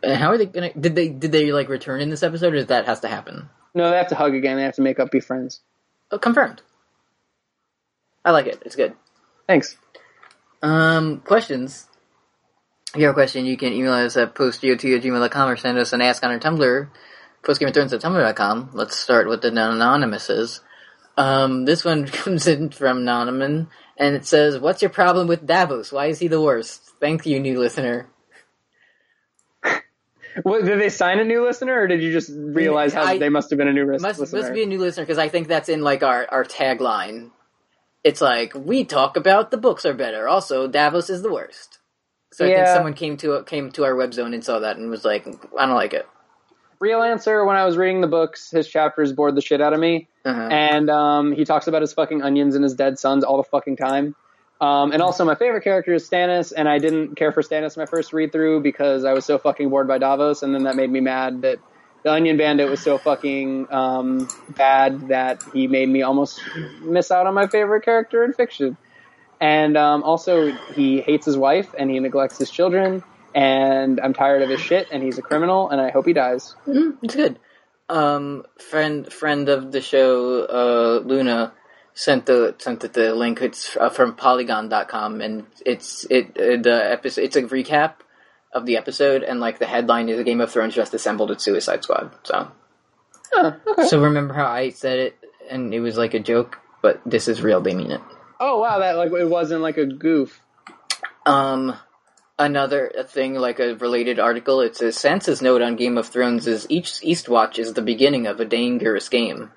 And 0.02 0.16
how 0.16 0.28
are 0.30 0.38
they 0.38 0.47
gonna? 0.47 0.72
Did 0.72 0.94
they 0.94 1.09
did 1.09 1.32
they 1.32 1.51
like 1.51 1.68
return 1.68 2.01
in 2.01 2.09
this 2.09 2.22
episode, 2.22 2.52
or 2.55 2.56
does 2.59 2.66
that 2.66 2.86
has 2.86 3.01
to 3.01 3.09
happen? 3.09 3.48
No, 3.74 3.90
they 3.90 3.97
have 3.97 4.09
to 4.09 4.14
hug 4.14 4.34
again. 4.34 4.56
They 4.56 4.62
have 4.64 4.76
to 4.76 4.82
make 4.82 5.01
up, 5.01 5.10
be 5.10 5.20
friends. 5.20 5.60
Oh, 6.12 6.18
confirmed. 6.18 6.62
I 8.24 8.30
like 8.30 8.47
it. 8.47 8.62
It's 8.64 8.76
good. 8.76 8.94
Thanks. 9.47 9.76
Um, 10.62 11.20
questions. 11.20 11.86
If 12.90 12.96
you 12.96 13.06
have 13.06 13.12
a 13.12 13.14
question, 13.14 13.46
you 13.46 13.56
can 13.56 13.72
email 13.72 13.92
us 13.92 14.16
at 14.16 14.34
postgot 14.34 14.72
at 14.72 15.02
gmail.com 15.02 15.48
or 15.48 15.56
send 15.56 15.78
us 15.78 15.92
an 15.92 16.00
ask 16.00 16.24
on 16.24 16.32
our 16.32 16.40
Tumblr, 16.40 16.88
postgameofthrones 17.44 17.92
at 17.92 18.00
tumblr.com. 18.00 18.70
Let's 18.72 18.96
start 18.96 19.28
with 19.28 19.42
the 19.42 19.48
anonymouses. 19.50 20.60
Um, 21.16 21.66
this 21.66 21.84
one 21.84 22.06
comes 22.06 22.48
in 22.48 22.70
from 22.70 22.98
Anonymous, 22.98 23.68
and 23.96 24.16
it 24.16 24.26
says, 24.26 24.58
What's 24.58 24.82
your 24.82 24.90
problem 24.90 25.28
with 25.28 25.46
Davos? 25.46 25.92
Why 25.92 26.06
is 26.06 26.18
he 26.18 26.26
the 26.26 26.40
worst? 26.40 26.82
Thank 26.98 27.26
you, 27.26 27.38
new 27.38 27.58
listener. 27.58 28.08
What, 30.44 30.64
did 30.64 30.80
they 30.80 30.90
sign 30.90 31.18
a 31.18 31.24
new 31.24 31.44
listener, 31.44 31.80
or 31.80 31.88
did 31.88 32.02
you 32.02 32.12
just 32.12 32.30
realize 32.32 32.94
how 32.94 33.02
I- 33.02 33.18
they 33.18 33.28
must 33.28 33.50
have 33.50 33.58
been 33.58 33.66
a 33.66 33.72
new 33.72 33.84
Must, 33.86 34.20
listener? 34.20 34.40
must 34.40 34.54
be 34.54 34.62
a 34.62 34.66
new 34.66 34.78
listener, 34.78 35.04
because 35.04 35.18
I 35.18 35.28
think 35.28 35.48
that's 35.48 35.68
in, 35.68 35.82
like, 35.82 36.04
our, 36.04 36.24
our 36.30 36.44
tagline. 36.44 37.30
It's 38.04 38.20
like, 38.20 38.54
we 38.54 38.84
talk 38.84 39.16
about 39.16 39.50
the 39.50 39.56
books 39.58 39.84
are 39.84 39.92
better. 39.92 40.28
Also, 40.28 40.68
Davos 40.68 41.10
is 41.10 41.22
the 41.22 41.32
worst. 41.32 41.69
So 42.32 42.47
I 42.47 42.55
think 42.55 42.66
someone 42.69 42.94
came 42.94 43.16
to 43.19 43.43
came 43.44 43.73
to 43.73 43.85
our 43.85 43.97
web 43.97 44.15
zone 44.15 44.35
and 44.35 44.44
saw 44.44 44.61
that 44.61 44.77
and 44.77 44.89
was 44.89 45.05
like, 45.05 45.27
I 45.59 45.66
don't 45.66 45.74
like 45.74 45.94
it. 45.94 46.07
Real 46.78 47.02
answer: 47.02 47.44
When 47.44 47.57
I 47.57 47.65
was 47.66 47.77
reading 47.77 48.01
the 48.01 48.07
books, 48.07 48.51
his 48.51 48.69
chapters 48.69 49.12
bored 49.12 49.35
the 49.35 49.43
shit 49.43 49.61
out 49.61 49.73
of 49.73 49.81
me. 49.81 50.09
Uh-huh. 50.23 50.48
and 50.51 50.90
um, 50.90 51.32
he 51.32 51.47
talks 51.47 51.66
about 51.66 51.81
his 51.81 51.94
fucking 51.94 52.20
onions 52.20 52.55
and 52.55 52.62
his 52.62 52.74
dead 52.74 52.98
sons 52.98 53.24
all 53.24 53.39
the 53.39 53.43
fucking 53.44 53.77
time. 53.77 54.15
Um, 54.61 54.93
and 54.93 55.01
also, 55.01 55.24
my 55.24 55.35
favorite 55.35 55.65
character 55.65 55.94
is 55.94 56.09
Stannis, 56.09 56.52
and 56.55 56.69
I 56.69 56.78
didn't 56.78 57.15
care 57.16 57.32
for 57.32 57.43
Stannis 57.43 57.78
my 57.78 57.86
first 57.86 58.12
read 58.12 58.31
through 58.31 58.61
because 58.61 59.07
I 59.07 59.15
was 59.15 59.24
so 59.24 59.39
fucking 59.39 59.70
bored 59.70 59.89
by 59.89 59.97
Davos, 59.97 60.43
and 60.43 60.55
then 60.55 60.65
that 60.65 60.77
made 60.77 60.90
me 60.90 61.01
mad 61.01 61.40
that 61.43 61.59
the 62.02 62.12
Onion 62.12 62.36
Bandit 62.36 62.69
was 62.69 62.81
so 62.81 62.98
fucking 62.98 63.73
um, 63.73 64.28
bad 64.51 65.09
that 65.09 65.43
he 65.55 65.66
made 65.66 65.89
me 65.89 66.02
almost 66.02 66.40
miss 66.82 67.11
out 67.11 67.27
on 67.27 67.32
my 67.32 67.47
favorite 67.47 67.82
character 67.82 68.23
in 68.23 68.35
fiction. 68.35 68.77
And 69.40 69.76
um, 69.76 70.02
also, 70.02 70.52
he 70.74 71.00
hates 71.00 71.24
his 71.24 71.36
wife 71.36 71.74
and 71.78 71.90
he 71.90 71.98
neglects 71.98 72.36
his 72.36 72.50
children, 72.50 73.02
and 73.34 73.98
I'm 73.98 74.12
tired 74.12 74.42
of 74.42 74.50
his 74.50 74.60
shit, 74.60 74.88
and 74.92 75.02
he's 75.02 75.16
a 75.16 75.22
criminal, 75.22 75.70
and 75.70 75.80
I 75.80 75.90
hope 75.90 76.06
he 76.06 76.12
dies. 76.12 76.54
Mm, 76.66 76.98
it's 77.02 77.14
good. 77.16 77.38
Um, 77.88 78.44
friend 78.58 79.10
friend 79.12 79.48
of 79.48 79.72
the 79.72 79.80
show, 79.80 80.44
uh, 80.44 81.06
Luna 81.06 81.52
sent 81.94 82.26
the 82.26 82.54
sent 82.58 82.84
it 82.84 82.92
the 82.92 83.14
link. 83.14 83.40
It's 83.40 83.76
uh, 83.76 83.88
from 83.88 84.14
Polygon.com, 84.14 85.20
and 85.22 85.46
it's 85.64 86.04
it 86.10 86.36
uh, 86.38 86.60
the 86.62 86.88
episode. 86.92 87.22
It's 87.22 87.36
a 87.36 87.42
recap 87.42 87.94
of 88.52 88.66
the 88.66 88.76
episode, 88.76 89.22
and 89.22 89.40
like 89.40 89.58
the 89.58 89.66
headline 89.66 90.08
is: 90.08 90.20
"A 90.20 90.24
Game 90.24 90.40
of 90.40 90.52
Thrones 90.52 90.74
just 90.74 90.92
assembled 90.94 91.30
its 91.30 91.42
Suicide 91.44 91.82
Squad." 91.82 92.14
So, 92.24 92.52
Huh, 93.32 93.52
okay. 93.66 93.86
so 93.86 94.02
remember 94.02 94.34
how 94.34 94.46
I 94.46 94.68
said 94.70 94.98
it, 94.98 95.18
and 95.50 95.72
it 95.72 95.80
was 95.80 95.96
like 95.96 96.14
a 96.14 96.20
joke, 96.20 96.58
but 96.82 97.00
this 97.06 97.26
is 97.26 97.42
real. 97.42 97.60
They 97.60 97.74
mean 97.74 97.90
it. 97.90 98.00
Oh 98.40 98.58
wow, 98.60 98.78
that 98.78 98.96
like 98.96 99.12
it 99.12 99.28
wasn't 99.28 99.60
like 99.60 99.76
a 99.76 99.84
goof. 99.86 100.40
Um, 101.26 101.76
another 102.38 102.90
thing, 103.06 103.34
like 103.34 103.60
a 103.60 103.74
related 103.76 104.18
article, 104.18 104.62
it 104.62 104.74
says 104.76 104.96
Sansa's 104.96 105.42
note 105.42 105.60
on 105.62 105.76
Game 105.76 105.98
of 105.98 106.08
Thrones 106.08 106.46
is 106.46 106.66
each 106.70 106.92
Eastwatch 107.02 107.58
is 107.58 107.74
the 107.74 107.82
beginning 107.82 108.26
of 108.26 108.40
a 108.40 108.46
dangerous 108.46 109.08
game. 109.10 109.50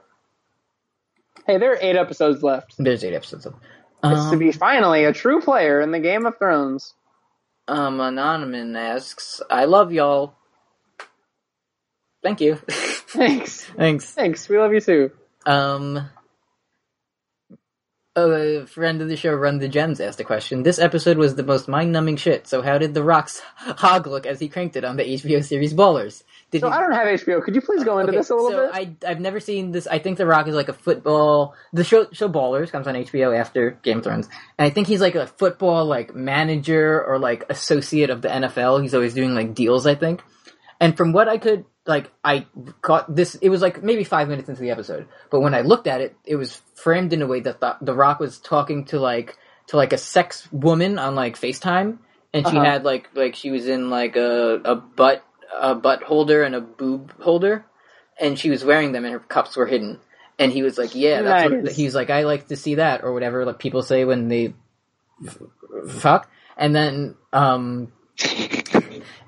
Hey, 1.47 1.57
there 1.57 1.71
are 1.73 1.77
eight 1.81 1.95
episodes 1.95 2.43
left. 2.43 2.75
There's 2.77 3.03
eight 3.03 3.13
episodes 3.13 3.45
of. 3.45 3.53
It's 4.05 4.25
to 4.25 4.31
Um, 4.33 4.39
be 4.39 4.51
finally 4.51 5.05
a 5.05 5.13
true 5.13 5.39
player 5.39 5.79
in 5.79 5.91
the 5.91 5.99
Game 5.99 6.25
of 6.25 6.37
Thrones. 6.37 6.93
um, 7.69 8.01
Anonymous 8.01 8.75
asks, 8.75 9.41
"I 9.49 9.63
love 9.63 9.93
y'all." 9.93 10.35
Thank 12.21 12.41
you. 12.41 12.55
Thanks. 12.67 13.63
Thanks. 13.63 14.13
Thanks. 14.13 14.49
We 14.49 14.57
love 14.57 14.73
you 14.73 14.81
too. 14.81 15.11
Um, 15.45 16.09
Oh, 18.15 18.29
a 18.31 18.67
friend 18.67 19.01
of 19.01 19.07
the 19.07 19.15
show, 19.15 19.33
Run 19.33 19.57
the 19.57 19.67
Gems, 19.67 19.99
asked 19.99 20.19
a 20.19 20.23
question. 20.23 20.61
This 20.61 20.77
episode 20.77 21.17
was 21.17 21.33
the 21.33 21.41
most 21.41 21.67
mind-numbing 21.67 22.17
shit. 22.17 22.47
So 22.47 22.61
how 22.61 22.77
did 22.77 22.93
The 22.93 23.01
Rock's 23.03 23.39
hog 23.55 24.05
look 24.05 24.27
as 24.27 24.39
he 24.39 24.49
cranked 24.49 24.75
it 24.75 24.83
on 24.83 24.97
the 24.97 25.03
HBO 25.03 25.43
series 25.43 25.73
Ballers? 25.73 26.21
Did 26.51 26.61
So 26.61 26.67
he? 26.69 26.73
I 26.73 26.79
don't 26.79 26.91
have 26.91 27.07
HBO. 27.07 27.43
Could 27.43 27.55
you 27.55 27.61
please 27.61 27.83
go 27.83 27.97
into 27.97 28.11
Okay, 28.11 28.19
this 28.19 28.29
a 28.29 28.35
little 28.35 28.51
so 28.51 28.71
bit? 28.71 28.97
I 29.03 29.09
I've 29.09 29.19
never 29.19 29.39
seen 29.39 29.71
this. 29.71 29.87
I 29.87 29.97
think 29.97 30.19
The 30.19 30.27
Rock 30.27 30.47
is 30.47 30.53
like 30.53 30.69
a 30.69 30.73
football. 30.73 31.55
The 31.73 31.83
show 31.83 32.05
show 32.11 32.29
Ballers 32.29 32.69
comes 32.69 32.85
on 32.85 32.93
HBO 32.93 33.35
after 33.35 33.71
Game 33.81 33.97
of 33.97 34.03
Thrones, 34.03 34.29
and 34.59 34.67
I 34.67 34.69
think 34.69 34.85
he's 34.85 35.01
like 35.01 35.15
a 35.15 35.25
football 35.25 35.85
like 35.85 36.13
manager 36.13 37.03
or 37.03 37.17
like 37.17 37.45
associate 37.49 38.11
of 38.11 38.21
the 38.21 38.27
NFL. 38.27 38.83
He's 38.83 38.93
always 38.93 39.15
doing 39.15 39.33
like 39.33 39.55
deals. 39.55 39.87
I 39.87 39.95
think, 39.95 40.21
and 40.79 40.95
from 40.95 41.13
what 41.13 41.27
I 41.27 41.39
could 41.39 41.65
like, 41.85 42.11
I 42.23 42.45
caught 42.81 43.13
this. 43.13 43.35
It 43.35 43.49
was 43.49 43.61
like 43.61 43.83
maybe 43.83 44.03
five 44.03 44.29
minutes 44.29 44.49
into 44.49 44.61
the 44.61 44.71
episode, 44.71 45.07
but 45.29 45.41
when 45.41 45.53
I 45.53 45.61
looked 45.61 45.87
at 45.87 46.01
it, 46.01 46.15
it 46.25 46.35
was 46.37 46.61
framed 46.75 47.13
in 47.13 47.21
a 47.21 47.27
way 47.27 47.41
that 47.41 47.59
the, 47.59 47.75
the 47.81 47.93
Rock 47.93 48.19
was 48.19 48.39
talking 48.39 48.85
to 48.85 48.99
like 48.99 49.37
to 49.67 49.77
like 49.77 49.93
a 49.93 49.97
sex 49.97 50.47
woman 50.51 50.97
on 50.99 51.15
like 51.15 51.35
FaceTime, 51.39 51.97
and 52.33 52.47
she 52.47 52.55
Uh-huh. 52.55 52.65
had 52.65 52.83
like 52.83 53.09
like 53.13 53.35
she 53.35 53.51
was 53.51 53.67
in 53.67 53.89
like 53.89 54.15
a 54.15 54.61
a 54.63 54.75
butt 54.75 55.23
a 55.55 55.75
butt 55.75 56.03
holder 56.03 56.43
and 56.43 56.55
a 56.55 56.61
boob 56.61 57.11
holder, 57.21 57.65
and 58.19 58.39
she 58.39 58.49
was 58.49 58.63
wearing 58.63 58.91
them, 58.91 59.03
and 59.05 59.13
her 59.13 59.19
cups 59.19 59.55
were 59.55 59.65
hidden. 59.67 59.99
And 60.39 60.51
he 60.51 60.63
was 60.63 60.77
like, 60.77 60.95
"Yeah, 60.95 61.21
that's 61.21 61.51
what." 61.51 61.63
Nice. 61.63 61.75
He 61.75 61.85
was 61.85 61.93
like, 61.95 62.09
"I 62.09 62.23
like 62.23 62.47
to 62.47 62.55
see 62.55 62.75
that," 62.75 63.03
or 63.03 63.13
whatever, 63.13 63.45
like 63.45 63.59
people 63.59 63.83
say 63.83 64.03
when 64.03 64.29
they 64.29 64.53
f- 65.25 65.37
fuck. 65.89 66.29
And 66.57 66.75
then, 66.75 67.15
um, 67.31 67.91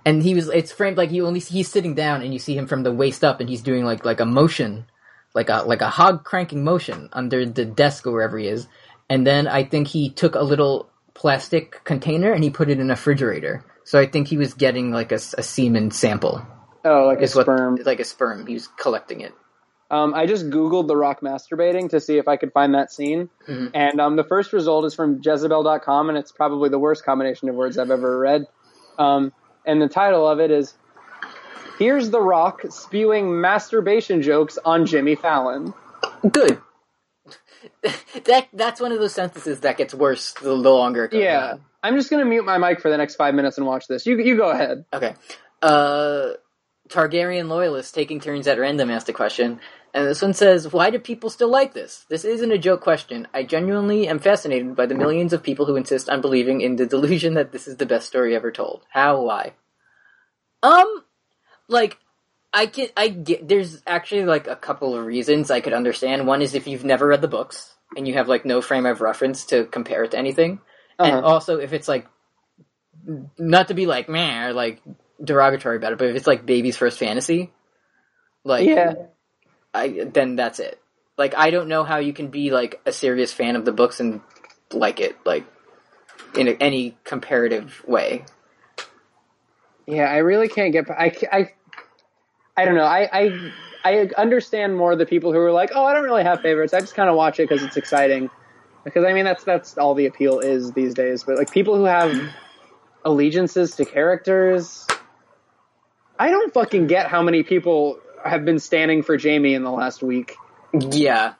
and 0.05 0.21
he 0.23 0.33
was. 0.35 0.49
It's 0.49 0.71
framed 0.71 0.97
like 0.97 1.11
you 1.11 1.25
only 1.27 1.39
he's 1.39 1.67
sitting 1.67 1.95
down, 1.95 2.21
and 2.21 2.31
you 2.33 2.39
see 2.39 2.55
him 2.55 2.67
from 2.67 2.83
the 2.83 2.91
waist 2.93 3.23
up, 3.23 3.39
and 3.39 3.49
he's 3.49 3.61
doing 3.61 3.83
like 3.85 4.05
like 4.05 4.19
a 4.19 4.25
motion, 4.25 4.85
like 5.33 5.49
a 5.49 5.63
like 5.65 5.81
a 5.81 5.89
hog 5.89 6.23
cranking 6.23 6.63
motion 6.63 7.09
under 7.13 7.45
the 7.45 7.65
desk 7.65 8.05
or 8.07 8.11
wherever 8.11 8.37
he 8.37 8.47
is. 8.47 8.67
And 9.09 9.25
then 9.25 9.47
I 9.47 9.63
think 9.63 9.87
he 9.87 10.09
took 10.09 10.35
a 10.35 10.41
little 10.41 10.89
plastic 11.13 11.83
container 11.83 12.31
and 12.31 12.43
he 12.43 12.49
put 12.49 12.69
it 12.69 12.79
in 12.79 12.89
a 12.89 12.93
refrigerator. 12.93 13.63
So 13.83 13.99
I 13.99 14.07
think 14.07 14.27
he 14.27 14.37
was 14.37 14.53
getting 14.55 14.91
like 14.91 15.11
a 15.11 15.19
semen 15.19 15.91
sample. 15.91 16.45
oh, 16.83 17.05
like 17.05 17.19
a 17.19 17.21
what 17.21 17.29
sperm. 17.45 17.77
like 17.85 17.99
a 17.99 18.03
sperm. 18.03 18.47
He 18.47 18.53
was 18.55 18.67
collecting 18.67 19.21
it. 19.21 19.33
Um, 19.91 20.15
I 20.15 20.25
just 20.25 20.49
googled 20.49 20.87
The 20.87 20.97
Rock 20.97 21.21
masturbating 21.21 21.91
to 21.91 21.99
see 21.99 22.17
if 22.17 22.27
I 22.27 22.37
could 22.37 22.51
find 22.51 22.73
that 22.73 22.91
scene, 22.91 23.29
Mhm. 23.47 23.69
and 23.75 24.01
um, 24.01 24.15
the 24.15 24.23
first 24.23 24.51
result 24.51 24.83
is 24.85 24.95
from 24.95 25.21
Jezebel.com, 25.23 26.09
and 26.09 26.17
it's 26.17 26.31
probably 26.31 26.69
the 26.69 26.79
worst 26.79 27.05
combination 27.05 27.47
of 27.49 27.55
words 27.55 27.77
I've 27.77 27.91
ever 27.91 28.17
read. 28.17 28.47
Um, 28.97 29.31
and 29.65 29.81
the 29.81 29.89
title 29.89 30.27
of 30.27 30.39
it 30.39 30.51
is 30.51 30.75
"Here's 31.79 32.09
The 32.09 32.21
Rock 32.21 32.63
spewing 32.69 33.41
masturbation 33.41 34.21
jokes 34.21 34.57
on 34.65 34.85
Jimmy 34.85 35.15
Fallon." 35.15 35.73
Good. 36.29 36.61
that 38.25 38.47
that's 38.53 38.81
one 38.81 38.91
of 38.91 38.99
those 38.99 39.13
sentences 39.13 39.61
that 39.61 39.77
gets 39.77 39.93
worse 39.93 40.33
the, 40.33 40.49
the 40.49 40.69
longer 40.69 41.05
it 41.05 41.11
goes 41.11 41.21
Yeah, 41.23 41.53
on. 41.53 41.61
I'm 41.83 41.95
just 41.95 42.09
gonna 42.09 42.25
mute 42.25 42.45
my 42.45 42.57
mic 42.57 42.81
for 42.81 42.89
the 42.89 42.97
next 42.97 43.15
five 43.15 43.35
minutes 43.35 43.57
and 43.57 43.67
watch 43.67 43.87
this. 43.87 44.05
You 44.05 44.19
you 44.19 44.37
go 44.37 44.49
ahead. 44.51 44.85
Okay. 44.93 45.15
Uh, 45.61 46.33
Targaryen 46.89 47.47
loyalists 47.47 47.91
taking 47.91 48.19
turns 48.19 48.47
at 48.47 48.59
random 48.59 48.91
asked 48.91 49.09
a 49.09 49.13
question, 49.13 49.59
And 49.95 50.07
this 50.07 50.23
one 50.23 50.35
says, 50.35 50.73
Why 50.73 50.91
do 50.91 50.99
people 50.99 51.31
still 51.31 51.49
like 51.49 51.73
this? 51.73 52.05
This 52.09 52.25
isn't 52.25 52.53
a 52.53 52.59
joke 52.59 52.81
question. 52.81 53.27
I 53.33 53.43
genuinely 53.43 54.07
am 54.09 54.19
fascinated 54.19 54.75
by 54.77 54.87
the 54.87 54.95
millions 54.95 55.33
of 55.33 55.43
people 55.43 55.67
who 55.67 55.77
insist 55.77 56.09
on 56.09 56.21
believing 56.21 56.61
in 56.61 56.77
the 56.77 56.87
delusion 56.87 57.35
that 57.35 57.53
this 57.53 57.67
is 57.69 57.77
the 57.77 57.87
best 57.87 58.07
story 58.07 58.35
ever 58.35 58.51
told. 58.53 58.85
How? 58.91 59.23
Why? 59.23 59.55
Um, 60.63 61.03
like, 61.69 61.97
I 62.53 62.67
can, 62.67 62.89
I 62.97 63.09
get, 63.09 63.47
there's 63.47 63.83
actually 63.87 64.25
like 64.25 64.47
a 64.47 64.55
couple 64.57 64.95
of 64.95 65.05
reasons 65.05 65.51
I 65.51 65.61
could 65.61 65.73
understand. 65.73 66.27
One 66.27 66.41
is 66.43 66.55
if 66.55 66.67
you've 66.67 66.85
never 66.85 67.07
read 67.07 67.21
the 67.21 67.29
books 67.29 67.75
and 67.97 68.07
you 68.07 68.15
have 68.15 68.29
like 68.29 68.45
no 68.45 68.61
frame 68.61 68.87
of 68.87 69.01
reference 69.01 69.45
to 69.47 69.65
compare 69.65 70.03
it 70.05 70.11
to 70.11 70.19
anything. 70.19 70.61
And 71.03 71.19
Uh-huh. 71.19 71.23
also 71.23 71.59
if 71.59 71.73
it's 71.73 71.87
like, 71.89 72.07
not 73.39 73.69
to 73.69 73.75
be 73.75 73.87
like, 73.87 74.09
meh, 74.09 74.47
or 74.47 74.53
like 74.53 74.81
derogatory 75.23 75.77
about 75.77 75.93
it, 75.93 75.99
but 75.99 76.09
if 76.09 76.15
it's 76.17 76.27
like 76.27 76.45
baby's 76.45 76.77
first 76.77 76.99
fantasy, 76.99 77.53
like, 78.45 78.65
yeah. 78.65 78.93
I 79.75 80.05
then 80.05 80.35
that's 80.35 80.59
it. 80.59 80.79
Like 81.17 81.35
I 81.35 81.51
don't 81.51 81.67
know 81.67 81.83
how 81.83 81.97
you 81.97 82.13
can 82.13 82.27
be 82.27 82.51
like 82.51 82.81
a 82.85 82.91
serious 82.91 83.31
fan 83.31 83.55
of 83.55 83.65
the 83.65 83.71
books 83.71 83.99
and 83.99 84.21
like 84.71 84.99
it 84.99 85.17
like 85.25 85.45
in 86.37 86.47
a, 86.47 86.51
any 86.51 86.97
comparative 87.03 87.83
way. 87.87 88.25
Yeah, 89.87 90.05
I 90.05 90.17
really 90.17 90.47
can't 90.47 90.73
get. 90.73 90.89
I, 90.89 91.15
I, 91.31 91.53
I 92.57 92.65
don't 92.65 92.75
know. 92.75 92.85
I, 92.85 93.07
I, 93.11 93.51
I 93.83 94.09
understand 94.17 94.75
more 94.75 94.95
the 94.95 95.05
people 95.05 95.31
who 95.31 95.39
are 95.39 95.51
like, 95.51 95.71
oh, 95.75 95.85
I 95.85 95.93
don't 95.93 96.03
really 96.03 96.23
have 96.23 96.41
favorites. 96.41 96.73
I 96.73 96.79
just 96.79 96.95
kind 96.95 97.09
of 97.09 97.15
watch 97.15 97.39
it 97.39 97.47
because 97.47 97.63
it's 97.63 97.77
exciting. 97.77 98.29
Because 98.83 99.05
I 99.05 99.13
mean, 99.13 99.25
that's 99.25 99.43
that's 99.43 99.77
all 99.77 99.93
the 99.93 100.05
appeal 100.07 100.39
is 100.39 100.71
these 100.71 100.93
days. 100.93 101.23
But 101.23 101.37
like 101.37 101.51
people 101.51 101.75
who 101.75 101.85
have 101.85 102.13
allegiances 103.03 103.75
to 103.75 103.85
characters, 103.85 104.87
I 106.17 106.29
don't 106.29 106.53
fucking 106.53 106.87
get 106.87 107.07
how 107.07 107.21
many 107.21 107.43
people 107.43 107.99
have 108.25 108.45
been 108.45 108.59
standing 108.59 109.03
for 109.03 109.17
Jaime 109.17 109.53
in 109.53 109.63
the 109.63 109.71
last 109.71 110.01
week. 110.03 110.35
Yeah, 110.73 111.33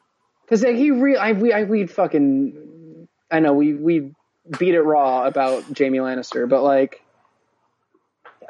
Because 0.45 0.61
he 0.61 0.91
re 0.91 1.17
I 1.17 1.33
we 1.33 1.51
I 1.51 1.63
we 1.63 1.87
fucking 1.87 3.07
I 3.31 3.39
know 3.39 3.53
we 3.53 3.73
we 3.73 4.11
beat 4.59 4.75
it 4.75 4.81
raw 4.81 5.25
about 5.25 5.63
Jaime 5.77 5.97
Lannister, 5.97 6.47
but 6.47 6.63
like 6.63 7.01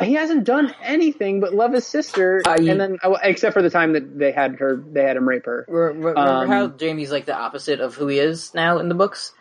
he 0.01 0.13
hasn't 0.13 0.43
done 0.43 0.75
anything 0.83 1.39
but 1.39 1.53
love 1.53 1.71
his 1.71 1.87
sister, 1.87 2.41
and 2.69 2.79
then 2.79 2.97
oh, 3.03 3.17
except 3.23 3.53
for 3.53 3.61
the 3.61 3.69
time 3.69 3.93
that 3.93 4.17
they 4.19 4.31
had 4.31 4.55
her, 4.57 4.75
they 4.75 5.03
had 5.03 5.15
him 5.15 5.27
rape 5.27 5.45
her. 5.45 5.65
Re- 5.67 5.93
re- 5.93 5.93
remember 5.93 6.19
Um, 6.19 6.47
how 6.49 6.67
Jaime's 6.67 7.11
like 7.11 7.25
the 7.25 7.35
opposite 7.35 7.79
of 7.79 7.95
who 7.95 8.07
he 8.07 8.19
is 8.19 8.53
now 8.53 8.79
in 8.79 8.89
the 8.89 8.95
books, 8.95 9.31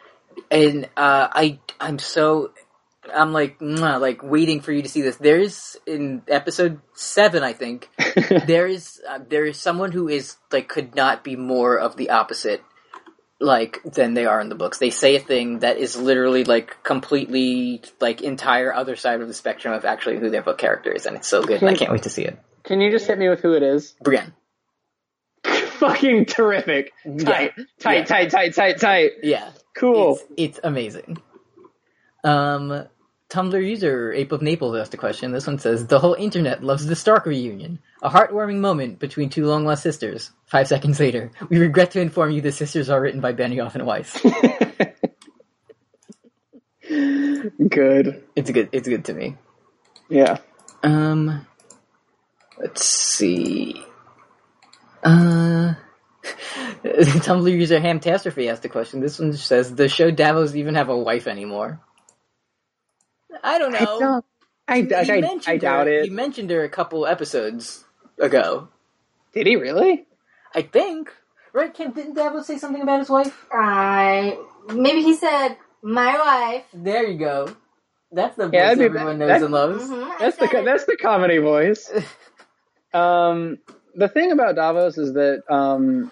and 0.51 0.85
uh, 0.97 1.29
I 1.33 1.59
I'm 1.81 1.99
so 1.99 2.53
I'm 3.13 3.33
like 3.33 3.57
like 3.61 4.23
waiting 4.23 4.61
for 4.61 4.73
you 4.73 4.83
to 4.83 4.89
see 4.89 5.03
this. 5.03 5.17
There's 5.17 5.77
in 5.87 6.23
episode 6.29 6.81
seven, 6.95 7.43
I 7.43 7.53
think. 7.53 7.89
there 8.47 8.67
is 8.67 9.01
uh, 9.09 9.19
there 9.29 9.45
is 9.45 9.59
someone 9.59 9.93
who 9.93 10.09
is 10.09 10.37
like 10.53 10.69
could 10.69 10.95
not 10.95 11.25
be 11.25 11.37
more 11.37 11.79
of 11.79 11.97
the 11.97 12.11
opposite 12.11 12.63
like 13.41 13.81
than 13.85 14.15
they 14.15 14.27
are 14.27 14.41
in 14.41 14.49
the 14.49 14.55
books. 14.55 14.79
They 14.79 14.91
say 14.91 15.17
a 15.17 15.21
thing 15.21 15.61
that 15.61 15.77
is 15.79 15.97
literally 15.97 16.45
like 16.45 16.83
completely 16.83 17.83
like 18.01 18.23
entire 18.23 18.73
other 18.73 18.97
side 18.97 19.21
of 19.21 19.29
the 19.29 19.35
spectrum 19.35 19.75
of 19.75 19.85
actually 19.85 20.19
who 20.19 20.31
their 20.31 20.43
book 20.43 20.59
character 20.59 20.93
is, 20.93 21.07
and 21.07 21.17
it's 21.17 21.29
so 21.29 21.43
good. 21.43 21.61
and 21.61 21.69
I 21.71 21.75
can't 21.75 21.93
wait 21.93 22.05
to 22.05 22.11
see 22.11 22.23
it. 22.25 22.39
Can 22.63 22.81
you 22.81 22.91
just 22.91 23.07
hit 23.07 23.19
me 23.19 23.29
with 23.29 23.41
who 23.41 23.53
it 23.55 23.63
is? 23.63 23.95
Brienne. 24.03 24.33
fucking 25.45 26.25
terrific, 26.27 26.93
tight, 27.05 27.53
tight, 27.79 27.99
Yeah. 27.99 28.05
tight, 28.05 28.31
tight, 28.31 28.55
tight, 28.55 28.81
tight. 28.81 29.11
Yeah. 29.23 29.51
Cool. 29.77 30.15
It's, 30.15 30.25
it's 30.37 30.61
amazing. 30.65 31.19
Um, 32.23 32.87
Tumblr 33.35 33.69
user 33.69 34.13
Ape 34.13 34.31
of 34.31 34.43
Naples 34.43 34.77
asked 34.77 34.95
a 34.95 34.97
question. 34.97 35.33
This 35.33 35.49
one 35.49 35.59
says, 35.59 35.89
"The 35.89 35.99
whole 35.99 36.15
internet 36.15 36.63
loves 36.63 36.87
the 36.87 36.95
Stark 36.95 37.27
reunion. 37.27 37.81
A 38.01 38.09
heartwarming 38.09 38.59
moment 38.59 39.01
between 39.01 39.29
two 39.29 39.45
long 39.47 39.65
lost 39.65 39.83
sisters. 39.83 40.31
Five 40.47 40.69
seconds 40.69 41.01
later, 41.01 41.33
we 41.49 41.59
regret 41.59 41.91
to 41.93 42.01
inform 42.01 42.31
you 42.31 42.41
the 42.41 42.53
sisters 42.53 42.89
are 42.89 43.01
written 43.01 43.21
by 43.21 43.33
Benioff 43.33 43.75
and 43.75 43.85
Weiss. 43.85 44.23
Good. 47.69 48.23
it's 48.37 48.51
good. 48.51 48.69
It's 48.71 48.89
good 48.89 49.05
to 49.07 49.15
me. 49.15 49.37
Yeah. 50.09 50.39
Um, 50.83 51.45
let's 52.59 52.85
see. 52.85 53.85
Uh, 55.03 55.75
Tumblr 56.85 57.51
user 57.51 57.81
Hamtastrophe 57.81 58.49
asked 58.49 58.65
a 58.65 58.69
question. 58.69 59.01
This 59.01 59.19
one 59.19 59.33
says, 59.33 59.73
"Does 59.73 59.91
show 59.91 60.13
Davos 60.13 60.55
even 60.55 60.77
have 60.77 60.89
a 60.89 60.97
wife 60.97 61.27
anymore?" 61.27 61.81
I 63.43 63.59
don't 63.59 63.73
know. 63.73 63.79
I 63.79 63.85
don't. 63.99 64.25
I, 64.67 64.77
I, 64.77 65.17
I, 65.17 65.21
mentioned 65.21 65.43
I 65.49 65.57
doubt 65.59 65.87
her, 65.87 65.93
it. 65.93 66.05
He 66.05 66.11
mentioned 66.11 66.51
her 66.51 66.65
a 66.65 66.69
couple 66.69 67.07
episodes 67.07 67.85
ago. 68.19 68.69
Did 69.35 69.47
he 69.47 69.57
really? 69.57 70.07
I 70.55 70.63
think. 70.63 71.13
Right, 71.53 71.73
Kim? 71.73 71.93
Didn't 71.93 72.15
Davos 72.15 72.47
say 72.47 72.59
something 72.59 72.83
about 72.83 73.01
his 73.01 73.11
wife? 73.11 73.47
I 73.53 74.39
maybe 74.73 75.03
he 75.03 75.15
said 75.15 75.57
my 75.83 76.17
wife. 76.19 76.65
There 76.73 77.07
you 77.07 77.19
go. 77.19 77.55
That's 78.13 78.37
the 78.37 78.45
voice 78.47 78.55
Yeah, 78.55 78.75
that'd 78.75 78.79
be- 78.79 78.85
everyone 78.85 79.19
knows 79.19 79.29
that- 79.29 79.43
and 79.43 79.53
loves. 79.53 79.85
Mhm, 79.91 80.19
That's 80.19 80.37
the 80.37 80.45
it. 80.45 80.65
that's 80.65 80.85
the 80.87 80.97
comedy 80.97 81.39
voice. 81.39 81.91
um, 82.95 83.59
the 83.95 84.09
thing 84.09 84.33
about 84.33 84.55
Davos 84.57 84.99
is 84.99 85.15
that 85.15 85.43
um, 85.51 86.11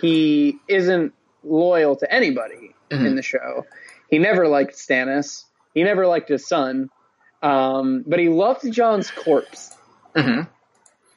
he 0.00 0.58
isn't 0.68 1.12
loyal 1.44 1.96
to 1.96 2.12
anybody 2.12 2.74
Mhm. 2.90 3.06
in 3.06 3.16
the 3.16 3.22
show. 3.22 3.64
He 4.10 4.18
never 4.18 4.48
liked 4.48 4.74
Stannis. 4.74 5.44
He 5.78 5.84
never 5.84 6.08
liked 6.08 6.28
his 6.28 6.44
son. 6.48 6.90
Um, 7.40 8.02
but 8.04 8.18
he 8.18 8.28
loved 8.28 8.68
Jon's 8.72 9.12
corpse. 9.12 9.70
hmm 10.16 10.40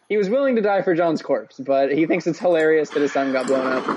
He 0.08 0.18
was 0.18 0.30
willing 0.30 0.56
to 0.58 0.62
die 0.62 0.84
for 0.84 0.94
Jon's 0.94 1.24
corpse, 1.24 1.60
but 1.60 1.92
he 1.92 2.06
thinks 2.06 2.28
it's 2.28 2.38
hilarious 2.38 2.92
that 2.92 3.00
his 3.00 3.12
son 3.12 3.32
got 3.32 3.48
blown 3.48 3.66
up. 3.66 3.88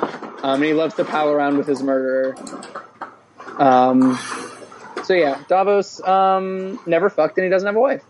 Um, 0.43 0.55
and 0.55 0.65
he 0.65 0.73
loves 0.73 0.95
to 0.95 1.05
pal 1.05 1.29
around 1.31 1.59
with 1.59 1.67
his 1.67 1.83
murderer. 1.83 2.35
Um, 3.59 4.19
so 5.03 5.13
yeah, 5.13 5.43
Davos 5.49 6.03
um, 6.03 6.81
never 6.87 7.11
fucked 7.11 7.37
and 7.37 7.45
he 7.45 7.51
doesn't 7.51 7.67
have 7.67 7.77
a 7.77 7.81
wife. 7.81 8.03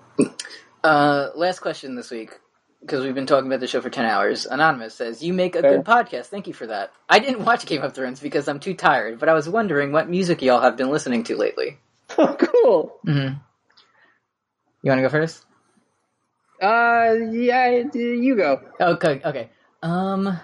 Uh, 0.85 1.31
last 1.35 1.59
question 1.59 1.97
this 1.97 2.13
week, 2.13 2.39
because 2.83 3.03
we've 3.05 3.17
been 3.17 3.27
talking 3.27 3.49
about 3.49 3.59
the 3.59 3.67
show 3.67 3.81
for 3.81 3.91
10 3.91 4.05
hours. 4.05 4.47
Anonymous 4.47 4.95
says, 4.95 5.25
You 5.25 5.33
make 5.33 5.57
a 5.57 5.63
Fair. 5.63 5.79
good 5.79 5.85
podcast. 5.85 6.27
Thank 6.27 6.47
you 6.47 6.55
for 6.55 6.69
that. 6.69 6.93
I 7.09 7.19
didn't 7.19 7.45
watch 7.45 7.67
Game 7.67 7.83
of 7.83 7.95
Thrones 7.95 8.21
because 8.21 8.47
I'm 8.47 8.61
too 8.61 8.75
tired, 8.75 9.19
but 9.19 9.29
I 9.29 9.35
was 9.35 9.49
wondering 9.49 9.91
what 9.91 10.09
music 10.09 10.41
y'all 10.41 10.61
have 10.61 10.77
been 10.77 10.91
listening 10.91 11.25
to 11.25 11.37
lately. 11.37 11.79
Oh, 12.19 12.37
cool. 12.39 13.01
Mm-hmm. 13.07 13.35
You 14.83 14.91
want 14.91 14.99
to 14.99 15.03
go 15.03 15.09
first? 15.09 15.45
Uh, 16.63 17.15
yeah, 17.33 17.83
you 17.93 18.37
go. 18.37 18.61
Okay, 18.81 19.21
okay. 19.25 19.51
Um, 19.83 20.39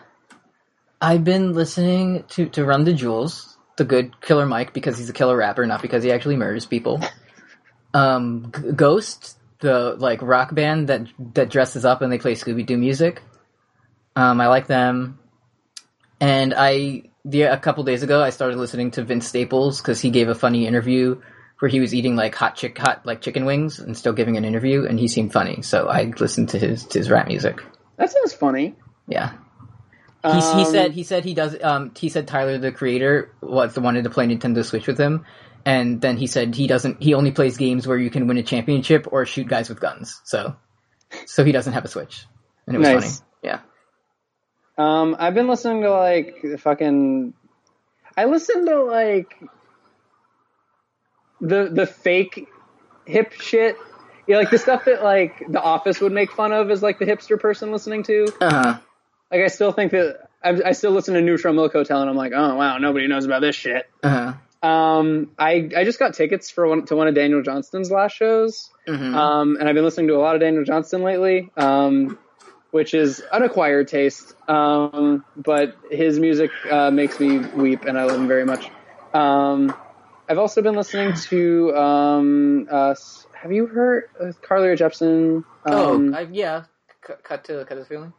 I've 1.01 1.25
been 1.25 1.53
listening 1.53 2.25
to 2.31 2.49
to 2.51 2.65
Run 2.65 2.85
the 2.85 2.93
Jewels, 2.93 3.57
the 3.77 3.85
good 3.85 4.21
Killer 4.21 4.47
Mike, 4.47 4.73
because 4.73 4.99
he's 4.99 5.09
a 5.09 5.13
killer 5.13 5.37
rapper, 5.37 5.67
not 5.67 5.83
because 5.83 6.03
he 6.03 6.11
actually 6.11 6.37
murders 6.37 6.67
people. 6.67 7.01
Um, 7.93 8.53
G- 8.55 8.71
Ghost, 8.71 9.37
the 9.59 9.97
like 9.99 10.23
rock 10.23 10.55
band 10.55 10.89
that 10.91 11.09
that 11.35 11.51
dresses 11.51 11.85
up 11.85 12.03
and 12.03 12.13
they 12.13 12.19
play 12.19 12.37
Scooby 12.37 12.65
Doo 12.65 12.79
music. 12.79 13.21
Um, 14.15 14.41
I 14.41 14.47
like 14.47 14.69
them, 14.69 15.19
and 16.21 16.55
I 16.57 17.11
the 17.25 17.43
a 17.43 17.57
couple 17.57 17.83
days 17.83 18.05
ago 18.05 18.23
I 18.23 18.31
started 18.31 18.59
listening 18.59 18.93
to 18.93 19.03
Vince 19.03 19.27
Staples 19.27 19.81
because 19.81 20.01
he 20.01 20.11
gave 20.11 20.29
a 20.29 20.37
funny 20.37 20.69
interview 20.69 21.21
where 21.61 21.71
he 21.71 21.81
was 21.81 21.95
eating 21.95 22.17
like 22.17 22.35
hot 22.35 22.57
chick 22.57 22.77
hot 22.77 23.07
like 23.07 23.21
chicken 23.23 23.45
wings 23.47 23.79
and 23.79 23.97
still 23.97 24.13
giving 24.13 24.37
an 24.37 24.45
interview, 24.45 24.87
and 24.87 24.99
he 24.99 25.09
seemed 25.09 25.33
funny, 25.33 25.63
so 25.63 25.89
I 25.89 26.13
listened 26.19 26.51
to 26.51 26.59
his 26.59 26.85
to 26.87 26.99
his 26.99 27.11
rap 27.11 27.29
music. 27.29 27.61
That 27.97 28.11
sounds 28.11 28.33
funny. 28.35 28.75
Yeah. 29.07 29.33
He, 30.25 30.33
he 30.33 30.41
Um, 30.41 30.65
said 30.65 30.93
he 30.93 31.03
said 31.05 31.25
he 31.25 31.35
does 31.35 31.57
um 31.63 31.93
he 31.97 32.09
said 32.11 32.29
Tyler 32.29 32.59
the 32.59 32.73
creator 32.73 33.35
was 33.41 33.75
the 33.75 33.81
wanted 33.81 34.05
to 34.05 34.11
play 34.11 34.27
Nintendo 34.27 34.65
Switch 34.65 34.87
with 34.87 34.99
him 34.99 35.25
and 35.65 36.01
then 36.01 36.19
he 36.19 36.27
said 36.27 36.55
he 36.55 36.67
doesn't 36.67 37.03
he 37.03 37.15
only 37.15 37.31
plays 37.33 37.57
games 37.57 37.87
where 37.87 37.97
you 37.99 38.11
can 38.11 38.27
win 38.27 38.37
a 38.37 38.43
championship 38.43 39.07
or 39.11 39.25
shoot 39.25 39.49
guys 39.49 39.71
with 39.71 39.81
guns. 39.81 40.21
So 40.25 40.57
so 41.27 41.45
he 41.45 41.53
doesn't 41.53 41.73
have 41.73 41.85
a 41.85 41.89
Switch. 41.89 42.27
And 42.67 42.77
it 42.77 42.79
was 42.79 42.89
Nice. 42.89 43.19
funny. 43.19 43.27
Yeah. 43.43 43.61
Um, 44.79 45.17
I've 45.19 45.35
been 45.35 45.49
listening 45.49 45.83
to 45.83 45.91
like 45.91 46.45
fucking. 46.59 47.35
I 48.17 48.25
listened 48.27 48.67
to 48.69 48.83
like 48.85 49.35
the 51.41 51.71
the 51.73 51.87
fake 51.87 52.49
hip 53.05 53.33
shit. 53.33 53.77
Yeah, 54.27 54.37
like 54.37 54.51
the 54.51 54.59
stuff 54.59 54.85
that 54.85 55.03
like 55.03 55.45
The 55.49 55.61
Office 55.61 56.01
would 56.01 56.13
make 56.13 56.31
fun 56.31 56.53
of 56.53 56.71
is 56.71 56.83
like 56.83 56.99
the 56.99 57.07
hipster 57.07 57.39
person 57.39 57.73
listening 57.73 58.05
to. 58.05 58.33
Uh-huh. 58.41 58.79
Like 59.31 59.41
I 59.43 59.49
still 59.49 59.73
think 59.73 59.93
that 59.93 60.29
I, 60.43 60.61
I 60.67 60.73
still 60.73 60.93
listen 60.93 61.15
to 61.15 61.21
Neutral 61.21 61.53
Milk 61.55 61.73
Hotel 61.73 62.01
and 62.01 62.09
I'm 62.09 62.17
like, 62.17 62.33
oh 62.35 62.55
wow, 62.55 62.79
nobody 62.79 63.07
knows 63.09 63.25
about 63.25 63.41
this 63.41 63.57
shit. 63.57 63.89
Uh-huh. 64.03 64.35
Um, 64.63 65.31
I 65.39 65.71
I 65.77 65.85
just 65.85 65.99
got 65.99 66.15
tickets 66.15 66.51
for 66.51 66.67
one 66.67 66.85
to 66.87 66.97
one 66.97 67.09
of 67.09 67.15
Daniel 67.15 67.43
Johnston's 67.43 67.91
last 67.91 68.15
shows. 68.15 68.71
Mhm. 68.87 69.15
Um, 69.15 69.57
and 69.59 69.69
I've 69.69 69.75
been 69.75 69.85
listening 69.85 70.09
to 70.09 70.17
a 70.17 70.19
lot 70.19 70.35
of 70.35 70.41
Daniel 70.41 70.65
Johnston 70.65 71.03
lately, 71.03 71.51
um, 71.57 72.19
which 72.71 72.93
is 72.95 73.23
an 73.33 73.43
acquired 73.43 73.89
taste. 73.89 74.35
Um, 74.49 75.25
but 75.37 75.77
his 75.91 76.19
music 76.19 76.51
uh, 76.71 76.91
makes 76.91 77.19
me 77.19 77.39
weep, 77.39 77.85
and 77.85 77.99
I 77.99 78.05
love 78.05 78.17
him 78.21 78.29
very 78.29 78.45
much. 78.45 78.71
Um, 79.15 79.75
I've 80.31 80.39
also 80.39 80.63
been 80.63 80.77
listening 80.77 81.15
to. 81.15 81.75
Um, 81.77 82.69
uh, 82.71 82.95
have 83.35 83.51
you 83.51 83.67
heard 83.67 84.05
uh, 84.21 84.31
Carly 84.43 84.69
Rae 84.69 84.77
Jepsen? 84.77 85.45
Um, 85.65 86.15
oh, 86.15 86.17
I, 86.17 86.21
yeah. 86.31 86.63
C- 87.05 87.15
cut 87.25 87.45
to 87.47 87.65
cut 87.65 87.75
to 87.75 87.81
the 87.81 87.85
feeling. 87.85 88.13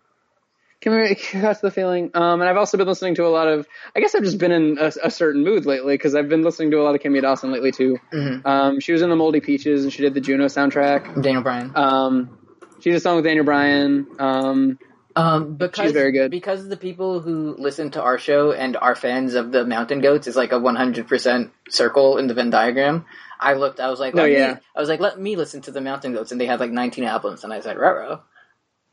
Can 0.81 0.93
we 0.93 1.17
that's 1.39 1.61
the 1.61 1.71
feeling? 1.71 2.11
Um, 2.13 2.41
and 2.41 2.49
I've 2.49 2.57
also 2.57 2.77
been 2.77 2.87
listening 2.87 3.15
to 3.15 3.25
a 3.25 3.29
lot 3.29 3.47
of. 3.47 3.65
I 3.95 4.01
guess 4.01 4.13
I've 4.13 4.23
just 4.23 4.39
been 4.39 4.51
in 4.51 4.77
a, 4.77 4.91
a 5.03 5.09
certain 5.09 5.45
mood 5.45 5.65
lately 5.65 5.93
because 5.93 6.13
I've 6.13 6.27
been 6.27 6.41
listening 6.41 6.71
to 6.71 6.81
a 6.81 6.83
lot 6.83 6.95
of 6.95 7.01
Kimya 7.01 7.21
Dawson 7.21 7.49
lately 7.49 7.71
too. 7.71 7.97
Mhm. 8.11 8.45
Um, 8.45 8.79
she 8.81 8.91
was 8.91 9.01
in 9.01 9.09
the 9.09 9.15
Moldy 9.15 9.39
Peaches 9.39 9.83
and 9.83 9.93
she 9.93 10.01
did 10.01 10.13
the 10.13 10.21
Juno 10.21 10.47
soundtrack. 10.47 11.23
Daniel 11.23 11.43
Bryan. 11.43 11.71
Um, 11.75 12.37
she 12.81 12.89
did 12.89 12.97
a 12.97 12.99
song 12.99 13.15
with 13.15 13.23
Daniel 13.23 13.45
Bryan. 13.45 14.05
Um, 14.19 14.79
Um, 15.15 15.55
because 15.55 15.85
She's 15.87 15.91
very 15.93 16.11
good. 16.11 16.31
Because 16.31 16.67
the 16.67 16.77
people 16.77 17.19
who 17.19 17.55
listen 17.57 17.91
to 17.91 18.01
our 18.01 18.17
show 18.17 18.51
and 18.51 18.77
are 18.77 18.95
fans 18.95 19.33
of 19.33 19.51
the 19.51 19.65
Mountain 19.65 20.01
Goats 20.01 20.27
is 20.27 20.35
like 20.35 20.51
a 20.51 20.59
100% 20.59 21.51
circle 21.69 22.17
in 22.17 22.27
the 22.27 22.33
Venn 22.33 22.49
diagram. 22.49 23.05
I 23.39 23.53
looked. 23.53 23.79
I 23.79 23.89
was 23.89 23.99
like, 23.99 24.13
Oh, 24.13 24.17
let 24.19 24.27
me- 24.29 24.33
yeah. 24.37 24.57
I 24.75 24.79
was 24.79 24.87
like, 24.89 24.99
let 24.99 25.19
me 25.19 25.35
listen 25.35 25.61
to 25.63 25.71
the 25.71 25.81
Mountain 25.81 26.13
Goats, 26.13 26.31
and 26.31 26.39
they 26.39 26.45
had 26.45 26.59
like 26.59 26.71
19 26.71 27.03
albums, 27.03 27.43
and 27.43 27.51
I 27.51 27.59
said, 27.61 27.77
Raro. 27.77 28.21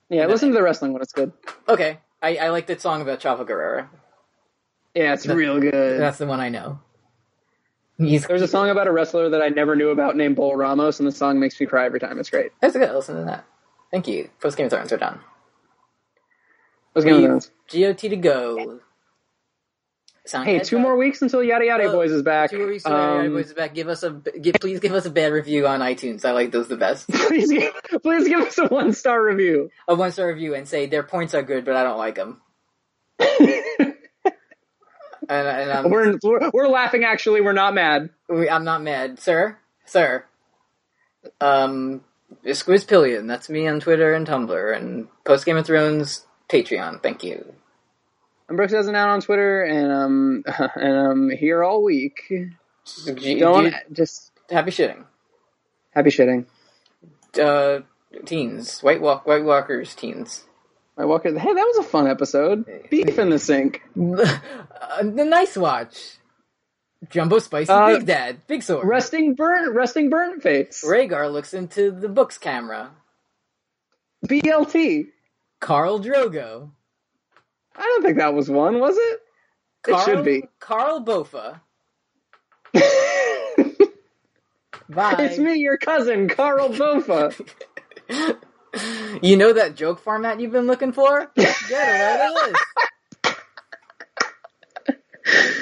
yeah, 0.08 0.26
listen 0.26 0.48
to 0.48 0.54
the 0.54 0.62
wrestling 0.62 0.92
one; 0.92 1.02
it's 1.02 1.12
good. 1.12 1.32
Okay, 1.68 1.98
I, 2.22 2.36
I 2.36 2.48
like 2.48 2.66
that 2.68 2.80
song 2.80 3.02
about 3.02 3.20
Chavo 3.20 3.46
Guerrero. 3.46 3.88
Yeah, 4.94 5.12
it's 5.12 5.26
real 5.26 5.60
good. 5.60 6.00
That's 6.00 6.16
the 6.18 6.26
one 6.26 6.40
I 6.40 6.48
know. 6.48 6.80
He's 7.98 8.26
There's 8.26 8.42
a 8.42 8.48
song 8.48 8.70
about 8.70 8.86
a 8.86 8.92
wrestler 8.92 9.28
that 9.30 9.42
I 9.42 9.48
never 9.48 9.76
knew 9.76 9.90
about 9.90 10.16
named 10.16 10.36
Bull 10.36 10.54
Ramos, 10.56 10.98
and 11.00 11.06
the 11.06 11.12
song 11.12 11.40
makes 11.40 11.60
me 11.60 11.66
cry 11.66 11.84
every 11.84 12.00
time. 12.00 12.18
It's 12.18 12.30
great. 12.30 12.52
That's 12.60 12.74
good. 12.76 12.92
Listen 12.94 13.16
to 13.16 13.24
that. 13.24 13.44
Thank 13.90 14.06
you. 14.08 14.30
Post 14.40 14.56
Game 14.56 14.66
of 14.66 14.72
Thrones 14.72 14.92
are 14.92 14.96
done. 14.98 15.20
Let's 17.04 17.50
get 17.70 17.70
into. 17.70 17.92
GOT 17.94 17.98
to 18.10 18.16
go. 18.16 18.80
Sound 20.24 20.46
Hey, 20.46 20.58
two 20.58 20.78
more 20.78 20.96
weeks 20.96 21.22
until 21.22 21.42
Yada 21.42 21.64
Yada 21.64 21.90
Boys 21.90 22.12
is 22.12 22.22
back. 22.22 22.50
Two 22.50 22.58
more 22.58 22.66
weeks. 22.66 22.84
Um, 22.84 22.92
Um, 22.92 23.32
Boys 23.32 23.46
is 23.46 23.54
back. 23.54 23.74
Give 23.74 23.88
us 23.88 24.02
a 24.02 24.10
give, 24.10 24.56
please 24.60 24.78
give 24.80 24.92
us 24.92 25.06
a 25.06 25.10
bad 25.10 25.32
review 25.32 25.66
on 25.66 25.80
iTunes. 25.80 26.24
I 26.26 26.32
like 26.32 26.50
those 26.52 26.68
the 26.68 26.76
best. 26.76 27.08
please, 27.12 27.50
give, 27.50 27.72
please 28.02 28.28
give 28.28 28.40
us 28.40 28.58
a 28.58 28.66
one 28.66 28.92
star 28.92 29.22
review. 29.22 29.70
A 29.86 29.94
one 29.94 30.12
star 30.12 30.28
review 30.28 30.54
and 30.54 30.68
say 30.68 30.86
their 30.86 31.02
points 31.02 31.34
are 31.34 31.42
good, 31.42 31.64
but 31.64 31.76
I 31.76 31.82
don't 31.82 31.98
like 31.98 32.16
them. 32.16 32.42
And, 35.28 35.46
and 35.46 35.70
I'm, 35.70 35.90
we're, 35.90 36.16
we're 36.22 36.50
we're 36.54 36.68
laughing. 36.68 37.04
Actually, 37.04 37.42
we're 37.42 37.52
not 37.52 37.74
mad. 37.74 38.08
we, 38.30 38.48
I'm 38.48 38.64
not 38.64 38.82
mad, 38.82 39.20
sir, 39.20 39.58
sir. 39.84 40.24
Um, 41.40 42.02
Squizpillion. 42.46 43.26
That's 43.26 43.50
me 43.50 43.68
on 43.68 43.80
Twitter 43.80 44.14
and 44.14 44.26
Tumblr 44.26 44.74
and 44.76 45.08
Post 45.24 45.44
Game 45.44 45.58
of 45.58 45.66
Thrones 45.66 46.24
Patreon. 46.48 47.02
Thank 47.02 47.24
you. 47.24 47.54
I'm 48.48 48.56
Brooks 48.56 48.72
doesn't 48.72 48.94
out 48.94 49.10
on 49.10 49.20
Twitter, 49.20 49.62
and 49.64 49.92
um 49.92 50.44
and 50.76 50.96
I'm 50.96 51.30
here 51.30 51.62
all 51.64 51.82
week. 51.82 52.20
G- 52.28 53.38
Don't 53.38 53.70
G- 53.70 53.76
just 53.92 54.32
happy 54.50 54.70
shitting. 54.70 55.04
happy 55.90 56.10
shitting. 56.10 56.46
Uh, 57.38 57.80
teens, 58.24 58.80
White 58.82 59.00
Walk, 59.02 59.26
White 59.26 59.44
Walkers, 59.44 59.94
teens. 59.94 60.44
I 60.96 61.04
walk 61.04 61.26
in. 61.26 61.36
Hey, 61.36 61.52
that 61.52 61.62
was 61.74 61.78
a 61.78 61.88
fun 61.88 62.08
episode. 62.08 62.64
Beef 62.90 63.18
in 63.18 63.30
the 63.30 63.38
sink. 63.38 63.82
uh, 63.96 65.02
the 65.02 65.24
nice 65.24 65.56
watch. 65.56 66.16
Jumbo 67.10 67.38
Spicy 67.38 67.70
Uh, 67.70 67.98
Big 67.98 68.06
Dad, 68.06 68.40
Big 68.48 68.62
Sword. 68.62 68.86
Resting 68.88 69.34
burn. 69.34 69.74
Resting 69.74 70.10
burn 70.10 70.40
face. 70.40 70.82
Rhaegar 70.84 71.30
looks 71.32 71.54
into 71.54 71.90
the 71.92 72.08
book's 72.08 72.38
camera. 72.38 72.90
BLT. 74.26 75.06
Carl 75.60 76.00
Drogo. 76.00 76.70
I 77.76 77.82
don't 77.82 78.02
think 78.02 78.18
that 78.18 78.34
was 78.34 78.50
one, 78.50 78.80
was 78.80 78.96
it? 78.96 79.20
Carl, 79.82 80.00
it 80.00 80.04
should 80.04 80.24
be. 80.24 80.44
Carl 80.58 81.04
Bofa. 81.04 81.60
Bye. 84.88 85.16
It's 85.18 85.38
me, 85.38 85.54
your 85.54 85.76
cousin, 85.76 86.28
Carl 86.28 86.70
Bofa. 86.70 87.34
you 89.22 89.36
know 89.36 89.52
that 89.52 89.74
joke 89.74 90.00
format 90.00 90.40
you've 90.40 90.52
been 90.52 90.66
looking 90.66 90.92
for? 90.92 91.30
Get 91.36 91.56
it, 91.70 92.32
it 92.36 92.56
is. 95.26 95.54